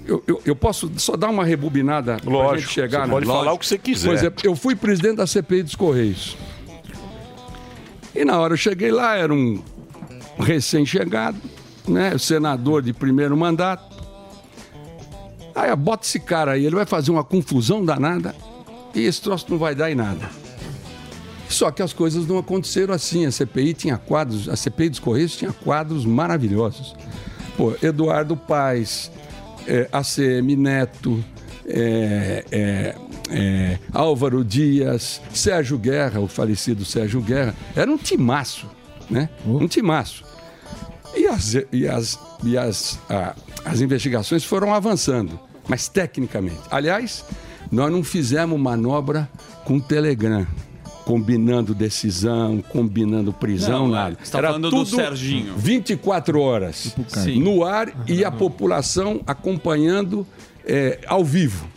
Eu, 0.06 0.22
eu- 0.26 0.42
eu 0.44 0.56
posso 0.56 0.90
só 0.96 1.16
dar 1.16 1.30
uma 1.30 1.44
rebobinada 1.44 2.16
para 2.18 2.58
gente 2.58 2.68
chegar 2.72 3.04
você 3.06 3.10
pode 3.12 3.26
falar 3.26 3.38
Lógico. 3.38 3.54
o 3.54 3.58
que 3.58 3.66
você 3.66 3.78
quiser. 3.78 4.08
Por 4.08 4.14
exemplo, 4.14 4.40
eu 4.44 4.54
fui 4.56 4.74
presidente 4.74 5.16
da 5.16 5.26
CPI 5.26 5.62
dos 5.62 5.74
Correios. 5.74 6.36
E 8.14 8.24
na 8.24 8.38
hora 8.38 8.52
eu 8.54 8.56
cheguei 8.58 8.90
lá, 8.90 9.16
era 9.16 9.32
um 9.32 9.62
recém-chegado, 10.38 11.38
né? 11.88 12.16
Senador 12.18 12.82
de 12.82 12.92
primeiro 12.92 13.36
mandato. 13.36 13.94
Aí 15.54 15.70
eu 15.70 15.76
bota 15.76 16.04
esse 16.06 16.18
cara 16.20 16.52
aí, 16.52 16.66
ele 16.66 16.74
vai 16.74 16.84
fazer 16.86 17.10
uma 17.10 17.22
confusão 17.24 17.84
danada 17.84 18.34
e 18.94 19.02
esse 19.02 19.22
troço 19.22 19.46
não 19.48 19.56
vai 19.58 19.74
dar 19.74 19.90
em 19.90 19.94
nada. 19.94 20.28
Só 21.54 21.70
que 21.70 21.82
as 21.82 21.92
coisas 21.92 22.26
não 22.26 22.36
aconteceram 22.36 22.92
assim. 22.92 23.24
A 23.26 23.30
CPI 23.30 23.74
tinha 23.74 23.96
quadros, 23.96 24.48
a 24.48 24.56
CPI 24.56 24.88
dos 24.88 24.98
Correios 24.98 25.36
tinha 25.36 25.52
quadros 25.52 26.04
maravilhosos. 26.04 26.96
Pô, 27.56 27.74
Eduardo 27.80 28.36
Paes, 28.36 29.10
é, 29.64 29.88
ACM 29.92 30.56
Neto, 30.56 31.24
é, 31.64 32.44
é, 32.50 32.94
é, 33.30 33.78
Álvaro 33.92 34.44
Dias, 34.44 35.20
Sérgio 35.32 35.78
Guerra, 35.78 36.18
o 36.18 36.26
falecido 36.26 36.84
Sérgio 36.84 37.20
Guerra. 37.20 37.54
Era 37.76 37.88
um 37.88 37.96
timaço, 37.96 38.68
né? 39.08 39.28
Um 39.46 39.68
timaço. 39.68 40.24
E 41.14 41.28
as, 41.28 41.54
e 41.70 41.86
as, 41.86 42.18
e 42.42 42.58
as, 42.58 42.98
ah, 43.08 43.36
as 43.64 43.80
investigações 43.80 44.42
foram 44.42 44.74
avançando, 44.74 45.38
mas 45.68 45.86
tecnicamente. 45.86 46.62
Aliás, 46.68 47.24
nós 47.70 47.92
não 47.92 48.02
fizemos 48.02 48.58
manobra 48.58 49.30
com 49.64 49.76
o 49.76 49.80
Telegram, 49.80 50.44
combinando 51.04 51.74
decisão, 51.74 52.62
combinando 52.70 53.32
prisão, 53.32 53.80
Não, 53.86 53.88
nada. 53.88 54.16
você 54.22 54.32
tá 54.32 54.40
falando 54.42 54.70
do 54.70 54.86
Serginho. 54.86 55.54
24 55.56 56.40
horas 56.40 56.94
Sim. 57.08 57.40
no 57.42 57.64
ar 57.64 57.92
e 58.08 58.24
a 58.24 58.30
população 58.30 59.20
acompanhando 59.26 60.26
é, 60.66 60.98
ao 61.06 61.24
vivo. 61.24 61.68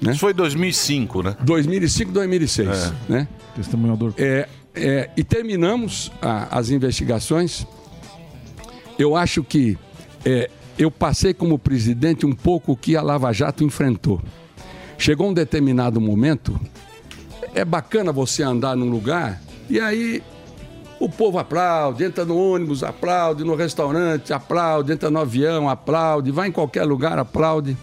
Né? 0.00 0.12
Isso 0.12 0.20
foi 0.20 0.32
2005, 0.32 1.22
né? 1.22 1.36
2005, 1.40 2.12
2006. 2.12 2.68
É. 2.68 2.92
Né? 3.12 3.28
Testemunhador. 3.56 4.12
É, 4.18 4.46
é, 4.74 5.10
e 5.16 5.24
terminamos 5.24 6.12
a- 6.22 6.56
as 6.58 6.70
investigações. 6.70 7.66
Eu 8.98 9.16
acho 9.16 9.42
que 9.42 9.76
é, 10.24 10.48
eu 10.78 10.90
passei 10.90 11.32
como 11.34 11.58
presidente 11.58 12.24
um 12.26 12.32
pouco 12.32 12.72
o 12.72 12.76
que 12.76 12.96
a 12.96 13.02
Lava 13.02 13.32
Jato 13.32 13.64
enfrentou. 13.64 14.22
Chegou 14.98 15.28
um 15.28 15.34
determinado 15.34 16.00
momento, 16.00 16.58
é 17.56 17.64
bacana 17.64 18.12
você 18.12 18.42
andar 18.42 18.76
num 18.76 18.90
lugar 18.90 19.40
e 19.68 19.80
aí 19.80 20.22
o 21.00 21.08
povo 21.08 21.38
aplaude, 21.38 22.04
entra 22.04 22.24
no 22.24 22.36
ônibus, 22.36 22.82
aplaude, 22.82 23.44
no 23.44 23.54
restaurante, 23.54 24.32
aplaude, 24.32 24.92
entra 24.92 25.10
no 25.10 25.18
avião, 25.18 25.68
aplaude, 25.68 26.30
vai 26.30 26.48
em 26.48 26.52
qualquer 26.52 26.84
lugar, 26.84 27.18
aplaude. 27.18 27.76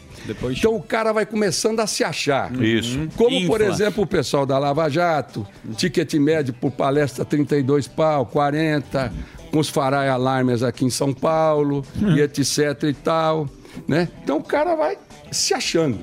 Então 0.52 0.76
o 0.76 0.82
cara 0.82 1.12
vai 1.12 1.26
começando 1.26 1.80
a 1.80 1.88
se 1.88 2.04
achar. 2.04 2.54
Isso. 2.62 3.08
Como, 3.16 3.46
por 3.48 3.62
Infla. 3.62 3.74
exemplo, 3.74 4.04
o 4.04 4.08
pessoal 4.08 4.46
da 4.46 4.58
Lava 4.58 4.90
Jato, 4.90 5.46
ticket 5.76 6.14
médio 6.16 6.54
por 6.54 6.72
palestra 6.72 7.26
32 7.26 7.88
pau, 7.88 8.26
40, 8.28 9.12
com 9.52 9.60
os 9.60 9.70
farai 9.70 10.08
alarmes 10.08 10.64
aqui 10.64 10.86
em 10.86 10.90
São 10.90 11.14
Paulo, 11.14 11.86
e 12.16 12.22
etc 12.22 12.84
e 12.84 12.94
tal, 12.94 13.48
né? 13.88 14.08
Então 14.24 14.38
o 14.38 14.44
cara 14.44 14.76
vai 14.76 14.98
se 15.32 15.54
achando, 15.54 16.00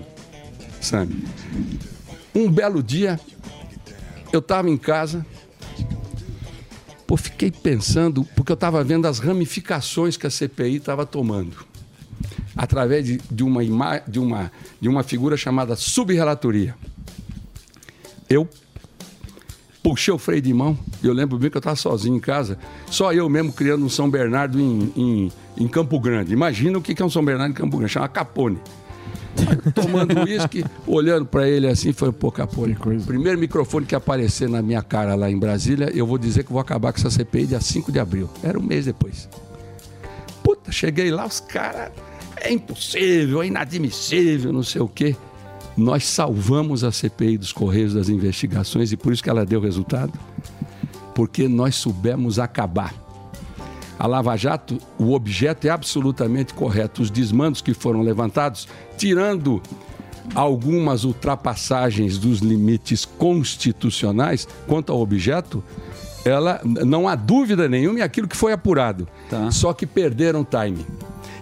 sabe? 0.80 1.24
Um 2.34 2.50
belo 2.50 2.82
dia, 2.82 3.18
eu 4.32 4.38
estava 4.40 4.68
em 4.70 4.76
casa, 4.76 5.24
pô, 7.06 7.16
fiquei 7.16 7.50
pensando, 7.50 8.24
porque 8.36 8.52
eu 8.52 8.54
estava 8.54 8.82
vendo 8.84 9.06
as 9.06 9.18
ramificações 9.18 10.16
que 10.16 10.26
a 10.26 10.30
CPI 10.30 10.76
estava 10.76 11.04
tomando 11.06 11.68
através 12.56 13.04
de, 13.04 13.20
de 13.30 13.42
uma 13.42 13.64
ima- 13.64 14.02
de, 14.06 14.18
uma, 14.18 14.52
de 14.80 14.88
uma 14.88 15.02
figura 15.02 15.36
chamada 15.36 15.74
subrelatoria. 15.76 16.74
Eu 18.28 18.48
puxei 19.82 20.12
o 20.12 20.18
freio 20.18 20.42
de 20.42 20.52
mão, 20.52 20.78
eu 21.02 21.12
lembro 21.12 21.38
bem 21.38 21.50
que 21.50 21.56
eu 21.56 21.60
estava 21.60 21.74
sozinho 21.76 22.16
em 22.16 22.20
casa, 22.20 22.58
só 22.90 23.12
eu 23.12 23.28
mesmo 23.28 23.52
criando 23.52 23.84
um 23.84 23.88
São 23.88 24.10
Bernardo 24.10 24.60
em, 24.60 24.92
em, 24.94 25.32
em 25.56 25.66
Campo 25.68 25.98
Grande. 25.98 26.32
Imagina 26.32 26.78
o 26.78 26.82
que 26.82 27.00
é 27.00 27.04
um 27.04 27.10
São 27.10 27.24
Bernardo 27.24 27.50
em 27.52 27.54
Campo 27.54 27.78
Grande, 27.78 27.92
chama 27.92 28.08
Capone. 28.08 28.58
Tomando 29.74 30.20
uísque, 30.20 30.64
olhando 30.86 31.26
para 31.26 31.48
ele 31.48 31.66
assim, 31.66 31.92
foi 31.92 32.12
pô, 32.12 32.30
Capone. 32.30 32.76
Primeiro 33.06 33.38
microfone 33.38 33.86
que 33.86 33.94
aparecer 33.94 34.48
na 34.48 34.62
minha 34.62 34.82
cara 34.82 35.14
lá 35.14 35.30
em 35.30 35.38
Brasília, 35.38 35.90
eu 35.94 36.06
vou 36.06 36.18
dizer 36.18 36.44
que 36.44 36.52
vou 36.52 36.60
acabar 36.60 36.92
com 36.92 36.98
essa 36.98 37.10
CPI 37.10 37.46
dia 37.46 37.60
5 37.60 37.90
de 37.90 37.98
abril. 37.98 38.28
Era 38.42 38.58
um 38.58 38.62
mês 38.62 38.84
depois. 38.84 39.28
Puta, 40.42 40.72
cheguei 40.72 41.10
lá, 41.10 41.26
os 41.26 41.40
caras. 41.40 41.90
É 42.36 42.50
impossível, 42.50 43.42
é 43.42 43.46
inadmissível, 43.46 44.52
não 44.52 44.62
sei 44.62 44.80
o 44.80 44.88
quê. 44.88 45.14
Nós 45.76 46.04
salvamos 46.04 46.84
a 46.84 46.90
CPI 46.90 47.38
dos 47.38 47.52
Correios 47.52 47.94
das 47.94 48.08
investigações 48.08 48.92
e 48.92 48.96
por 48.96 49.12
isso 49.12 49.22
que 49.22 49.30
ela 49.30 49.44
deu 49.44 49.60
resultado. 49.60 50.12
Porque 51.14 51.48
nós 51.48 51.74
soubemos 51.76 52.38
acabar. 52.38 52.94
A 54.00 54.06
Lava 54.06 54.34
Jato, 54.34 54.78
o 54.98 55.12
objeto 55.12 55.66
é 55.66 55.70
absolutamente 55.70 56.54
correto. 56.54 57.02
Os 57.02 57.10
desmandos 57.10 57.60
que 57.60 57.74
foram 57.74 58.00
levantados, 58.00 58.66
tirando 58.96 59.60
algumas 60.34 61.04
ultrapassagens 61.04 62.16
dos 62.16 62.38
limites 62.38 63.04
constitucionais 63.04 64.48
quanto 64.66 64.90
ao 64.90 65.02
objeto, 65.02 65.62
ela 66.24 66.62
não 66.64 67.06
há 67.06 67.14
dúvida 67.14 67.68
nenhuma 67.68 67.98
em 67.98 68.02
aquilo 68.02 68.26
que 68.26 68.38
foi 68.38 68.54
apurado. 68.54 69.06
Só 69.50 69.74
que 69.74 69.84
perderam 69.84 70.46
time. 70.46 70.86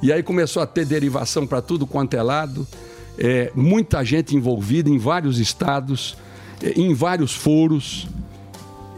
E 0.02 0.12
aí 0.12 0.20
começou 0.20 0.60
a 0.60 0.66
ter 0.66 0.84
derivação 0.84 1.46
para 1.46 1.62
tudo 1.62 1.86
quanto 1.86 2.14
é 2.14 2.22
lado, 2.24 2.66
é, 3.16 3.52
muita 3.54 4.04
gente 4.04 4.34
envolvida 4.34 4.90
em 4.90 4.98
vários 4.98 5.38
estados, 5.38 6.16
é, 6.60 6.72
em 6.72 6.92
vários 6.92 7.36
foros, 7.36 8.08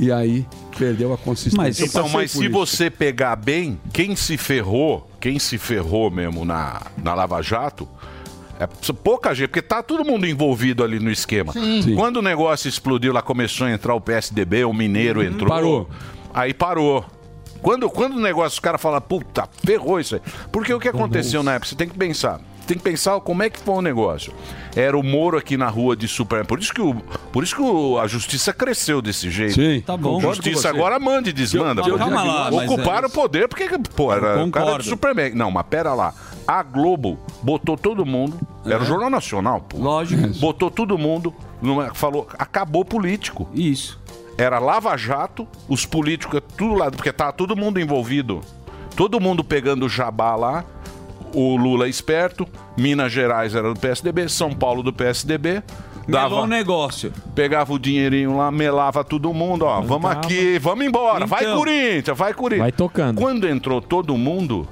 e 0.01 0.10
aí 0.10 0.47
perdeu 0.78 1.12
a 1.12 1.18
consistência. 1.18 1.82
Eu 1.82 1.86
então, 1.86 2.09
mas 2.09 2.31
se 2.31 2.44
isso. 2.44 2.51
você 2.51 2.89
pegar 2.89 3.36
bem, 3.36 3.78
quem 3.93 4.16
se 4.16 4.39
ferrou, 4.39 5.06
quem 5.20 5.39
se 5.39 5.59
ferrou 5.59 6.10
mesmo 6.10 6.43
na, 6.43 6.81
na 7.02 7.12
Lava 7.12 7.43
Jato, 7.43 7.86
É 8.59 8.66
pouca 8.94 9.35
gente, 9.35 9.48
porque 9.48 9.60
tá 9.60 9.82
todo 9.82 10.02
mundo 10.02 10.27
envolvido 10.27 10.82
ali 10.82 10.98
no 10.98 11.10
esquema. 11.10 11.52
Sim. 11.52 11.82
Sim. 11.82 11.94
Quando 11.97 12.16
o 12.16 12.22
negócio 12.22 12.66
explodiu, 12.66 13.12
lá 13.12 13.20
começou 13.20 13.66
a 13.66 13.70
entrar 13.70 13.94
o 13.94 14.01
PSDB, 14.01 14.64
o 14.64 14.72
Mineiro 14.72 15.22
entrou. 15.22 15.48
Parou. 15.48 15.90
Aí 16.32 16.55
parou. 16.55 17.05
Quando, 17.60 17.90
quando 17.90 18.16
o 18.16 18.20
negócio, 18.20 18.56
os 18.56 18.60
caras 18.60 18.81
falam, 18.81 19.01
puta, 19.02 19.47
ferrou 19.62 20.01
isso 20.01 20.14
aí. 20.14 20.22
Porque 20.51 20.72
o 20.72 20.81
que 20.81 20.89
aconteceu 20.89 21.43
na 21.43 21.52
época? 21.52 21.68
Você 21.68 21.74
tem 21.74 21.89
que 21.89 21.97
pensar. 21.97 22.40
Tem 22.70 22.78
que 22.78 22.84
pensar 22.84 23.18
como 23.20 23.42
é 23.42 23.51
que 23.51 23.59
foi 23.59 23.74
o 23.74 23.82
negócio. 23.82 24.32
Era 24.76 24.97
o 24.97 25.02
Moro 25.02 25.36
aqui 25.36 25.56
na 25.56 25.68
rua 25.68 25.97
de 25.97 26.06
Super. 26.06 26.44
Por 26.47 26.60
isso 26.60 26.72
que, 26.72 26.80
o, 26.80 26.94
por 27.32 27.42
isso 27.42 27.56
que 27.56 27.60
o- 27.62 27.98
a 27.98 28.06
justiça 28.06 28.52
cresceu 28.52 29.02
desse 29.02 29.28
jeito. 29.30 29.55
Sim. 29.55 29.80
Tá 29.80 29.97
bom. 29.97 30.18
A 30.18 30.20
justiça 30.20 30.68
agora 30.68 30.98
manda 31.01 31.28
e 31.28 31.32
desmanda. 31.32 31.82
Eu- 31.82 31.88
eu- 31.88 31.98
calma 31.98 32.22
lá, 32.22 32.51
mas 32.52 32.70
Ocuparam 32.70 33.05
é 33.05 33.10
o 33.10 33.10
poder 33.12 33.48
porque, 33.48 33.68
pô, 33.97 34.12
era 34.12 34.42
o 34.44 34.51
cara 34.51 34.78
do 34.78 34.84
Superman. 34.84 35.34
Não, 35.34 35.51
mas 35.51 35.66
pera 35.68 35.92
lá. 35.94 36.14
A 36.47 36.62
Globo 36.62 37.18
botou 37.42 37.76
todo 37.76 38.06
mundo. 38.06 38.38
Era 38.64 38.82
o 38.82 38.86
Jornal 38.86 39.10
Nacional, 39.10 39.60
pô. 39.60 39.78
Lógico. 39.78 40.28
Botou 40.38 40.70
todo 40.70 40.97
mundo. 40.97 41.34
numa- 41.60 41.92
falou, 41.92 42.26
acabou 42.38 42.84
político. 42.84 43.48
Isso. 43.52 44.01
Era 44.38 44.59
Lava 44.59 44.97
Jato, 44.97 45.47
os 45.68 45.84
políticos, 45.84 46.40
tudo 46.56 46.74
lá, 46.74 46.90
porque 46.90 47.12
tá 47.12 47.30
todo 47.32 47.55
mundo 47.55 47.78
envolvido. 47.78 48.40
Todo 48.97 49.20
mundo 49.20 49.44
pegando 49.44 49.84
o 49.84 49.88
jabá 49.88 50.34
lá. 50.36 50.64
O 51.35 51.57
Lula 51.57 51.89
esperto, 51.89 52.47
Minas 52.77 53.12
Gerais 53.12 53.55
era 53.55 53.73
do 53.73 53.78
PSDB, 53.78 54.28
São 54.28 54.52
Paulo 54.52 54.82
do 54.82 54.93
PSDB. 54.93 55.62
Melou 56.09 56.43
o 56.43 56.47
negócio. 56.47 57.12
Pegava 57.35 57.73
o 57.73 57.78
dinheirinho 57.78 58.36
lá, 58.36 58.51
melava 58.51 59.05
todo 59.05 59.32
mundo, 59.32 59.65
ó. 59.65 59.81
Vamos 59.81 60.11
aqui, 60.11 60.59
vamos 60.59 60.85
embora. 60.85 61.27
Vai 61.27 61.44
Então. 61.44 61.59
Corinthians, 61.59 62.19
vai 62.19 62.35
Corinthians. 62.35 62.62
Vai 62.62 62.73
tocando. 62.73 63.16
Quando 63.16 63.48
entrou 63.48 63.81
todo 63.81 64.16
mundo, 64.16 64.66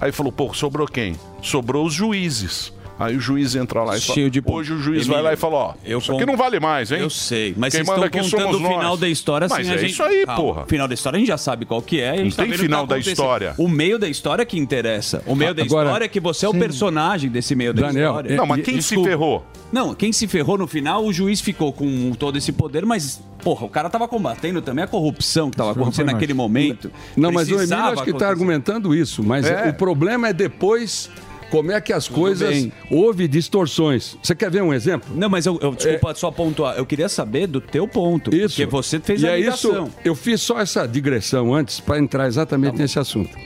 aí 0.00 0.12
falou, 0.12 0.32
pô, 0.32 0.52
sobrou 0.52 0.86
quem? 0.86 1.16
Sobrou 1.40 1.86
os 1.86 1.94
juízes. 1.94 2.72
Aí 2.98 3.16
o 3.16 3.20
juiz 3.20 3.56
entra 3.56 3.82
lá 3.82 3.96
e 3.96 4.00
fala. 4.00 4.14
Cheio 4.14 4.30
de 4.30 4.42
Hoje 4.44 4.72
o 4.72 4.78
juiz 4.78 4.98
Emílio, 4.98 5.12
vai 5.14 5.22
lá 5.22 5.32
e 5.32 5.36
fala, 5.36 5.54
ó, 5.56 5.74
eu 5.84 5.98
isso 5.98 6.12
aqui 6.14 6.24
não 6.26 6.36
vale 6.36 6.60
mais, 6.60 6.92
hein? 6.92 7.00
Eu 7.00 7.10
sei, 7.10 7.54
mas 7.56 7.72
Quem 7.74 7.82
vocês 7.84 7.88
manda 7.98 8.06
estão 8.06 8.22
contando 8.38 8.54
o 8.54 8.68
final 8.68 8.82
nós. 8.90 9.00
da 9.00 9.08
história 9.08 9.48
Mas 9.50 9.66
sem 9.66 9.74
a 9.74 9.76
é 9.76 9.80
gente... 9.80 9.90
isso 9.92 10.02
aí, 10.02 10.24
Calma, 10.26 10.40
porra. 10.40 10.62
O 10.62 10.66
final 10.66 10.86
da 10.86 10.94
história 10.94 11.16
a 11.16 11.18
gente 11.18 11.28
já 11.28 11.38
sabe 11.38 11.64
qual 11.64 11.82
que 11.82 12.00
é. 12.00 12.10
A 12.10 12.16
gente 12.16 12.24
Não 12.24 12.30
tá 12.36 12.42
tem 12.42 12.52
que 12.52 12.58
final 12.58 12.86
tá 12.86 12.94
da 12.94 13.00
história. 13.00 13.54
O 13.58 13.66
meio 13.68 13.98
da 13.98 14.08
história 14.08 14.44
que 14.44 14.58
interessa. 14.58 15.22
O 15.26 15.34
meio 15.34 15.54
da 15.54 15.62
Agora- 15.62 15.86
história 15.88 16.04
é 16.04 16.08
que 16.08 16.20
você 16.20 16.46
é 16.46 16.48
o 16.48 16.52
Sim. 16.52 16.58
personagem 16.58 17.30
desse 17.30 17.54
meio 17.54 17.72
da 17.74 17.86
Daniel, 17.88 18.08
história. 18.10 18.32
é- 18.32 18.36
Não, 18.36 18.46
mas 18.46 18.62
quem 18.62 18.74
se 18.74 18.88
desculpa. 18.90 19.08
ferrou? 19.08 19.46
Não, 19.72 19.94
quem 19.94 20.12
se 20.12 20.28
ferrou 20.28 20.58
no 20.58 20.66
final, 20.66 21.04
o 21.04 21.12
juiz 21.12 21.40
ficou 21.40 21.72
com 21.72 22.12
todo 22.12 22.36
esse 22.36 22.52
poder, 22.52 22.84
mas, 22.84 23.20
porra, 23.42 23.64
o 23.64 23.68
cara 23.70 23.88
tava 23.88 24.06
combatendo 24.06 24.60
também 24.60 24.84
a 24.84 24.86
corrupção 24.86 25.50
que 25.50 25.56
tava 25.56 25.72
acontecendo 25.72 26.06
naquele 26.12 26.34
momento. 26.34 26.90
Não, 27.16 27.32
mas 27.32 27.48
o 27.48 27.52
Emílio 27.52 27.56
Precisava 27.68 27.92
acho 27.94 28.04
que 28.04 28.10
está 28.10 28.28
argumentando 28.28 28.94
isso, 28.94 29.22
mas 29.24 29.46
É. 29.46 29.70
o 29.70 29.74
problema 29.74 30.28
é 30.28 30.32
depois 30.32 31.10
como 31.52 31.70
é 31.70 31.78
que 31.82 31.92
as 31.92 32.08
coisas 32.08 32.48
bem. 32.48 32.72
houve 32.90 33.28
distorções. 33.28 34.16
Você 34.22 34.34
quer 34.34 34.50
ver 34.50 34.62
um 34.62 34.72
exemplo? 34.72 35.14
Não, 35.14 35.28
mas 35.28 35.44
eu, 35.44 35.58
eu 35.60 35.74
desculpa 35.74 36.14
só 36.14 36.30
pontuar. 36.30 36.78
Eu 36.78 36.86
queria 36.86 37.10
saber 37.10 37.46
do 37.46 37.60
teu 37.60 37.86
ponto. 37.86 38.34
Isso. 38.34 38.56
Porque 38.56 38.64
você 38.64 38.98
fez 38.98 39.20
e 39.20 39.28
a 39.28 39.32
é 39.32 39.36
ligação. 39.36 39.88
isso. 39.88 39.96
Eu 40.02 40.14
fiz 40.14 40.40
só 40.40 40.58
essa 40.58 40.86
digressão 40.86 41.54
antes 41.54 41.78
para 41.78 41.98
entrar 41.98 42.26
exatamente 42.26 42.78
nesse 42.78 42.98
assunto. 42.98 43.36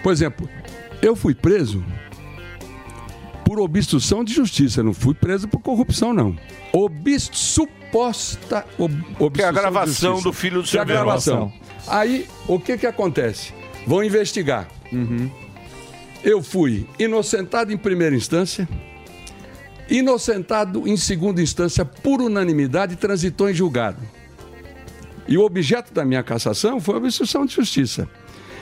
Por 0.00 0.12
exemplo, 0.12 0.48
eu 1.02 1.16
fui 1.16 1.34
preso 1.34 1.84
por 3.44 3.58
obstrução 3.58 4.22
de 4.22 4.32
justiça, 4.32 4.80
não 4.80 4.94
fui 4.94 5.12
preso 5.12 5.48
por 5.48 5.58
corrupção, 5.60 6.14
não. 6.14 6.36
Obst 6.72 7.34
suposta 7.34 8.64
ob, 8.78 8.94
obstrução 9.18 9.30
Que 9.32 9.42
é 9.42 9.44
a 9.46 9.50
gravação 9.50 10.22
do 10.22 10.32
filho 10.32 10.62
do 10.62 10.68
Que 10.68 10.78
é 10.78 10.80
a 10.80 10.84
gravação. 10.84 11.52
Aí, 11.88 12.28
o 12.46 12.60
que 12.60 12.78
que 12.78 12.86
acontece? 12.86 13.52
Vão 13.88 14.04
investigar. 14.04 14.68
Eu 16.22 16.42
fui 16.42 16.86
inocentado 16.98 17.72
em 17.72 17.76
primeira 17.76 18.14
instância, 18.14 18.68
inocentado 19.88 20.86
em 20.86 20.96
segunda 20.96 21.40
instância 21.42 21.84
por 21.84 22.20
unanimidade, 22.20 22.96
transitou 22.96 23.48
em 23.50 23.54
julgado. 23.54 23.98
E 25.26 25.38
o 25.38 25.42
objeto 25.44 25.92
da 25.92 26.04
minha 26.04 26.22
cassação 26.22 26.80
foi 26.80 26.94
a 26.94 26.98
obstrução 26.98 27.46
de 27.46 27.54
justiça. 27.54 28.08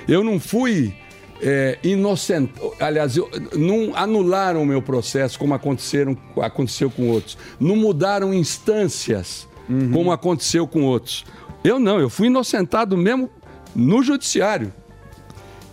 Eu 0.07 0.23
não 0.23 0.39
fui 0.39 0.95
é, 1.41 1.79
inocente. 1.83 2.53
Aliás, 2.81 3.17
eu- 3.17 3.31
não 3.57 3.95
anularam 3.95 4.63
o 4.63 4.67
meu 4.67 4.83
processo 4.83 5.39
como 5.39 5.55
aconteceram, 5.55 6.17
aconteceu 6.43 6.91
com 6.91 7.09
outros. 7.11 7.39
Não 7.61 7.77
mudaram 7.77 8.33
instâncias 8.35 9.49
como 9.93 10.11
aconteceu 10.11 10.67
com 10.67 10.83
outros. 10.85 11.25
Eu 11.63 11.79
não, 11.79 12.01
eu 12.01 12.09
fui 12.09 12.29
inocentado 12.29 12.97
mesmo 12.97 13.31
no 13.77 14.03
judiciário. 14.03 14.73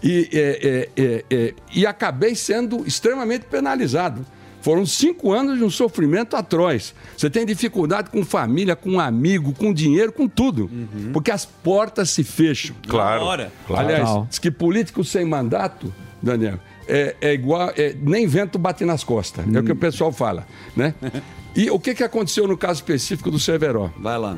E, 0.06 0.30
é, 0.32 0.40
é, 0.40 1.04
é, 1.04 1.26
é, 1.32 1.54
e 1.74 1.86
acabei 1.88 2.36
sendo 2.36 2.86
extremamente 2.86 3.46
penalizado. 3.46 4.24
Foram 4.62 4.86
cinco 4.86 5.32
anos 5.32 5.58
de 5.58 5.64
um 5.64 5.70
sofrimento 5.70 6.36
atroz. 6.36 6.94
Você 7.18 7.30
tem 7.30 7.46
dificuldade 7.46 8.10
com 8.10 8.24
família, 8.24 8.76
com 8.76 9.00
amigo, 9.00 9.54
com 9.54 9.74
dinheiro, 9.74 10.12
com 10.12 10.28
tudo. 10.28 10.70
Porque 11.12 11.32
as 11.32 11.46
portas 11.46 12.10
se 12.12 12.24
fecham. 12.24 12.76
Claro, 12.88 13.26
claro. 13.68 13.88
Aliás, 13.88 14.10
diz 14.30 14.40
que 14.40 14.50
político 14.50 15.04
sem 15.04 15.26
mandato, 15.26 15.94
Daniel, 16.22 16.60
é, 16.88 17.16
é 17.22 17.34
igual. 17.34 17.72
é, 17.76 17.96
nem 18.00 18.26
vento 18.26 18.58
bate 18.58 18.86
nas 18.86 19.04
costas. 19.04 19.46
É 19.54 19.60
o 19.60 19.64
que 19.64 19.72
o 19.72 19.76
pessoal 19.76 20.12
fala. 20.12 20.48
Né? 20.76 20.94
E 21.56 21.70
o 21.70 21.80
que, 21.80 21.96
que 21.96 22.04
aconteceu 22.04 22.46
no 22.50 22.58
caso 22.58 22.82
específico 22.82 23.32
do 23.32 23.40
Severo? 23.40 23.94
Vai 23.98 24.18
lá. 24.18 24.38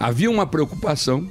Havia 0.00 0.30
uma 0.30 0.46
preocupação 0.46 1.30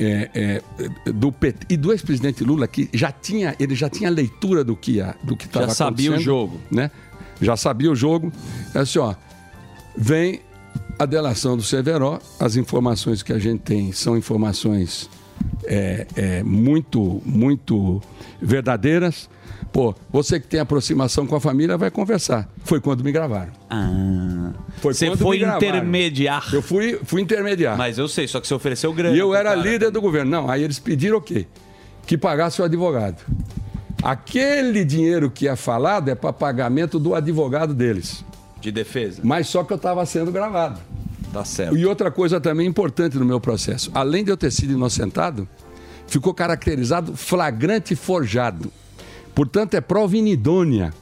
é, 0.00 0.30
é, 0.34 1.12
do 1.12 1.30
PT 1.30 1.66
e 1.68 1.76
do 1.76 1.92
ex-presidente 1.92 2.42
Lula 2.42 2.66
que 2.66 2.88
já 2.92 3.12
tinha 3.12 3.54
ele 3.60 3.74
já 3.74 3.90
tinha 3.90 4.08
leitura 4.08 4.64
do 4.64 4.74
que 4.74 4.92
ia, 4.92 5.14
do 5.22 5.36
que 5.36 5.44
estava 5.44 5.66
Já 5.66 5.74
sabia 5.74 6.12
o 6.12 6.18
jogo. 6.18 6.58
né? 6.70 6.90
Já 7.40 7.56
sabia 7.56 7.90
o 7.90 7.94
jogo. 7.94 8.32
É 8.74 8.78
assim 8.78 8.98
ó 8.98 9.14
vem 9.96 10.40
a 10.98 11.04
delação 11.04 11.56
do 11.56 11.62
Severo 11.62 12.18
as 12.38 12.56
informações 12.56 13.22
que 13.22 13.32
a 13.32 13.38
gente 13.38 13.60
tem 13.60 13.92
são 13.92 14.16
informações 14.16 15.10
é, 15.64 16.06
é, 16.16 16.42
muito 16.42 17.20
muito 17.26 18.00
verdadeiras 18.40 19.28
pô 19.72 19.94
você 20.10 20.40
que 20.40 20.46
tem 20.48 20.58
aproximação 20.60 21.26
com 21.26 21.36
a 21.36 21.40
família 21.40 21.76
vai 21.78 21.90
conversar 21.90 22.48
foi 22.64 22.80
quando 22.80 23.04
me 23.04 23.12
gravaram 23.12 23.52
Ah. 23.70 24.52
foi 24.78 24.92
Você 24.94 25.14
foi 25.16 25.38
intermediar. 25.42 26.48
eu 26.52 26.60
fui 26.62 26.98
fui 27.04 27.22
intermediar 27.22 27.76
Mas 27.78 27.96
eu 27.98 28.08
sei, 28.08 28.26
só 28.26 28.40
que 28.40 28.48
você 28.48 28.54
ofereceu 28.54 28.92
grana. 28.92 29.14
e 29.16 29.18
eu 29.18 29.34
era 29.34 29.50
cara. 29.50 29.60
líder 29.62 29.90
do 29.90 30.00
governo. 30.00 30.30
Não, 30.30 30.50
aí 30.50 30.62
eles 30.62 30.78
pediram 30.78 31.18
o 31.18 31.20
quê? 31.20 31.46
Que 32.06 32.18
pagasse 32.18 32.60
o 32.60 32.64
advogado. 32.64 33.22
Aquele 34.02 34.84
dinheiro 34.84 35.30
que 35.30 35.46
é 35.46 35.54
falado 35.54 36.08
é 36.08 36.14
para 36.14 36.32
pagamento 36.32 36.98
do 36.98 37.14
advogado 37.14 37.74
deles. 37.74 38.24
De 38.60 38.72
defesa. 38.72 39.20
Mas 39.22 39.46
só 39.48 39.62
que 39.62 39.72
eu 39.72 39.76
estava 39.76 40.04
sendo 40.06 40.32
gravado. 40.32 40.80
Tá 41.32 41.44
certo. 41.44 41.76
E 41.76 41.86
outra 41.86 42.10
coisa 42.10 42.40
também 42.40 42.66
importante 42.66 43.16
no 43.18 43.24
meu 43.24 43.38
processo. 43.40 43.90
Além 43.94 44.24
de 44.24 44.30
eu 44.30 44.36
ter 44.36 44.50
sido 44.50 44.72
inocentado, 44.72 45.46
ficou 46.06 46.34
caracterizado 46.34 47.16
flagrante 47.16 47.94
forjado. 47.94 48.72
Portanto, 49.34 49.74
é 49.74 49.80
prova 49.80 50.16
inidônea. 50.16 50.92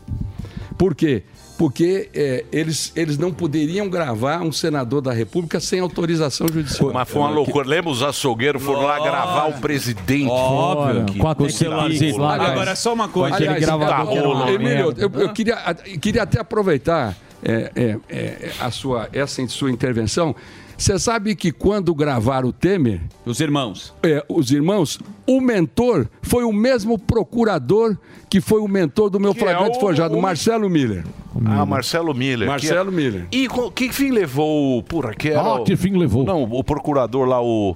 Por 0.77 0.95
quê? 0.95 1.23
Porque 1.59 2.09
é, 2.15 2.45
eles, 2.53 2.93
eles 2.95 3.19
não 3.19 3.33
poderiam 3.33 3.89
gravar 3.91 4.43
um 4.43 4.53
senador 4.53 5.01
da 5.01 5.13
República 5.13 5.59
sem 5.59 5.81
autorização 5.81 6.47
judicial. 6.47 6.93
Mas 6.93 7.09
foi 7.09 7.21
uma 7.21 7.31
loucura. 7.31 7.67
Lembra 7.69 7.91
os 7.91 8.01
açougueiros 8.01 8.63
foram 8.63 8.83
lá 8.83 9.01
gravar 9.03 9.49
o 9.49 9.55
presidente? 9.55 10.29
Óbvio. 10.31 11.05
Que- 11.07 11.19
Com 11.19 11.29
a 11.29 11.35
que 11.35 11.51
celularzinho 11.51 12.17
loucura. 12.17 12.43
lá. 12.43 12.49
Agora, 12.53 12.77
só 12.77 12.95
uma 12.95 13.09
coisa. 13.09 13.35
Aliás, 13.35 13.67
Tá 13.67 13.99
rolando. 14.03 14.53
Emílio, 14.53 14.95
eu, 14.97 15.11
eu 15.13 15.33
queria, 15.33 15.57
queria 16.01 16.23
até 16.23 16.39
aproveitar 16.41 17.17
é, 17.43 17.73
é, 17.75 17.99
é, 18.09 18.51
a 18.61 18.71
sua, 18.71 19.09
essa 19.13 19.45
sua 19.49 19.71
intervenção. 19.73 20.37
Você 20.79 20.97
sabe 20.97 21.35
que 21.35 21.51
quando 21.51 21.93
gravaram 21.93 22.49
o 22.51 22.53
Temer. 22.53 23.01
Os 23.27 23.41
irmãos. 23.41 23.93
É, 24.01 24.25
os 24.29 24.53
irmãos, 24.53 25.01
o 25.27 25.41
mentor 25.41 26.07
foi 26.23 26.45
o 26.45 26.53
mesmo 26.53 26.97
procurador 26.97 27.97
que 28.31 28.41
foi 28.41 28.61
o 28.61 28.69
mentor 28.69 29.11
do 29.11 29.19
meu 29.19 29.35
Que 29.35 29.41
é 29.41 29.43
flagrante 29.43 29.77
o- 29.77 29.81
forjado, 29.81 30.17
o- 30.17 30.23
Marcelo 30.23 30.71
Miller. 30.71 31.05
Ah, 31.45 31.67
Marcelo 31.67 32.15
Miller. 32.15 32.47
Marcelo 32.47 32.91
que 32.91 32.97
Miller. 32.97 33.27
E 33.33 33.49
que 33.75 33.93
fim 33.93 34.11
levou 34.13 34.79
o. 34.79 34.83
Porra, 34.85 35.15
que 35.15 35.31
era. 35.31 35.41
Ah, 35.57 35.61
que 35.65 35.77
fim 35.77 35.97
levou? 35.97 36.25
Não, 36.25 36.45
o 36.45 36.63
procurador 36.63 37.27
lá, 37.27 37.43
o. 37.43 37.75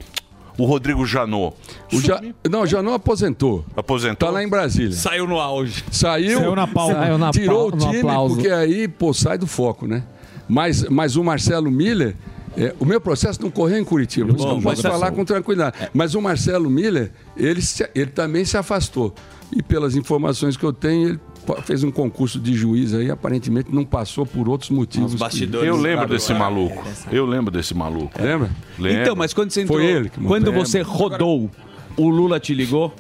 O 0.59 0.65
Rodrigo 0.67 1.05
Janot. 1.07 1.57
O 1.93 1.99
ja, 2.01 2.21
não, 2.49 2.67
não 2.83 2.93
aposentou. 2.93 3.65
Aposentou? 3.75 4.29
Tá 4.29 4.31
lá 4.31 4.45
em 4.45 4.49
Brasília. 4.49 4.93
Saiu 4.93 5.27
no 5.27 5.41
auge. 5.41 5.83
Saiu, 5.91 6.39
Saiu 6.39 6.55
na 6.55 6.67
pauta. 6.69 6.95
Saiu 6.95 7.17
na 7.19 7.31
tirou 7.31 7.71
pau- 7.71 7.79
o 7.79 7.91
time, 7.91 8.03
porque 8.29 8.49
aí, 8.51 8.87
pô, 8.87 9.15
sai 9.15 9.39
do 9.39 9.47
foco, 9.47 9.87
né? 9.89 10.05
Mas, 10.47 10.85
mas 10.91 11.17
o 11.17 11.25
Marcelo 11.25 11.71
Miller, 11.71 12.15
é, 12.57 12.75
o 12.79 12.85
meu 12.85 13.01
processo 13.01 13.41
não 13.43 13.51
correu 13.51 13.79
em 13.79 13.85
Curitiba, 13.85 14.29
por 14.29 14.37
isso 14.37 14.45
que 14.47 14.53
Bom, 14.53 14.59
eu 14.59 14.63
posso 14.63 14.83
falar 14.83 15.07
assim- 15.09 15.17
com 15.17 15.25
tranquilidade. 15.25 15.77
Mas 15.95 16.15
o 16.15 16.21
Marcelo 16.21 16.69
Miller, 16.71 17.13
ele, 17.37 17.61
se- 17.63 17.89
ele 17.95 18.11
também 18.11 18.45
se 18.45 18.57
afastou. 18.57 19.15
E 19.55 19.63
pelas 19.63 19.95
informações 19.97 20.57
que 20.57 20.65
eu 20.65 20.73
tenho, 20.73 21.09
ele 21.11 21.21
fez 21.65 21.83
um 21.85 21.91
concurso 21.91 22.39
de 22.41 22.55
juiz 22.55 22.95
aí, 22.95 23.11
aparentemente 23.11 23.75
não 23.75 23.85
passou 23.85 24.25
por 24.25 24.49
outros 24.49 24.71
motivos. 24.71 25.13
que- 25.13 25.19
Eu 25.67 25.77
lembro 25.77 26.09
desse 26.09 26.33
maluco. 26.33 26.83
Eu 27.11 27.27
lembro 27.27 27.51
desse 27.51 27.75
maluco. 27.75 28.13
Lembra? 28.21 28.51
Lembro. 28.79 29.03
Então, 29.03 29.17
mas 29.17 29.35
quando 29.35 29.51
você 29.51 29.63
entrou, 29.63 29.79
Foi 29.79 29.87
ele 29.87 30.09
que 30.09 30.21
quando 30.21 30.51
você 30.53 30.81
rodou, 30.81 31.51
o 31.97 32.09
Lula 32.09 32.41
te 32.41 32.55
ligou? 32.55 32.95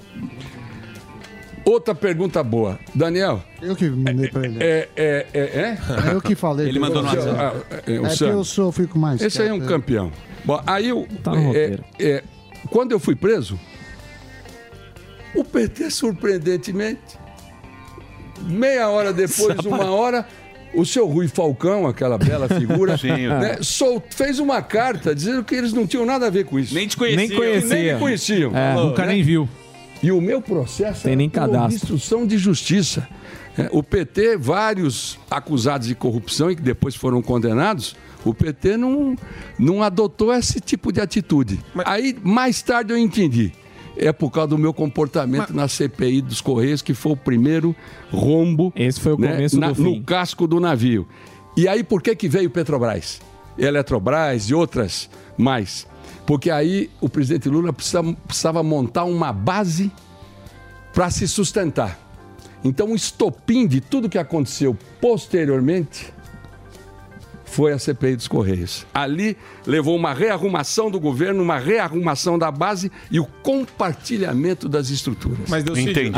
Outra 1.64 1.94
pergunta 1.94 2.42
boa. 2.42 2.78
Daniel. 2.94 3.42
Eu 3.60 3.76
que 3.76 3.88
mandei 3.88 4.28
pra 4.28 4.44
ele. 4.44 4.58
É, 4.62 4.88
é, 4.96 5.26
é, 5.32 5.40
é? 5.40 5.78
É 6.10 6.14
eu 6.14 6.20
que 6.20 6.34
falei. 6.34 6.68
Ele 6.68 6.78
mandou 6.80 7.02
no 7.02 7.08
Ah, 7.08 7.12
WhatsApp. 7.12 7.56
É, 7.86 8.00
o 8.00 8.08
que 8.16 8.24
eu 8.24 8.44
sou, 8.44 8.72
fico 8.72 8.98
mais. 8.98 9.20
Esse 9.22 9.40
aí 9.42 9.48
é 9.48 9.52
um 9.52 9.58
quieto. 9.58 9.68
campeão. 9.68 10.10
Bom, 10.44 10.60
aí 10.66 10.88
eu. 10.88 11.06
Tá 11.22 11.30
no 11.30 11.36
é, 11.38 11.46
roteiro. 11.46 11.84
é, 12.00 12.22
quando 12.68 12.90
eu 12.92 12.98
fui 12.98 13.14
preso, 13.14 13.58
o 15.34 15.44
PT, 15.44 15.90
surpreendentemente, 15.90 17.00
meia 18.42 18.88
hora 18.88 19.12
depois, 19.12 19.58
uma 19.64 19.90
hora, 19.90 20.26
o 20.74 20.84
seu 20.84 21.06
Rui 21.06 21.28
Falcão, 21.28 21.86
aquela 21.86 22.18
bela 22.18 22.48
figura, 22.48 22.98
Sim. 22.98 23.28
né, 23.28 23.58
sol- 23.62 24.02
fez 24.10 24.38
uma 24.40 24.60
carta 24.62 25.14
dizendo 25.14 25.44
que 25.44 25.54
eles 25.54 25.72
não 25.72 25.86
tinham 25.86 26.04
nada 26.04 26.26
a 26.26 26.30
ver 26.30 26.44
com 26.44 26.58
isso. 26.58 26.74
Nem 26.74 26.88
te 26.88 26.96
conheciam. 26.96 27.28
Nem 27.28 27.36
conheciam. 27.38 27.70
Nem 27.78 27.92
me 27.94 27.98
conheciam. 28.00 28.56
É, 28.56 28.74
nunca 28.74 29.06
nem 29.06 29.22
viu. 29.22 29.48
E 30.02 30.10
o 30.10 30.20
meu 30.20 30.42
processo 30.42 31.02
Tem 31.02 31.12
era 31.12 31.18
nem 31.18 31.30
cadastro. 31.30 31.74
obstrução 31.76 32.26
de 32.26 32.36
justiça. 32.38 33.06
É, 33.56 33.68
O 33.70 33.82
PT, 33.82 34.36
vários 34.36 35.18
acusados 35.30 35.86
de 35.86 35.94
corrupção 35.94 36.50
e 36.50 36.56
que 36.56 36.62
depois 36.62 36.94
foram 36.94 37.20
condenados, 37.22 37.94
o 38.24 38.32
PT 38.32 38.76
não, 38.76 39.14
não 39.58 39.82
adotou 39.82 40.32
esse 40.32 40.60
tipo 40.60 40.90
de 40.92 41.00
atitude. 41.00 41.60
Aí, 41.84 42.16
mais 42.22 42.62
tarde, 42.62 42.92
eu 42.92 42.96
entendi. 42.98 43.52
É 43.96 44.10
por 44.10 44.30
causa 44.30 44.48
do 44.48 44.58
meu 44.58 44.72
comportamento 44.72 45.52
na 45.52 45.68
CPI 45.68 46.22
dos 46.22 46.40
Correios, 46.40 46.80
que 46.80 46.94
foi 46.94 47.12
o 47.12 47.16
primeiro 47.16 47.76
rombo 48.10 48.72
Esse 48.74 48.98
foi 48.98 49.12
o 49.12 49.16
começo 49.16 49.60
do 49.60 49.74
fim. 49.74 49.82
no 49.82 50.02
casco 50.02 50.46
do 50.46 50.58
navio. 50.58 51.06
E 51.56 51.68
aí, 51.68 51.84
por 51.84 52.00
que, 52.02 52.16
que 52.16 52.26
veio 52.26 52.48
Petrobras? 52.48 53.20
Eletrobras 53.58 54.44
e 54.48 54.54
outras 54.54 55.10
mais. 55.36 55.86
Porque 56.26 56.50
aí 56.50 56.90
o 57.00 57.08
presidente 57.08 57.48
Lula 57.48 57.72
precisava, 57.72 58.12
precisava 58.12 58.62
montar 58.62 59.04
uma 59.04 59.32
base 59.32 59.90
para 60.92 61.10
se 61.10 61.26
sustentar. 61.26 61.98
Então, 62.64 62.92
o 62.92 62.94
estopim 62.94 63.66
de 63.66 63.80
tudo 63.80 64.08
que 64.08 64.18
aconteceu 64.18 64.76
posteriormente 65.00 66.12
foi 67.52 67.72
a 67.72 67.78
CPI 67.78 68.16
dos 68.16 68.26
Correios. 68.26 68.86
Ali 68.94 69.36
levou 69.66 69.94
uma 69.94 70.14
rearrumação 70.14 70.90
do 70.90 70.98
governo, 70.98 71.42
uma 71.42 71.58
rearrumação 71.58 72.38
da 72.38 72.50
base 72.50 72.90
e 73.10 73.20
o 73.20 73.26
compartilhamento 73.26 74.70
das 74.70 74.88
estruturas. 74.88 75.50
Mas 75.50 75.62
deu 75.62 75.76
Entendi. 75.76 76.10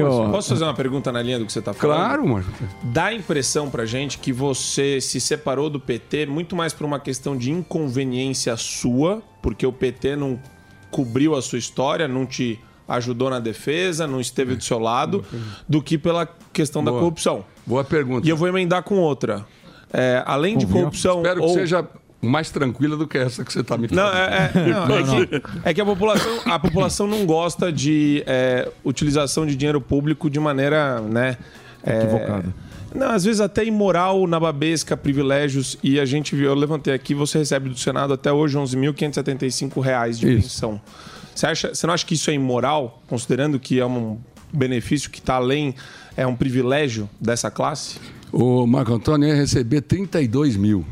posso, 0.00 0.30
posso 0.30 0.48
fazer 0.48 0.64
uma 0.64 0.74
pergunta 0.74 1.12
na 1.12 1.22
linha 1.22 1.38
do 1.38 1.46
que 1.46 1.52
você 1.52 1.60
está 1.60 1.72
falando? 1.72 1.96
Claro, 1.96 2.28
Marco. 2.28 2.50
Dá 2.82 3.06
a 3.06 3.14
impressão 3.14 3.70
pra 3.70 3.86
gente 3.86 4.18
que 4.18 4.32
você 4.32 5.00
se 5.00 5.20
separou 5.20 5.70
do 5.70 5.78
PT 5.78 6.26
muito 6.26 6.56
mais 6.56 6.72
por 6.72 6.84
uma 6.84 6.98
questão 6.98 7.36
de 7.36 7.52
inconveniência 7.52 8.56
sua, 8.56 9.22
porque 9.40 9.64
o 9.64 9.72
PT 9.72 10.16
não 10.16 10.40
cobriu 10.90 11.36
a 11.36 11.42
sua 11.42 11.58
história, 11.58 12.08
não 12.08 12.26
te 12.26 12.58
ajudou 12.88 13.30
na 13.30 13.38
defesa, 13.38 14.08
não 14.08 14.20
esteve 14.20 14.56
do 14.56 14.64
seu 14.64 14.80
lado, 14.80 15.24
do 15.68 15.80
que 15.80 15.96
pela 15.96 16.26
questão 16.52 16.82
da 16.82 16.90
Boa. 16.90 17.02
corrupção. 17.02 17.44
Boa 17.64 17.84
pergunta. 17.84 18.26
E 18.26 18.30
eu 18.30 18.36
vou 18.36 18.48
emendar 18.48 18.82
com 18.82 18.96
outra. 18.96 19.46
É, 19.92 20.22
além 20.26 20.56
de 20.56 20.66
corrupção. 20.66 21.18
Espero 21.18 21.42
ou- 21.42 21.48
que 21.48 21.54
seja 21.54 21.86
mais 22.22 22.50
tranquila 22.50 22.96
do 22.96 23.06
que 23.08 23.16
essa 23.16 23.42
que 23.44 23.52
você 23.52 23.60
está 23.60 23.78
me 23.78 23.88
Não, 23.90 23.96
falando. 23.96 24.14
é, 24.16 24.50
é- 24.54 24.70
não, 24.70 24.96
é 25.24 25.26
que, 25.26 25.42
é 25.64 25.74
que 25.74 25.80
a 25.80 25.84
população, 25.86 26.38
a 26.44 26.58
população 26.58 27.06
não 27.06 27.24
gosta 27.24 27.72
de 27.72 28.22
é, 28.26 28.70
utilização 28.84 29.46
de 29.46 29.56
dinheiro 29.56 29.80
público 29.80 30.28
de 30.28 30.38
maneira, 30.38 31.00
né? 31.00 31.36
é, 31.82 31.96
Equivocada. 32.02 32.54
Não, 32.94 33.10
às 33.10 33.24
vezes 33.24 33.40
até 33.40 33.64
imoral, 33.64 34.26
nababesca, 34.26 34.96
privilégios. 34.96 35.78
E 35.82 35.98
a 36.00 36.04
gente 36.04 36.34
viu, 36.34 36.46
eu 36.48 36.54
levantei 36.54 36.92
aqui, 36.92 37.14
você 37.14 37.38
recebe 37.38 37.68
do 37.68 37.78
Senado 37.78 38.12
até 38.12 38.32
hoje 38.32 38.58
11.575 38.58 39.80
reais 39.80 40.18
de 40.18 40.30
Isso. 40.30 40.42
pensão. 40.42 40.80
Você, 41.34 41.46
acha, 41.46 41.74
você 41.74 41.86
não 41.86 41.94
acha 41.94 42.04
que 42.04 42.14
isso 42.14 42.30
é 42.30 42.34
imoral, 42.34 43.00
considerando 43.06 43.58
que 43.58 43.78
é 43.80 43.86
um 43.86 44.18
benefício 44.52 45.08
que 45.10 45.20
está 45.20 45.36
além, 45.36 45.74
é 46.16 46.26
um 46.26 46.34
privilégio 46.36 47.08
dessa 47.20 47.50
classe? 47.50 47.98
O 48.32 48.66
Marco 48.66 48.92
Antônio 48.94 49.28
ia 49.28 49.34
receber 49.34 49.80
32 49.82 50.56
mil. 50.56 50.84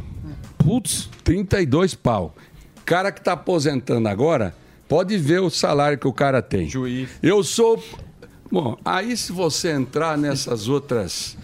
Putz. 0.58 1.08
32 1.24 1.94
pau. 1.94 2.34
Cara 2.84 3.12
que 3.12 3.20
está 3.20 3.32
aposentando 3.32 4.08
agora, 4.08 4.54
pode 4.88 5.16
ver 5.18 5.40
o 5.40 5.50
salário 5.50 5.98
que 5.98 6.08
o 6.08 6.12
cara 6.12 6.40
tem. 6.42 6.68
Juiz. 6.68 7.08
Eu 7.22 7.42
sou. 7.44 7.82
Bom, 8.50 8.76
aí 8.84 9.16
se 9.16 9.30
você 9.30 9.70
entrar 9.70 10.16
nessas 10.16 10.68
outras. 10.68 11.36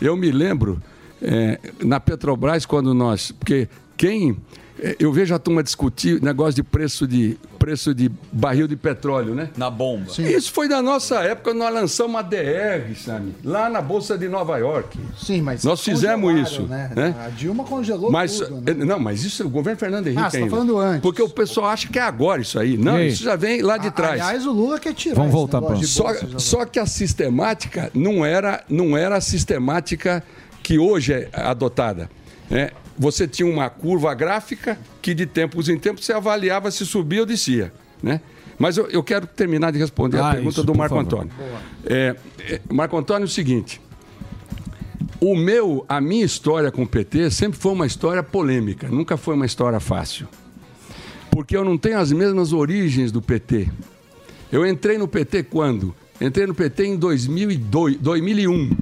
Eu 0.00 0.16
me 0.16 0.30
lembro, 0.30 0.82
é, 1.20 1.58
na 1.84 2.00
Petrobras, 2.00 2.64
quando 2.66 2.94
nós. 2.94 3.32
Porque 3.32 3.68
quem. 3.96 4.36
é, 4.78 4.96
Eu 4.98 5.12
vejo 5.12 5.34
a 5.34 5.38
turma 5.38 5.62
discutir 5.62 6.22
negócio 6.22 6.54
de 6.54 6.62
preço 6.62 7.06
de, 7.06 7.36
preço 7.62 7.94
de 7.94 8.10
barril 8.32 8.66
de 8.66 8.74
petróleo, 8.74 9.36
né? 9.36 9.50
Na 9.56 9.70
bomba. 9.70 10.10
Isso 10.18 10.52
foi 10.52 10.68
da 10.68 10.82
nossa 10.82 11.20
época, 11.20 11.54
nós 11.54 11.72
lançamos 11.72 12.16
a 12.16 12.22
DR, 12.22 12.92
Sami, 12.96 13.36
lá 13.44 13.70
na 13.70 13.80
Bolsa 13.80 14.18
de 14.18 14.28
Nova 14.28 14.58
York. 14.58 14.98
Sim, 15.16 15.42
mas. 15.42 15.62
Nós 15.62 15.80
fizemos 15.80 16.34
isso. 16.40 16.62
Né? 16.62 16.90
Né? 16.96 17.14
A 17.24 17.28
Dilma 17.28 17.62
congelou 17.62 18.10
Mas, 18.10 18.40
tudo. 18.40 18.56
Né? 18.56 18.62
eh, 18.66 18.74
não, 18.74 18.98
mas 18.98 19.22
isso 19.22 19.44
é 19.44 19.46
o 19.46 19.48
governo 19.48 19.78
Fernando 19.78 20.08
Henrique 20.08 20.24
Ah, 20.24 20.28
você 20.30 20.40
tá 20.40 20.46
falando 20.48 20.76
antes. 20.76 21.02
Porque 21.02 21.22
o 21.22 21.28
pessoal 21.28 21.68
acha 21.68 21.86
que 21.86 22.00
é 22.00 22.02
agora 22.02 22.42
isso 22.42 22.58
aí. 22.58 22.76
Não, 22.76 23.00
isso 23.00 23.22
já 23.22 23.36
vem 23.36 23.62
lá 23.62 23.76
de 23.76 23.92
trás. 23.92 24.20
Aliás, 24.20 24.44
o 24.44 24.50
Lula 24.50 24.80
quer 24.80 24.92
tirar. 24.94 25.14
Vamos 25.14 25.32
voltar 25.32 25.60
de 25.74 25.86
Só, 25.86 26.08
só 26.38 26.64
que 26.64 26.80
a 26.80 26.86
sistemática 26.86 27.92
não 27.94 28.24
era, 28.24 28.64
não 28.68 28.96
era 28.96 29.16
a 29.16 29.20
sistemática 29.20 30.22
que 30.64 30.80
hoje 30.80 31.12
é 31.12 31.28
adotada. 31.32 32.10
né? 32.50 32.70
Você 32.98 33.26
tinha 33.26 33.48
uma 33.48 33.70
curva 33.70 34.12
gráfica 34.14 34.78
que 35.00 35.14
de 35.14 35.26
tempos 35.26 35.68
em 35.68 35.78
tempos 35.78 36.04
você 36.04 36.12
avaliava 36.12 36.70
se 36.70 36.84
subia 36.84 37.20
ou 37.20 37.26
descia. 37.26 37.72
Né? 38.02 38.20
Mas 38.58 38.76
eu, 38.76 38.86
eu 38.88 39.02
quero 39.02 39.26
terminar 39.26 39.72
de 39.72 39.78
responder 39.78 40.18
Ah, 40.18 40.30
a 40.30 40.34
pergunta 40.34 40.56
isso, 40.56 40.64
do 40.64 40.74
Marco 40.74 40.94
favor. 40.94 41.06
Antônio. 41.06 41.32
É, 41.86 42.14
é, 42.40 42.60
Marco 42.70 42.96
Antônio, 42.96 43.24
é 43.24 43.26
o 43.26 43.28
seguinte. 43.28 43.80
O 45.20 45.34
meu, 45.36 45.84
a 45.88 46.00
minha 46.00 46.24
história 46.24 46.70
com 46.70 46.82
o 46.82 46.86
PT 46.86 47.30
sempre 47.30 47.58
foi 47.58 47.72
uma 47.72 47.86
história 47.86 48.22
polêmica, 48.22 48.88
nunca 48.88 49.16
foi 49.16 49.34
uma 49.34 49.46
história 49.46 49.78
fácil. 49.80 50.28
Porque 51.30 51.56
eu 51.56 51.64
não 51.64 51.78
tenho 51.78 51.98
as 51.98 52.12
mesmas 52.12 52.52
origens 52.52 53.10
do 53.10 53.22
PT. 53.22 53.68
Eu 54.50 54.66
entrei 54.66 54.98
no 54.98 55.08
PT 55.08 55.44
quando? 55.44 55.94
Entrei 56.20 56.46
no 56.46 56.54
PT 56.54 56.84
em 56.84 56.96
2002, 56.96 57.96
2001. 57.96 58.76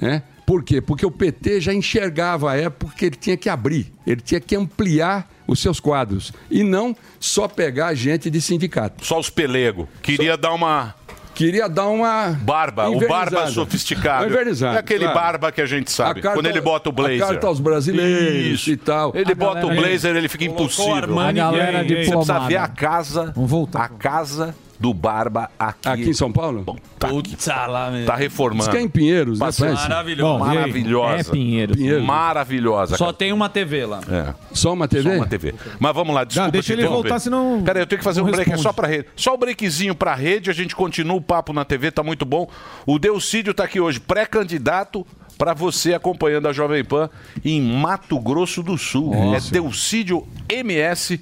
Né? 0.00 0.22
Por 0.52 0.62
quê? 0.62 0.82
Porque 0.82 1.06
o 1.06 1.10
PT 1.10 1.62
já 1.62 1.72
enxergava 1.72 2.50
a 2.52 2.56
época 2.58 2.92
que 2.94 3.06
ele 3.06 3.16
tinha 3.16 3.38
que 3.38 3.48
abrir, 3.48 3.90
ele 4.06 4.20
tinha 4.20 4.38
que 4.38 4.54
ampliar 4.54 5.26
os 5.48 5.60
seus 5.60 5.80
quadros 5.80 6.30
e 6.50 6.62
não 6.62 6.94
só 7.18 7.48
pegar 7.48 7.94
gente 7.94 8.28
de 8.28 8.38
sindicato. 8.38 9.02
Só 9.02 9.18
os 9.18 9.30
pelego. 9.30 9.88
Queria 10.02 10.36
dar 10.36 10.52
uma. 10.52 10.94
Queria 11.34 11.70
dar 11.70 11.86
uma. 11.88 12.32
Barba, 12.42 12.90
o 12.90 13.08
barba 13.08 13.46
sofisticado. 13.46 14.26
Invernizado, 14.26 14.76
É 14.76 14.80
aquele 14.80 15.04
claro. 15.04 15.18
barba 15.18 15.50
que 15.50 15.62
a 15.62 15.66
gente 15.66 15.90
sabe. 15.90 16.20
A 16.20 16.22
carta- 16.22 16.36
Quando 16.38 16.46
ele 16.48 16.60
bota 16.60 16.90
o 16.90 16.92
blazer. 16.92 17.22
A 17.22 17.26
carta 17.28 17.46
aos 17.46 17.58
brasileiros 17.58 18.60
Isso. 18.60 18.70
e 18.72 18.76
tal. 18.76 19.12
Ele 19.16 19.32
A 19.32 19.34
bota 19.34 19.66
o 19.66 19.74
blazer, 19.74 20.14
ele 20.14 20.28
fica 20.28 20.44
Colocou 20.44 20.66
impossível. 20.66 20.94
Armani 20.94 21.40
A 21.40 21.44
galera 21.50 21.82
Gay. 21.82 22.04
Você 22.04 22.10
precisa 22.12 22.38
ver 22.40 22.56
a 22.56 22.68
casa. 22.68 23.32
Vamos 23.34 23.50
voltar. 23.50 23.84
A 23.84 23.88
casa 23.88 24.54
do 24.82 24.92
Barba 24.92 25.48
aqui. 25.56 25.88
Aqui 25.88 26.10
em 26.10 26.12
São 26.12 26.32
Paulo? 26.32 26.62
Bom, 26.62 26.76
tá, 26.98 27.66
lá, 27.68 27.88
meu. 27.88 28.04
tá 28.04 28.16
reformando. 28.16 28.64
Diz 28.64 28.68
que 28.68 28.76
é 28.76 28.80
em 28.82 28.88
Pinheiros, 28.88 29.38
né? 29.38 29.48
Maravilhoso. 29.48 30.38
Bom, 30.38 30.44
aí? 30.44 30.56
Maravilhosa. 30.56 31.20
É 31.20 31.32
Pinheiros. 31.32 31.76
Pinheiros. 31.76 32.04
Maravilhosa. 32.04 32.96
Só 32.96 33.04
cara. 33.04 33.16
tem 33.16 33.32
uma 33.32 33.48
TV 33.48 33.86
lá. 33.86 34.00
É. 34.10 34.34
Só 34.52 34.72
uma 34.72 34.88
TV? 34.88 35.08
Só 35.08 35.16
uma 35.16 35.26
TV. 35.26 35.54
Mas 35.78 35.94
vamos 35.94 36.12
lá, 36.12 36.24
desculpa. 36.24 36.50
deixa 36.50 36.74
te 36.74 36.80
ele 36.80 36.88
voltar, 36.88 37.20
senão 37.20 37.62
Peraí, 37.64 37.80
eu 37.82 37.86
tenho 37.86 38.00
que 38.00 38.04
fazer 38.04 38.22
um 38.22 38.24
não 38.24 38.32
break, 38.32 38.50
é 38.50 38.54
responde. 38.54 38.62
só 38.62 38.72
pra 38.72 38.88
rede. 38.88 39.06
Só 39.14 39.34
o 39.34 39.38
breakzinho 39.38 39.94
pra 39.94 40.16
rede, 40.16 40.50
a 40.50 40.52
gente 40.52 40.74
continua 40.74 41.16
o 41.16 41.20
papo 41.20 41.52
na 41.52 41.64
TV, 41.64 41.92
tá 41.92 42.02
muito 42.02 42.24
bom. 42.24 42.48
O 42.84 42.98
Delcídio 42.98 43.54
tá 43.54 43.62
aqui 43.62 43.80
hoje, 43.80 44.00
pré-candidato 44.00 45.06
pra 45.38 45.54
você 45.54 45.94
acompanhando 45.94 46.48
a 46.48 46.52
Jovem 46.52 46.84
Pan 46.84 47.08
em 47.44 47.60
Mato 47.60 48.18
Grosso 48.18 48.62
do 48.64 48.76
Sul. 48.76 49.12
É 49.14 49.40
Delcídio 49.50 50.26
MS, 50.48 51.20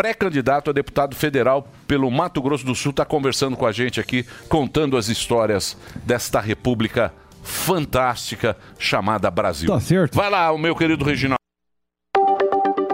pré-candidato 0.00 0.70
a 0.70 0.72
deputado 0.72 1.14
federal 1.14 1.68
pelo 1.86 2.10
Mato 2.10 2.40
Grosso 2.40 2.64
do 2.64 2.74
Sul, 2.74 2.90
tá 2.90 3.04
conversando 3.04 3.54
com 3.54 3.66
a 3.66 3.72
gente 3.72 4.00
aqui, 4.00 4.24
contando 4.48 4.96
as 4.96 5.08
histórias 5.08 5.76
desta 6.06 6.40
república 6.40 7.12
fantástica 7.42 8.56
chamada 8.78 9.30
Brasil. 9.30 9.68
Tá 9.68 9.78
certo. 9.78 10.16
Vai 10.16 10.30
lá, 10.30 10.50
o 10.52 10.56
meu 10.56 10.74
querido 10.74 11.04
Reginaldo. 11.04 11.36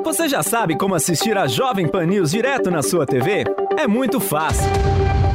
Você 0.03 0.29
já 0.29 0.43
sabe 0.43 0.77
como 0.77 0.97
assistir 0.97 1.39
a 1.39 1.47
Jovem 1.47 1.87
Pan 1.87 2.07
News 2.07 2.33
direto 2.33 2.73
na 2.73 2.83
sua 2.83 3.07
TV? 3.07 3.45
É 3.79 3.87
muito 3.87 4.19
fácil. 4.19 4.69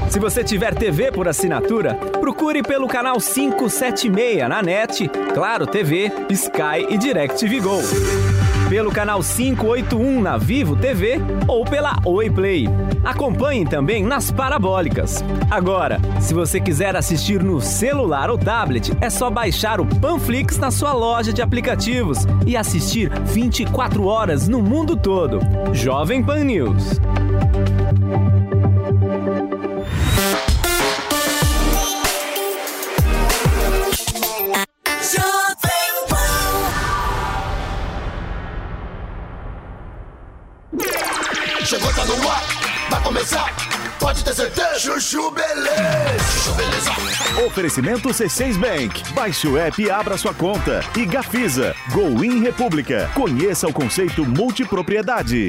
Se 0.10 0.20
você 0.20 0.44
tiver 0.44 0.76
TV 0.76 1.10
por 1.10 1.26
assinatura, 1.26 1.96
procure 2.20 2.62
pelo 2.62 2.86
canal 2.86 3.16
576 3.16 4.40
na 4.50 4.62
NET, 4.62 5.10
Claro 5.34 5.66
TV, 5.66 6.12
Sky 6.32 6.86
e 6.90 6.98
DirecTV 6.98 7.62
Go. 7.62 7.80
Pelo 8.72 8.90
canal 8.90 9.22
581 9.22 10.22
na 10.22 10.38
Vivo 10.38 10.78
TV 10.78 11.20
ou 11.46 11.66
pela 11.66 12.00
Oi 12.06 12.30
Play. 12.30 12.70
Acompanhe 13.04 13.66
também 13.66 14.02
nas 14.02 14.32
parabólicas. 14.32 15.22
Agora, 15.50 16.00
se 16.22 16.34
você 16.34 16.58
quiser 16.58 16.96
assistir 16.96 17.44
no 17.44 17.60
celular 17.60 18.30
ou 18.30 18.38
tablet, 18.38 18.94
é 19.02 19.10
só 19.10 19.30
baixar 19.30 19.82
o 19.82 19.86
Panflix 19.86 20.58
na 20.58 20.72
sua 20.72 20.94
loja 20.94 21.34
de 21.34 21.42
aplicativos 21.42 22.20
e 22.48 22.56
assistir 22.56 23.12
24 23.26 24.06
horas 24.06 24.48
no 24.48 24.62
mundo 24.62 24.96
todo. 24.96 25.42
Jovem 25.74 26.24
Pan 26.24 26.46
News. 26.46 26.98
chegou, 41.72 41.94
tá 41.94 42.04
no 42.04 42.30
ar, 42.30 42.44
vai 42.90 43.02
começar. 43.02 43.56
Pode 43.98 44.22
ter 44.26 44.34
certeza. 44.34 44.78
Chuchu 44.78 45.32
Beleza. 45.32 46.20
Chuchu 46.34 46.54
Beleza. 46.56 46.92
Oferecimento 47.48 48.10
C6 48.10 48.58
Bank. 48.58 49.14
Baixe 49.14 49.48
o 49.48 49.58
app 49.58 49.82
e 49.82 49.90
abra 49.90 50.18
sua 50.18 50.34
conta. 50.34 50.84
E 50.98 51.06
Gafisa. 51.06 51.74
Go 51.94 52.24
in 52.26 52.42
República. 52.42 53.10
Conheça 53.14 53.68
o 53.68 53.74
conceito 53.74 54.26
multipropriedade. 54.26 55.48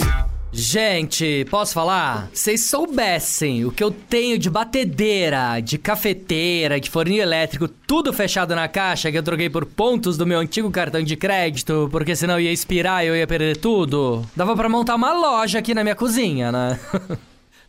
Gente, 0.55 1.47
posso 1.51 1.73
falar? 1.73 2.29
Vocês 2.31 2.65
soubessem 2.65 3.65
o 3.65 3.73
que 3.73 3.83
eu 3.83 3.91
tenho 3.91 4.39
de 4.39 4.51
batedeira, 4.51 5.59
de 5.61 5.79
cafeteira, 5.79 6.79
de 6.79 6.91
forninho 6.91 7.23
elétrico, 7.23 7.66
tudo 7.66 8.12
fechado 8.12 8.55
na 8.55 8.69
caixa 8.69 9.11
que 9.11 9.16
eu 9.16 9.23
troquei 9.23 9.49
por 9.49 9.65
pontos 9.65 10.19
do 10.19 10.27
meu 10.27 10.39
antigo 10.39 10.70
cartão 10.70 11.03
de 11.03 11.16
crédito, 11.16 11.89
porque 11.91 12.15
senão 12.15 12.39
ia 12.39 12.53
expirar 12.53 13.03
e 13.03 13.09
eu 13.09 13.16
ia 13.16 13.27
perder 13.27 13.57
tudo. 13.57 14.27
Dava 14.37 14.55
pra 14.55 14.69
montar 14.69 14.97
uma 14.97 15.15
loja 15.15 15.59
aqui 15.59 15.73
na 15.73 15.83
minha 15.83 15.97
cozinha, 15.97 16.53
né? 16.53 16.79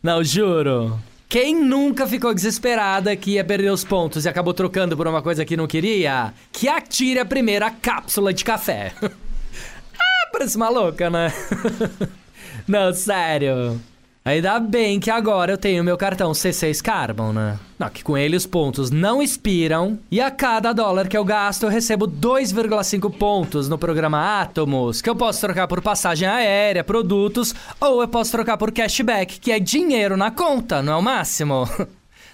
Não, 0.02 0.22
juro. 0.22 1.00
Quem 1.26 1.58
nunca 1.58 2.06
ficou 2.06 2.34
desesperada 2.34 3.16
que 3.16 3.32
ia 3.32 3.44
perder 3.44 3.72
os 3.72 3.82
pontos 3.82 4.26
e 4.26 4.28
acabou 4.28 4.52
trocando 4.52 4.94
por 4.94 5.08
uma 5.08 5.22
coisa 5.22 5.42
que 5.42 5.56
não 5.56 5.66
queria? 5.66 6.34
Que 6.52 6.68
atire 6.68 7.18
a 7.18 7.24
primeira 7.24 7.70
cápsula 7.70 8.32
de 8.32 8.44
café. 8.44 8.92
ah, 9.02 10.28
parece 10.30 10.58
maluca, 10.58 11.08
né? 11.08 11.32
Não, 12.66 12.92
sério. 12.92 13.80
Ainda 14.26 14.58
bem 14.58 14.98
que 14.98 15.10
agora 15.10 15.52
eu 15.52 15.58
tenho 15.58 15.84
meu 15.84 15.98
cartão 15.98 16.32
C6 16.32 16.80
Carbon, 16.80 17.30
né? 17.30 17.58
Não, 17.78 17.90
que 17.90 18.02
com 18.02 18.16
ele 18.16 18.34
os 18.34 18.46
pontos 18.46 18.90
não 18.90 19.20
expiram 19.20 19.98
e 20.10 20.18
a 20.18 20.30
cada 20.30 20.72
dólar 20.72 21.08
que 21.08 21.16
eu 21.16 21.22
gasto 21.26 21.64
eu 21.64 21.68
recebo 21.68 22.08
2,5 22.08 23.12
pontos 23.18 23.68
no 23.68 23.76
programa 23.76 24.40
Atomos, 24.40 25.02
que 25.02 25.10
eu 25.10 25.14
posso 25.14 25.42
trocar 25.42 25.68
por 25.68 25.82
passagem 25.82 26.26
aérea, 26.26 26.82
produtos, 26.82 27.54
ou 27.78 28.00
eu 28.00 28.08
posso 28.08 28.32
trocar 28.32 28.56
por 28.56 28.72
cashback, 28.72 29.38
que 29.38 29.52
é 29.52 29.60
dinheiro 29.60 30.16
na 30.16 30.30
conta, 30.30 30.82
não 30.82 30.94
é 30.94 30.96
o 30.96 31.02
máximo? 31.02 31.68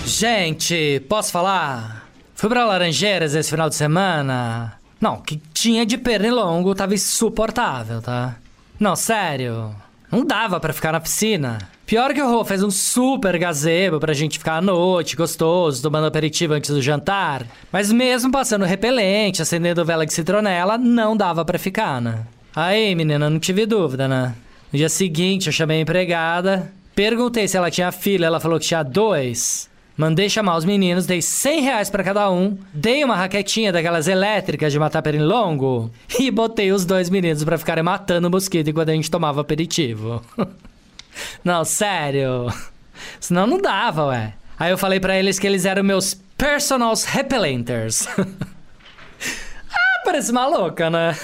Gente, 0.05 1.01
posso 1.09 1.33
falar? 1.33 2.07
Fui 2.35 2.49
pra 2.49 2.67
Laranjeiras 2.67 3.35
esse 3.35 3.51
final 3.51 3.69
de 3.71 3.75
semana. 3.75 4.79
Não, 5.01 5.21
que 5.21 5.41
tinha 5.55 5.87
de 5.87 5.97
pernilongo 5.97 6.75
tava 6.75 6.95
insuportável, 6.95 8.03
tá? 8.03 8.37
Não, 8.79 8.95
sério. 8.95 9.75
Não 10.11 10.25
dava 10.25 10.59
pra 10.59 10.73
ficar 10.73 10.93
na 10.93 11.01
piscina. 11.01 11.59
Pior 11.87 12.13
que 12.13 12.21
o 12.21 12.29
Rô 12.29 12.45
fez 12.45 12.63
um 12.63 12.71
super 12.71 13.39
gazebo 13.39 14.01
pra 14.01 14.13
gente 14.13 14.39
ficar 14.39 14.57
à 14.57 14.61
noite, 14.61 15.15
gostoso, 15.15 15.83
tomando 15.83 16.07
aperitivo 16.07 16.53
antes 16.53 16.71
do 16.71 16.83
jantar. 16.83 17.47
Mas 17.71 17.93
mesmo 17.93 18.33
passando 18.33 18.65
repelente, 18.65 19.41
acendendo 19.41 19.85
vela 19.85 20.05
de 20.05 20.13
citronela, 20.13 20.77
não 20.77 21.17
dava 21.17 21.45
pra 21.45 21.59
ficar, 21.59 22.01
né? 22.01 22.27
Aí, 22.55 22.93
menina, 22.95 23.31
não 23.31 23.39
tive 23.39 23.67
dúvida, 23.67 24.09
né? 24.09 24.35
No 24.73 24.77
dia 24.77 24.89
seguinte, 24.89 25.47
eu 25.47 25.53
chamei 25.53 25.79
a 25.79 25.83
empregada, 25.83 26.73
perguntei 26.95 27.47
se 27.47 27.57
ela 27.57 27.71
tinha 27.71 27.93
filho, 27.93 28.25
ela 28.25 28.41
falou 28.41 28.59
que 28.59 28.67
tinha 28.67 28.83
dois. 28.83 29.70
Mandei 29.97 30.29
chamar 30.31 30.57
os 30.57 30.65
meninos, 30.65 31.05
dei 31.05 31.21
100 31.21 31.61
reais 31.61 31.91
pra 31.91 32.03
cada 32.03 32.31
um, 32.31 32.57
dei 32.73 33.05
uma 33.05 33.17
raquetinha 33.17 33.73
daquelas 33.73 34.09
elétricas 34.09 34.73
de 34.73 34.79
matar 34.79 35.03
pernilongo 35.03 35.91
e 36.19 36.31
botei 36.31 36.73
os 36.73 36.87
dois 36.87 37.11
meninos 37.11 37.45
pra 37.45 37.59
ficarem 37.59 37.85
matando 37.85 38.31
mosquito 38.31 38.69
enquanto 38.69 38.89
a 38.89 38.95
gente 38.95 39.11
tomava 39.11 39.41
aperitivo. 39.41 40.23
Não, 41.45 41.65
sério. 41.65 42.47
Senão 43.19 43.47
não 43.47 43.61
dava, 43.61 44.07
ué. 44.07 44.35
Aí 44.59 44.71
eu 44.71 44.79
falei 44.79 45.01
pra 45.01 45.19
eles 45.19 45.39
que 45.39 45.47
eles 45.47 45.65
eram 45.65 45.83
meus 45.83 46.15
personals 46.37 47.05
repellenters. 47.05 48.07
ah, 48.19 50.03
parece 50.05 50.33
maluca, 50.33 50.89
né? 50.91 51.17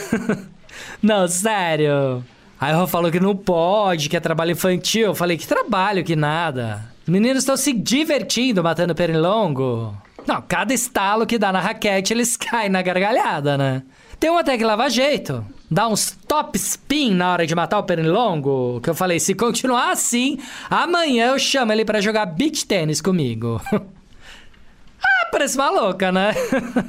não, 1.03 1.29
sério. 1.29 2.25
Aí 2.61 2.75
o 2.75 2.79
Rô 2.79 2.87
falou 2.87 3.11
que 3.11 3.21
não 3.21 3.37
pode, 3.37 4.09
que 4.09 4.17
é 4.17 4.21
trabalho 4.21 4.53
infantil. 4.53 5.09
Eu 5.09 5.15
falei 5.15 5.37
que 5.37 5.47
trabalho, 5.47 6.03
que 6.03 6.17
nada. 6.17 6.96
Os 7.07 7.09
meninos 7.09 7.45
estão 7.45 7.57
se 7.57 7.73
divertindo 7.73 8.65
matando 8.65 8.93
pernilongo. 8.93 9.97
Não, 10.27 10.43
cada 10.43 10.75
estalo 10.75 11.25
que 11.25 11.39
dá 11.39 11.53
na 11.53 11.61
raquete, 11.61 12.13
eles 12.13 12.35
caem 12.37 12.69
na 12.69 12.83
gargalhada, 12.83 13.57
né? 13.57 13.85
Tem 14.19 14.29
um 14.29 14.37
até 14.37 14.59
que 14.59 14.65
lava 14.65 14.91
jeito. 14.91 15.47
Dá 15.71 15.87
uns 15.87 16.19
top 16.27 16.59
spin 16.59 17.15
na 17.15 17.33
hora 17.33 17.47
de 17.47 17.55
matar 17.55 17.79
o 17.79 17.85
pernilongo. 17.85 18.81
Que 18.81 18.91
eu 18.91 18.95
falei, 18.95 19.21
se 19.21 19.37
continuar 19.37 19.93
assim, 19.93 20.37
amanhã 20.69 21.29
eu 21.29 21.39
chamo 21.39 21.71
ele 21.71 21.85
pra 21.85 22.01
jogar 22.01 22.27
beach 22.27 22.67
tênis 22.67 23.01
comigo. 23.01 23.63
ah, 23.73 25.29
parece 25.31 25.57
maluca, 25.57 26.11
né? 26.11 26.35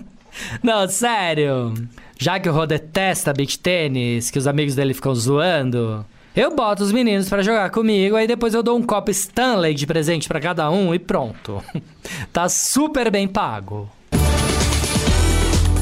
Não, 0.64 0.88
sério. 0.88 1.76
Já 2.18 2.40
que 2.40 2.50
o 2.50 2.54
Rô 2.54 2.66
detesta 2.66 3.32
beach 3.34 3.60
tênis, 3.60 4.32
que 4.32 4.40
os 4.40 4.48
amigos 4.48 4.74
dele 4.74 4.96
ficam 4.96 5.14
zoando, 5.14 6.04
eu 6.38 6.56
boto 6.56 6.84
os 6.84 6.92
meninos 6.92 7.28
pra 7.28 7.42
jogar 7.42 7.72
comigo, 7.72 8.16
aí 8.16 8.28
depois 8.28 8.54
eu 8.54 8.62
dou 8.62 8.78
um 8.78 8.84
copo 8.84 9.10
Stanley 9.10 9.74
de 9.74 9.88
presente 9.88 10.28
pra 10.28 10.40
cada 10.40 10.70
um 10.70 10.94
e 10.94 11.00
pronto. 11.00 11.64
tá 12.32 12.48
super 12.48 13.10
bem 13.10 13.28
pago. 13.28 13.90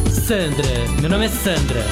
Sandra, 0.10 0.68
meu 1.02 1.10
nome 1.10 1.26
é 1.26 1.30
Sandra. 1.30 1.84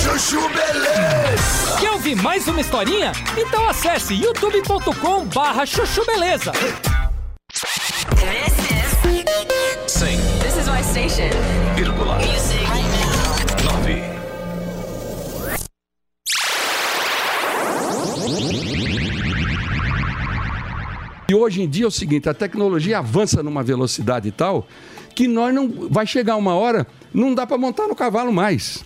Chuchu 0.00 0.40
Beleza. 0.48 1.76
Quer 1.78 1.90
ouvir 1.92 2.16
mais 2.16 2.48
uma 2.48 2.60
historinha? 2.60 3.12
Então 3.36 3.68
acesse 3.68 4.14
youtube.com 4.14 5.26
barra 5.26 5.66
chuchu 5.66 6.04
beleza. 6.06 6.50
This 6.52 6.72
is. 8.70 8.92
Sim. 9.86 10.16
This 10.40 10.56
is 10.56 10.68
my 10.68 10.82
station. 10.82 11.30
Vírgula. 11.76 12.16
Music. 12.16 12.61
Hoje 21.42 21.62
em 21.62 21.68
dia 21.68 21.84
é 21.84 21.88
o 21.88 21.90
seguinte, 21.90 22.28
a 22.28 22.34
tecnologia 22.34 22.98
avança 22.98 23.42
numa 23.42 23.62
velocidade 23.62 24.30
tal 24.30 24.66
que 25.14 25.28
nós 25.28 25.54
não 25.54 25.68
vai 25.90 26.06
chegar 26.06 26.36
uma 26.36 26.54
hora, 26.54 26.86
não 27.12 27.34
dá 27.34 27.46
para 27.46 27.58
montar 27.58 27.86
no 27.86 27.94
cavalo 27.94 28.32
mais. 28.32 28.82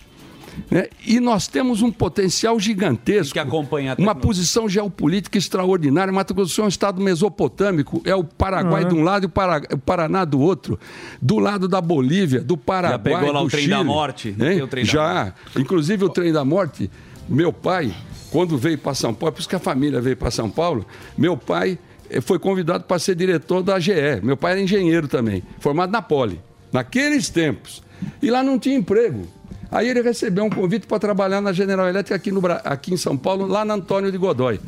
né? 0.69 0.87
E 1.05 1.19
nós 1.19 1.47
temos 1.47 1.81
um 1.81 1.91
potencial 1.91 2.59
gigantesco, 2.59 3.31
que 3.33 3.39
acompanha 3.39 3.93
a 3.97 4.01
uma 4.01 4.13
posição 4.15 4.67
geopolítica 4.67 5.37
extraordinária. 5.37 6.11
Mato 6.11 6.33
Grosso 6.33 6.49
do 6.51 6.53
Sul 6.55 6.63
é 6.63 6.65
um 6.65 6.69
estado 6.69 6.99
mesopotâmico, 7.01 8.01
é 8.03 8.13
o 8.15 8.23
Paraguai 8.23 8.83
Uhum. 8.83 8.89
de 8.89 8.95
um 8.95 9.03
lado 9.03 9.23
e 9.23 9.27
o, 9.27 9.29
Para- 9.29 9.61
o 9.71 9.77
Paraná 9.77 10.25
do 10.25 10.39
outro, 10.39 10.77
do 11.21 11.37
lado 11.39 11.67
da 11.67 11.79
Bolívia, 11.79 12.41
do 12.41 12.57
Paraguai, 12.57 12.99
pegou 13.19 13.31
lá 13.31 13.39
do 13.39 13.45
o 13.45 13.49
trem 13.49 13.61
Chile. 13.63 13.75
da 13.75 13.83
morte? 13.83 14.35
O 14.63 14.67
trem 14.67 14.83
da 14.83 14.91
Já, 14.91 15.33
inclusive 15.55 16.03
o 16.03 16.09
trem 16.09 16.33
da 16.33 16.43
morte. 16.43 16.89
Meu 17.29 17.53
pai, 17.53 17.93
quando 18.31 18.57
veio 18.57 18.77
para 18.77 18.93
São 18.95 19.13
Paulo, 19.13 19.33
por 19.33 19.39
isso 19.39 19.47
que 19.49 19.55
a 19.55 19.59
família 19.59 20.01
veio 20.01 20.17
para 20.17 20.31
São 20.31 20.49
Paulo, 20.49 20.85
meu 21.17 21.37
pai 21.37 21.77
foi 22.21 22.39
convidado 22.39 22.83
para 22.83 22.99
ser 22.99 23.15
diretor 23.15 23.63
da 23.63 23.79
GE. 23.79 24.21
Meu 24.23 24.37
pai 24.37 24.53
era 24.53 24.61
engenheiro 24.61 25.07
também, 25.07 25.43
formado 25.59 25.91
na 25.91 26.01
Poli, 26.01 26.39
naqueles 26.71 27.29
tempos. 27.29 27.83
E 28.21 28.29
lá 28.29 28.43
não 28.43 28.59
tinha 28.59 28.75
emprego. 28.75 29.27
Aí 29.71 29.89
ele 29.89 30.01
recebeu 30.01 30.45
um 30.45 30.49
convite 30.49 30.87
para 30.87 30.99
trabalhar 30.99 31.41
na 31.41 31.51
General 31.51 31.87
Elétrica 31.87 32.15
aqui, 32.15 32.31
no, 32.31 32.41
aqui 32.63 32.93
em 32.93 32.97
São 32.97 33.17
Paulo, 33.17 33.45
lá 33.45 33.65
na 33.65 33.73
Antônio 33.73 34.11
de 34.11 34.17
Godói. 34.17 34.59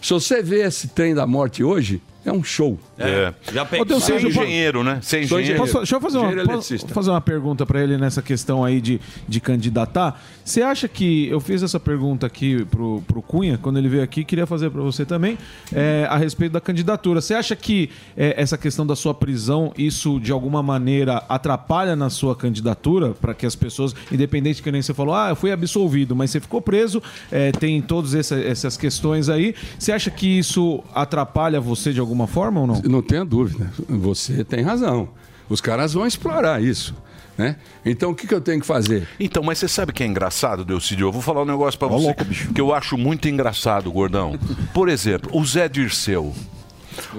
Se 0.00 0.12
você 0.12 0.42
vê 0.42 0.62
esse 0.62 0.88
trem 0.88 1.14
da 1.14 1.26
morte 1.26 1.64
hoje, 1.64 2.00
é 2.24 2.32
um 2.32 2.42
show. 2.42 2.78
É. 2.98 3.32
Já 3.52 3.66
Ô, 3.78 3.84
Deus, 3.84 4.04
Sem 4.04 4.14
seja 4.18 4.28
engenheiro, 4.28 4.82
né? 4.84 4.98
Sem 5.02 5.26
Sou 5.26 5.38
engenheiro. 5.40 5.60
Posso- 5.62 5.78
deixa 5.78 5.96
eu 5.96 6.00
fazer 6.00 6.18
uma, 6.18 6.44
posso 6.44 6.88
fazer 6.88 7.10
uma 7.10 7.20
pergunta 7.20 7.66
pra 7.66 7.82
ele 7.82 7.98
nessa 7.98 8.22
questão 8.22 8.64
aí 8.64 8.80
de, 8.80 9.00
de 9.28 9.40
candidatar. 9.40 10.20
Você 10.44 10.62
acha 10.62 10.86
que. 10.88 11.28
Eu 11.28 11.40
fiz 11.40 11.62
essa 11.62 11.80
pergunta 11.80 12.26
aqui 12.26 12.64
pro, 12.66 13.02
pro 13.06 13.20
Cunha, 13.22 13.58
quando 13.60 13.78
ele 13.78 13.88
veio 13.88 14.02
aqui, 14.02 14.24
queria 14.24 14.46
fazer 14.46 14.70
pra 14.70 14.82
você 14.82 15.04
também, 15.04 15.36
é, 15.72 16.06
a 16.08 16.16
respeito 16.16 16.52
da 16.52 16.60
candidatura. 16.60 17.20
Você 17.20 17.34
acha 17.34 17.56
que 17.56 17.90
é, 18.16 18.34
essa 18.40 18.56
questão 18.56 18.86
da 18.86 18.94
sua 18.94 19.14
prisão, 19.14 19.72
isso 19.76 20.20
de 20.20 20.30
alguma 20.30 20.62
maneira 20.62 21.22
atrapalha 21.28 21.96
na 21.96 22.10
sua 22.10 22.36
candidatura? 22.36 23.10
Pra 23.20 23.34
que 23.34 23.44
as 23.46 23.56
pessoas, 23.56 23.94
independente 24.12 24.62
que 24.62 24.70
nem 24.70 24.82
você 24.82 24.94
falou, 24.94 25.14
ah, 25.14 25.30
eu 25.30 25.36
fui 25.36 25.50
absolvido, 25.50 26.14
mas 26.14 26.30
você 26.30 26.40
ficou 26.40 26.60
preso, 26.62 27.02
é, 27.32 27.50
tem 27.52 27.80
todas 27.82 28.14
essa- 28.14 28.38
essas 28.38 28.76
questões 28.76 29.28
aí. 29.28 29.54
Você 29.78 29.90
acha 29.92 30.10
que 30.10 30.26
isso 30.38 30.82
atrapalha 30.94 31.60
você 31.60 31.92
de 31.92 32.00
alguma 32.00 32.13
forma 32.26 32.60
ou 32.60 32.66
não? 32.66 32.82
Não 32.82 33.02
tenha 33.02 33.24
dúvida. 33.24 33.70
Você 33.88 34.44
tem 34.44 34.62
razão. 34.62 35.08
Os 35.48 35.60
caras 35.60 35.92
vão 35.92 36.06
explorar 36.06 36.62
isso. 36.62 36.94
Né? 37.36 37.56
Então 37.84 38.12
o 38.12 38.14
que, 38.14 38.28
que 38.28 38.34
eu 38.34 38.40
tenho 38.40 38.60
que 38.60 38.66
fazer? 38.66 39.08
Então, 39.18 39.42
mas 39.42 39.58
você 39.58 39.66
sabe 39.66 39.92
que 39.92 40.04
é 40.04 40.06
engraçado, 40.06 40.64
Delcidio? 40.64 41.08
Eu 41.08 41.12
vou 41.12 41.20
falar 41.20 41.42
um 41.42 41.46
negócio 41.46 41.78
pra 41.78 41.88
você 41.88 42.14
que 42.54 42.60
eu 42.60 42.72
acho 42.72 42.96
muito 42.96 43.28
engraçado, 43.28 43.90
gordão. 43.90 44.38
Por 44.72 44.88
exemplo, 44.88 45.30
o 45.36 45.44
Zé 45.44 45.68
Dirceu. 45.68 46.32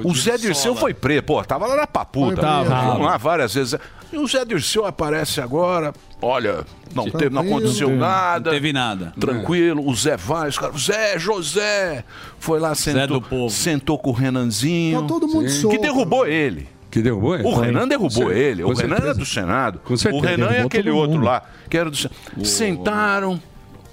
O 0.04 0.14
Zé 0.16 0.38
Dirceu 0.38 0.76
foi 0.76 0.94
preso, 0.94 1.24
pô, 1.24 1.44
tava 1.44 1.68
lá 1.68 1.76
na 1.76 1.88
papuda. 1.88 2.42
Tava. 2.42 2.98
Lá 2.98 3.18
várias 3.18 3.54
vezes. 3.54 3.76
E 4.14 4.18
o 4.18 4.28
Zé 4.28 4.46
Dirceu 4.46 4.86
aparece 4.86 5.42
agora, 5.42 5.94
olha, 6.22 6.64
não, 6.94 7.10
teve, 7.10 7.30
não 7.30 7.42
aconteceu 7.42 7.90
Não 7.90 7.98
nada. 7.98 8.52
teve 8.52 8.72
nada. 8.72 9.14
Tranquilo, 9.20 9.86
o 9.86 9.96
Zé 9.96 10.16
vai, 10.16 10.48
os 10.48 10.58
caras, 10.58 10.80
Zé, 10.82 11.20
José, 11.20 12.04
foi 12.40 12.60
lá, 12.60 12.74
sentou, 12.76 13.50
sentou 13.50 13.98
com 14.00 14.12
o 14.12 14.14
Renanzinho. 14.14 15.02
Tá 15.02 15.08
todo 15.08 15.28
mundo 15.28 15.46
que 15.46 15.52
solto. 15.52 15.82
derrubou 15.82 16.26
ele. 16.26 16.70
Que 16.90 17.02
derrubou 17.02 17.36
ele? 17.36 17.46
O 17.46 17.52
Foi. 17.52 17.66
Renan 17.66 17.88
derrubou 17.90 18.32
ele. 18.32 18.64
O 18.64 18.68
com 18.68 18.74
Renan 18.74 18.88
certeza. 18.96 19.10
era 19.10 19.14
do 19.14 19.26
Senado. 19.26 19.80
Com 19.84 19.98
certeza. 19.98 20.24
O 20.24 20.26
Renan 20.26 20.48
Derrubou 20.48 20.68
aquele 20.68 20.90
outro 20.92 21.20
lá, 21.20 21.42
que 21.70 21.78
era 21.78 21.90
do 21.90 21.98
Senado. 21.98 22.46
Sentaram. 22.46 23.42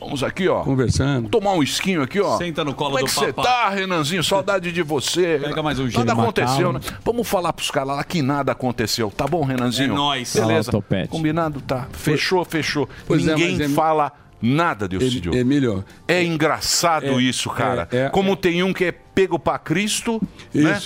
Vamos 0.04 0.22
aqui, 0.22 0.48
ó. 0.48 0.62
Conversando. 0.62 1.28
Tomar 1.28 1.52
um 1.52 1.62
esquinho 1.62 2.02
aqui, 2.02 2.20
ó. 2.20 2.36
Senta 2.38 2.64
no 2.64 2.74
colo 2.74 2.90
Como 2.90 2.98
é 2.98 3.02
do 3.02 3.06
que 3.06 3.12
você 3.14 3.32
tá, 3.32 3.68
Renanzinho? 3.70 4.22
Saudade 4.22 4.72
de 4.72 4.82
você. 4.82 5.40
Pega 5.42 5.62
mais 5.62 5.78
um 5.78 5.88
gelo. 5.88 6.04
Nada 6.04 6.20
aconteceu, 6.20 6.72
né? 6.72 6.80
Macau. 6.82 6.98
Vamos 7.04 7.28
falar 7.28 7.52
pros 7.52 7.70
caras 7.70 7.96
lá 7.96 8.04
que 8.04 8.22
nada 8.22 8.52
aconteceu. 8.52 9.10
Tá 9.16 9.26
bom, 9.26 9.44
Renanzinho? 9.44 9.92
É 9.92 9.96
nóis. 9.96 10.34
Beleza. 10.34 10.70
Topete. 10.70 11.08
Combinado? 11.08 11.60
Tá. 11.60 11.86
Fechou, 11.92 12.44
fechou. 12.44 12.88
Pois 13.06 13.26
é, 13.26 13.34
Ninguém 13.34 13.62
é- 13.62 13.68
fala 13.68 14.12
nada, 14.40 14.88
Delcidio. 14.88 15.34
Emílio. 15.34 15.84
É 16.08 16.22
engraçado 16.22 17.06
É, 17.06 17.22
isso, 17.22 17.48
cara. 17.50 17.88
é, 17.92 18.06
é, 18.06 18.08
Como 18.10 18.34
tem 18.36 18.62
um 18.62 18.72
que 18.72 18.84
é 18.86 18.92
pego 18.92 19.38
pra 19.38 19.58
Cristo, 19.58 20.20
né? 20.52 20.80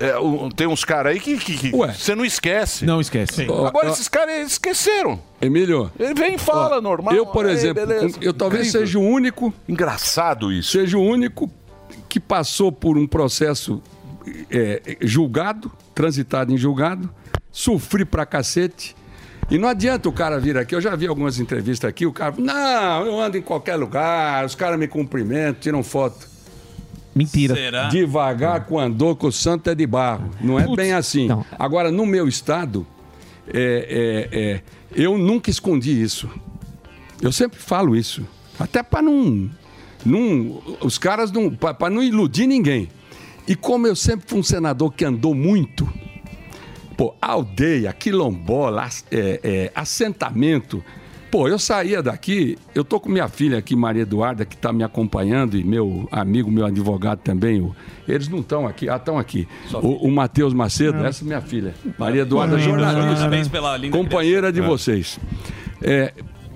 É, 0.00 0.12
tem 0.56 0.66
uns 0.66 0.84
caras 0.84 1.12
aí 1.12 1.20
que, 1.20 1.36
que- 1.38 1.56
que 1.56 1.70
você 1.70 2.14
não 2.14 2.24
esquece. 2.24 2.84
Não 2.84 3.00
esquece. 3.00 3.42
Agora 3.44 3.88
esses 3.88 4.08
caras 4.08 4.46
esqueceram. 4.52 5.20
Emílio. 5.40 5.90
Ele 5.98 6.14
vem 6.14 6.34
e 6.34 6.38
fala, 6.38 6.78
ó, 6.78 6.80
normal. 6.80 7.14
Eu, 7.14 7.26
por 7.26 7.46
Aí, 7.46 7.52
exemplo, 7.52 7.86
beleza. 7.86 8.18
eu 8.20 8.32
talvez 8.34 8.68
Incrível. 8.68 8.86
seja 8.86 8.98
o 8.98 9.02
único. 9.02 9.54
Engraçado 9.68 10.52
isso. 10.52 10.72
Seja 10.72 10.98
o 10.98 11.02
único 11.02 11.50
que 12.08 12.18
passou 12.18 12.72
por 12.72 12.98
um 12.98 13.06
processo 13.06 13.80
é, 14.50 14.96
julgado, 15.00 15.70
transitado 15.94 16.52
em 16.52 16.56
julgado, 16.56 17.08
sofri 17.52 18.04
pra 18.04 18.26
cacete. 18.26 18.96
E 19.50 19.58
não 19.58 19.68
adianta 19.68 20.08
o 20.08 20.12
cara 20.12 20.40
vir 20.40 20.56
aqui, 20.56 20.74
eu 20.74 20.80
já 20.80 20.96
vi 20.96 21.06
algumas 21.06 21.38
entrevistas 21.38 21.86
aqui, 21.88 22.06
o 22.06 22.12
cara, 22.12 22.34
não, 22.38 23.04
eu 23.06 23.20
ando 23.20 23.36
em 23.36 23.42
qualquer 23.42 23.76
lugar, 23.76 24.42
os 24.46 24.54
caras 24.54 24.78
me 24.78 24.88
cumprimentam, 24.88 25.60
tiram 25.60 25.82
foto. 25.82 26.26
Mentira. 27.14 27.54
Será? 27.54 27.88
Devagar 27.88 28.64
com 28.66 28.78
andor, 28.78 29.16
que 29.16 29.26
o 29.26 29.32
santo 29.32 29.70
é 29.70 29.74
de 29.74 29.86
barro. 29.86 30.30
Não 30.40 30.58
é 30.58 30.66
bem 30.74 30.92
assim. 30.92 31.28
Agora, 31.58 31.92
no 31.92 32.04
meu 32.04 32.26
estado, 32.26 32.86
é, 33.46 34.28
é, 34.32 34.38
é, 34.38 34.62
eu 34.94 35.16
nunca 35.16 35.50
escondi 35.50 36.02
isso. 36.02 36.28
Eu 37.22 37.30
sempre 37.30 37.58
falo 37.58 37.94
isso. 37.94 38.26
Até 38.58 38.82
para 38.82 39.02
não, 39.02 39.50
não. 40.04 40.62
Os 40.80 40.98
caras 40.98 41.30
não. 41.30 41.50
para 41.50 41.90
não 41.90 42.02
iludir 42.02 42.46
ninguém. 42.46 42.88
E 43.46 43.54
como 43.54 43.86
eu 43.86 43.94
sempre 43.94 44.26
fui 44.26 44.38
um 44.38 44.42
senador 44.42 44.92
que 44.92 45.04
andou 45.04 45.34
muito, 45.34 45.88
pô, 46.96 47.14
aldeia, 47.20 47.92
quilombola, 47.92 48.88
é, 49.10 49.40
é, 49.42 49.72
assentamento. 49.74 50.82
Pô, 51.34 51.48
eu 51.48 51.58
saía 51.58 52.00
daqui, 52.00 52.56
eu 52.76 52.84
tô 52.84 53.00
com 53.00 53.08
minha 53.08 53.26
filha 53.26 53.58
aqui, 53.58 53.74
Maria 53.74 54.02
Eduarda, 54.02 54.44
que 54.44 54.54
está 54.54 54.72
me 54.72 54.84
acompanhando, 54.84 55.56
e 55.58 55.64
meu 55.64 56.08
amigo, 56.12 56.48
meu 56.48 56.64
advogado 56.64 57.18
também. 57.24 57.60
o- 57.60 57.74
eles 58.06 58.28
não 58.28 58.38
estão 58.38 58.68
aqui, 58.68 58.88
ah, 58.88 58.94
estão 58.94 59.18
aqui. 59.18 59.48
O, 59.82 60.06
o 60.06 60.12
Matheus 60.12 60.54
Macedo, 60.54 60.98
Ah. 61.02 61.08
essa 61.08 61.24
é 61.24 61.26
minha 61.26 61.40
filha. 61.40 61.74
Maria 61.98 62.22
Eduarda, 62.22 62.56
jornalista. 62.56 63.16
parabéns 63.16 63.48
pela 63.48 63.76
linda 63.76 63.98
companheira 63.98 64.52
de 64.52 64.60
criação. 64.60 64.78
vocês. 64.78 65.18
É, 65.82 66.12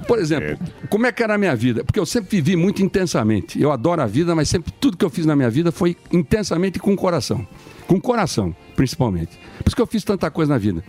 por 0.06 0.20
exemplo, 0.20 0.56
como 0.88 1.06
é 1.06 1.10
que 1.10 1.24
era 1.24 1.34
a 1.34 1.38
minha 1.38 1.56
vida? 1.56 1.82
Porque 1.82 1.98
eu 1.98 2.06
sempre 2.06 2.40
vivi 2.40 2.54
muito 2.54 2.80
intensamente. 2.80 3.60
Eu 3.60 3.72
adoro 3.72 4.00
a 4.00 4.06
vida, 4.06 4.32
mas 4.36 4.48
sempre 4.48 4.70
tudo 4.80 4.96
que 4.96 5.04
eu 5.04 5.10
fiz 5.10 5.26
na 5.26 5.34
minha 5.34 5.50
vida 5.50 5.72
foi 5.72 5.96
intensamente 6.12 6.78
com 6.78 6.94
coração. 6.94 7.44
Com 7.88 8.00
coração, 8.00 8.54
principalmente. 8.76 9.36
Por 9.58 9.66
isso 9.66 9.74
que 9.74 9.82
eu 9.82 9.88
fiz 9.88 10.04
tanta 10.04 10.30
coisa 10.30 10.52
na 10.52 10.58
vida. 10.58 10.84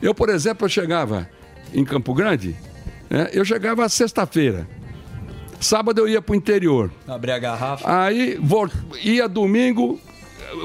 Eu, 0.00 0.14
por 0.14 0.28
exemplo, 0.28 0.66
eu 0.66 0.68
chegava 0.68 1.28
em 1.74 1.84
Campo 1.84 2.14
Grande, 2.14 2.54
né, 3.14 3.28
eu 3.32 3.44
chegava 3.44 3.88
sexta-feira. 3.88 4.66
Sábado 5.60 6.00
eu 6.00 6.08
ia 6.08 6.20
para 6.20 6.32
o 6.32 6.36
interior. 6.36 6.90
Abrir 7.08 7.32
a 7.32 7.38
garrafa. 7.38 8.02
Aí 8.04 8.36
vol- 8.40 8.68
ia 9.02 9.26
domingo, 9.28 9.98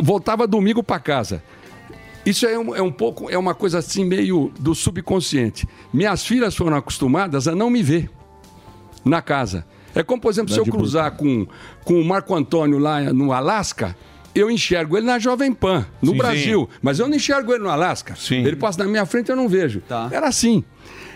voltava 0.02 0.46
domingo 0.46 0.84
para 0.84 1.00
casa. 1.00 1.42
Isso 2.26 2.46
é 2.46 2.60
um, 2.60 2.76
é 2.76 2.82
um 2.82 2.92
pouco, 2.92 3.30
é 3.30 3.38
uma 3.38 3.56
coisa 3.56 3.80
assim 3.80 4.04
meio 4.04 4.52
do 4.60 4.76
subconsciente. 4.76 5.68
Minhas 5.94 6.26
filhas 6.26 6.56
foram 6.56 6.76
acostumadas 6.76 7.48
a 7.48 7.56
não 7.56 7.70
me 7.70 7.82
ver 7.82 8.10
na 9.06 9.22
casa. 9.22 9.66
É 9.96 10.04
como, 10.04 10.22
por 10.22 10.30
exemplo, 10.32 10.54
se 10.54 10.60
eu 10.60 10.66
cruzar 10.66 11.12
com, 11.12 11.48
com 11.84 12.00
o 12.00 12.06
Marco 12.06 12.36
Antônio 12.36 12.78
lá 12.78 13.02
no 13.14 13.32
Alasca, 13.32 13.96
eu 14.36 14.52
enxergo 14.52 14.98
ele 14.98 15.08
na 15.08 15.18
Jovem 15.18 15.52
Pan, 15.54 15.86
no 16.02 16.12
Sim, 16.12 16.18
Brasil. 16.18 16.70
Mas 16.82 17.00
eu 17.00 17.08
não 17.08 17.16
enxergo 17.16 17.54
ele 17.54 17.64
no 17.64 17.70
Alasca. 17.70 18.14
Ele 18.46 18.56
passa 18.58 18.84
na 18.84 18.90
minha 18.90 19.06
frente 19.06 19.30
e 19.30 19.32
eu 19.32 19.36
não 19.36 19.48
vejo. 19.48 19.82
Era 20.12 20.28
assim. 20.28 20.64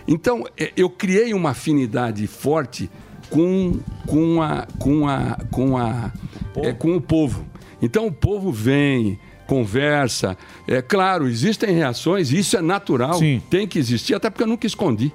Então, 0.07 0.43
é, 0.57 0.71
eu 0.75 0.89
criei 0.89 1.33
uma 1.33 1.51
afinidade 1.51 2.25
forte 2.27 2.89
com, 3.29 3.79
com, 4.05 4.41
a, 4.41 4.67
com, 4.79 5.07
a, 5.07 5.37
com, 5.51 5.77
a, 5.77 6.11
é, 6.57 6.73
com 6.73 6.95
o 6.95 7.01
povo. 7.01 7.45
Então, 7.81 8.07
o 8.07 8.11
povo 8.11 8.51
vem, 8.51 9.19
conversa. 9.47 10.37
É 10.67 10.81
claro, 10.81 11.27
existem 11.27 11.73
reações, 11.73 12.31
isso 12.31 12.57
é 12.57 12.61
natural. 12.61 13.19
Tem 13.49 13.67
que 13.67 13.79
existir, 13.79 14.13
até 14.13 14.29
porque 14.29 14.43
eu 14.43 14.47
nunca 14.47 14.67
escondi. 14.67 15.11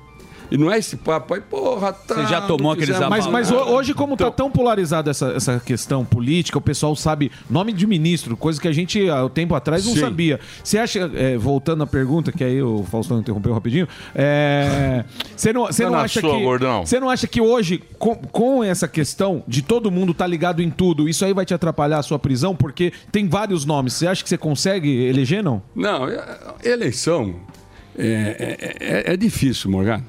E 0.51 0.57
não 0.57 0.71
é 0.73 0.79
esse 0.79 0.97
papo 0.97 1.35
aí, 1.35 1.41
porra, 1.41 1.93
tá. 1.93 2.15
Você 2.15 2.27
já 2.27 2.41
tomou 2.41 2.59
não 2.59 2.71
aqueles 2.71 2.95
fizemos 2.97 3.11
Mas, 3.11 3.27
mas 3.27 3.51
hoje, 3.51 3.93
como 3.93 4.17
tá 4.17 4.31
tão 4.31 4.51
polarizada 4.51 5.11
essa, 5.11 5.29
essa 5.33 5.61
questão 5.65 6.05
política, 6.05 6.57
o 6.57 6.61
pessoal 6.61 6.97
sabe 6.97 7.31
nome 7.51 7.73
de 7.73 7.87
ministro, 7.87 8.37
coisa 8.37 8.61
que 8.61 8.67
a 8.69 8.73
gente 8.73 9.09
há 9.11 9.25
um 9.25 9.29
tempo 9.29 9.55
atrás 9.55 9.85
não 9.85 9.95
Sim. 9.95 10.01
sabia. 10.01 10.41
Você 10.65 10.79
acha, 10.79 11.11
é, 11.15 11.37
voltando 11.37 11.83
à 11.83 11.87
pergunta, 11.87 12.33
que 12.33 12.43
aí 12.43 12.63
o 12.63 12.83
Faustão 12.85 13.19
interrompeu 13.21 13.53
rapidinho, 13.53 13.87
é, 14.15 15.05
você 15.37 15.53
não, 15.53 15.67
você 15.67 15.85
Tá 15.85 15.91
não 15.91 15.97
na 15.99 16.05
acha 16.05 16.21
sua, 16.21 16.35
que. 16.37 16.43
gordão. 16.43 16.87
Você 16.87 16.99
não 17.01 17.11
acha 17.11 17.27
que 17.27 17.41
hoje, 17.41 17.83
com, 17.99 18.15
com 18.15 18.65
essa 18.65 18.89
questão 18.89 19.43
de 19.47 19.61
todo 19.63 19.91
mundo 19.91 20.15
tá 20.15 20.27
ligado 20.27 20.63
em 20.63 20.71
tudo, 20.71 21.09
isso 21.09 21.25
aí 21.25 21.35
vai 21.35 21.45
te 21.45 21.53
atrapalhar 21.55 21.99
a 21.99 22.03
sua 22.03 22.19
prisão? 22.19 22.57
Porque 22.57 22.93
tem 23.13 23.29
vários 23.29 23.65
nomes. 23.65 23.93
Você 23.95 24.07
acha 24.07 24.23
que 24.23 24.29
você 24.29 24.39
consegue 24.39 25.05
eleger, 25.07 25.43
não? 25.43 25.63
Não, 25.75 26.09
é- 26.09 26.39
eleição 26.65 27.35
é, 27.99 28.07
é- 28.81 29.11
é- 29.11 29.13
é 29.15 29.17
difícil, 29.17 29.71
Morgado. 29.71 30.05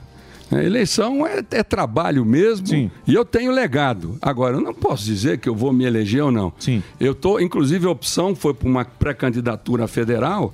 É, 0.52 0.66
Eleição 0.66 1.26
é, 1.28 1.44
é 1.52 1.64
trabalho 1.64 2.26
mesmo 2.26 2.66
e 3.06 3.14
eu 3.14 3.24
tenho 3.24 3.52
legado. 3.52 4.18
Agora, 4.22 4.58
eu 4.58 4.62
não 4.62 4.74
posso 4.74 5.04
dizer 5.06 5.38
que 5.38 5.48
eu 5.48 5.56
vou 5.56 5.72
me 5.72 5.86
eleger 5.86 6.24
ou 6.24 6.32
não. 6.32 6.52
Eu 7.00 7.14
tô, 7.14 7.40
inclusive, 7.40 7.86
a 7.86 7.90
opção 7.90 8.36
foi 8.36 8.54
para 8.54 8.68
uma 8.68 8.84
pré-candidatura 8.84 9.88
federal, 9.88 10.54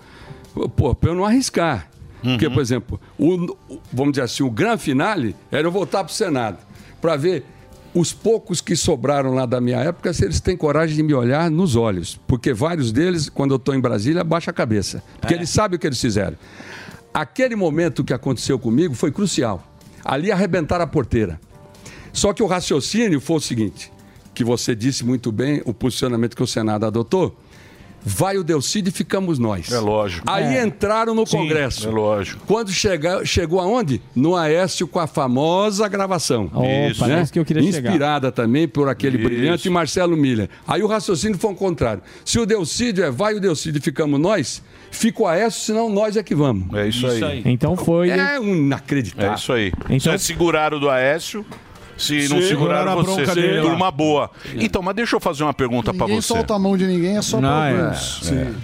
pô, 0.75 0.93
para 0.93 1.09
eu 1.09 1.15
não 1.15 1.25
arriscar. 1.25 1.89
Porque, 2.21 2.49
por 2.49 2.61
exemplo, 2.61 2.99
o, 3.19 3.55
vamos 3.93 4.13
dizer 4.13 4.23
assim, 4.23 4.43
o 4.43 4.49
grande 4.49 4.81
finale 4.81 5.35
era 5.51 5.67
eu 5.67 5.71
voltar 5.71 6.03
para 6.03 6.11
o 6.11 6.15
Senado 6.15 6.57
para 6.99 7.15
ver 7.15 7.45
os 7.93 8.11
poucos 8.11 8.59
que 8.59 8.75
sobraram 8.75 9.33
lá 9.33 9.45
da 9.45 9.61
minha 9.61 9.77
época, 9.77 10.11
se 10.11 10.25
eles 10.25 10.41
têm 10.41 10.57
coragem 10.57 10.97
de 10.97 11.03
me 11.03 11.13
olhar 11.13 11.49
nos 11.49 11.75
olhos. 11.75 12.19
Porque 12.27 12.53
vários 12.53 12.91
deles, 12.91 13.29
quando 13.29 13.51
eu 13.51 13.57
estou 13.57 13.73
em 13.73 13.79
Brasília, 13.79 14.23
baixa 14.23 14.51
a 14.51 14.53
cabeça. 14.53 15.01
Porque 15.19 15.33
eles 15.33 15.49
sabem 15.49 15.77
o 15.77 15.79
que 15.79 15.87
eles 15.87 16.01
fizeram. 16.01 16.35
Aquele 17.13 17.55
momento 17.55 18.03
que 18.03 18.13
aconteceu 18.13 18.59
comigo 18.59 18.93
foi 18.93 19.11
crucial. 19.11 19.63
Ali 20.05 20.31
arrebentaram 20.31 20.85
a 20.85 20.87
porteira. 20.87 21.41
Só 22.13 22.31
que 22.31 22.43
o 22.43 22.45
raciocínio 22.45 23.19
foi 23.19 23.37
o 23.37 23.41
seguinte, 23.41 23.91
que 24.35 24.43
você 24.43 24.75
disse 24.75 25.03
muito 25.03 25.31
bem, 25.31 25.63
o 25.65 25.73
posicionamento 25.73 26.35
que 26.35 26.43
o 26.43 26.47
Senado 26.47 26.85
adotou, 26.85 27.35
vai 28.05 28.37
o 28.37 28.43
Delcide 28.43 28.89
e 28.89 28.91
ficamos 28.93 29.39
nós. 29.39 29.71
É 29.71 29.79
lógico. 29.79 30.29
Aí 30.29 30.55
É. 30.57 30.63
entraram 30.63 31.15
no 31.15 31.25
Sim, 31.25 31.37
Congresso. 31.37 31.87
é 31.87 31.91
lógico. 31.91 32.41
Quando 32.45 32.71
chega, 32.71 33.25
chegou 33.25 33.59
aonde? 33.59 33.99
No 34.15 34.35
Aécio 34.35 34.87
com 34.87 34.99
a 34.99 35.07
famosa 35.07 35.87
gravação. 35.87 36.51
Isso. 36.89 37.03
é 37.05 37.21
isso 37.23 37.33
que 37.33 37.39
eu 37.39 37.45
queria 37.45 37.63
chegar. 37.63 37.89
Inspirada 37.89 38.31
também 38.31 38.67
por 38.67 38.87
aquele 38.87 39.17
Isso. 39.17 39.25
brilhante 39.27 39.69
Marcelo 39.69 40.15
Miller. 40.15 40.49
Aí 40.67 40.83
o 40.83 40.87
raciocínio 40.87 41.37
foi 41.39 41.51
o 41.51 41.55
contrário. 41.55 42.03
Se 42.23 42.37
o 42.39 42.45
Delcídio 42.45 43.03
é 43.03 43.09
vai 43.09 43.33
o 43.33 43.39
Delcídio 43.39 43.79
e 43.79 43.81
ficamos 43.81 44.19
nós, 44.19 44.61
fica 44.91 45.23
o 45.23 45.27
Aécio, 45.27 45.61
senão 45.61 45.89
nós 45.89 46.15
é 46.15 46.21
que 46.21 46.35
vamos. 46.35 46.71
É 46.77 46.87
isso, 46.87 47.07
aí. 47.07 47.41
Então 47.45 47.75
foi. 47.75 48.09
É 48.11 48.37
inacreditável. 48.39 49.31
É 49.31 49.35
isso 49.35 49.51
aí. 49.53 49.71
Então- 49.89 50.17
Se 50.17 50.25
seguraram 50.25 50.79
do 50.79 50.89
Aécio, 50.89 51.45
se 51.97 52.27
não 52.29 52.37
a 52.37 52.95
você, 52.95 53.25
dele 53.35 53.61
turma 53.61 53.91
boa. 53.91 54.29
Então, 54.55 54.81
mas 54.81 54.95
deixa 54.95 55.15
eu 55.15 55.19
fazer 55.19 55.43
uma 55.43 55.53
pergunta 55.53 55.93
pra 55.93 56.05
Ninguém 56.05 56.21
você. 56.21 56.27
solta 56.27 56.53
a 56.55 56.59
mão 56.59 56.77
de 56.77 56.85
ninguém, 56.85 57.17
é 57.17 57.21
só 57.21 57.39
Não, 57.39 57.63
é, 57.63 57.81
alguns. 57.81 58.21
é. 58.31 58.45
Sim. 58.45 58.55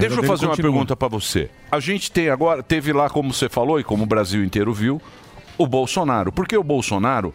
Deixa 0.00 0.16
eu 0.20 0.24
fazer 0.24 0.46
uma 0.46 0.56
pergunta 0.56 0.96
pra 0.96 1.08
você. 1.08 1.48
A 1.70 1.78
gente 1.78 2.10
tem 2.10 2.28
agora, 2.28 2.62
teve 2.62 2.92
lá, 2.92 3.08
como 3.08 3.32
você 3.32 3.48
falou, 3.48 3.78
e 3.78 3.84
como 3.84 4.02
o 4.02 4.06
Brasil 4.06 4.42
inteiro 4.44 4.72
viu, 4.72 5.00
o 5.56 5.66
Bolsonaro. 5.66 6.32
Porque 6.32 6.56
o 6.56 6.62
Bolsonaro 6.62 7.32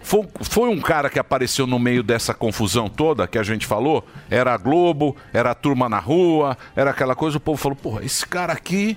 foi, 0.00 0.24
foi 0.40 0.68
um 0.70 0.80
cara 0.80 1.10
que 1.10 1.18
apareceu 1.18 1.66
no 1.66 1.78
meio 1.78 2.02
dessa 2.02 2.32
confusão 2.32 2.88
toda 2.88 3.26
que 3.26 3.36
a 3.36 3.42
gente 3.42 3.66
falou. 3.66 4.06
Era 4.30 4.54
a 4.54 4.56
Globo, 4.56 5.16
era 5.34 5.50
a 5.50 5.54
turma 5.54 5.88
na 5.88 5.98
rua, 5.98 6.56
era 6.74 6.90
aquela 6.90 7.14
coisa. 7.14 7.36
O 7.36 7.40
povo 7.40 7.58
falou: 7.58 7.76
porra, 7.76 8.04
esse 8.04 8.26
cara 8.26 8.52
aqui. 8.52 8.96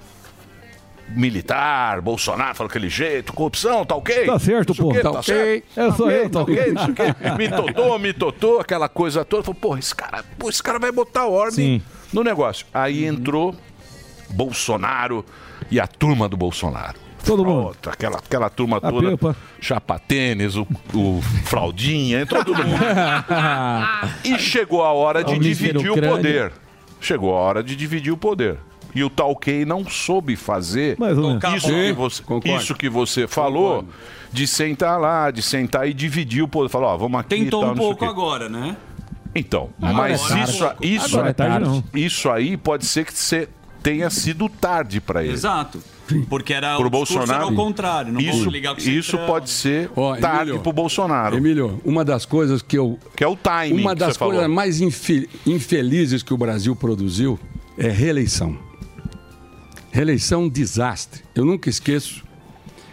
Militar, 1.15 2.01
Bolsonaro, 2.01 2.55
falou 2.55 2.69
aquele 2.69 2.89
jeito, 2.89 3.33
corrupção, 3.33 3.85
tá 3.85 3.95
ok? 3.95 4.25
Tá 4.25 4.39
certo, 4.39 4.75
pô. 4.75 4.89
quê, 4.89 4.99
Tá 5.01 5.11
tá 5.11 5.19
ok. 5.19 5.23
certo? 5.23 5.77
Eu 5.79 5.91
sou 5.93 6.11
eu, 6.11 6.29
tá 6.29 6.41
ok. 6.41 6.71
não 6.71 6.83
sei 6.83 6.91
o 6.91 6.95
quê. 6.95 7.03
Me 7.99 8.13
totô, 8.13 8.59
aquela 8.59 8.87
coisa 8.87 9.25
toda. 9.25 9.43
Falou, 9.43 9.59
porra, 9.59 9.79
esse 9.79 9.93
cara, 9.95 10.23
pô, 10.37 10.49
esse 10.49 10.61
cara 10.61 10.79
vai 10.79 10.91
botar 10.91 11.25
ordem 11.27 11.79
Sim. 11.79 11.81
no 12.13 12.23
negócio. 12.23 12.65
Aí 12.73 13.05
entrou 13.05 13.55
Bolsonaro 14.29 15.25
e 15.71 15.79
a 15.79 15.87
turma 15.87 16.29
do 16.29 16.37
Bolsonaro. 16.37 16.97
Todo 17.25 17.43
mundo. 17.43 17.65
Outra, 17.67 17.91
aquela, 17.93 18.17
aquela 18.17 18.49
turma 18.49 18.77
A 18.77 18.81
toda. 18.81 19.11
pipa. 19.11 19.35
Chapa 19.59 19.99
tênis, 19.99 20.55
o, 20.55 20.65
o 20.93 21.21
fraldinha, 21.45 22.21
entrou 22.21 22.43
todo 22.45 22.63
mundo. 22.63 22.79
e 24.23 24.37
chegou 24.39 24.83
a 24.83 24.93
hora 24.93 25.23
de 25.23 25.37
dividir 25.37 25.91
o 25.91 26.01
poder. 26.01 26.51
Chegou 27.01 27.35
a 27.35 27.39
hora 27.39 27.63
de 27.63 27.75
dividir 27.75 28.11
o 28.11 28.17
poder. 28.17 28.57
E 28.95 29.03
o 29.03 29.09
Talkei 29.09 29.65
não 29.65 29.85
soube 29.87 30.35
fazer 30.35 30.97
isso, 31.55 31.67
que 31.69 31.93
você, 31.93 32.23
concordo. 32.23 32.57
isso 32.57 32.75
que 32.75 32.89
você 32.89 33.27
falou, 33.27 33.85
de 34.31 34.47
sentar 34.47 34.99
lá, 34.99 35.29
de 35.31 35.41
sentar 35.41 35.87
e 35.87 35.93
dividir 35.93 36.41
o 36.43 36.47
poder. 36.47 36.69
Falou, 36.69 36.89
ó, 36.89 36.97
vamos 36.97 37.19
aqui 37.19 37.29
Tentou 37.43 37.61
tal, 37.61 37.69
um 37.69 37.73
o 37.73 37.75
pouco 37.75 38.05
agora, 38.05 38.49
né? 38.49 38.75
Então, 39.35 39.69
Agora 39.79 39.93
mas 40.09 40.31
é 40.31 40.43
isso, 40.43 40.71
isso, 40.81 41.15
Agora 41.17 41.29
é 41.29 41.33
tarde, 41.33 41.83
isso 41.93 42.29
aí 42.31 42.57
pode 42.57 42.85
ser 42.87 43.05
que 43.05 43.13
você 43.13 43.47
tenha 43.83 44.09
sido 44.09 44.49
tarde 44.49 44.99
para 44.99 45.23
ele. 45.23 45.33
Exato. 45.33 45.79
Porque 46.27 46.51
era 46.55 46.75
Pro 46.75 46.87
o 46.87 46.89
Bolsonaro. 46.89 47.31
era 47.31 47.43
ao 47.43 47.53
contrário. 47.53 48.11
Não 48.11 48.19
isso, 48.19 48.49
ligar 48.49 48.73
com 48.73 48.81
o 48.81 48.83
isso 48.83 49.15
pode 49.19 49.51
ser 49.51 49.91
Ó, 49.95 50.15
tarde 50.17 50.41
Emílio. 50.49 50.59
pro 50.61 50.73
Bolsonaro. 50.73 51.37
Emílio, 51.37 51.79
uma 51.85 52.03
das 52.03 52.25
coisas 52.25 52.63
que 52.63 52.75
eu. 52.75 52.97
Que 53.15 53.23
é 53.23 53.27
o 53.27 53.35
timing 53.35 53.79
Uma 53.81 53.93
que 53.93 53.99
das 53.99 54.13
você 54.13 54.19
falou. 54.19 54.33
coisas 54.33 54.49
mais 54.51 54.81
infe- 54.81 55.29
infelizes 55.45 56.23
que 56.23 56.33
o 56.33 56.37
Brasil 56.37 56.75
produziu 56.75 57.39
é 57.77 57.87
reeleição. 57.89 58.57
Reeleição 59.91 60.41
é 60.41 60.45
um 60.45 60.49
desastre. 60.49 61.21
Eu 61.33 61.45
nunca 61.45 61.69
esqueço. 61.69 62.23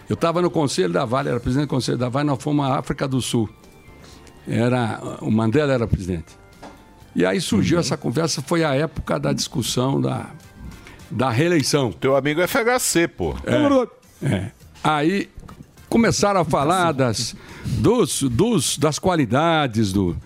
Eu 0.09 0.14
estava 0.14 0.40
no 0.40 0.51
Conselho 0.51 0.93
da 0.93 1.05
Vale, 1.05 1.28
era 1.28 1.40
presidente 1.40 1.66
do 1.66 1.70
Conselho 1.70 1.98
da 1.98 2.09
Vale, 2.09 2.28
nós 2.28 2.43
fomos 2.43 2.64
à 2.64 2.78
África 2.78 3.09
do 3.09 3.20
Sul. 3.20 3.48
Era, 4.47 5.01
o 5.20 5.31
Mandela 5.31 5.73
era 5.73 5.86
presidente. 5.86 6.36
E 7.14 7.24
aí 7.27 7.40
surgiu 7.40 7.78
essa 7.78 7.97
conversa, 7.97 8.40
foi 8.43 8.62
a 8.62 8.74
época 8.74 9.18
da 9.18 9.32
discussão 9.32 10.01
da, 10.01 10.31
da 11.10 11.31
reeleição. 11.31 11.90
Teu 11.90 12.14
amigo 12.16 12.40
é 12.40 12.47
FHC, 12.47 13.09
pô. 13.09 13.35
É, 14.23 14.27
é. 14.27 14.51
Aí 14.85 15.28
começaram 15.89 16.40
a 16.40 16.44
falar 16.44 16.93
das, 16.93 17.35
dos, 17.64 18.23
dos, 18.23 18.78
das 18.78 18.98
qualidades 18.98 19.93
do, 19.93 20.16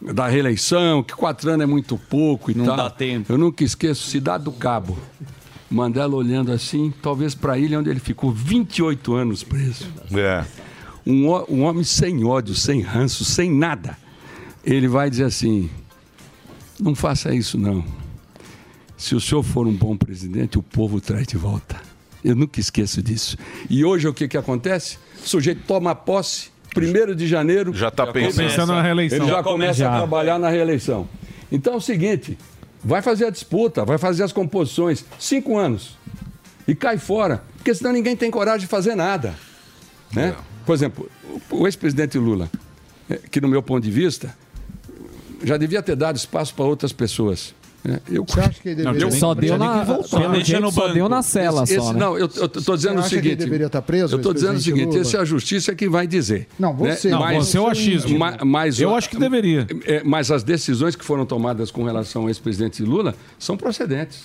da 0.00 0.26
reeleição, 0.26 1.02
que 1.02 1.14
quatro 1.14 1.50
anos 1.50 1.62
é 1.62 1.66
muito 1.66 1.96
pouco 1.96 2.50
e 2.50 2.54
Não 2.54 2.64
tal. 2.66 2.76
dá 2.76 2.90
tempo. 2.90 3.32
Eu 3.32 3.38
nunca 3.38 3.62
esqueço, 3.62 4.08
Cidade 4.08 4.44
do 4.44 4.52
Cabo. 4.52 4.98
Mandela 5.70 6.14
olhando 6.14 6.50
assim, 6.50 6.92
talvez 7.02 7.34
para 7.34 7.54
a 7.54 7.58
ilha 7.58 7.78
onde 7.78 7.90
ele 7.90 8.00
ficou 8.00 8.32
28 8.32 9.14
anos 9.14 9.42
preso. 9.42 9.86
É. 10.12 10.44
Um, 11.06 11.26
um 11.48 11.62
homem 11.62 11.84
sem 11.84 12.24
ódio, 12.24 12.54
sem 12.54 12.80
ranço, 12.80 13.24
sem 13.24 13.50
nada. 13.50 13.96
Ele 14.64 14.88
vai 14.88 15.10
dizer 15.10 15.24
assim: 15.24 15.68
não 16.80 16.94
faça 16.94 17.34
isso, 17.34 17.58
não. 17.58 17.84
Se 18.96 19.14
o 19.14 19.20
senhor 19.20 19.42
for 19.42 19.66
um 19.66 19.72
bom 19.72 19.96
presidente, 19.96 20.58
o 20.58 20.62
povo 20.62 21.00
traz 21.00 21.26
de 21.26 21.36
volta. 21.36 21.76
Eu 22.24 22.34
nunca 22.34 22.58
esqueço 22.58 23.02
disso. 23.02 23.36
E 23.70 23.84
hoje 23.84 24.08
o 24.08 24.14
que, 24.14 24.26
que 24.26 24.36
acontece? 24.36 24.98
O 25.24 25.28
sujeito 25.28 25.62
toma 25.66 25.94
posse, 25.94 26.50
1 26.76 27.14
de 27.14 27.26
janeiro. 27.26 27.72
Já 27.72 27.88
está 27.88 28.06
Pensando 28.06 28.72
na 28.72 28.82
reeleição. 28.82 29.18
Ele 29.18 29.28
já 29.28 29.42
começa 29.42 29.78
Já. 29.78 29.94
a 29.94 29.96
trabalhar 29.98 30.38
na 30.38 30.48
reeleição. 30.48 31.08
Então 31.50 31.74
é 31.74 31.76
o 31.76 31.80
seguinte: 31.80 32.36
vai 32.84 33.02
fazer 33.02 33.26
a 33.26 33.30
disputa, 33.30 33.84
vai 33.84 33.98
fazer 33.98 34.22
as 34.22 34.32
composições. 34.32 35.04
Cinco 35.18 35.56
anos. 35.56 35.96
E 36.66 36.74
cai 36.74 36.98
fora. 36.98 37.42
Porque 37.56 37.74
senão 37.74 37.92
ninguém 37.92 38.16
tem 38.16 38.30
coragem 38.30 38.60
de 38.60 38.66
fazer 38.66 38.94
nada. 38.94 39.34
Né? 40.14 40.34
Por 40.64 40.74
exemplo, 40.74 41.10
o 41.50 41.66
ex-presidente 41.66 42.18
Lula, 42.18 42.50
eh, 43.08 43.20
que 43.30 43.40
no 43.40 43.48
meu 43.48 43.62
ponto 43.62 43.82
de 43.82 43.90
vista, 43.90 44.36
já 45.42 45.56
devia 45.56 45.82
ter 45.82 45.96
dado 45.96 46.16
espaço 46.16 46.54
para 46.54 46.64
outras 46.64 46.92
pessoas. 46.92 47.54
Né? 47.88 48.00
Eu... 48.10 48.24
Você 48.26 48.40
acha 48.40 48.60
que 48.60 48.68
ele 48.68 48.76
deveria- 48.82 49.02
eu- 49.06 49.10
Só 49.10 49.34
deu 49.34 49.58
na- 49.58 49.84
pelo 49.84 50.44
jeito, 50.44 50.70
só 50.72 50.88
deu 50.92 51.08
na 51.08 51.22
cela 51.22 51.62
Esse- 51.64 51.76
só, 51.76 51.92
né? 51.92 51.98
Não, 52.00 52.18
eu 52.18 52.26
estou 52.26 52.76
dizendo 52.76 53.00
o 53.00 53.02
seguinte. 53.02 53.26
ele 53.28 53.36
deveria 53.36 53.66
estar 53.66 53.82
preso, 53.82 54.14
Eu 54.14 54.18
estou 54.18 54.32
dizendo 54.34 54.56
o 54.56 54.60
seguinte: 54.60 54.86
Lula? 54.86 55.00
esse 55.00 55.16
é 55.16 55.20
a 55.20 55.24
justiça 55.24 55.74
que 55.74 55.88
vai 55.88 56.06
dizer. 56.06 56.46
Não, 56.58 56.74
você. 56.74 57.08
Né? 57.08 57.14
Não, 57.14 57.20
Mas- 57.20 57.46
você 57.48 57.56
é 57.58 57.60
o 57.60 57.66
achismo. 57.66 58.18
Ma- 58.18 58.38
mas, 58.44 58.80
Eu 58.80 58.94
acho 58.94 59.08
que 59.10 59.16
deveria. 59.18 59.66
é, 59.84 60.02
mas 60.04 60.30
as 60.30 60.42
decisões 60.42 60.94
que 60.94 61.04
foram 61.04 61.24
tomadas 61.26 61.70
com 61.70 61.82
relação 61.82 62.22
ao 62.22 62.28
ex-presidente 62.28 62.82
Lula 62.82 63.14
são 63.38 63.56
procedentes 63.56 64.24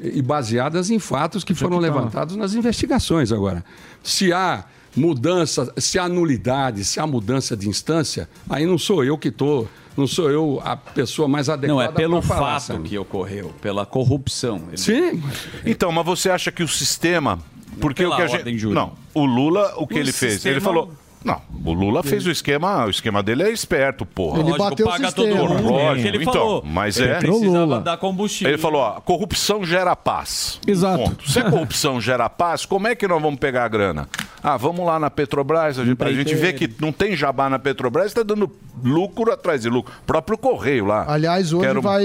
e 0.00 0.20
baseadas 0.22 0.90
em 0.90 0.98
fatos 0.98 1.44
que 1.44 1.54
foram 1.54 1.78
que 1.78 1.86
tá. 1.86 1.92
levantados 1.94 2.36
nas 2.36 2.54
investigações. 2.54 3.30
Agora, 3.32 3.64
se 4.02 4.32
há 4.32 4.64
mudança, 4.96 5.72
se 5.76 5.98
há 5.98 6.08
nulidade, 6.08 6.84
se 6.84 7.00
há 7.00 7.06
mudança 7.06 7.56
de 7.56 7.68
instância, 7.68 8.28
aí 8.48 8.64
não 8.66 8.78
sou 8.78 9.04
eu 9.04 9.16
que 9.18 9.28
estou, 9.28 9.68
não 9.96 10.06
sou 10.06 10.30
eu 10.30 10.60
a 10.64 10.76
pessoa 10.76 11.28
mais 11.28 11.48
adequada. 11.48 11.72
Não, 11.72 11.82
é 11.82 11.88
pelo 11.92 12.22
falar, 12.22 12.40
fato 12.60 12.62
sabe? 12.74 12.88
que 12.88 12.98
ocorreu, 12.98 13.52
pela 13.60 13.84
corrupção. 13.86 14.62
Ele- 14.68 14.76
Sim. 14.76 15.22
Então, 15.64 15.90
mas 15.92 16.04
você 16.04 16.30
acha 16.30 16.50
que 16.52 16.62
o 16.62 16.68
sistema. 16.68 17.38
Porque 17.80 18.02
pela 18.02 18.14
o 18.14 18.16
que 18.18 18.22
a 18.22 18.26
gente. 18.28 18.56
Júlio. 18.58 18.74
Não, 18.74 18.92
o 19.12 19.24
Lula, 19.24 19.74
o 19.76 19.86
que 19.86 19.94
O 19.94 19.98
ele 19.98 20.12
fez? 20.12 20.34
sistema- 20.34 20.54
Ele 20.54 20.60
falou. 20.60 20.92
Não, 21.24 21.40
o 21.64 21.72
Lula 21.72 22.02
fez 22.02 22.26
o 22.26 22.30
esquema. 22.30 22.84
O 22.84 22.90
esquema 22.90 23.22
dele 23.22 23.44
é 23.44 23.50
esperto, 23.50 24.04
porra. 24.04 24.40
Ele 24.40 24.50
Lógico, 24.50 24.68
bateu 24.70 24.86
o 24.86 24.90
paga 24.90 25.06
sistema. 25.06 25.36
todo 25.38 25.48
mundo. 25.54 25.70
Lógico, 25.72 26.06
é 26.06 26.08
ele 26.10 26.18
então, 26.22 26.32
falou. 26.34 26.62
mas 26.66 26.98
ele 26.98 27.08
é- 27.12 27.18
precisava 27.18 27.64
Lula. 27.64 27.80
dar 27.80 27.96
combustível. 27.96 28.52
Ele 28.52 28.58
falou, 28.60 28.82
ó, 28.82 29.00
corrupção 29.00 29.64
gera 29.64 29.96
paz. 29.96 30.60
Exato. 30.66 31.02
Ponto. 31.02 31.30
Se 31.30 31.38
a 31.38 31.50
corrupção 31.50 31.98
gera 31.98 32.28
paz, 32.28 32.66
como 32.66 32.86
é 32.88 32.94
que 32.94 33.08
nós 33.08 33.22
vamos 33.22 33.40
pegar 33.40 33.64
a 33.64 33.68
grana? 33.68 34.06
Ah, 34.46 34.58
vamos 34.58 34.84
lá 34.84 34.98
na 35.00 35.08
Petrobras, 35.08 35.78
a 35.78 35.84
gente, 35.86 35.96
pra 35.96 36.12
gente 36.12 36.34
ver 36.34 36.52
que 36.52 36.70
não 36.78 36.92
tem 36.92 37.16
jabá 37.16 37.48
na 37.48 37.58
Petrobras, 37.58 38.08
está 38.08 38.22
dando 38.22 38.50
lucro 38.84 39.32
atrás 39.32 39.62
de 39.62 39.70
lucro. 39.70 39.90
próprio 40.06 40.36
Correio 40.36 40.84
lá. 40.84 41.06
Aliás, 41.08 41.50
hoje 41.54 41.66
Quero- 41.66 41.80
vai. 41.80 42.04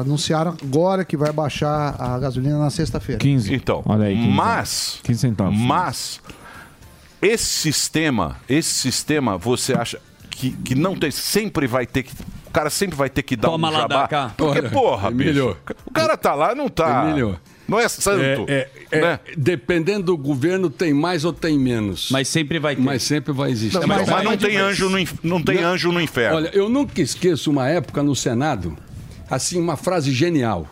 Anunciaram 0.00 0.56
agora 0.60 1.04
que 1.04 1.16
vai 1.16 1.30
baixar 1.32 1.94
a 1.96 2.18
gasolina 2.18 2.58
na 2.58 2.68
sexta-feira. 2.68 3.20
15. 3.20 3.54
Então, 3.54 3.80
Olha 3.86 4.06
aí, 4.06 4.16
15. 4.16 4.28
mas, 4.28 5.00
15 5.04 5.20
centavos. 5.20 5.56
mas 5.56 6.20
esse 7.20 7.44
sistema, 7.44 8.36
esse 8.48 8.72
sistema, 8.74 9.38
você 9.38 9.72
acha 9.74 10.00
que, 10.30 10.50
que 10.50 10.74
não 10.74 10.96
tem, 10.96 11.10
sempre 11.12 11.68
vai 11.68 11.86
ter 11.86 12.02
que, 12.02 12.12
o 12.46 12.50
cara 12.50 12.70
sempre 12.70 12.96
vai 12.96 13.08
ter 13.08 13.22
que 13.22 13.36
dar 13.36 13.48
Toma 13.48 13.68
um 13.68 13.72
lá, 13.72 13.80
jabá? 13.82 14.02
dá 14.02 14.08
cá. 14.08 14.32
Porque, 14.36 14.62
porra, 14.62 15.10
bicho, 15.12 15.56
o 15.86 15.92
cara 15.92 16.16
tá 16.16 16.34
lá, 16.34 16.54
não 16.54 16.68
tá, 16.68 17.04
Emílio. 17.04 17.38
Não 17.72 17.80
é 17.80 17.88
santo, 17.88 18.22
É, 18.22 18.52
é, 18.52 18.68
é, 18.90 19.00
né? 19.00 19.20
Dependendo 19.36 20.04
do 20.04 20.16
governo, 20.16 20.68
tem 20.68 20.92
mais 20.92 21.24
ou 21.24 21.32
tem 21.32 21.58
menos. 21.58 22.08
Mas 22.10 22.28
sempre 22.28 22.58
vai 22.58 22.76
ter. 22.76 22.82
Mas 22.82 23.02
sempre 23.02 23.32
vai 23.32 23.50
existir. 23.50 23.80
Não, 23.80 23.86
mas, 23.86 24.06
mas 24.06 24.24
não 24.24 24.32
é 24.32 24.36
tem 24.36 24.56
anjo 24.58 24.90
no, 24.90 24.98
não 25.22 25.42
tem 25.42 25.56
Não. 25.56 25.70
anjo 25.70 25.90
no 25.90 26.00
inferno. 26.00 26.36
Olha, 26.36 26.50
eu 26.52 26.68
nunca 26.68 27.00
esqueço 27.00 27.50
uma 27.50 27.68
época 27.68 28.02
no 28.02 28.14
Senado, 28.14 28.76
assim, 29.30 29.58
uma 29.58 29.76
frase 29.76 30.12
genial. 30.12 30.68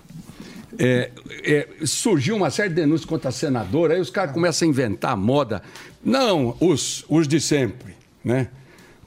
É, 0.78 1.10
é, 1.42 1.68
surgiu 1.84 2.36
uma 2.36 2.50
série 2.50 2.68
de 2.68 2.76
denúncias 2.76 3.04
contra 3.04 3.30
a 3.30 3.32
senadora, 3.32 3.94
aí 3.94 4.00
os 4.00 4.10
caras 4.10 4.32
começam 4.32 4.66
a 4.66 4.70
inventar 4.70 5.16
moda. 5.16 5.62
Não, 6.04 6.56
os, 6.60 7.04
os 7.08 7.26
de 7.26 7.40
sempre, 7.40 7.94
né? 8.22 8.48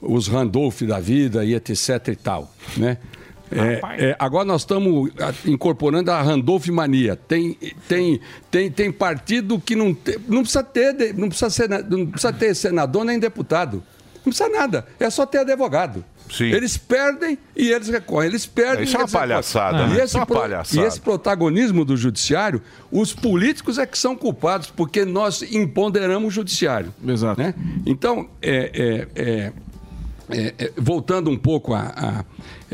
Os 0.00 0.28
Randolph 0.28 0.82
da 0.82 1.00
vida 1.00 1.44
e 1.44 1.54
etc 1.54 2.08
e 2.08 2.16
tal, 2.16 2.52
né? 2.76 2.98
É, 3.54 3.80
é, 4.10 4.16
agora 4.18 4.44
nós 4.44 4.62
estamos 4.62 5.10
ah, 5.20 5.32
incorporando 5.46 6.10
a 6.10 6.20
Randolph 6.20 6.66
mania. 6.68 7.14
Tem, 7.16 7.56
tem, 7.88 8.20
tem, 8.50 8.70
tem 8.70 8.90
partido 8.92 9.58
que 9.60 9.76
não, 9.76 9.94
tem, 9.94 10.16
não 10.28 10.40
precisa 10.42 10.62
ter, 10.62 11.14
não 11.14 11.28
precisa, 11.28 11.50
ser, 11.50 11.68
não 11.68 12.06
precisa 12.06 12.32
ter 12.32 12.54
senador 12.54 13.04
nem 13.04 13.18
deputado. 13.18 13.82
Não 14.16 14.32
precisa 14.32 14.48
nada. 14.48 14.86
É 14.98 15.08
só 15.10 15.24
ter 15.26 15.38
advogado. 15.38 16.04
Eles 16.40 16.78
perdem 16.78 17.36
e 17.54 17.70
eles 17.70 17.88
recorrem. 17.88 18.30
Eles 18.30 18.46
perdem 18.46 18.84
Isso 18.84 18.96
é 18.96 19.00
e 19.00 19.02
uma 19.02 19.08
palhaçada, 19.08 19.82
E 19.82 19.88
né? 19.88 19.94
esse, 19.96 20.04
Isso 20.06 20.16
é 20.16 20.20
uma 20.20 20.26
pro- 20.26 20.36
palhaçada. 20.40 20.82
e 20.82 20.84
esse 20.88 20.98
protagonismo 21.00 21.84
do 21.84 21.96
judiciário, 21.98 22.62
os 22.90 23.12
políticos 23.12 23.76
é 23.78 23.84
que 23.86 23.96
são 23.98 24.16
culpados, 24.16 24.70
porque 24.70 25.04
nós 25.04 25.42
empoderamos 25.42 26.28
o 26.28 26.30
judiciário. 26.30 26.92
Exato. 27.06 27.38
Né? 27.40 27.54
Então, 27.84 28.26
é, 28.40 29.06
é, 29.14 29.22
é, 29.22 29.52
é, 30.30 30.54
é, 30.58 30.72
voltando 30.78 31.28
um 31.30 31.36
pouco 31.36 31.74
a, 31.74 31.92
a- 31.94 32.24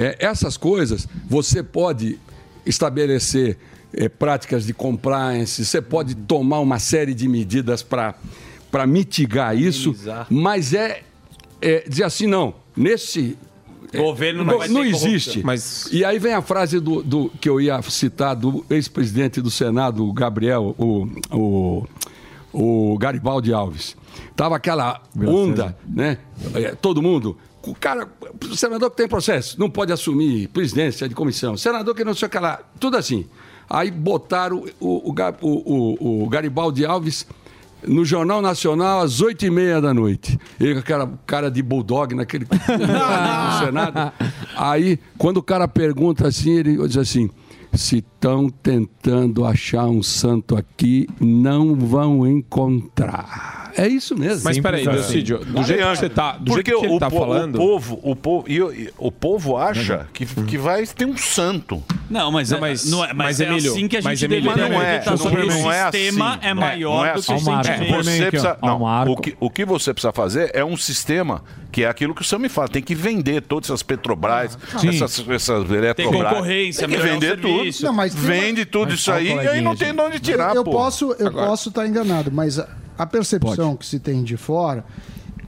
é, 0.02 0.16
essas 0.18 0.56
coisas, 0.56 1.06
você 1.28 1.62
pode 1.62 2.18
estabelecer 2.64 3.58
é, 3.92 4.08
práticas 4.08 4.64
de 4.64 4.72
compliance, 4.72 5.64
você 5.64 5.80
pode 5.82 6.14
tomar 6.14 6.60
uma 6.60 6.78
série 6.78 7.12
de 7.14 7.28
medidas 7.28 7.82
para 7.82 8.14
mitigar 8.86 9.56
isso, 9.56 9.94
mas 10.30 10.72
é, 10.74 11.02
é 11.60 11.84
dizer 11.88 12.04
assim, 12.04 12.26
não, 12.26 12.54
nesse 12.76 13.36
Governo 13.92 14.44
não 14.44 14.60
ter 14.60 14.86
existe. 14.86 15.42
corrupção. 15.42 15.42
E 15.92 16.04
aí 16.04 16.16
vem 16.20 16.32
a 16.32 16.40
frase 16.40 16.78
do, 16.78 17.02
do- 17.02 17.28
que 17.40 17.48
eu 17.48 17.60
ia 17.60 17.82
citar 17.82 18.36
do 18.36 18.64
ex-presidente 18.70 19.40
do 19.42 19.50
Senado, 19.50 20.06
o 20.08 20.12
Gabriel, 20.12 20.76
o, 20.78 21.08
o, 21.32 21.86
o 22.52 22.98
Garibaldi 22.98 23.52
Alves. 23.52 23.96
Tava 24.36 24.54
aquela 24.54 25.02
onda, 25.26 25.76
né? 25.88 26.18
É, 26.54 26.76
Todo 26.76 27.02
mundo. 27.02 27.36
O 27.62 27.74
cara, 27.74 28.08
o 28.50 28.56
senador 28.56 28.90
que 28.90 28.96
tem 28.96 29.06
processo, 29.08 29.58
não 29.60 29.68
pode 29.68 29.92
assumir 29.92 30.48
presidência 30.48 31.08
de 31.08 31.14
comissão. 31.14 31.56
Senador 31.56 31.94
que 31.94 32.04
não 32.04 32.14
sei 32.14 32.26
o 32.26 32.30
que 32.30 32.38
lá. 32.38 32.60
Tudo 32.78 32.96
assim. 32.96 33.26
Aí 33.68 33.90
botaram 33.90 34.64
o, 34.80 35.10
o, 35.10 35.14
o- 35.42 36.24
o- 36.24 36.28
Garibaldi 36.28 36.84
Alves 36.84 37.26
no 37.86 38.04
Jornal 38.04 38.42
Nacional 38.42 39.00
às 39.00 39.20
oito 39.20 39.44
e 39.46 39.50
meia 39.50 39.80
da 39.80 39.94
noite. 39.94 40.38
Ele 40.58 40.74
com 40.74 40.80
aquela 40.80 41.18
cara 41.26 41.50
de 41.50 41.62
bulldog 41.62 42.14
naquele 42.14 42.46
Senado. 43.64 44.12
Aí, 44.56 44.98
quando 45.18 45.36
o 45.36 45.42
cara 45.42 45.68
pergunta 45.68 46.26
assim, 46.26 46.50
ele 46.50 46.76
diz 46.88 46.96
assim: 46.96 47.30
se 47.72 47.98
estão 47.98 48.48
tentando 48.50 49.44
achar 49.44 49.86
um 49.86 50.02
santo 50.02 50.56
aqui, 50.56 51.06
não 51.20 51.74
vão 51.76 52.26
encontrar. 52.26 53.69
É 53.76 53.86
isso 53.88 54.16
mesmo. 54.16 54.42
Mas 54.44 54.58
peraí, 54.58 54.84
Delcídio, 54.84 55.38
do 55.44 55.62
jeito 55.62 55.82
que 55.86 55.96
você 55.96 56.08
tá, 56.08 56.32
do 56.32 56.44
Porque 56.52 56.70
jeito 56.70 56.80
que 56.80 56.86
ele 56.86 56.94
o, 56.96 56.98
tá 56.98 57.10
po- 57.10 57.18
falando. 57.18 57.54
o 57.56 57.58
povo, 57.58 58.00
o 58.02 58.16
povo, 58.16 58.44
e, 58.48 58.56
e 58.56 58.90
o 58.98 59.10
povo 59.12 59.56
acha 59.56 60.06
que, 60.12 60.24
que 60.26 60.58
vai 60.58 60.86
ter 60.86 61.04
um 61.06 61.16
santo. 61.16 61.82
Não, 62.08 62.30
mas, 62.32 62.50
Não, 62.50 62.58
é, 62.58 62.60
mas- 62.60 62.84
não 62.90 63.04
é, 63.04 63.08
mas, 63.08 63.16
mas, 63.16 63.40
é 63.40 63.44
Emílio, 63.44 63.72
assim 63.72 63.88
que 63.88 63.96
a 63.96 64.02
mas, 64.02 64.18
gente 64.18 64.32
Emílio, 64.32 64.52
deveria 64.54 64.68
não 64.68 64.82
é, 64.82 65.04
não 65.04 65.12
é- 65.22 65.42
o 65.42 65.46
não 65.46 65.72
é 65.72 65.90
sistema 65.92 66.34
assim. 66.34 66.46
é 66.46 66.54
maior 66.54 66.96
não 66.96 67.04
é 67.06 67.14
do 67.14 67.22
que 67.22 67.30
o 67.30 67.34
assim. 67.34 67.44
sentimento. 67.44 68.04
Você 68.04 68.26
precisa, 68.26 68.58
não, 68.62 68.78
Marco. 68.80 69.12
o, 69.12 69.16
que, 69.16 69.36
o 69.38 69.50
que 69.50 69.64
você 69.64 69.92
precisa 69.94 70.12
fazer 70.12 70.50
é 70.54 70.64
um 70.64 70.76
sistema 70.76 71.42
que 71.70 71.84
é 71.84 71.88
aquilo 71.88 72.14
que 72.14 72.22
o 72.22 72.24
Sam 72.24 72.40
me 72.40 72.48
fala. 72.48 72.68
Tem 72.68 72.82
que 72.82 72.94
vender 72.96 73.42
todas 73.42 73.70
essas 73.70 73.82
Petrobras, 73.82 74.58
Sim. 74.78 74.88
essas, 74.88 75.24
essas 75.28 75.70
Eletrobras. 75.70 76.28
concorrência, 76.32 76.88
tem 76.88 76.96
que 76.96 77.02
vender 77.02 77.40
tudo. 77.40 77.70
Não, 77.82 77.92
mas 77.92 78.12
tem 78.14 78.22
uma- 78.24 78.30
Vende 78.30 78.64
tudo 78.64 78.90
Mas 78.90 79.00
isso 79.00 79.12
aí 79.12 79.28
e 79.32 79.38
aí 79.48 79.60
não 79.60 79.76
tem 79.76 79.92
de 79.94 80.00
onde 80.00 80.18
tirar, 80.18 80.54
eu 80.56 80.64
pô. 80.64 80.72
posso 80.72 81.14
eu 81.18 81.28
Agora- 81.28 81.46
posso 81.46 81.68
estar 81.68 81.86
enganado, 81.86 82.30
mas 82.32 82.58
a, 83.02 83.06
percepção 83.06 83.76
que 83.76 83.86
se 83.86 83.98
tem 83.98 84.22
de 84.22 84.36
fora 84.36 84.84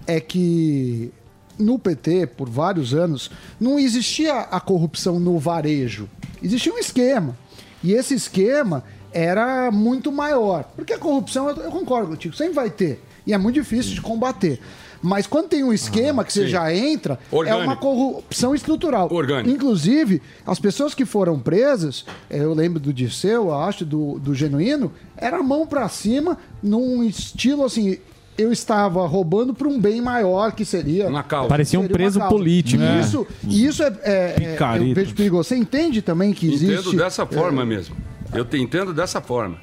é 0.07 0.21
que 0.21 1.13
no 1.59 1.79
PT, 1.79 2.27
por 2.29 2.49
vários 2.49 2.95
anos, 2.95 3.31
não 3.61 3.79
existia 3.79 4.41
a 4.41 4.61
corrupção 4.61 5.21
no 5.21 5.39
varejo. 5.39 6.09
Existia 6.43 6.73
um 6.73 6.79
esquema. 6.79 7.37
E 7.83 7.93
esse 7.93 8.15
esquema 8.15 8.85
era 9.13 9.71
muito 9.71 10.11
maior. 10.11 10.65
Porque 10.77 10.93
a 10.93 10.99
corrupção, 10.99 11.49
eu, 11.49 11.57
eu 11.57 11.71
concordo 11.71 12.09
contigo, 12.09 12.35
sempre 12.35 12.55
vai 12.55 12.71
ter. 12.71 13.03
E 13.27 13.33
é 13.33 13.39
muito 13.39 13.55
difícil 13.55 13.95
de 13.95 14.01
combater. 14.01 14.61
Mas 15.03 15.27
quando 15.27 15.49
tem 15.49 15.65
um 15.65 15.73
esquema 15.73 16.25
que 16.25 16.33
você 16.33 16.45
sim. 16.45 16.51
já 16.51 16.73
entra, 16.73 17.19
é 17.31 17.35
Orgânico. 17.35 17.65
uma 17.65 17.77
corrupção 17.77 18.55
estrutural. 18.55 19.09
Orgânico. 19.13 19.51
Inclusive, 19.51 20.23
as 20.47 20.61
pessoas 20.61 20.95
que 20.95 21.05
foram 21.05 21.41
presas, 21.41 22.05
eh, 22.31 22.39
eu 22.39 22.55
lembro 22.55 22.79
do 22.79 22.93
Dirceu, 22.93 23.47
eu 23.49 23.55
acho, 23.55 23.85
do, 23.85 24.19
do 24.21 24.33
Genuíno, 24.35 24.93
era 25.17 25.43
mão 25.43 25.67
pra 25.67 25.89
cima, 25.89 26.39
num 26.63 27.03
estilo 27.03 27.65
assim. 27.65 27.99
Eu 28.39 28.51
estava 28.51 29.07
roubando 29.07 29.53
para 29.53 29.69
um 29.69 29.79
bem 29.79 30.01
maior 30.01 30.53
que 30.53 30.65
seria. 30.65 31.07
Uma 31.09 31.23
causa. 31.23 31.49
Parecia 31.49 31.79
um 31.79 31.83
seria 31.83 31.95
uma 31.95 31.99
preso 31.99 32.19
causa. 32.19 32.35
político. 32.35 32.83
E 32.83 32.87
É. 32.87 33.01
isso, 33.01 33.27
e 33.47 33.67
isso 33.67 33.83
é. 33.83 33.93
é, 34.05 34.57
é 34.59 34.79
eu 34.79 34.95
vejo 34.95 35.15
perigoso. 35.15 35.49
Você 35.49 35.57
entende 35.57 36.01
também 36.01 36.33
que 36.33 36.47
existe. 36.47 36.89
Entendo 36.89 36.97
dessa 36.97 37.27
forma 37.27 37.63
é, 37.63 37.65
mesmo. 37.67 37.95
Eu 38.33 38.45
te 38.45 38.57
entendo 38.57 38.95
dessa 38.95 39.21
forma. 39.21 39.59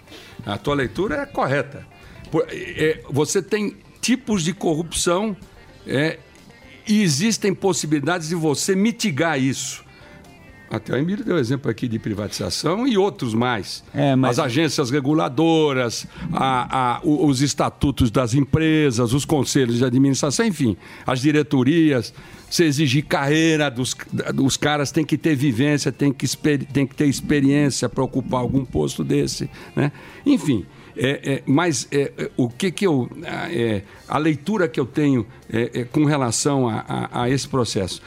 A 0.45 0.57
tua 0.57 0.75
leitura 0.75 1.15
é 1.15 1.25
correta. 1.25 1.83
Por- 2.29 2.45
é, 2.51 3.01
você 3.09 3.41
tem 3.41 3.75
tipos 4.01 4.43
de 4.43 4.53
corrupção 4.53 5.35
é, 5.87 6.19
e 6.87 7.01
existem 7.01 7.53
possibilidades 7.53 8.29
de 8.29 8.35
você 8.35 8.75
mitigar 8.75 9.39
isso. 9.39 9.83
Até 10.71 10.93
o 10.93 10.97
Emílio 10.97 11.25
deu 11.25 11.39
exemplo 11.39 11.69
aqui 11.71 11.87
de 11.87 11.97
privatização 11.97 12.87
e 12.87 12.95
outros 12.95 13.33
mais. 13.33 13.83
As 14.29 14.37
agências 14.37 14.91
reguladoras, 14.91 16.05
a- 16.31 16.97
a- 16.97 17.01
os 17.03 17.41
estatutos 17.41 18.11
das 18.11 18.35
empresas, 18.35 19.11
os 19.11 19.25
conselhos 19.25 19.77
de 19.79 19.85
administração, 19.85 20.45
enfim, 20.45 20.77
as 21.07 21.21
diretorias. 21.21 22.13
Você 22.47 22.65
exigir 22.65 23.05
carreira 23.05 23.69
dos, 23.71 23.95
dos 24.35 24.57
caras, 24.57 24.91
tem 24.91 25.03
que 25.03 25.17
ter 25.17 25.35
vivência, 25.35 25.91
tem 25.91 26.13
que, 26.13 26.27
tem 26.71 26.85
que 26.85 26.95
ter 26.95 27.05
experiência 27.07 27.89
para 27.89 28.03
ocupar 28.03 28.41
algum 28.41 28.63
posto 28.63 29.03
desse. 29.03 29.49
Né? 29.75 29.91
Enfim, 30.23 30.65
é, 31.01 31.33
é, 31.35 31.43
mas 31.45 31.87
é, 31.91 32.11
é, 32.17 32.31
o 32.35 32.49
que, 32.49 32.71
que 32.71 32.85
eu. 32.85 33.09
a- 33.25 33.51
é, 33.53 33.83
leitura 34.19 34.67
que 34.67 34.79
eu 34.79 34.85
tenho 34.85 35.25
é, 35.51 35.83
com 35.85 36.03
relação 36.05 36.67
a, 36.67 36.83
a- 36.87 37.23
a 37.23 37.29
esse 37.29 37.47
processo. 37.47 38.01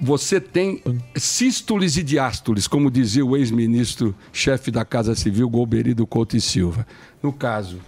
Você 0.00 0.40
tem 0.40 0.80
sístoles 1.16 1.96
e 1.96 2.02
diástoles, 2.04 2.68
como 2.68 2.88
dizia 2.90 3.24
o 3.26 3.36
ex-ministro 3.36 4.14
chefe 4.32 4.70
da 4.70 4.84
Casa 4.84 5.14
Civil, 5.16 5.48
Golberido 5.48 6.06
Couto 6.06 6.36
e 6.36 6.40
Silva. 6.40 6.86
No 7.20 7.32
caso, 7.32 7.80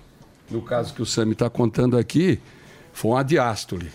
no 0.50 0.60
caso 0.60 0.92
que 0.92 1.00
o 1.00 1.06
Sami 1.06 1.32
está 1.32 1.48
contando 1.48 1.96
aqui, 1.96 2.40
foi 2.92 3.12
uma 3.12 3.22
diástole. 3.22 3.90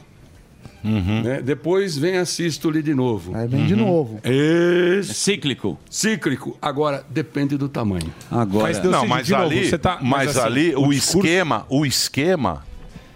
Né? 0.85 1.41
Depois 1.41 1.97
vem 1.97 2.17
a 2.17 2.25
sístole 2.25 2.81
de 2.83 2.93
novo. 2.93 3.35
Aí 3.35 3.47
vem 3.47 3.65
de 3.65 3.75
novo. 3.75 4.19
Esse... 4.23 5.13
Cíclico. 5.13 5.77
Cíclico. 5.89 6.57
Agora, 6.61 7.03
depende 7.09 7.57
do 7.57 7.67
tamanho. 7.67 8.13
Agora. 8.29 8.71
não, 8.83 9.07
mas 9.07 9.31
ali, 9.31 9.77
tá- 9.77 9.99
mas 10.01 10.37
assim, 10.37 10.45
ali 10.47 10.75
o, 10.75 10.89
discurso- 10.89 11.17
esquema, 11.19 11.65
o 11.69 11.85
esquema, 11.85 12.63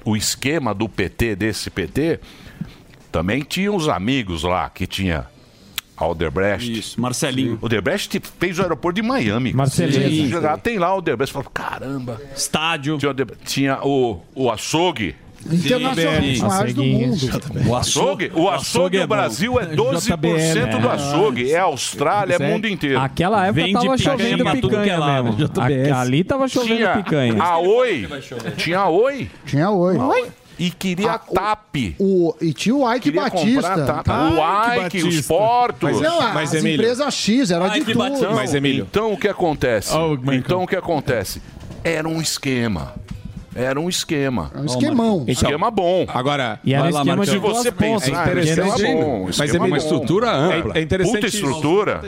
o 0.03 0.17
esquema 0.17 0.73
do 0.73 0.89
PT 0.89 1.35
desse 1.35 1.69
PT 1.69 2.19
também 3.11 3.41
tinha 3.41 3.71
os 3.71 3.87
amigos 3.87 4.43
lá 4.43 4.69
que 4.69 4.87
tinha 4.87 5.27
Alderbrecht. 5.95 6.71
Isso, 6.79 7.01
Marcelinho. 7.01 7.57
O 7.61 7.65
Alderbrecht 7.65 8.21
fez 8.39 8.57
o 8.57 8.61
aeroporto 8.61 9.01
de 9.01 9.07
Miami. 9.07 9.51
Marcelinho. 9.53 10.29
Tem 10.63 10.79
lá 10.79 10.89
o 10.89 10.93
Alderbrecht. 10.93 11.33
Falou, 11.33 11.49
caramba. 11.53 12.21
Estádio. 12.35 12.97
Tinha, 12.97 13.13
tinha 13.45 13.79
o, 13.83 14.21
o 14.33 14.49
açougue. 14.49 15.15
Maiores 16.41 16.74
do 16.74 16.84
mundo. 16.84 17.18
O 17.68 17.76
açougue, 17.76 18.32
o 18.36 18.49
açougue 18.49 18.98
é 18.98 19.02
do 19.02 19.07
bom. 19.07 19.16
Brasil 19.16 19.60
é 19.60 19.66
12% 19.76 20.02
JBL, 20.02 20.80
do 20.82 20.88
é. 20.88 20.91
açougue. 20.91 21.52
É 21.53 21.60
Austrália, 21.60 22.38
é 22.40 22.44
é- 22.44 22.52
mundo 22.52 22.68
inteiro. 22.68 22.99
Aquela 22.99 23.45
época 23.48 23.61
Vende 23.61 23.74
tava 23.74 23.95
picanha 23.95 24.18
chovendo 24.18 24.48
é 24.48 24.52
picanha 24.56 24.98
lado. 24.99 25.24
mesmo. 25.38 25.49
A- 25.95 26.02
Ali 26.02 26.24
tava 26.24 26.48
chovendo 26.48 26.76
Tinha 26.78 26.98
picanha. 26.98 27.41
A 27.44 27.57
Oi. 27.57 28.07
Tinha 28.57 28.80
a 28.80 28.90
Oi. 28.90 29.30
Tinha 29.45 29.70
oi. 29.72 29.98
E 30.57 30.70
queria 30.70 31.11
a 31.14 31.18
TAP. 31.18 31.95
O, 31.98 32.36
e 32.41 32.53
tinha 32.53 32.76
o 32.76 32.94
Ike 32.94 32.99
Queria 33.11 33.22
Batista. 33.22 33.74
a 33.74 34.03
TAP. 34.03 34.07
o 34.10 34.86
Ike, 34.86 35.03
os 35.03 35.26
portos. 35.26 35.90
Mas, 35.91 36.02
não, 36.02 36.38
as 36.38 36.53
empresas 36.53 37.14
X, 37.14 37.49
era 37.49 37.70
de 37.70 37.80
tudo. 37.86 38.06
Então, 38.07 38.44
então 38.70 39.14
o 39.14 39.18
que 39.18 39.30
acontece? 39.30 39.94
então 40.34 40.64
o 40.64 40.68
que 40.68 40.76
acontece? 40.76 41.41
Era 41.82 42.10
um 42.10 42.20
esquema. 42.20 42.94
Era 43.55 43.80
um 43.80 43.89
esquema. 43.89 44.51
um 44.55 44.65
esquemão. 44.65 45.26
esquema 45.27 45.71
bom. 45.71 46.05
Agora, 46.07 46.59
E 46.63 46.73
era 46.73 46.84
vai 46.84 46.91
lá, 46.91 46.99
esquema 46.99 47.17
Marcão. 47.17 47.34
de 47.34 47.39
você 47.39 47.71
pensar, 47.71 48.27
É 48.27 48.31
interessante, 48.31 48.84
bom. 48.84 49.30
mas 49.38 49.53
é 49.55 49.59
uma 49.59 49.77
estrutura 49.77 50.31
ampla. 50.31 50.76
É, 50.76 50.80
é 50.80 50.81
interessante 50.84 51.15
Puta 51.15 51.27
isso. 51.27 51.38
estrutura. 51.38 52.01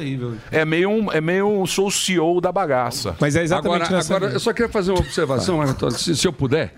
É 0.52 0.64
meio, 0.64 0.90
um- 0.90 1.12
é 1.12 1.20
meio 1.20 1.66
sou 1.66 1.88
o 1.88 1.92
CEO 1.92 2.40
da 2.40 2.52
bagaça. 2.52 3.16
Mas 3.20 3.36
é 3.36 3.44
agora, 3.54 3.86
agora, 3.86 4.26
eu 4.28 4.40
só 4.40 4.54
queria 4.54 4.70
fazer 4.70 4.92
uma 4.92 5.00
observação, 5.00 5.62
Antônio, 5.62 5.98
se, 5.98 6.16
se 6.16 6.28
eu 6.28 6.32
puder. 6.34 6.74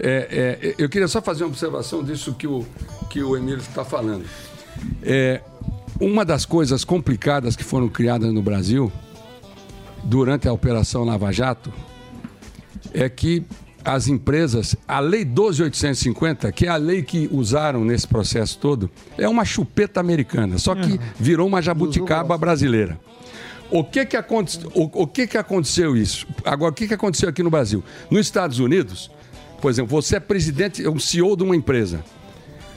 É, 0.00 0.58
é, 0.60 0.74
eu 0.76 0.88
queria 0.88 1.06
só 1.06 1.22
fazer 1.22 1.44
uma 1.44 1.50
observação 1.50 2.02
disso 2.02 2.34
que 2.34 2.46
o, 2.46 2.66
que 3.08 3.22
o 3.22 3.36
Emílio 3.36 3.58
está 3.60 3.84
falando. 3.84 4.24
É, 5.02 5.40
uma 6.00 6.24
das 6.24 6.44
coisas 6.44 6.84
complicadas 6.84 7.54
que 7.54 7.62
foram 7.62 7.88
criadas 7.88 8.32
no 8.32 8.42
Brasil 8.42 8.90
durante 10.02 10.48
a 10.48 10.52
Operação 10.52 11.04
Lava 11.04 11.32
Jato 11.32 11.72
é 12.92 13.08
que 13.08 13.44
as 13.88 14.06
empresas, 14.06 14.76
a 14.86 15.00
Lei 15.00 15.24
12.850, 15.24 16.52
que 16.52 16.66
é 16.66 16.68
a 16.68 16.76
lei 16.76 17.02
que 17.02 17.26
usaram 17.32 17.82
nesse 17.84 18.06
processo 18.06 18.58
todo, 18.58 18.90
é 19.16 19.26
uma 19.26 19.46
chupeta 19.46 19.98
americana, 19.98 20.58
só 20.58 20.74
que 20.74 21.00
virou 21.18 21.48
uma 21.48 21.62
jabuticaba 21.62 22.36
brasileira. 22.36 23.00
O 23.70 23.82
que 23.82 24.04
que, 24.04 24.16
aconte... 24.16 24.60
o, 24.74 25.02
o 25.02 25.06
que 25.06 25.26
que 25.26 25.38
aconteceu 25.38 25.96
isso? 25.96 26.26
Agora, 26.44 26.70
o 26.70 26.74
que 26.74 26.86
que 26.86 26.92
aconteceu 26.92 27.30
aqui 27.30 27.42
no 27.42 27.48
Brasil? 27.48 27.82
Nos 28.10 28.26
Estados 28.26 28.58
Unidos, 28.58 29.10
por 29.60 29.70
exemplo, 29.70 29.90
você 29.90 30.16
é 30.16 30.20
presidente, 30.20 30.84
é 30.84 30.90
um 30.90 30.98
CEO 30.98 31.34
de 31.34 31.42
uma 31.42 31.56
empresa. 31.56 32.04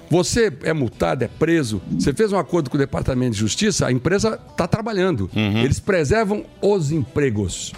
Você 0.10 0.52
é 0.64 0.74
multado, 0.74 1.26
é 1.26 1.28
preso. 1.28 1.82
Você 1.92 2.14
fez 2.14 2.32
um 2.32 2.38
acordo 2.38 2.70
com 2.70 2.76
o 2.76 2.80
Departamento 2.80 3.34
de 3.34 3.40
Justiça, 3.40 3.88
a 3.88 3.92
empresa 3.92 4.40
está 4.50 4.66
trabalhando. 4.68 5.30
Eles 5.64 5.80
preservam 5.80 6.46
os 6.62 6.92
empregos, 6.92 7.74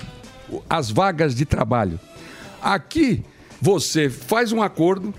as 0.70 0.92
vagas 0.92 1.36
de 1.36 1.46
trabalho. 1.46 2.00
Aqui, 2.64 3.24
você 3.62 4.10
faz 4.10 4.52
um 4.52 4.62
acordo 4.62 5.14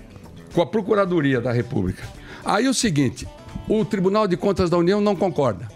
com 0.53 0.61
a 0.61 0.65
Procuradoria 0.65 1.39
da 1.39 1.51
República. 1.51 2.03
Aí 2.43 2.67
o 2.67 2.73
seguinte: 2.73 3.27
o 3.69 3.85
Tribunal 3.85 4.27
de 4.27 4.35
Contas 4.35 4.69
da 4.69 4.77
União 4.77 4.99
não 4.99 5.15
concorda. 5.15 5.67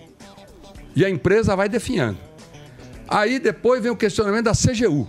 E 0.96 1.06
a 1.06 1.10
empresa 1.10 1.56
vai 1.56 1.70
definhando. 1.70 2.18
Aí 3.08 3.40
depois 3.40 3.82
vem 3.82 3.92
o 3.92 3.96
questionamento 3.96 4.46
da 4.46 4.52
CGU. 4.54 5.08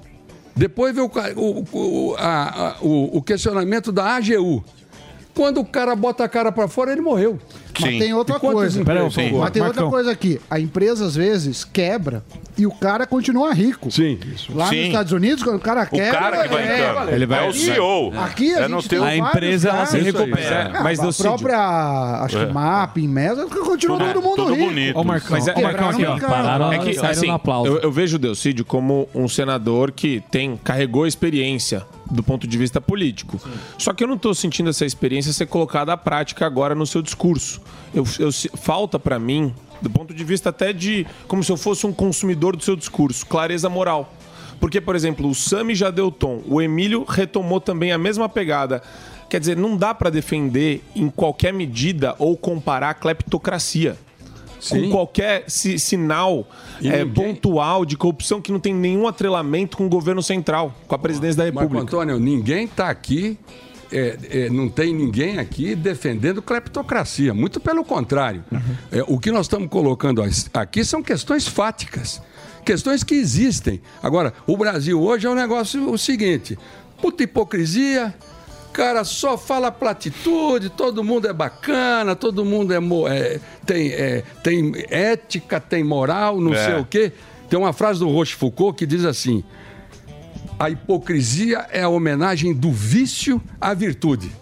Depois 0.54 0.94
vem 0.94 1.02
o, 1.04 1.10
o- 1.36 1.64
o- 1.72 2.16
a- 2.18 2.76
o 2.80 3.22
questionamento 3.22 3.90
da 3.90 4.16
AGU. 4.16 4.62
Quando 5.34 5.60
o 5.60 5.64
cara 5.64 5.94
bota 5.94 6.24
a 6.24 6.28
cara 6.28 6.50
para 6.52 6.68
fora, 6.68 6.92
ele 6.92 7.00
morreu. 7.00 7.38
Mas 7.80 7.98
tem 7.98 8.12
outra 8.12 8.38
coisa. 8.38 8.82
Mas 8.84 9.50
tem 9.50 9.62
outra 9.62 9.86
coisa 9.86 10.10
aqui. 10.10 10.40
A 10.50 10.60
empresa, 10.60 11.06
às 11.06 11.14
vezes, 11.16 11.64
quebra 11.64 12.22
e 12.58 12.66
o 12.66 12.70
cara 12.70 13.06
continua 13.06 13.54
rico. 13.54 13.90
Sim. 13.90 14.18
Lá 14.50 14.68
Sim. 14.68 14.76
nos 14.76 14.86
Estados 14.88 15.12
Unidos, 15.12 15.42
quando 15.42 15.56
o 15.56 15.60
cara 15.60 15.86
quebra... 15.86 16.10
cara 16.18 16.42
que 16.42 16.48
vai 16.54 16.62
é, 16.68 16.74
em 16.74 16.94
cana. 16.94 17.12
Ele 17.12 17.26
vai- 17.26 17.38
É 17.38 17.46
o 17.46 17.50
aqui- 17.50 17.58
CEO. 17.58 18.12
Aqui 18.18 18.54
a 18.54 18.60
É 18.60 18.68
gente 18.68 18.88
tem 18.88 18.98
A 18.98 19.16
empresa, 19.16 19.68
ela 19.70 19.86
se 19.86 19.98
recupera. 19.98 20.40
Isso 20.40 20.76
aí. 20.76 20.82
Mas 20.82 21.00
a 21.00 21.22
própria, 21.22 21.58
acho 22.24 22.36
que 22.36 22.42
É. 22.42 22.52
MAP, 22.52 22.96
Mesa, 23.08 23.46
continua 23.46 23.98
todo 23.98 24.22
mundo 24.22 24.52
rico. 24.52 24.98
Ô, 24.98 25.04
Marcão, 25.04 25.30
Mas 25.30 25.48
é, 25.48 25.54
ô, 25.54 25.62
Marcão, 25.62 25.88
aqui, 25.88 26.04
ó. 26.04 26.16
é 26.72 26.78
que, 26.78 26.98
assim, 26.98 27.28
eu, 27.64 27.78
eu 27.78 27.92
vejo 27.92 28.16
o 28.16 28.18
Delcídio 28.18 28.64
como 28.64 29.08
um 29.14 29.28
senador 29.28 29.90
que 29.92 30.22
tem, 30.30 30.58
carregou 30.62 31.06
experiência 31.06 31.82
do 32.10 32.22
ponto 32.22 32.46
de 32.46 32.58
vista 32.58 32.80
político. 32.80 33.40
Só 33.78 33.92
que 33.92 34.02
eu 34.02 34.08
não 34.08 34.16
estou 34.16 34.34
sentindo 34.34 34.70
essa 34.70 34.84
experiência 34.84 35.32
ser 35.32 35.46
colocada 35.46 35.92
à 35.92 35.96
prática 35.96 36.44
agora 36.44 36.74
no 36.74 36.86
seu 36.86 37.00
discurso. 37.02 37.60
Eu, 37.94 38.04
eu- 38.18 38.30
falta 38.56 38.98
para 38.98 39.18
mim, 39.18 39.54
do 39.80 39.88
ponto 39.88 40.12
de 40.12 40.24
vista 40.24 40.50
até 40.50 40.72
de 40.72 41.06
como 41.28 41.42
se 41.44 41.50
eu 41.52 41.56
fosse 41.56 41.86
um 41.86 41.92
consumidor 41.92 42.56
do 42.56 42.62
seu 42.64 42.76
discurso, 42.76 43.24
clareza 43.26 43.68
moral. 43.68 44.12
Porque, 44.58 44.80
por 44.80 44.94
exemplo, 44.94 45.28
o 45.28 45.34
Sami 45.34 45.74
já 45.74 45.90
deu 45.90 46.10
tom, 46.10 46.42
o 46.46 46.60
Emílio 46.60 47.04
retomou 47.08 47.60
também 47.60 47.92
a 47.92 47.98
mesma 47.98 48.28
pegada. 48.28 48.82
Quer 49.30 49.40
dizer, 49.40 49.56
não 49.56 49.76
dá 49.76 49.94
para 49.94 50.10
defender 50.10 50.82
em 50.94 51.08
qualquer 51.08 51.52
medida 51.52 52.14
ou 52.18 52.36
comparar 52.36 52.90
a 52.90 52.94
cleptocracia 52.94 53.96
com 54.68 54.90
qualquer 54.90 55.44
si- 55.48 55.78
sinal 55.78 56.46
é, 56.84 57.04
pontual 57.04 57.84
de 57.84 57.96
corrupção 57.96 58.40
que 58.40 58.52
não 58.52 58.60
tem 58.60 58.74
nenhum 58.74 59.06
atrelamento 59.08 59.76
com 59.76 59.86
o 59.86 59.88
governo 59.88 60.22
central, 60.22 60.74
com 60.86 60.94
a 60.94 60.98
presidência 60.98 61.36
da 61.36 61.44
Marco 61.52 61.60
República. 61.74 61.96
Antônio, 61.96 62.18
ninguém 62.18 62.64
está 62.64 62.88
aqui, 62.90 63.38
é, 63.92 64.18
é, 64.30 64.50
não 64.50 64.68
tem 64.68 64.94
ninguém 64.94 65.38
aqui 65.38 65.74
defendendo 65.74 66.40
cleptocracia. 66.42 67.32
Muito 67.34 67.58
pelo 67.60 67.84
contrário. 67.84 68.44
É, 68.92 69.02
o 69.08 69.18
que 69.18 69.30
nós 69.30 69.46
estamos 69.46 69.68
colocando 69.68 70.22
aqui 70.54 70.84
são 70.84 71.02
questões 71.02 71.48
fáticas, 71.48 72.20
questões 72.64 73.02
que 73.02 73.14
existem. 73.14 73.80
Agora, 74.02 74.32
o 74.46 74.56
Brasil 74.56 75.00
hoje 75.00 75.26
é 75.26 75.30
um 75.30 75.34
negócio 75.34 75.90
o 75.90 75.98
seguinte: 75.98 76.58
puta 77.00 77.22
hipocrisia. 77.22 78.14
Cara, 78.80 79.04
só 79.04 79.36
fala 79.36 79.70
platitude, 79.70 80.70
todo 80.70 81.04
mundo 81.04 81.28
é 81.28 81.34
bacana, 81.34 82.16
todo 82.16 82.46
mundo 82.46 82.72
é, 82.72 82.78
é- 83.14 83.40
tem, 83.66 83.88
é, 83.92 84.24
tem 84.42 84.72
ética, 84.88 85.60
tem 85.60 85.84
moral, 85.84 86.40
não 86.40 86.54
É. 86.54 86.64
sei 86.64 86.74
o 86.80 86.84
quê. 86.86 87.12
Tem 87.50 87.58
uma 87.58 87.74
frase 87.74 87.98
do 88.00 88.08
Rochefoucauld 88.08 88.74
que 88.78 88.86
diz 88.86 89.04
assim: 89.04 89.44
a 90.58 90.70
hipocrisia 90.70 91.66
é 91.70 91.82
a 91.82 91.90
homenagem 91.90 92.54
do 92.54 92.72
vício 92.72 93.38
à 93.60 93.74
virtude. 93.74 94.32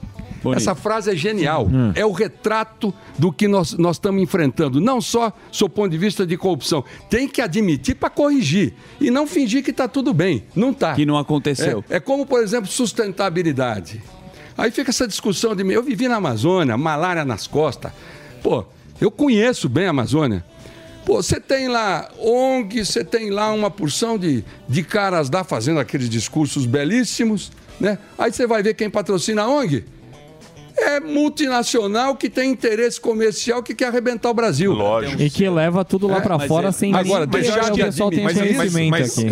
Essa 0.54 0.72
frase 0.72 1.10
é 1.10 1.16
genial. 1.16 1.68
É 1.96 2.06
o 2.06 2.12
retrato 2.12 2.94
do 3.18 3.32
que 3.32 3.48
nós, 3.48 3.72
nós 3.72 3.96
estamos 3.96 4.22
enfrentando. 4.22 4.80
Não 4.80 5.00
só 5.00 5.32
sob 5.50 5.72
o 5.72 5.74
ponto 5.74 5.90
de 5.90 5.98
vista 5.98 6.24
de 6.24 6.36
corrupção. 6.36 6.84
Tem 7.10 7.26
que 7.26 7.42
admitir 7.42 7.96
para 7.96 8.08
corrigir. 8.08 8.72
E 9.00 9.10
não 9.10 9.26
fingir 9.26 9.64
que 9.64 9.72
está 9.72 9.88
tudo 9.88 10.14
bem. 10.14 10.44
Não 10.54 10.70
está. 10.70 10.94
Que 10.94 11.04
não 11.04 11.18
aconteceu. 11.18 11.84
É, 11.90 11.96
é 11.96 12.00
como, 12.00 12.24
por 12.24 12.40
exemplo, 12.40 12.70
sustentabilidade. 12.70 14.00
Aí 14.58 14.72
fica 14.72 14.90
essa 14.90 15.06
discussão 15.06 15.54
de. 15.54 15.62
Eu 15.72 15.84
vivi 15.84 16.08
na 16.08 16.16
Amazônia, 16.16 16.76
malária 16.76 17.24
nas 17.24 17.46
costas. 17.46 17.92
Pô, 18.42 18.64
eu 19.00 19.08
conheço 19.08 19.68
bem 19.68 19.86
a 19.86 19.90
Amazônia. 19.90 20.44
Pô, 21.06 21.22
você 21.22 21.40
tem 21.40 21.68
lá 21.68 22.10
ONG, 22.18 22.84
você 22.84 23.04
tem 23.04 23.30
lá 23.30 23.52
uma 23.52 23.70
porção 23.70 24.18
de, 24.18 24.44
de 24.68 24.82
caras 24.82 25.30
lá 25.30 25.44
fazendo 25.44 25.78
aqueles 25.78 26.10
discursos 26.10 26.66
belíssimos, 26.66 27.52
né? 27.80 27.98
Aí 28.18 28.32
você 28.32 28.48
vai 28.48 28.60
ver 28.60 28.74
quem 28.74 28.90
patrocina 28.90 29.42
a 29.42 29.48
ONG. 29.48 29.84
É 30.80 31.00
multinacional 31.00 32.14
que 32.16 32.28
tem 32.30 32.50
interesse 32.52 33.00
comercial 33.00 33.62
que 33.62 33.74
quer 33.74 33.86
arrebentar 33.88 34.30
o 34.30 34.34
Brasil. 34.34 34.72
Lógico. 34.72 35.20
E 35.20 35.28
que 35.30 35.48
leva 35.48 35.84
tudo 35.84 36.06
lá 36.06 36.18
É, 36.18 36.20
pra 36.20 36.38
mas 36.38 36.48
fora 36.48 36.68
é- 36.68 36.72
sem 36.72 36.94
Agora, 36.94 37.26
deixar 37.26 37.60
que 37.66 37.70
o 37.70 37.74
de 37.74 37.82
pessoal 37.84 38.10
tenha 38.10 38.26
admitir- 38.28 38.56
conhecimento 38.56 38.90
mas 38.90 39.18
aqui. 39.18 39.28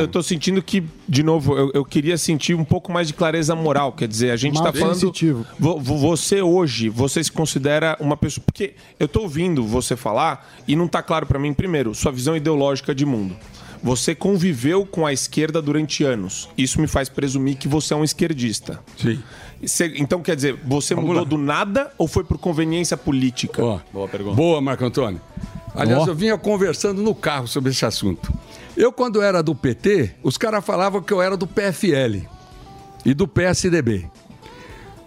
eu, 0.00 0.08
tô 0.08 0.22
sentindo 0.22 0.62
que, 0.62 0.82
de 1.08 1.22
novo, 1.22 1.56
eu, 1.56 1.70
eu 1.74 1.84
queria 1.84 2.16
sentir 2.16 2.54
um 2.54 2.64
pouco 2.64 2.90
mais 2.92 3.06
de 3.08 3.14
clareza 3.14 3.54
moral. 3.54 3.92
Quer 3.92 4.08
dizer, 4.08 4.30
a 4.30 4.36
gente 4.36 4.54
Mais 4.58 4.72
tá 4.72 4.78
falando. 4.78 4.94
sensitivo. 4.94 5.46
Vo- 5.58 5.78
vo- 5.78 5.98
Você 5.98 6.40
hoje, 6.42 6.88
você 6.88 7.22
se 7.22 7.30
considera 7.30 7.96
uma 8.00 8.16
pessoa. 8.16 8.42
Porque 8.44 8.74
eu 8.98 9.06
tô 9.08 9.20
ouvindo 9.22 9.64
você 9.64 9.94
falar 9.96 10.48
e 10.66 10.74
não 10.74 10.88
tá 10.88 11.02
claro 11.02 11.26
pra 11.26 11.38
mim, 11.38 11.52
primeiro, 11.52 11.94
sua 11.94 12.10
visão 12.12 12.36
ideológica 12.36 12.94
de 12.94 13.04
mundo. 13.04 13.36
Você 13.82 14.12
conviveu 14.12 14.84
com 14.84 15.06
a 15.06 15.12
esquerda 15.12 15.62
durante 15.62 16.02
anos. 16.02 16.48
Isso 16.58 16.80
me 16.80 16.88
faz 16.88 17.08
presumir 17.08 17.56
que 17.56 17.68
você 17.68 17.94
é 17.94 17.96
um 17.96 18.02
esquerdista. 18.02 18.80
Sim. 19.00 19.20
Você- 19.62 19.92
então, 19.96 20.22
quer 20.22 20.36
dizer, 20.36 20.54
você 20.64 20.94
Vamos 20.94 21.08
mudou 21.08 21.22
lá. 21.24 21.28
do 21.28 21.36
nada 21.38 21.92
ou 21.98 22.06
foi 22.06 22.22
por 22.24 22.38
conveniência 22.38 22.96
política? 22.96 23.60
Boa 23.92 24.08
pergunta. 24.08 24.36
Boa, 24.36 24.60
Marco 24.60 24.84
Antônio. 24.84 25.20
Aliás, 25.74 26.04
Ó. 26.04 26.06
eu 26.10 26.14
vinha 26.14 26.36
conversando 26.38 27.02
no 27.02 27.14
carro 27.14 27.46
sobre 27.48 27.70
esse 27.70 27.84
assunto. 27.84 28.32
Eu, 28.76 28.92
quando 28.92 29.20
era 29.20 29.42
do 29.42 29.54
PT, 29.54 30.14
os 30.22 30.36
caras 30.38 30.64
falavam 30.64 31.02
que 31.02 31.12
eu 31.12 31.20
era 31.20 31.36
do 31.36 31.46
PFL 31.46 32.22
e 33.04 33.12
do 33.14 33.26
PSDB. 33.26 34.06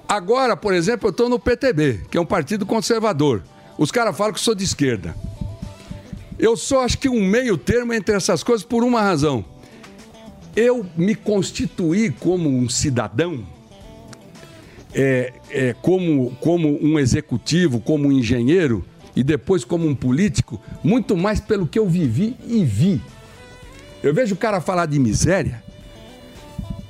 Agora, 0.08 0.58
por 0.58 0.74
exemplo, 0.74 1.08
eu 1.08 1.12
estou 1.12 1.30
no 1.30 1.40
PTB, 1.40 2.02
que 2.12 2.18
é 2.18 2.22
um 2.22 2.26
partido 2.26 2.66
conservador. 2.66 3.44
Os 3.78 3.92
caras 3.92 4.16
falam 4.16 4.34
que 4.34 4.40
eu 4.40 4.44
sou 4.44 4.54
de 4.56 4.64
esquerda. 4.66 5.16
Eu 6.38 6.58
sou, 6.58 6.80
acho 6.82 6.98
que, 6.98 7.08
um 7.08 7.24
meio 7.26 7.58
termo 7.58 7.94
entre 7.94 8.16
essas 8.16 8.44
coisas 8.44 8.66
por 8.66 8.84
uma 8.84 9.02
razão. 9.02 9.46
Eu 10.56 10.86
me 10.98 11.16
constituí 11.16 12.12
como 12.12 12.50
um 12.50 12.68
cidadão 12.68 13.46
é, 14.94 15.34
é, 15.50 15.76
como, 15.82 16.36
como 16.40 16.78
um 16.82 17.00
executivo, 17.00 17.80
como 17.80 18.08
um 18.08 18.12
engenheiro 18.12 18.84
e 19.16 19.24
depois 19.24 19.64
como 19.64 19.88
um 19.88 19.96
político, 19.96 20.62
muito 20.84 21.18
mais 21.18 21.40
pelo 21.40 21.68
que 21.68 21.78
eu 21.78 21.88
vivi 21.88 22.36
e 22.48 22.64
vi. 22.64 23.02
Eu 24.02 24.14
vejo 24.14 24.36
o 24.36 24.38
cara 24.38 24.62
falar 24.62 24.86
de 24.86 24.98
miséria. 24.98 25.64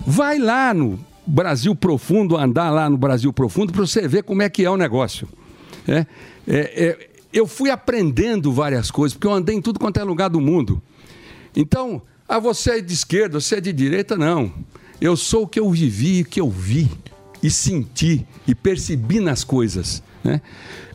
Vai 0.05 0.37
lá 0.37 0.73
no 0.73 0.99
Brasil 1.25 1.75
Profundo, 1.75 2.37
andar 2.37 2.69
lá 2.69 2.89
no 2.89 2.97
Brasil 2.97 3.31
Profundo, 3.33 3.73
para 3.73 3.81
você 3.81 4.07
ver 4.07 4.23
como 4.23 4.41
é 4.41 4.49
que 4.49 4.63
é 4.63 4.69
o 4.69 4.77
negócio. 4.77 5.27
É, 5.87 6.05
é, 6.47 6.85
é, 6.85 7.09
eu 7.33 7.47
fui 7.47 7.69
aprendendo 7.69 8.51
várias 8.51 8.91
coisas, 8.91 9.15
porque 9.15 9.27
eu 9.27 9.33
andei 9.33 9.55
em 9.55 9.61
tudo 9.61 9.79
quanto 9.79 9.99
é 9.99 10.03
lugar 10.03 10.29
do 10.29 10.39
mundo. 10.39 10.81
Então, 11.55 12.01
ah, 12.27 12.39
você 12.39 12.77
é 12.77 12.81
de 12.81 12.93
esquerda, 12.93 13.39
você 13.39 13.55
é 13.55 13.61
de 13.61 13.73
direita, 13.73 14.15
não. 14.15 14.51
Eu 14.99 15.17
sou 15.17 15.43
o 15.43 15.47
que 15.47 15.59
eu 15.59 15.69
vivi, 15.69 16.21
o 16.21 16.25
que 16.25 16.39
eu 16.39 16.49
vi 16.49 16.89
e 17.41 17.49
senti 17.49 18.25
e 18.47 18.53
percebi 18.55 19.19
nas 19.19 19.43
coisas. 19.43 20.01
Né? 20.23 20.41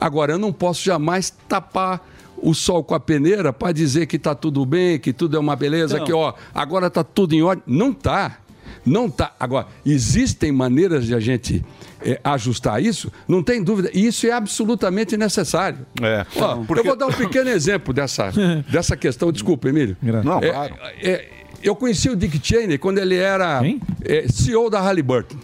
Agora, 0.00 0.32
eu 0.32 0.38
não 0.38 0.52
posso 0.52 0.82
jamais 0.84 1.32
tapar 1.48 2.06
o 2.38 2.54
sol 2.54 2.84
com 2.84 2.94
a 2.94 3.00
peneira 3.00 3.52
para 3.52 3.72
dizer 3.72 4.06
que 4.06 4.16
está 4.16 4.34
tudo 4.34 4.64
bem, 4.66 4.98
que 4.98 5.12
tudo 5.12 5.36
é 5.36 5.40
uma 5.40 5.56
beleza, 5.56 5.94
Então. 5.96 6.06
que 6.06 6.12
ó, 6.12 6.34
agora 6.54 6.86
está 6.88 7.02
tudo 7.02 7.34
em 7.34 7.42
ordem. 7.42 7.64
Não 7.66 7.90
está. 7.90 8.38
Não 8.84 9.10
tá. 9.10 9.32
Agora, 9.40 9.66
existem 9.84 10.52
maneiras 10.52 11.06
de 11.06 11.14
a 11.14 11.18
gente 11.18 11.64
eh, 12.02 12.20
ajustar 12.22 12.80
isso? 12.80 13.10
Não 13.26 13.42
tem 13.42 13.60
dúvida. 13.60 13.90
E 13.92 14.06
isso 14.06 14.26
é 14.28 14.30
absolutamente 14.32 15.16
necessário. 15.16 15.78
É. 16.00 16.24
Ó, 16.36 16.56
Porque- 16.58 16.80
Eu 16.80 16.84
vou 16.84 16.96
dar 16.96 17.06
um 17.06 17.12
pequeno 17.12 17.50
exemplo 17.50 17.92
dessa, 17.92 18.30
dessa 18.70 18.96
questão. 18.96 19.32
Desculpa, 19.32 19.68
Emílio. 19.68 19.96
Não, 20.22 20.38
É, 20.38 20.50
claro. 20.50 20.74
é, 21.02 21.28
eu 21.64 21.74
conheci 21.74 22.08
o 22.08 22.14
Dick 22.14 22.38
Cheney 22.40 22.78
quando 22.78 22.98
ele 22.98 23.16
era 23.16 23.60
é, 24.04 24.26
CEO 24.28 24.70
da 24.70 24.80
Halliburton. 24.80 25.36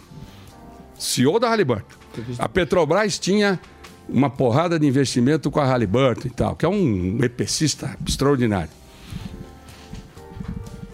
CEO 0.97 1.39
da 1.39 1.49
Halliburton. 1.49 1.95
A 2.37 2.47
Petrobras 2.47 3.17
tinha 3.17 3.59
uma 4.07 4.29
porrada 4.29 4.79
de 4.79 4.85
investimento 4.85 5.49
com 5.49 5.59
a 5.59 5.65
Halliburton 5.65 6.27
e 6.27 6.31
tal, 6.31 6.55
que 6.55 6.65
é 6.65 6.69
um 6.69 7.23
epicista 7.23 7.97
extraordinário. 8.05 8.71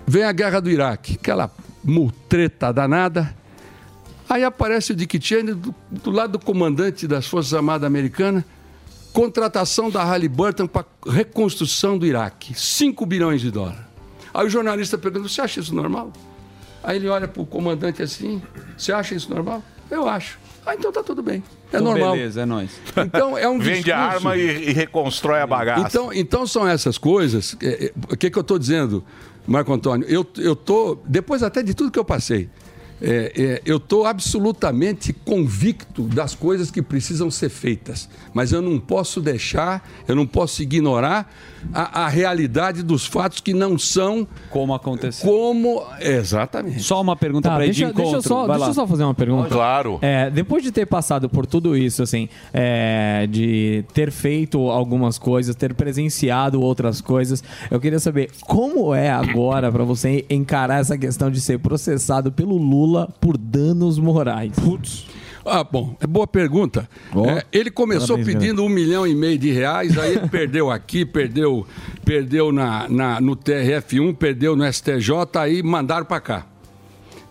Vem 0.07 0.23
a 0.23 0.31
guerra 0.31 0.59
do 0.59 0.69
Iraque, 0.69 1.13
aquela 1.13 1.51
mutreta 1.83 2.71
danada. 2.73 3.35
Aí 4.27 4.43
aparece 4.43 4.91
o 4.91 4.95
Dick 4.95 5.19
Cheney 5.21 5.53
do, 5.53 5.73
do 5.89 6.11
lado 6.11 6.33
do 6.33 6.39
comandante 6.39 7.07
das 7.07 7.27
Forças 7.27 7.53
Armadas 7.53 7.85
Americanas, 7.85 8.43
contratação 9.11 9.89
da 9.89 10.03
Halliburton 10.03 10.67
para 10.67 10.85
reconstrução 11.07 11.97
do 11.97 12.05
Iraque, 12.05 12.53
5 12.53 13.05
bilhões 13.05 13.41
de 13.41 13.51
dólares. 13.51 13.81
Aí 14.33 14.45
o 14.45 14.49
jornalista 14.49 14.97
pergunta: 14.97 15.27
você 15.27 15.41
acha 15.41 15.59
isso 15.59 15.73
normal? 15.73 16.13
Aí 16.83 16.97
ele 16.97 17.07
olha 17.07 17.27
pro 17.27 17.45
comandante 17.45 18.01
assim, 18.01 18.41
você 18.77 18.91
acha 18.91 19.13
isso 19.13 19.29
normal? 19.33 19.63
Eu 19.89 20.07
acho. 20.07 20.37
Ah, 20.65 20.75
então 20.75 20.91
tá 20.91 21.01
tudo 21.01 21.23
bem. 21.23 21.41
É 21.71 21.77
Então, 21.77 21.81
normal. 21.83 22.11
beleza, 22.13 22.41
é 22.41 22.45
nóis. 22.45 22.69
Então 22.97 23.37
é 23.37 23.47
um 23.49 23.57
Vende 23.59 23.91
a 23.91 24.09
discurso- 24.09 24.27
arma 24.27 24.37
e, 24.37 24.69
e 24.69 24.73
reconstrói 24.73 25.39
a 25.41 25.47
bagaça. 25.47 25.87
então, 25.87 26.13
então 26.13 26.45
são 26.47 26.67
essas 26.67 26.97
coisas. 26.97 27.55
é, 27.61 27.85
é, 27.85 27.93
O 28.11 28.17
que, 28.17 28.29
que 28.29 28.37
eu 28.37 28.41
estou 28.41 28.59
dizendo, 28.59 29.03
Marco 29.47 29.73
Antônio? 29.73 30.07
Eu, 30.07 30.25
eu 30.37 30.55
tô, 30.55 30.97
depois 31.05 31.41
até 31.41 31.63
de 31.63 31.73
tudo 31.73 31.89
que 31.91 31.97
eu 31.97 32.05
passei, 32.05 32.49
é, 33.01 33.31
é, 33.35 33.61
eu 33.65 33.77
estou 33.77 34.05
absolutamente 34.05 35.13
convicto 35.13 36.03
das 36.03 36.35
coisas 36.35 36.69
que 36.69 36.81
precisam 36.81 37.31
ser 37.31 37.49
feitas. 37.49 38.09
Mas 38.33 38.51
eu 38.51 38.61
não 38.61 38.77
posso 38.79 39.21
deixar, 39.21 39.87
eu 40.07 40.15
não 40.15 40.27
posso 40.27 40.61
ignorar 40.61 41.33
a, 41.73 42.05
a 42.05 42.07
realidade 42.07 42.83
dos 42.83 43.05
fatos 43.05 43.39
que 43.39 43.53
não 43.53 43.77
são 43.77 44.27
como 44.49 44.73
aconteceu. 44.73 45.29
Como 45.29 45.83
exatamente. 45.99 46.81
Só 46.83 47.01
uma 47.01 47.15
pergunta 47.15 47.49
Tá, 47.49 47.55
pra 47.55 47.65
ir 47.65 47.71
de 47.71 47.83
deixa, 47.85 47.93
deixa 47.93 48.01
eu 48.01 48.19
encontro. 48.19 48.27
só, 48.29 48.47
deixa 48.47 48.65
eu 48.69 48.73
só 48.73 48.87
fazer 48.87 49.03
uma 49.03 49.13
pergunta. 49.13 49.49
Claro. 49.49 49.99
É, 50.01 50.29
depois 50.29 50.63
de 50.63 50.71
ter 50.71 50.85
passado 50.85 51.29
por 51.29 51.45
tudo 51.45 51.75
isso, 51.77 52.03
assim, 52.03 52.27
é, 52.53 53.27
de 53.29 53.83
ter 53.93 54.11
feito 54.11 54.69
algumas 54.69 55.17
coisas, 55.17 55.55
ter 55.55 55.73
presenciado 55.73 56.61
outras 56.61 57.01
coisas, 57.01 57.43
eu 57.69 57.79
queria 57.79 57.99
saber 57.99 58.29
como 58.45 58.93
é 58.93 59.09
agora 59.09 59.71
pra 59.71 59.83
você 59.83 60.25
encarar 60.29 60.79
essa 60.81 60.97
questão 60.97 61.29
de 61.31 61.39
ser 61.41 61.59
processado 61.59 62.31
pelo 62.31 62.57
Lula 62.57 63.09
por 63.19 63.37
danos 63.37 63.97
morais. 63.99 64.53
Putz. 64.59 65.05
Ah, 65.45 65.63
bom, 65.63 65.95
é 65.99 66.05
boa 66.07 66.27
pergunta. 66.27 66.87
É, 67.27 67.45
ele 67.51 67.71
começou 67.71 68.17
Parabéns, 68.17 68.37
pedindo 68.37 68.63
um 68.63 68.69
milhão 68.69 69.07
e 69.07 69.15
meio 69.15 69.37
de 69.37 69.51
reais, 69.51 69.97
aí 69.97 70.15
ele 70.15 70.27
perdeu 70.27 70.69
aqui, 70.69 71.05
perdeu, 71.05 71.65
perdeu 72.03 72.51
na, 72.51 72.87
na- 72.89 73.21
no 73.21 73.35
TRF1, 73.35 74.15
perdeu 74.15 74.55
no 74.55 74.65
STJ, 74.71 75.11
aí 75.39 75.63
mandaram 75.63 76.05
para 76.05 76.19
cá. 76.19 76.45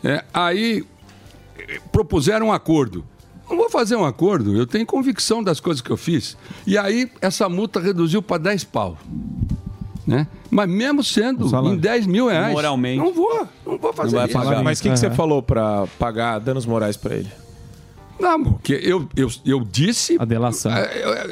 É, 0.03 0.25
aí 0.33 0.85
eh, 1.59 1.81
propuseram 1.93 2.47
um 2.47 2.53
acordo. 2.53 3.05
Não 3.49 3.57
vou 3.57 3.71
fazer 3.71 3.97
um 3.97 4.05
acordo, 4.05 4.57
eu 4.57 4.67
tenho 4.67 4.85
convicção 4.87 5.43
das 5.43 5.59
coisas 5.61 5.81
que 5.81 5.91
eu 5.91 5.97
fiz. 5.97 6.37
E 6.67 6.77
aí 6.77 7.11
essa 7.21 7.49
multa 7.49 7.81
reduziu 7.81 8.23
para 8.23 8.39
10 8.39 8.65
pau. 8.65 8.97
Né? 10.07 10.27
Mas 10.51 10.69
mesmo 10.69 11.05
sendo 11.05 11.47
em 11.75 11.77
10 11.77 12.07
mil 12.07 12.29
reais. 12.29 12.53
Moralmente. 12.53 12.99
Não 12.99 13.13
vou, 13.13 13.47
não 13.67 13.77
vou 13.79 13.93
fazer 13.93 14.17
isso. 14.25 14.39
Mas 14.65 14.79
o 14.79 14.83
que, 14.83 14.89
que 14.91 14.97
você 14.97 15.11
falou 15.11 15.43
pra 15.43 15.87
pagar 15.99 16.39
danos 16.39 16.65
morais 16.65 16.97
pra 16.97 17.15
ele? 17.15 17.31
Não, 18.19 18.43
porque 18.43 18.73
eu, 18.73 19.09
eu, 19.17 19.29
eu 19.47 19.61
disse. 19.61 20.17
A 20.19 20.25
delação. 20.25 20.73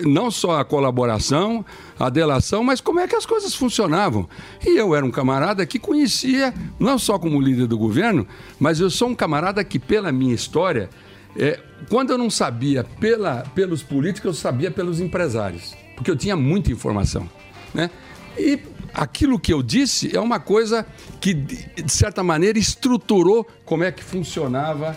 Não 0.04 0.30
só 0.30 0.60
a 0.60 0.64
colaboração, 0.64 1.64
a 1.98 2.08
delação, 2.08 2.62
mas 2.62 2.80
como 2.80 3.00
é 3.00 3.08
que 3.08 3.16
as 3.16 3.26
coisas 3.26 3.54
funcionavam. 3.54 4.28
E 4.64 4.76
eu 4.76 4.94
era 4.94 5.04
um 5.04 5.10
camarada 5.10 5.66
que 5.66 5.78
conhecia, 5.78 6.54
não 6.78 6.98
só 6.98 7.18
como 7.18 7.40
líder 7.40 7.66
do 7.66 7.76
governo, 7.76 8.26
mas 8.58 8.78
eu 8.78 8.88
sou 8.88 9.08
um 9.08 9.14
camarada 9.14 9.64
que, 9.64 9.78
pela 9.78 10.12
minha 10.12 10.34
história, 10.34 10.88
é, 11.36 11.58
quando 11.90 12.10
eu 12.10 12.18
não 12.18 12.30
sabia 12.30 12.84
pela, 12.84 13.42
pelos 13.54 13.82
políticos, 13.82 14.24
eu 14.28 14.34
sabia 14.34 14.70
pelos 14.70 15.00
empresários. 15.00 15.74
Porque 15.96 16.10
eu 16.10 16.16
tinha 16.16 16.36
muita 16.36 16.70
informação. 16.70 17.28
Né? 17.74 17.90
E 18.38 18.60
aquilo 18.94 19.38
que 19.38 19.52
eu 19.52 19.62
disse 19.62 20.14
é 20.16 20.20
uma 20.20 20.38
coisa 20.38 20.86
que, 21.20 21.34
de 21.34 21.66
de 21.82 21.92
certa 21.92 22.22
maneira, 22.22 22.58
estruturou 22.58 23.46
como 23.64 23.84
é 23.84 23.90
que 23.90 24.02
funcionava 24.02 24.96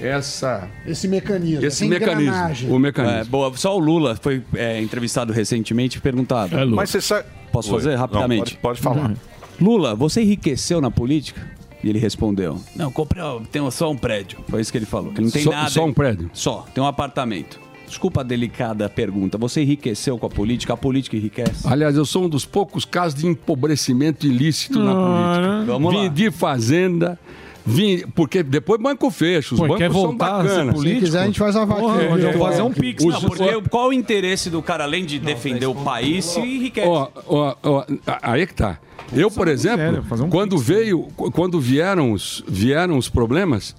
essa 0.00 0.68
Esse 0.86 1.06
mecanismo. 1.08 1.64
esse 1.64 1.84
essa 1.84 1.86
mecanismo, 1.86 2.22
engrenagem. 2.22 2.70
o 2.70 2.78
mecanismo. 2.78 3.18
É, 3.18 3.24
boa. 3.24 3.52
Só 3.56 3.76
o 3.76 3.78
Lula 3.78 4.16
foi 4.20 4.42
é, 4.54 4.80
entrevistado 4.80 5.32
recentemente 5.32 5.98
e 5.98 6.00
perguntado. 6.00 6.56
Mas 6.74 6.90
você 6.90 7.00
sabe. 7.00 7.26
Posso 7.52 7.72
Oi. 7.74 7.78
fazer 7.80 7.90
Não, 7.92 7.98
rapidamente? 7.98 8.56
pode- 8.56 8.78
pode 8.78 8.80
falar. 8.80 9.14
Lula, 9.60 9.94
você 9.94 10.22
enriqueceu 10.22 10.80
na 10.80 10.90
política? 10.90 11.40
E 11.82 11.88
ele 11.88 11.98
respondeu: 11.98 12.60
Não, 12.76 12.92
comprei, 12.92 13.22
tenho 13.50 13.70
só 13.70 13.90
um 13.90 13.96
prédio. 13.96 14.38
Foi 14.48 14.60
isso 14.60 14.70
que 14.70 14.78
ele 14.78 14.86
falou. 14.86 15.12
Que 15.12 15.20
não 15.20 15.30
tem 15.30 15.42
Só- 15.42 15.50
nada. 15.50 15.70
só 15.70 15.84
um 15.84 15.92
prédio? 15.92 16.30
Só, 16.32 16.66
tem 16.74 16.82
um 16.82 16.86
apartamento. 16.86 17.58
Desculpa 17.88 18.20
a 18.20 18.22
delicada 18.22 18.88
pergunta. 18.88 19.36
Você 19.36 19.62
enriqueceu 19.62 20.16
com 20.16 20.24
a 20.24 20.30
política? 20.30 20.74
A 20.74 20.76
política 20.76 21.16
enriquece? 21.16 21.66
Aliás, 21.66 21.96
eu 21.96 22.04
sou 22.04 22.26
um 22.26 22.28
dos 22.28 22.44
poucos 22.46 22.84
casos 22.84 23.18
de 23.20 23.26
empobrecimento 23.26 24.26
ilícito 24.28 24.78
na 24.78 24.94
política. 24.94 25.64
Vamos 25.66 25.94
lá. 25.94 26.02
Fazenda, 26.32 27.18
vim, 27.64 28.04
porque 28.14 28.42
depois 28.42 28.80
banco 28.80 29.10
fecha, 29.10 29.54
os 29.54 29.60
Pô, 29.60 29.66
bancos 29.68 29.78
quer 29.78 29.92
são 29.92 30.16
bacanas. 30.16 30.74
político? 30.74 31.00
Se 31.00 31.04
quiser, 31.06 31.22
a 31.22 31.26
gente 31.26 31.38
faz 31.38 31.56
uma 31.56 31.66
vaquinha. 31.66 31.88
Porra, 32.08 32.20
é, 32.28 32.32
fazer 32.38 32.60
é, 32.60 32.64
um 32.64 32.72
pix. 32.72 33.04
os- 33.04 33.12
Não, 33.14 33.20
porque 33.22 33.62
qual 33.68 33.88
o 33.88 33.92
interesse 33.92 34.50
do 34.50 34.62
cara, 34.62 34.84
além 34.84 35.04
de 35.04 35.18
defender 35.18 35.66
o 35.66 35.74
país, 35.74 36.24
se 36.24 36.40
enriquece? 36.40 36.88
Ó, 36.88 37.08
ó, 37.26 37.54
ó, 37.62 37.84
aí 38.22 38.42
é 38.42 38.46
que 38.46 38.54
tá. 38.54 38.78
Eu, 39.12 39.30
por 39.30 39.48
exemplo, 39.48 40.04
quando 40.30 40.56
veio, 40.56 41.08
quando 41.16 41.60
vieram 41.60 42.12
os, 42.12 42.44
vieram 42.46 42.96
os 42.96 43.08
problemas, 43.08 43.74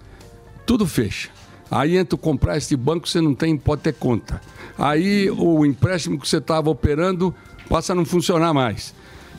tudo 0.66 0.86
fecha. 0.86 1.30
Aí 1.70 1.96
entra 1.96 2.18
comprar 2.18 2.58
esse 2.58 2.76
banco, 2.76 3.08
você 3.08 3.22
não 3.22 3.34
tem, 3.34 3.56
pode 3.56 3.82
ter 3.82 3.94
conta. 3.94 4.42
Aí 4.78 5.30
o 5.32 5.66
empréstimo 5.66 6.20
que 6.20 6.28
você 6.28 6.38
estava 6.38 6.70
operando 6.70 7.34
passa 7.70 7.94
a 7.94 7.96
não 7.96 8.04
funcionar 8.04 8.54
mais. 8.54 8.94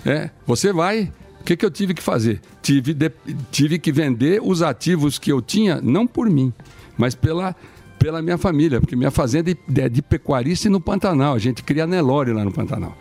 É, 0.07 0.31
você 0.47 0.73
vai. 0.73 1.13
O 1.43 1.45
que, 1.45 1.57
que 1.57 1.67
eu 1.67 1.71
tive 1.73 1.93
que 1.93 2.03
fazer? 2.03 2.41
Tive, 2.63 2.95
de- 2.95 3.11
tive 3.51 3.77
que 3.77 3.91
vender 3.91 4.41
os 4.41 4.63
ativos 4.63 5.19
que 5.19 5.33
eu 5.33 5.43
tinha, 5.43 5.81
não 5.83 6.07
por 6.07 6.31
mim, 6.31 6.53
mas 6.97 7.17
pela, 7.17 7.57
pela 7.99 8.23
minha 8.23 8.39
família, 8.39 8.81
porque 8.81 8.95
minha 8.95 9.11
fazenda 9.11 9.51
é 9.51 9.89
de 9.89 10.01
pecuarista 10.01 10.69
e 10.69 10.71
no 10.71 10.81
Pantanal. 10.81 11.35
A 11.35 11.39
gente 11.41 11.65
cria 11.65 11.85
Nelore 11.85 12.33
lá 12.33 12.45
no 12.45 12.53
Pantanal. 12.53 12.97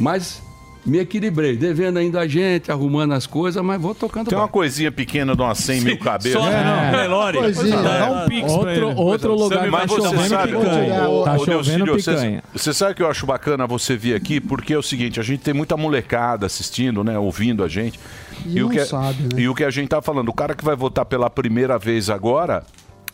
Mas 0.00 0.42
me 0.86 0.98
equilibrei, 0.98 1.56
devendo 1.56 1.98
ainda 1.98 2.20
a 2.20 2.28
gente, 2.28 2.70
arrumando 2.70 3.12
as 3.12 3.26
coisas, 3.26 3.62
mas 3.62 3.80
vou 3.80 3.94
tocando 3.94 4.28
Tem 4.28 4.38
uma 4.38 4.46
coisinha 4.48 4.92
pequena 4.92 5.34
de 5.34 5.42
umas 5.42 5.58
100 5.58 5.80
mil 5.80 5.98
cabeças. 5.98 6.40
Só- 6.40 6.48
É, 6.48 6.64
não. 6.64 6.98
Nelore. 7.00 7.38
Coisinha. 7.38 7.76
Dá 7.82 8.10
um 8.24 8.28
pix 8.28 8.56
pra 8.56 8.72
ele. 8.74 8.84
outro 8.84 9.34
lugar 9.34 9.68
Mas 9.68 9.80
tá 9.82 9.86
você 9.88 10.02
chovendo 10.08 10.28
sabe, 10.28 10.52
picanha. 10.52 11.08
ô, 11.08 11.22
Tá 11.24 11.38
chovendo 11.38 11.86
você- 11.86 12.12
picanha. 12.12 12.44
Você 12.54 12.72
sabe 12.72 12.94
que 12.94 13.02
eu 13.02 13.10
acho 13.10 13.26
bacana 13.26 13.66
você 13.66 13.96
vir 13.96 14.14
aqui, 14.14 14.40
porque 14.40 14.72
é 14.72 14.78
o 14.78 14.82
seguinte, 14.82 15.18
a 15.18 15.22
gente 15.22 15.40
tem 15.40 15.52
muita 15.52 15.76
molecada 15.76 16.46
assistindo, 16.46 17.02
né, 17.02 17.18
ouvindo 17.18 17.64
a 17.64 17.68
gente. 17.68 17.98
E 18.46 18.60
o 18.60 18.66
não 18.66 18.70
que, 18.70 18.78
é- 18.78 18.84
sabe, 18.84 19.22
né? 19.22 19.28
E 19.42 19.48
o 19.48 19.54
que 19.54 19.64
a 19.64 19.70
gente 19.70 19.88
tá 19.88 20.00
falando, 20.00 20.28
o 20.28 20.32
cara 20.34 20.54
que 20.54 20.64
vai 20.64 20.76
votar 20.76 21.04
pela 21.04 21.28
primeira 21.28 21.78
vez 21.78 22.08
agora, 22.08 22.62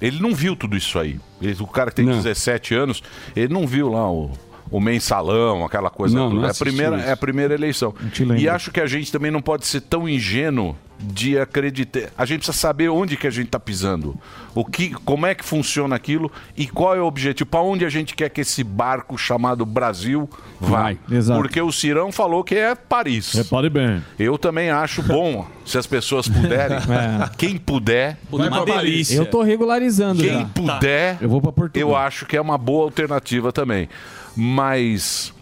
ele 0.00 0.20
não 0.20 0.34
viu 0.34 0.54
tudo 0.54 0.76
isso 0.76 0.98
aí. 0.98 1.18
Ele- 1.40 1.56
o 1.60 1.66
cara 1.66 1.90
que 1.90 1.96
tem 1.96 2.04
17 2.06 2.74
anos, 2.74 3.02
ele 3.34 3.52
não 3.54 3.66
viu 3.66 3.88
lá 3.88 4.10
o, 4.10 4.30
o 4.72 4.80
mensalão, 4.80 5.64
aquela 5.64 5.90
coisa 5.90 6.16
Não, 6.16 6.28
toda. 6.30 6.40
não 6.40 6.48
é, 6.48 6.50
a 6.50 6.54
primeira, 6.54 6.96
isso. 6.96 7.06
é 7.08 7.12
a 7.12 7.16
primeira 7.16 7.54
eleição. 7.54 7.94
E 8.38 8.48
acho 8.48 8.70
que 8.72 8.80
a 8.80 8.86
gente 8.86 9.12
também 9.12 9.30
não 9.30 9.42
pode 9.42 9.66
ser 9.66 9.82
tão 9.82 10.08
ingênuo 10.08 10.74
de 11.04 11.36
acreditar. 11.36 12.10
A 12.16 12.24
gente 12.24 12.38
precisa 12.38 12.56
saber 12.56 12.88
onde 12.88 13.16
que 13.16 13.26
a 13.26 13.30
gente 13.30 13.46
está 13.46 13.58
pisando. 13.58 14.16
O 14.54 14.64
que, 14.64 14.90
como 15.04 15.26
é 15.26 15.34
que 15.34 15.44
funciona 15.44 15.96
aquilo 15.96 16.30
e 16.56 16.64
qual 16.68 16.94
é 16.94 17.00
o 17.00 17.06
objetivo. 17.06 17.50
Para 17.50 17.60
onde 17.60 17.84
a 17.84 17.88
gente 17.90 18.14
quer 18.14 18.28
que 18.28 18.40
esse 18.42 18.62
barco 18.62 19.18
chamado 19.18 19.66
Brasil 19.66 20.30
vá. 20.60 20.82
Vai, 20.82 20.98
exato. 21.10 21.40
Porque 21.40 21.60
o 21.60 21.72
Cirão 21.72 22.12
falou 22.12 22.44
que 22.44 22.54
é 22.54 22.76
Paris. 22.76 23.32
Repare 23.32 23.68
bem. 23.68 24.00
Eu 24.16 24.38
também 24.38 24.70
acho 24.70 25.02
bom, 25.02 25.44
se 25.66 25.76
as 25.76 25.86
pessoas 25.88 26.28
puderem. 26.28 26.78
É. 26.92 27.30
Quem 27.36 27.56
puder. 27.58 28.16
Vai 28.30 28.48
pra 28.48 28.62
Paris. 28.64 29.10
Eu 29.10 29.26
tô 29.26 29.42
regularizando 29.42 30.22
Quem 30.22 30.32
já. 30.40 30.44
puder, 30.46 31.18
Eu 31.20 31.28
vou 31.28 31.40
pra 31.42 31.50
Portugal. 31.50 31.88
eu 31.90 31.96
acho 31.96 32.26
que 32.26 32.36
é 32.36 32.40
uma 32.40 32.56
boa 32.56 32.84
alternativa 32.84 33.50
também. 33.50 33.88
Mas 34.36 35.32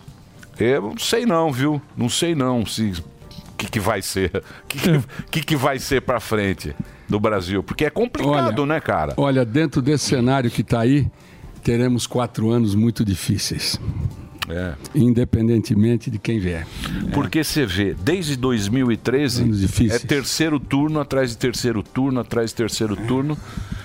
eu 0.59 0.83
não 0.83 0.99
sei 0.99 1.25
não, 1.25 1.53
viu? 1.53 1.81
Não 1.97 2.09
sei 2.09 2.35
não 2.35 2.67
se 2.67 2.93
o 2.93 3.55
que, 3.57 3.71
que 3.71 3.81
vai 3.81 4.03
ser. 4.03 4.43
O 4.65 4.67
que, 4.67 4.79
que, 5.31 5.41
que, 5.43 5.57
vai 5.57 5.79
ser 5.79 6.03
pra 6.03 6.21
frente 6.21 6.75
do 7.09 7.19
Brasil? 7.19 7.63
Porque 7.63 7.85
é 7.85 7.91
complicado, 7.91 8.67
né, 8.67 8.81
cara? 8.81 9.15
Olha, 9.17 9.45
dentro 9.45 9.81
desse 9.81 10.07
cenário 10.07 10.51
que 10.51 10.63
está 10.63 10.81
aí, 10.81 11.07
teremos 11.63 12.07
quatro 12.07 12.51
anos 12.51 12.75
muito 12.75 13.05
difíceis. 13.05 13.81
É. 14.53 14.75
Independentemente 14.95 16.11
de 16.11 16.19
quem 16.19 16.39
vier. 16.39 16.67
Porque 17.13 17.43
você 17.45 17.65
vê, 17.67 17.95
desde 17.95 18.37
2013, 18.37 19.45
é 19.91 19.99
terceiro 19.99 20.59
turno 20.59 21.01
atrás 21.01 21.31
de 21.31 21.37
terceiro 21.39 21.83
turno, 21.83 22.21
atrás 22.21 22.51
de 22.51 22.57
terceiro 22.57 22.97
turno. 22.97 23.37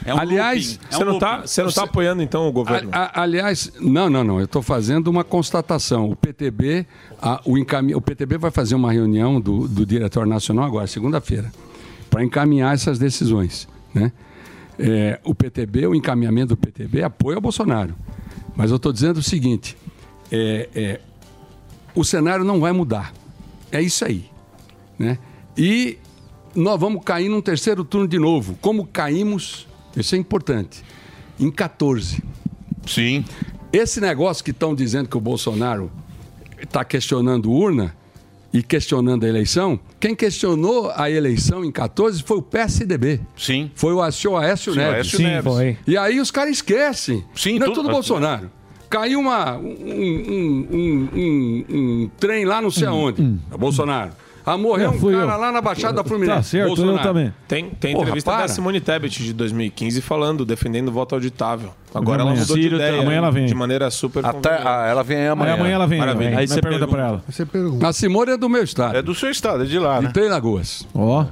Aliás, 0.06 0.80
Você 0.90 1.04
não 1.04 1.18
tá, 1.18 1.42
você 1.42 1.64
não 1.64 1.72
tá 1.72 1.84
apoiando 1.84 2.22
então 2.22 2.48
o 2.48 2.52
governo? 2.52 2.90
A- 2.92 3.20
a- 3.20 3.22
aliás, 3.24 3.72
não, 3.80 4.10
não, 4.10 4.24
não. 4.24 4.40
Eu 4.40 4.46
estou 4.46 4.62
fazendo 4.62 5.08
uma 5.08 5.24
constatação. 5.24 6.10
O 6.12 6.16
PTB, 6.16 6.86
a- 7.22 7.42
o, 7.44 7.58
encamin... 7.58 7.96
o 7.96 8.02
PTB 8.02 8.38
vai 8.38 8.52
fazer 8.52 8.76
uma 8.76 8.92
reunião 8.92 9.42
do, 9.42 9.68
do 9.68 9.86
diretor 9.86 10.28
nacional 10.28 10.66
agora, 10.66 10.86
segunda-feira, 10.86 11.52
para 12.10 12.24
encaminhar 12.24 12.74
essas 12.76 13.00
decisões. 13.00 13.68
Né? 13.94 14.12
É, 14.78 15.20
o 15.24 15.34
PTB, 15.34 15.88
o 15.88 15.96
encaminhamento 15.96 16.50
do 16.50 16.58
PTB, 16.58 17.02
apoia 17.02 17.38
o 17.38 17.42
Bolsonaro. 17.42 17.96
Mas 18.56 18.70
eu 18.70 18.78
estou 18.78 18.94
dizendo 18.94 19.18
o 19.18 19.24
seguinte: 19.24 19.76
é, 20.32 20.70
é, 20.76 21.00
o 21.94 22.04
cenário 22.04 22.44
não 22.44 22.60
vai 22.60 22.72
mudar. 22.72 23.14
É 23.72 23.82
isso 23.82 24.06
aí. 24.06 24.26
Né? 24.98 25.18
E 25.58 25.98
nós 26.56 26.80
vamos 26.80 27.04
cair 27.04 27.30
num 27.30 27.42
terceiro 27.42 27.84
turno 27.84 28.08
de 28.08 28.18
novo. 28.20 28.58
Como 28.62 28.86
caímos, 28.88 29.68
isso 29.96 30.16
é 30.16 30.18
importante, 30.18 30.84
em 31.40 31.52
14. 31.52 32.24
Sim. 32.88 33.26
Esse 33.74 34.00
negócio 34.00 34.44
que 34.44 34.52
estão 34.52 34.74
dizendo 34.74 35.10
que 35.10 35.18
o 35.18 35.22
Bolsonaro 35.22 35.92
está 36.62 36.84
questionando 36.86 37.52
urna, 37.52 37.96
e 38.54 38.64
questionando 38.64 39.26
a 39.26 39.28
eleição, 39.28 39.78
quem 40.00 40.16
questionou 40.16 40.90
a 40.96 41.12
eleição 41.12 41.66
em 41.66 41.70
14 41.70 42.24
foi 42.24 42.38
o 42.38 42.42
PSDB. 42.42 43.20
Sim. 43.36 43.70
Foi 43.76 43.94
o 43.94 44.02
Acio 44.02 44.38
Aécio 44.38 44.72
Sim, 44.72 44.80
Neves. 44.80 44.96
Aécio 44.96 45.18
Sim, 45.18 45.24
Neves. 45.26 45.44
foi. 45.54 45.78
E 45.86 45.98
aí 45.98 46.22
os 46.22 46.32
caras 46.32 46.52
esquecem. 46.52 47.22
Sim, 47.36 47.60
Não 47.60 47.66
é 47.68 47.70
tudo- 47.70 47.82
tudo 47.82 47.92
Bolsonaro. 47.92 48.50
Caiu 48.90 49.20
uma, 49.20 49.58
um, 49.58 49.66
um- 49.68 50.68
um- 50.72 51.10
um- 51.16 51.66
um 52.04 52.10
trem 52.20 52.46
lá 52.46 52.62
não 52.62 52.72
sei 52.72 52.88
aonde. 52.88 53.40
É 53.52 53.58
Bolsonaro. 53.58 54.12
Ah, 54.48 54.56
morreu 54.60 54.86
É, 54.86 54.90
um 54.90 55.00
cara 55.00 55.12
eu. 55.16 55.26
lá 55.26 55.52
na 55.52 55.60
Baixada 55.60 56.04
Fluminense. 56.04 56.38
Tá 56.38 56.44
certo, 56.44 56.68
Bolsonaro. 56.68 56.98
eu 57.00 57.02
também. 57.04 57.34
Tem, 57.48 57.66
tem 57.72 57.94
Porra, 57.94 58.04
entrevista 58.04 58.30
para. 58.32 58.42
da 58.44 58.48
Simone 58.48 58.80
Tebet 58.80 59.24
de 59.24 59.34
2015 59.34 60.02
falando, 60.02 60.46
defendendo 60.46 60.90
o 60.90 60.92
voto 60.92 61.16
auditável. 61.16 61.72
Agora 61.92 62.22
ela 62.22 62.30
Amanhã. 62.30 62.42
mudou 62.44 62.56
de 62.56 62.62
Ciro, 62.62 62.76
ideia. 62.76 63.02
amanhã 63.02 63.18
ela 63.18 63.32
vem. 63.32 63.48
De 63.48 63.56
maneira 63.56 63.90
super 63.90 64.24
Até, 64.24 64.62
ah, 64.64 64.86
ela 64.88 65.04
vem 65.04 65.28
amanhã. 65.28 65.54
Aí 65.54 65.60
amanhã 65.60 65.74
ela 65.76 65.88
vem. 65.88 65.98
Maravilha. 65.98 66.38
Aí 66.38 66.48
você 66.48 66.62
pergunta 66.62 66.88
pra 66.88 67.08
ela. 67.08 67.24
Você 67.28 67.44
pergunta. 67.44 67.88
A 67.88 67.92
Simone 67.94 68.34
é 68.34 68.38
do 68.38 68.48
meu 68.48 68.64
estado. 68.64 68.96
É 68.96 69.02
do 69.02 69.16
seu 69.16 69.32
estado, 69.32 69.64
é 69.64 69.66
de 69.66 69.80
lá, 69.80 70.00
né? 70.00 70.08
De 70.10 70.14
Treinagoas. 70.14 70.88
Ó. 70.94 71.26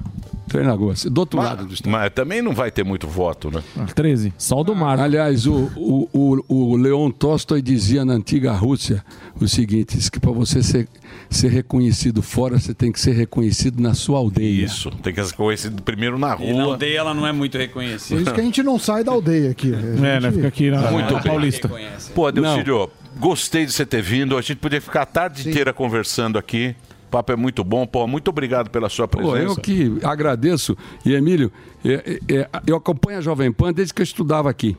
Treinagoas. 0.54 1.04
Do 1.06 1.18
outro 1.20 1.38
Mas- 1.40 1.50
lado 1.50 1.66
do 1.66 1.74
estado. 1.74 1.92
Mas 1.92 2.12
também 2.14 2.42
não 2.42 2.54
vai 2.54 2.70
ter 2.70 2.84
muito 2.86 3.08
voto, 3.08 3.50
né? 3.52 3.64
13. 3.96 4.32
Só 4.38 4.62
o 4.62 4.64
do 4.64 4.76
mar. 4.76 5.00
Aliás, 5.00 5.48
o, 5.48 5.72
o, 5.76 6.08
o, 6.48 6.72
o 6.74 6.78
Leon 6.78 7.10
Tolstói 7.10 7.60
dizia 7.62 8.06
na 8.06 8.14
antiga 8.14 8.52
Rússia 8.54 9.04
o 9.42 9.48
seguinte: 9.48 9.98
diz 9.98 10.10
que 10.10 10.20
para 10.20 10.32
você 10.32 10.62
ser, 10.62 10.88
ser 11.30 11.48
reconhecido 11.50 12.22
fora, 12.22 12.60
você 12.60 12.74
tem 12.74 12.92
que 12.92 13.00
ser 13.00 13.14
reconhecido 13.14 13.82
na 13.82 13.96
sua 13.96 14.20
aldeia. 14.20 14.64
Isso, 14.66 14.92
tem 15.02 15.12
que 15.14 15.24
ser 15.24 15.34
conhecido 15.36 15.82
primeiro 15.82 16.20
na 16.20 16.36
E 16.40 16.54
na 16.54 16.64
rua. 16.64 16.74
aldeia 16.74 17.00
ela 17.00 17.14
não 17.16 17.26
é 17.26 17.32
muito 17.32 17.54
Por 17.58 17.60
reconhecida. 17.62 18.22
isso 18.22 18.34
que 18.34 18.40
a 18.40 18.44
gente 18.44 18.62
não 18.62 18.78
sai 18.78 19.04
da 19.04 19.12
aldeia 19.12 19.50
aqui. 19.52 19.74
É, 19.74 20.20
né? 20.20 20.32
Fica 20.32 20.48
aqui 20.48 20.70
na, 20.70 20.92
Muito. 20.92 21.20
Paulista. 21.24 21.70
Pô, 22.14 22.32
Delcídio, 22.32 22.90
gostei 23.20 23.66
de 23.66 23.72
você 23.72 23.86
ter 23.86 24.02
vindo. 24.04 24.38
A 24.38 24.42
gente 24.42 24.58
podia 24.58 24.80
ficar 24.80 25.02
a 25.02 25.06
tarde 25.08 25.50
inteira 25.50 25.74
conversando 25.74 26.38
aqui. 26.38 26.76
O 27.14 27.18
papo 27.18 27.32
é 27.32 27.36
muito 27.36 27.64
bom. 27.64 27.86
Pô, 27.86 28.08
muito 28.08 28.30
obrigado 28.30 28.72
pela 28.72 28.90
sua 28.90 29.08
Pô, 29.08 29.20
presença. 29.20 29.54
eu 29.54 29.56
que 29.56 30.00
agradeço. 30.04 30.76
E, 31.06 31.14
Emílio, 31.14 31.52
é, 31.86 32.20
é, 32.28 32.36
é, 32.38 32.50
eu 32.66 32.76
acompanho 32.76 33.20
a 33.20 33.22
Jovem 33.22 33.52
Pan 33.52 33.72
desde 33.72 33.94
que 33.94 34.02
eu 34.02 34.04
estudava 34.04 34.50
aqui. 34.50 34.76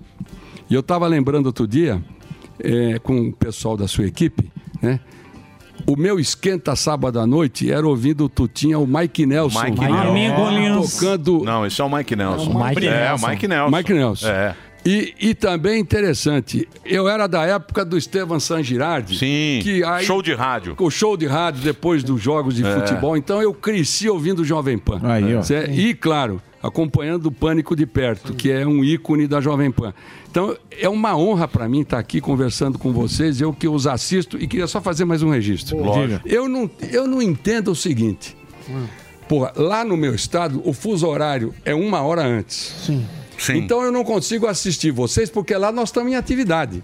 E 0.68 0.74
eu 0.74 0.80
estava 0.80 1.06
lembrando 1.06 1.46
outro 1.46 1.68
dia, 1.68 2.02
é, 2.58 2.98
com 2.98 3.28
o 3.28 3.32
pessoal 3.32 3.76
da 3.76 3.86
sua 3.86 4.06
equipe, 4.06 4.50
né? 4.82 4.98
O 5.86 5.96
meu 5.96 6.18
esquenta 6.18 6.74
sábado 6.74 7.20
à 7.20 7.26
noite 7.26 7.70
era 7.70 7.86
ouvindo 7.86 8.24
o 8.24 8.28
Tutinha, 8.28 8.78
o 8.80 8.86
Mike 8.86 9.26
Nelson. 9.26 9.62
Mike 9.62 9.84
Amigo 9.84 10.50
Nelson. 10.50 11.00
Tocando. 11.00 11.44
Não, 11.44 11.66
esse 11.66 11.80
é 11.80 11.84
o 11.84 11.94
Mike 11.94 12.16
Nelson. 12.16 12.50
É 12.50 12.54
o 12.54 12.64
Mike 12.64 12.86
é, 12.86 12.90
Nelson. 12.90 13.26
o 13.26 13.30
Mike 13.30 13.48
Nelson. 13.48 13.76
Mike 13.76 13.92
Nelson. 13.92 14.28
É. 14.28 14.56
E, 14.84 15.14
e 15.18 15.34
também 15.34 15.80
interessante, 15.80 16.68
eu 16.84 17.08
era 17.08 17.26
da 17.26 17.42
época 17.44 17.84
do 17.84 17.96
Estevan 17.96 18.38
San 18.38 18.62
Girardi. 18.62 19.16
Sim, 19.18 19.60
que 19.62 19.82
aí, 19.82 20.04
show 20.04 20.20
de 20.20 20.34
rádio. 20.34 20.74
O 20.78 20.90
show 20.90 21.16
de 21.16 21.26
rádio 21.26 21.62
depois 21.62 22.04
dos 22.04 22.20
jogos 22.20 22.54
de 22.54 22.66
É. 22.66 22.74
futebol. 22.80 23.16
Então 23.16 23.40
eu 23.40 23.54
cresci 23.54 24.08
ouvindo 24.08 24.40
o 24.42 24.44
Jovem 24.44 24.76
Pan. 24.76 25.00
Aí, 25.02 25.34
ó. 25.34 25.42
Cê- 25.42 25.70
E, 25.70 25.94
claro, 25.94 26.40
acompanhando 26.62 27.26
o 27.26 27.32
Pânico 27.32 27.74
de 27.74 27.86
perto, 27.86 28.34
que 28.34 28.50
é 28.50 28.66
um 28.66 28.84
ícone 28.84 29.26
da 29.26 29.40
Jovem 29.40 29.70
Pan. 29.70 29.94
Então 30.30 30.54
é 30.70 30.88
uma 30.88 31.16
honra 31.16 31.48
para 31.48 31.66
mim 31.68 31.80
estar 31.80 31.98
aqui 31.98 32.20
conversando 32.20 32.78
com 32.78 32.92
vocês, 32.92 33.40
eu 33.40 33.52
que 33.54 33.66
os 33.68 33.86
assisto 33.86 34.36
e 34.38 34.46
queria 34.46 34.66
só 34.66 34.80
fazer 34.82 35.04
mais 35.06 35.22
um 35.22 35.30
registro. 35.30 35.78
Lógico. 35.78 36.28
Eu 36.28 36.46
não, 36.48 36.70
eu 36.92 37.06
não 37.06 37.22
entendo 37.22 37.70
o 37.70 37.74
seguinte. 37.74 38.36
Porra, 39.28 39.52
lá 39.56 39.82
no 39.84 39.96
meu 39.96 40.14
estado, 40.14 40.60
o 40.64 40.72
fuso 40.74 41.06
horário 41.06 41.54
é 41.64 41.74
uma 41.74 42.02
hora 42.02 42.22
antes. 42.22 42.74
Sim. 42.84 43.06
Sim. 43.46 43.58
Então 43.58 43.82
eu 43.82 43.90
não 43.92 44.04
consigo 44.04 44.46
assistir 44.46 44.90
vocês 44.90 45.28
porque 45.30 45.54
lá 45.56 45.70
nós 45.72 45.88
estamos 45.90 46.10
em 46.12 46.16
atividade. 46.16 46.82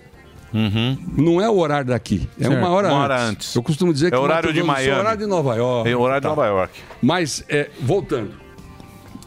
Uhum. 0.52 0.98
Não 1.16 1.40
é 1.40 1.48
o 1.48 1.56
horário 1.58 1.86
daqui, 1.86 2.28
é 2.38 2.42
Certo. 2.44 2.58
uma 2.58 2.68
hora, 2.70 2.88
Uma 2.88 3.02
hora 3.04 3.14
antes. 3.20 3.30
antes. 3.30 3.54
Eu 3.54 3.62
costumo 3.62 3.92
dizer 3.92 4.08
É 4.08 4.10
que 4.10 4.16
horário 4.16 4.48
Mato 4.48 4.52
de 4.54 4.60
Sul 4.60 4.68
é 4.70 4.72
Miami. 4.72 4.98
horário 5.00 5.18
de 5.20 5.26
Nova 5.26 5.54
York. 5.54 5.88
É 5.90 5.96
horário 5.96 6.20
de 6.22 6.26
Nova 6.26 6.46
York. 6.46 6.80
Mas, 7.00 7.44
é, 7.48 7.70
voltando, 7.80 8.32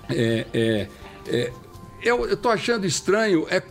é, 0.09 0.45
é, 0.53 0.87
é, 1.27 1.51
eu 2.01 2.25
estou 2.33 2.51
achando 2.51 2.85
estranho 2.85 3.47
é, 3.49 3.63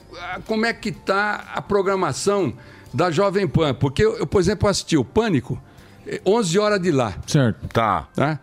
como 0.47 0.65
é 0.65 0.73
que 0.73 0.89
está 0.89 1.45
a 1.55 1.61
programação 1.61 2.55
da 2.93 3.11
Jovem 3.11 3.47
Pan. 3.47 3.75
Porque, 3.75 4.03
eu, 4.03 4.17
eu, 4.17 4.27
por 4.27 4.41
exemplo, 4.41 4.67
assisti 4.69 4.97
o 4.97 5.05
Pânico, 5.05 5.61
é, 6.07 6.23
11 6.25 6.59
horas 6.59 6.81
de 6.81 6.91
lá. 6.91 7.15
Certo. 7.27 7.69
Tá. 7.69 8.09
Tá? 8.15 8.39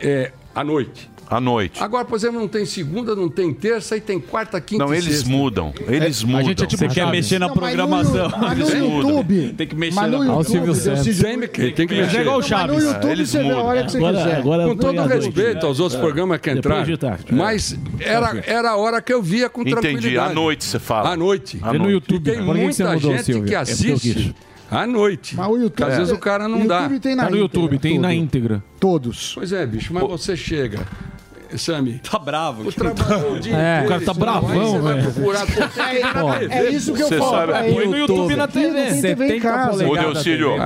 É, 0.00 0.32
à 0.52 0.64
noite. 0.64 1.08
À 1.30 1.40
noite. 1.40 1.82
Agora, 1.82 2.04
por 2.06 2.16
exemplo, 2.16 2.40
não 2.40 2.48
tem 2.48 2.64
segunda, 2.64 3.14
não 3.14 3.28
tem 3.28 3.52
terça 3.52 3.96
e 3.96 4.00
tem 4.00 4.18
quarta, 4.18 4.58
quinta 4.62 4.82
Não, 4.84 4.94
e 4.94 4.96
eles 4.96 5.16
sexta. 5.16 5.28
mudam. 5.28 5.74
Eles 5.86 6.22
mudam. 6.24 6.44
gente 6.46 6.62
é 6.62 6.66
tipo 6.66 6.78
Você 6.80 6.88
quer 6.88 6.94
Chaves. 6.94 7.12
mexer 7.12 7.38
na 7.38 7.48
Não, 7.48 7.54
mas 7.54 7.62
no 7.62 7.66
programação. 7.76 8.32
Mas 8.40 8.58
no 8.58 8.64
Eles 8.64 8.74
mudam. 8.80 9.10
YouTube- 9.10 9.54
Tem 9.56 9.66
que 9.66 9.74
mexer 9.76 9.94
mas 10.00 10.10
no 10.10 10.18
na. 10.24 10.24
Santos. 10.44 10.48
Tem 11.20 11.40
que- 11.48 11.70
tem 11.72 11.86
que 11.86 11.94
Mas 11.94 12.04
mexer. 12.06 12.16
é 12.16 12.20
igual 12.22 12.36
o 12.36 12.38
Mas 12.38 12.46
Chaves. 12.48 12.76
no 12.76 12.90
YouTube 12.90 13.10
Eles 13.12 13.28
você 13.28 13.38
vê 13.38 13.44
a 13.44 13.48
mudam. 13.48 13.64
hora 13.66 13.84
que 13.84 13.90
você 13.92 13.96
Agora- 13.98 14.16
quiser. 14.18 14.36
agora 14.36 14.64
com 14.68 14.76
todo 14.76 14.92
noite. 14.94 15.14
respeito 15.14 15.66
aos 15.66 15.80
outros 15.80 15.98
É. 15.98 16.02
programas 16.02 16.40
que 16.40 16.50
entraram. 16.50 16.86
Mas 17.30 17.78
era, 18.00 18.42
era 18.46 18.70
a 18.70 18.76
hora 18.76 19.02
que 19.02 19.12
eu 19.12 19.22
via 19.22 19.48
com 19.50 19.60
Entendi. 19.60 19.76
tranquilidade. 19.80 20.30
À 20.30 20.34
noite 20.34 20.64
você 20.64 20.78
fala. 20.78 21.10
À 21.12 21.16
noite. 21.16 21.58
À 21.62 21.68
É 21.68 21.72
no 21.74 21.78
noite. 21.80 21.92
YouTube. 21.92 22.24
Tem 22.24 22.34
que 22.34 22.40
que 22.40 22.46
você 22.46 22.84
muita 22.84 22.94
mudou, 22.94 23.12
gente 23.12 23.24
Silvio? 23.24 23.44
que 23.44 23.54
É 23.54 23.58
assiste 23.58 24.34
à 24.70 24.86
noite. 24.86 25.36
Mas 25.36 25.46
o 25.48 25.56
YouTube. 25.56 25.88
Às 25.90 25.96
vezes 25.98 26.12
o 26.12 26.18
cara 26.18 26.48
não 26.48 26.66
dá. 26.66 26.88
Tem 26.88 26.98
Tá 26.98 27.22
no 27.24 27.28
íntegra, 27.28 27.36
YouTube, 27.38 27.78
tem 27.78 27.98
na 27.98 28.14
íntegra. 28.14 28.62
Todos. 28.80 29.32
Pois 29.34 29.52
é, 29.52 29.66
bicho, 29.66 29.92
mas 29.92 30.02
você 30.04 30.34
chega. 30.36 30.86
Sami. 31.56 32.00
Tá 32.10 32.18
bravo. 32.18 32.68
O 32.68 32.72
trabalho 32.72 33.32
o 33.34 33.40
dia 33.40 33.56
É, 33.58 33.84
o 33.84 33.88
cara 33.88 34.00
tá 34.00 34.12
você 34.12 34.20
bravão, 34.20 34.70
você 34.72 34.78
vai 34.78 34.94
velho. 34.94 35.12
tem 35.12 36.02
TV. 36.38 36.48
é 36.50 36.70
isso 36.70 36.92
que 36.92 37.02
eu 37.02 37.08
Você 37.08 37.18
falo. 37.18 37.30
sabe- 37.30 37.46
pra 37.52 37.62
Põe 37.64 37.86
no 37.88 37.96
YouTube 37.96 38.36
na 38.36 38.48
TV, 38.48 38.72
tem 38.74 39.00
TV 39.00 39.24
em 39.24 39.28
70 39.28 39.40
casa. 39.40 39.88
Ô, 39.88 39.96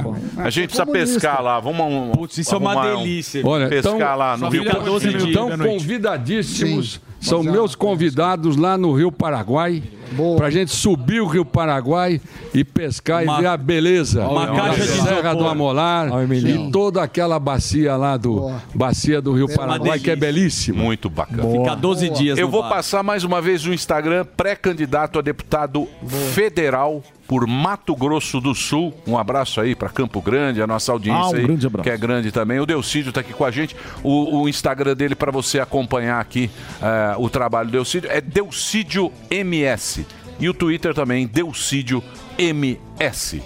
pô. 0.03 0.15
a 0.37 0.51
gente 0.51 0.69
precisa 0.69 0.87
pescar 0.87 1.43
lá. 1.43 1.61
Vamos 1.61 2.17
Putz, 2.17 2.39
isso 2.39 2.55
é 2.55 2.59
uma 2.59 2.95
um- 2.95 2.99
delícia. 3.03 3.43
Olha, 3.45 3.69
pescar 3.69 3.95
então, 3.95 4.17
lá 4.17 4.37
no 4.37 4.49
Rio 4.49 4.65
Paraguai. 4.65 4.87
12 4.87 5.07
minutos. 5.07 5.29
Estão 5.29 5.49
da 5.49 5.57
noite. 5.57 5.73
convidadíssimos. 5.73 6.93
Sim. 6.95 7.01
São 7.21 7.41
Exato. 7.41 7.53
meus 7.53 7.75
convidados 7.77 8.57
lá 8.57 8.77
no 8.77 8.93
Rio 8.93 9.13
Paraguai. 9.13 9.83
Boa. 10.13 10.37
Pra 10.37 10.51
gente 10.51 10.71
subir 10.71 11.21
o 11.21 11.27
Rio 11.27 11.45
Paraguai 11.45 12.21
e 12.55 12.65
pescar 12.65 13.23
Uma- 13.23 13.39
e 13.39 13.41
ver 13.43 13.47
a 13.49 13.57
beleza 13.57 14.27
uma 14.27 14.47
caixa 14.55 14.83
de 14.83 15.01
Serra 15.03 15.35
do 15.35 15.47
Amolar 15.47 16.09
e 16.33 16.71
toda 16.71 17.03
aquela 17.03 17.39
bacia 17.39 17.97
lá 17.97 18.17
do 18.17 18.35
Boa. 18.37 18.63
bacia 18.75 19.21
do 19.21 19.33
Rio 19.33 19.47
É 19.51 19.55
Paraguai 19.57 19.99
que 19.99 20.11
é 20.11 20.17
belíssima. 20.17 20.83
Muito 20.83 21.09
bacana. 21.11 21.51
Fica 21.51 21.75
12 21.75 22.09
dias 22.11 22.39
Eu 22.39 22.47
no 22.47 22.53
vou 22.53 22.63
bar. 22.63 22.69
passar 22.71 23.03
mais 23.03 23.25
uma 23.25 23.41
vez 23.41 23.65
no 23.65 23.73
Instagram, 23.73 24.25
pré-candidato 24.37 25.19
a 25.19 25.23
deputado 25.23 25.89
federal 26.33 27.03
por 27.33 27.47
Mato 27.47 27.97
Grosso 27.97 28.43
do 28.43 28.55
Sul. 28.55 28.93
Um 29.07 29.17
abraço 29.17 29.59
aí 29.59 29.75
para 29.75 29.89
Campo 29.89 30.21
Grande, 30.21 30.61
a 30.61 30.67
nossa 30.67 30.93
audiência 30.93 31.23
Ah, 31.23 31.31
um 31.31 31.35
aí, 31.35 31.43
grande 31.47 31.67
abraço. 31.67 31.83
que 31.85 31.89
é 31.89 31.97
grande 31.97 32.31
também. 32.31 32.61
O 32.61 32.67
Delcídio 32.67 33.09
está 33.09 33.23
aqui 33.23 33.33
com 33.33 33.43
a 33.43 33.51
gente. 33.51 33.75
O, 34.05 34.43
o 34.43 34.49
Instagram 34.51 34.95
dele 34.95 35.15
para 35.15 35.33
você 35.33 35.59
acompanhar 35.59 36.21
aqui 36.21 36.51
eh, 36.83 37.15
o 37.17 37.31
trabalho 37.31 37.71
do 37.71 37.73
Delcídio 37.73 38.11
é 38.13 38.21
Delcídio 38.21 39.11
MS. 39.31 40.05
E 40.39 40.47
o 40.47 40.53
Twitter 40.53 40.93
também, 40.93 41.27
Delcídio 41.27 42.05
MS. 42.37 43.43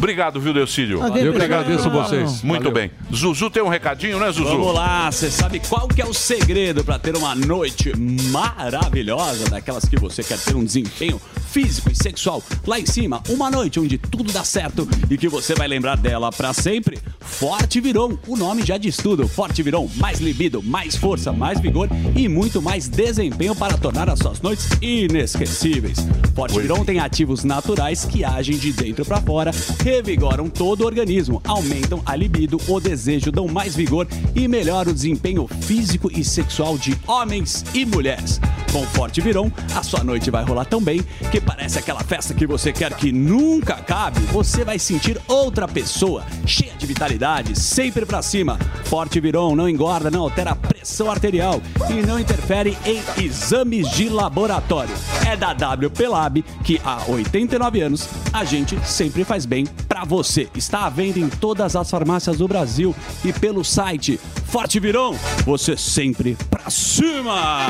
Obrigado, 0.00 0.40
viu, 0.40 0.54
Delcídio? 0.54 0.98
Eu 1.14 1.34
que 1.34 1.42
agradeço 1.42 1.90
vocês. 1.90 2.42
Muito 2.42 2.70
Valeu. 2.70 2.72
bem. 2.72 2.90
Zuzu 3.14 3.50
tem 3.50 3.62
um 3.62 3.68
recadinho, 3.68 4.18
né, 4.18 4.32
Zuzu? 4.32 4.48
Vamos 4.48 4.74
lá, 4.74 5.12
você 5.12 5.30
sabe 5.30 5.60
qual 5.60 5.86
que 5.86 6.00
é 6.00 6.06
o 6.06 6.14
segredo 6.14 6.82
para 6.82 6.98
ter 6.98 7.14
uma 7.14 7.34
noite 7.34 7.92
maravilhosa, 8.30 9.50
daquelas 9.50 9.84
que 9.84 9.98
você 9.98 10.24
quer 10.24 10.38
ter 10.38 10.56
um 10.56 10.64
desempenho 10.64 11.20
físico 11.50 11.90
e 11.90 11.94
sexual 11.94 12.42
lá 12.66 12.78
em 12.80 12.86
cima, 12.86 13.20
uma 13.28 13.50
noite 13.50 13.78
onde 13.78 13.98
tudo 13.98 14.32
dá 14.32 14.42
certo 14.44 14.88
e 15.10 15.18
que 15.18 15.28
você 15.28 15.54
vai 15.54 15.68
lembrar 15.68 15.96
dela 15.98 16.30
para 16.32 16.54
sempre? 16.54 16.98
Forte 17.18 17.78
Viron, 17.80 18.16
o 18.26 18.36
nome 18.36 18.62
já 18.62 18.78
diz 18.78 18.96
tudo. 18.96 19.28
Forte 19.28 19.62
Viron, 19.62 19.86
mais 19.96 20.18
libido, 20.20 20.62
mais 20.62 20.96
força, 20.96 21.30
mais 21.30 21.60
vigor 21.60 21.88
e 22.16 22.26
muito 22.26 22.62
mais 22.62 22.88
desempenho 22.88 23.54
para 23.54 23.76
tornar 23.76 24.08
as 24.08 24.18
suas 24.18 24.40
noites 24.40 24.66
inesquecíveis. 24.80 25.98
Forte 26.34 26.58
Viron 26.58 26.84
tem 26.86 27.00
ativos 27.00 27.44
naturais 27.44 28.06
que 28.06 28.24
agem 28.24 28.56
de 28.56 28.72
dentro 28.72 29.04
para 29.04 29.20
fora, 29.20 29.50
revigoram 29.90 30.48
todo 30.48 30.82
o 30.82 30.86
organismo, 30.86 31.42
aumentam 31.44 32.00
a 32.06 32.14
libido, 32.14 32.60
o 32.68 32.80
desejo, 32.80 33.32
dão 33.32 33.48
mais 33.48 33.74
vigor 33.74 34.06
e 34.34 34.46
melhoram 34.46 34.92
o 34.92 34.94
desempenho 34.94 35.48
físico 35.62 36.10
e 36.12 36.24
sexual 36.24 36.78
de 36.78 36.96
homens 37.08 37.64
e 37.74 37.84
mulheres. 37.84 38.40
Com 38.72 38.84
Forte 38.86 39.20
Viron, 39.20 39.50
a 39.74 39.82
sua 39.82 40.04
noite 40.04 40.30
vai 40.30 40.44
rolar 40.44 40.64
tão 40.64 40.80
bem 40.80 41.02
que 41.32 41.40
parece 41.40 41.76
aquela 41.76 42.04
festa 42.04 42.32
que 42.32 42.46
você 42.46 42.72
quer 42.72 42.94
que 42.94 43.10
nunca 43.10 43.74
acabe. 43.74 44.20
Você 44.26 44.64
vai 44.64 44.78
sentir 44.78 45.20
outra 45.26 45.66
pessoa, 45.66 46.24
cheia 46.46 46.72
de 46.78 46.86
vitalidade, 46.86 47.58
sempre 47.58 48.06
pra 48.06 48.22
cima. 48.22 48.58
Forte 48.84 49.18
Viron 49.18 49.56
não 49.56 49.68
engorda, 49.68 50.08
não 50.08 50.22
altera 50.22 50.52
a 50.52 50.56
pressão 50.56 51.10
arterial 51.10 51.60
e 51.90 52.06
não 52.06 52.20
interfere 52.20 52.78
em 52.86 53.02
exames 53.24 53.90
de 53.90 54.08
laboratório. 54.08 54.94
É 55.26 55.36
da 55.36 55.50
WP 55.50 56.06
Lab 56.06 56.42
que 56.64 56.80
há 56.84 57.02
89 57.08 57.80
anos 57.80 58.08
a 58.32 58.44
gente 58.44 58.78
sempre 58.86 59.24
faz 59.24 59.44
bem 59.44 59.66
pra 59.88 60.04
você. 60.04 60.48
Está 60.54 60.86
à 60.86 60.90
venda 60.90 61.18
em 61.18 61.28
todas 61.28 61.76
as 61.76 61.90
farmácias 61.90 62.38
do 62.38 62.48
Brasil 62.48 62.94
e 63.24 63.32
pelo 63.32 63.64
site 63.64 64.18
Forte 64.46 64.80
Viron, 64.80 65.16
você 65.44 65.76
sempre 65.76 66.36
pra 66.50 66.68
cima! 66.70 67.66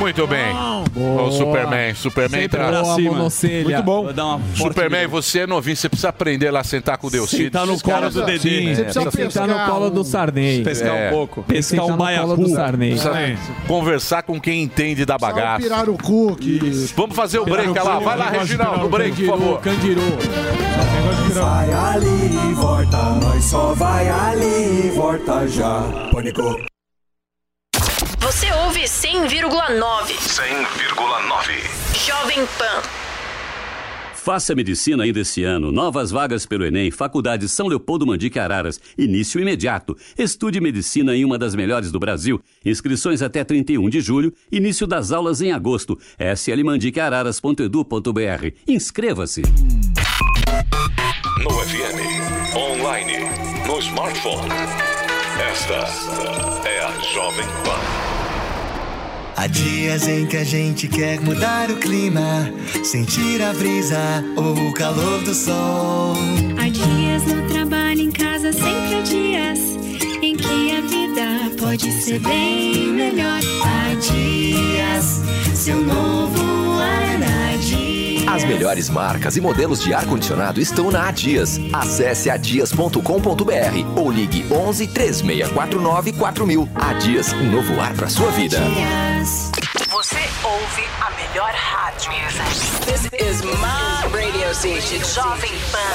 Muito 0.00 0.26
bem. 0.26 0.54
O 0.96 1.30
Superman, 1.30 1.94
Superman 1.94 2.40
Sempre 2.42 2.58
tá 2.58 2.82
boa, 2.82 2.98
monocelha. 2.98 3.64
Muito 3.64 3.82
bom. 3.82 4.04
Vou 4.04 4.12
dar 4.14 4.24
uma 4.24 4.38
forte 4.38 4.58
Superman, 4.62 5.06
você 5.08 5.40
é 5.40 5.46
novinho, 5.46 5.76
você 5.76 5.90
precisa 5.90 6.08
aprender 6.08 6.50
lá 6.50 6.60
a 6.60 6.64
sentar 6.64 6.96
com 6.96 7.08
o 7.08 7.10
Deus. 7.10 7.28
Sentar 7.28 7.66
no 7.66 7.78
colo 7.78 8.08
do 8.08 8.24
Dedê. 8.24 8.38
Sim, 8.38 8.74
você 8.74 8.84
precisa 8.84 9.10
sentar 9.10 9.46
no 9.46 9.70
colo 9.70 9.90
do 9.90 10.02
Sarney. 10.02 10.64
Pescar 10.64 10.94
um 10.94 11.10
pouco. 11.10 11.42
Pescar 11.42 11.84
um 11.84 11.96
baiacu. 11.98 12.36
do 12.36 12.48
Sarney. 12.48 12.90
Precisa 12.92 13.38
conversar 13.66 14.22
com 14.22 14.40
quem 14.40 14.62
entende 14.62 15.04
da 15.04 15.18
bagaça. 15.18 15.60
Pirarucu, 15.60 16.34
que... 16.36 16.58
Vamos 16.96 17.14
fazer 17.14 17.38
o 17.38 17.44
break 17.44 17.78
lá. 17.78 17.98
Vai 17.98 18.16
lá, 18.16 18.30
Reginaldo, 18.30 18.86
o 18.86 18.88
break, 18.88 19.26
por 19.26 19.38
favor. 19.38 19.60
Candiru. 19.60 20.00
Vai 21.32 21.72
ali 21.72 22.50
e 22.50 22.54
volta, 22.54 22.96
nós 23.22 23.44
só 23.44 23.72
vai 23.74 24.08
ali 24.08 24.86
e 24.86 24.90
volta 24.90 25.46
já. 25.48 25.82
Pânico. 26.12 26.42
Você 28.20 28.52
ouve 28.52 28.82
100,9. 28.82 30.12
100,9. 30.12 32.06
Jovem 32.06 32.46
Pan. 32.58 32.82
Faça 34.14 34.54
medicina 34.54 35.04
ainda 35.04 35.20
esse 35.20 35.42
ano. 35.42 35.72
Novas 35.72 36.10
vagas 36.10 36.44
pelo 36.44 36.66
Enem, 36.66 36.90
Faculdade 36.90 37.48
São 37.48 37.66
Leopoldo 37.66 38.06
Mandique 38.06 38.38
Araras. 38.38 38.78
Início 38.96 39.40
imediato. 39.40 39.96
Estude 40.18 40.60
medicina 40.60 41.16
em 41.16 41.24
uma 41.24 41.38
das 41.38 41.54
melhores 41.54 41.90
do 41.90 41.98
Brasil. 41.98 42.38
Inscrições 42.64 43.22
até 43.22 43.42
31 43.42 43.88
de 43.88 44.00
julho. 44.02 44.34
Início 44.52 44.86
das 44.86 45.10
aulas 45.10 45.40
em 45.40 45.50
agosto. 45.52 45.98
slmandiqueararas.edu.br. 46.18 48.52
Inscreva-se. 48.68 49.40
No 51.42 51.50
FM, 51.50 52.56
online, 52.56 53.18
no 53.66 53.78
smartphone. 53.78 54.48
Esta 55.50 55.84
é 56.66 56.80
a 56.80 56.90
Jovem 57.12 57.46
Pan. 57.64 57.78
Há 59.36 59.46
dias 59.46 60.08
em 60.08 60.26
que 60.26 60.36
a 60.38 60.44
gente 60.44 60.88
quer 60.88 61.20
mudar 61.20 61.70
o 61.70 61.76
clima, 61.76 62.50
sentir 62.84 63.42
a 63.42 63.52
brisa 63.52 64.24
ou 64.36 64.68
o 64.68 64.74
calor 64.74 65.22
do 65.22 65.34
sol. 65.34 66.14
Há 66.58 66.68
dias 66.68 67.24
no 67.24 67.48
trabalho, 67.48 68.00
em 68.00 68.10
casa, 68.10 68.52
sempre 68.52 68.94
há 68.94 69.00
dias 69.02 69.58
em 70.22 70.36
que 70.36 70.72
a 70.72 70.80
vida 70.80 71.56
pode 71.58 71.90
ser 72.02 72.18
bem 72.20 72.88
melhor. 72.88 73.40
Há 73.62 73.94
dias, 73.94 75.22
seu 75.54 75.80
novo 75.82 76.78
ar 76.80 77.22
há 77.22 77.56
dias. 77.56 77.99
As 78.30 78.44
melhores 78.44 78.88
marcas 78.88 79.36
e 79.36 79.40
modelos 79.40 79.82
de 79.82 79.92
ar-condicionado 79.92 80.60
estão 80.60 80.88
na 80.88 81.08
Adias. 81.08 81.58
Acesse 81.72 82.30
adias.com.br 82.30 83.00
ou 83.96 84.08
ligue 84.08 84.46
11 84.48 84.86
3649 84.86 86.12
4000. 86.12 86.68
Adias, 86.76 87.32
um 87.32 87.50
novo 87.50 87.80
ar 87.80 87.92
para 87.94 88.08
sua 88.08 88.30
vida. 88.30 88.60
Você 89.90 90.20
ouve 90.44 90.84
a 91.00 91.10
melhor 91.10 91.52
rádio. 91.52 92.12
This 92.86 93.06
is 93.20 93.42
my 93.42 94.06
radio 94.16 94.54
station, 94.54 95.02
Jovem 95.02 95.50
Pan. 95.72 95.90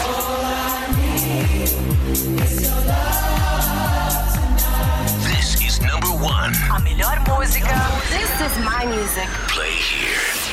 This 5.24 5.56
is 5.62 5.80
number 5.80 6.10
one. 6.10 6.54
A 6.70 6.80
melhor 6.82 7.18
música. 7.30 7.74
This 8.10 8.30
is 8.42 8.58
my 8.66 8.86
music. 8.86 9.30
Play 9.48 9.72
here. 9.72 10.45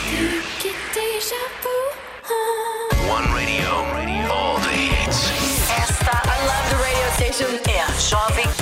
One 3.08 3.34
radio, 3.34 3.68
all 4.30 4.58
the 4.58 4.68
hits. 4.68 5.30
Esta, 5.70 6.20
I 6.24 6.46
love 6.46 6.66
the 6.70 6.76
radio 6.76 7.08
station, 7.16 7.60
é 7.68 7.82
a 7.82 8.61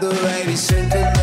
The 0.00 0.10
way 0.10 0.44
we 0.46 0.54
synchronize. 0.54 1.17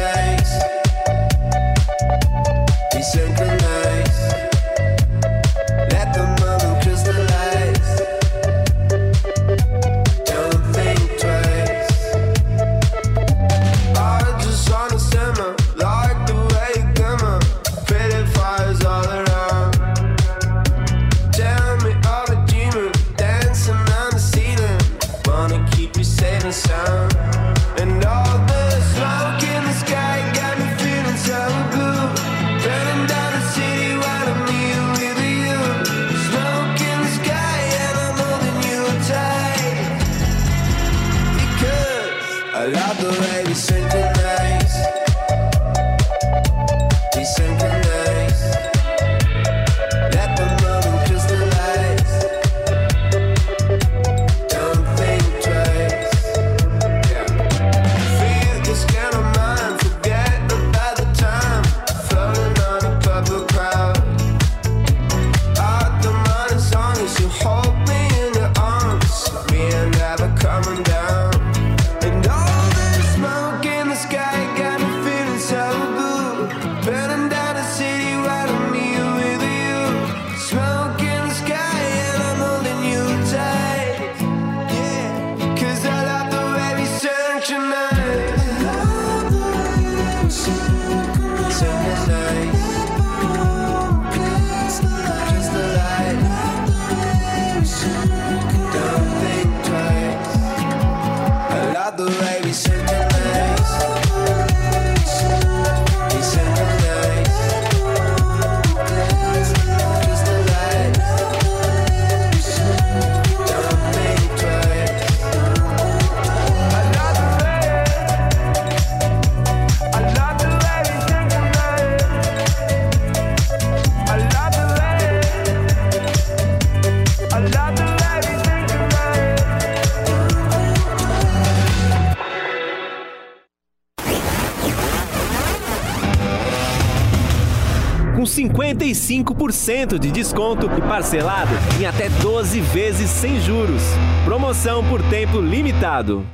25% 139.24 139.98
de 139.98 140.12
desconto 140.12 140.66
e 140.78 140.82
parcelado 140.82 141.52
em 141.80 141.86
até 141.86 142.10
12 142.10 142.60
vezes 142.60 143.10
sem 143.10 143.40
juros. 143.40 143.82
Promoção 144.26 144.84
por 144.84 145.02
tempo 145.04 145.40
limitado. 145.40 146.26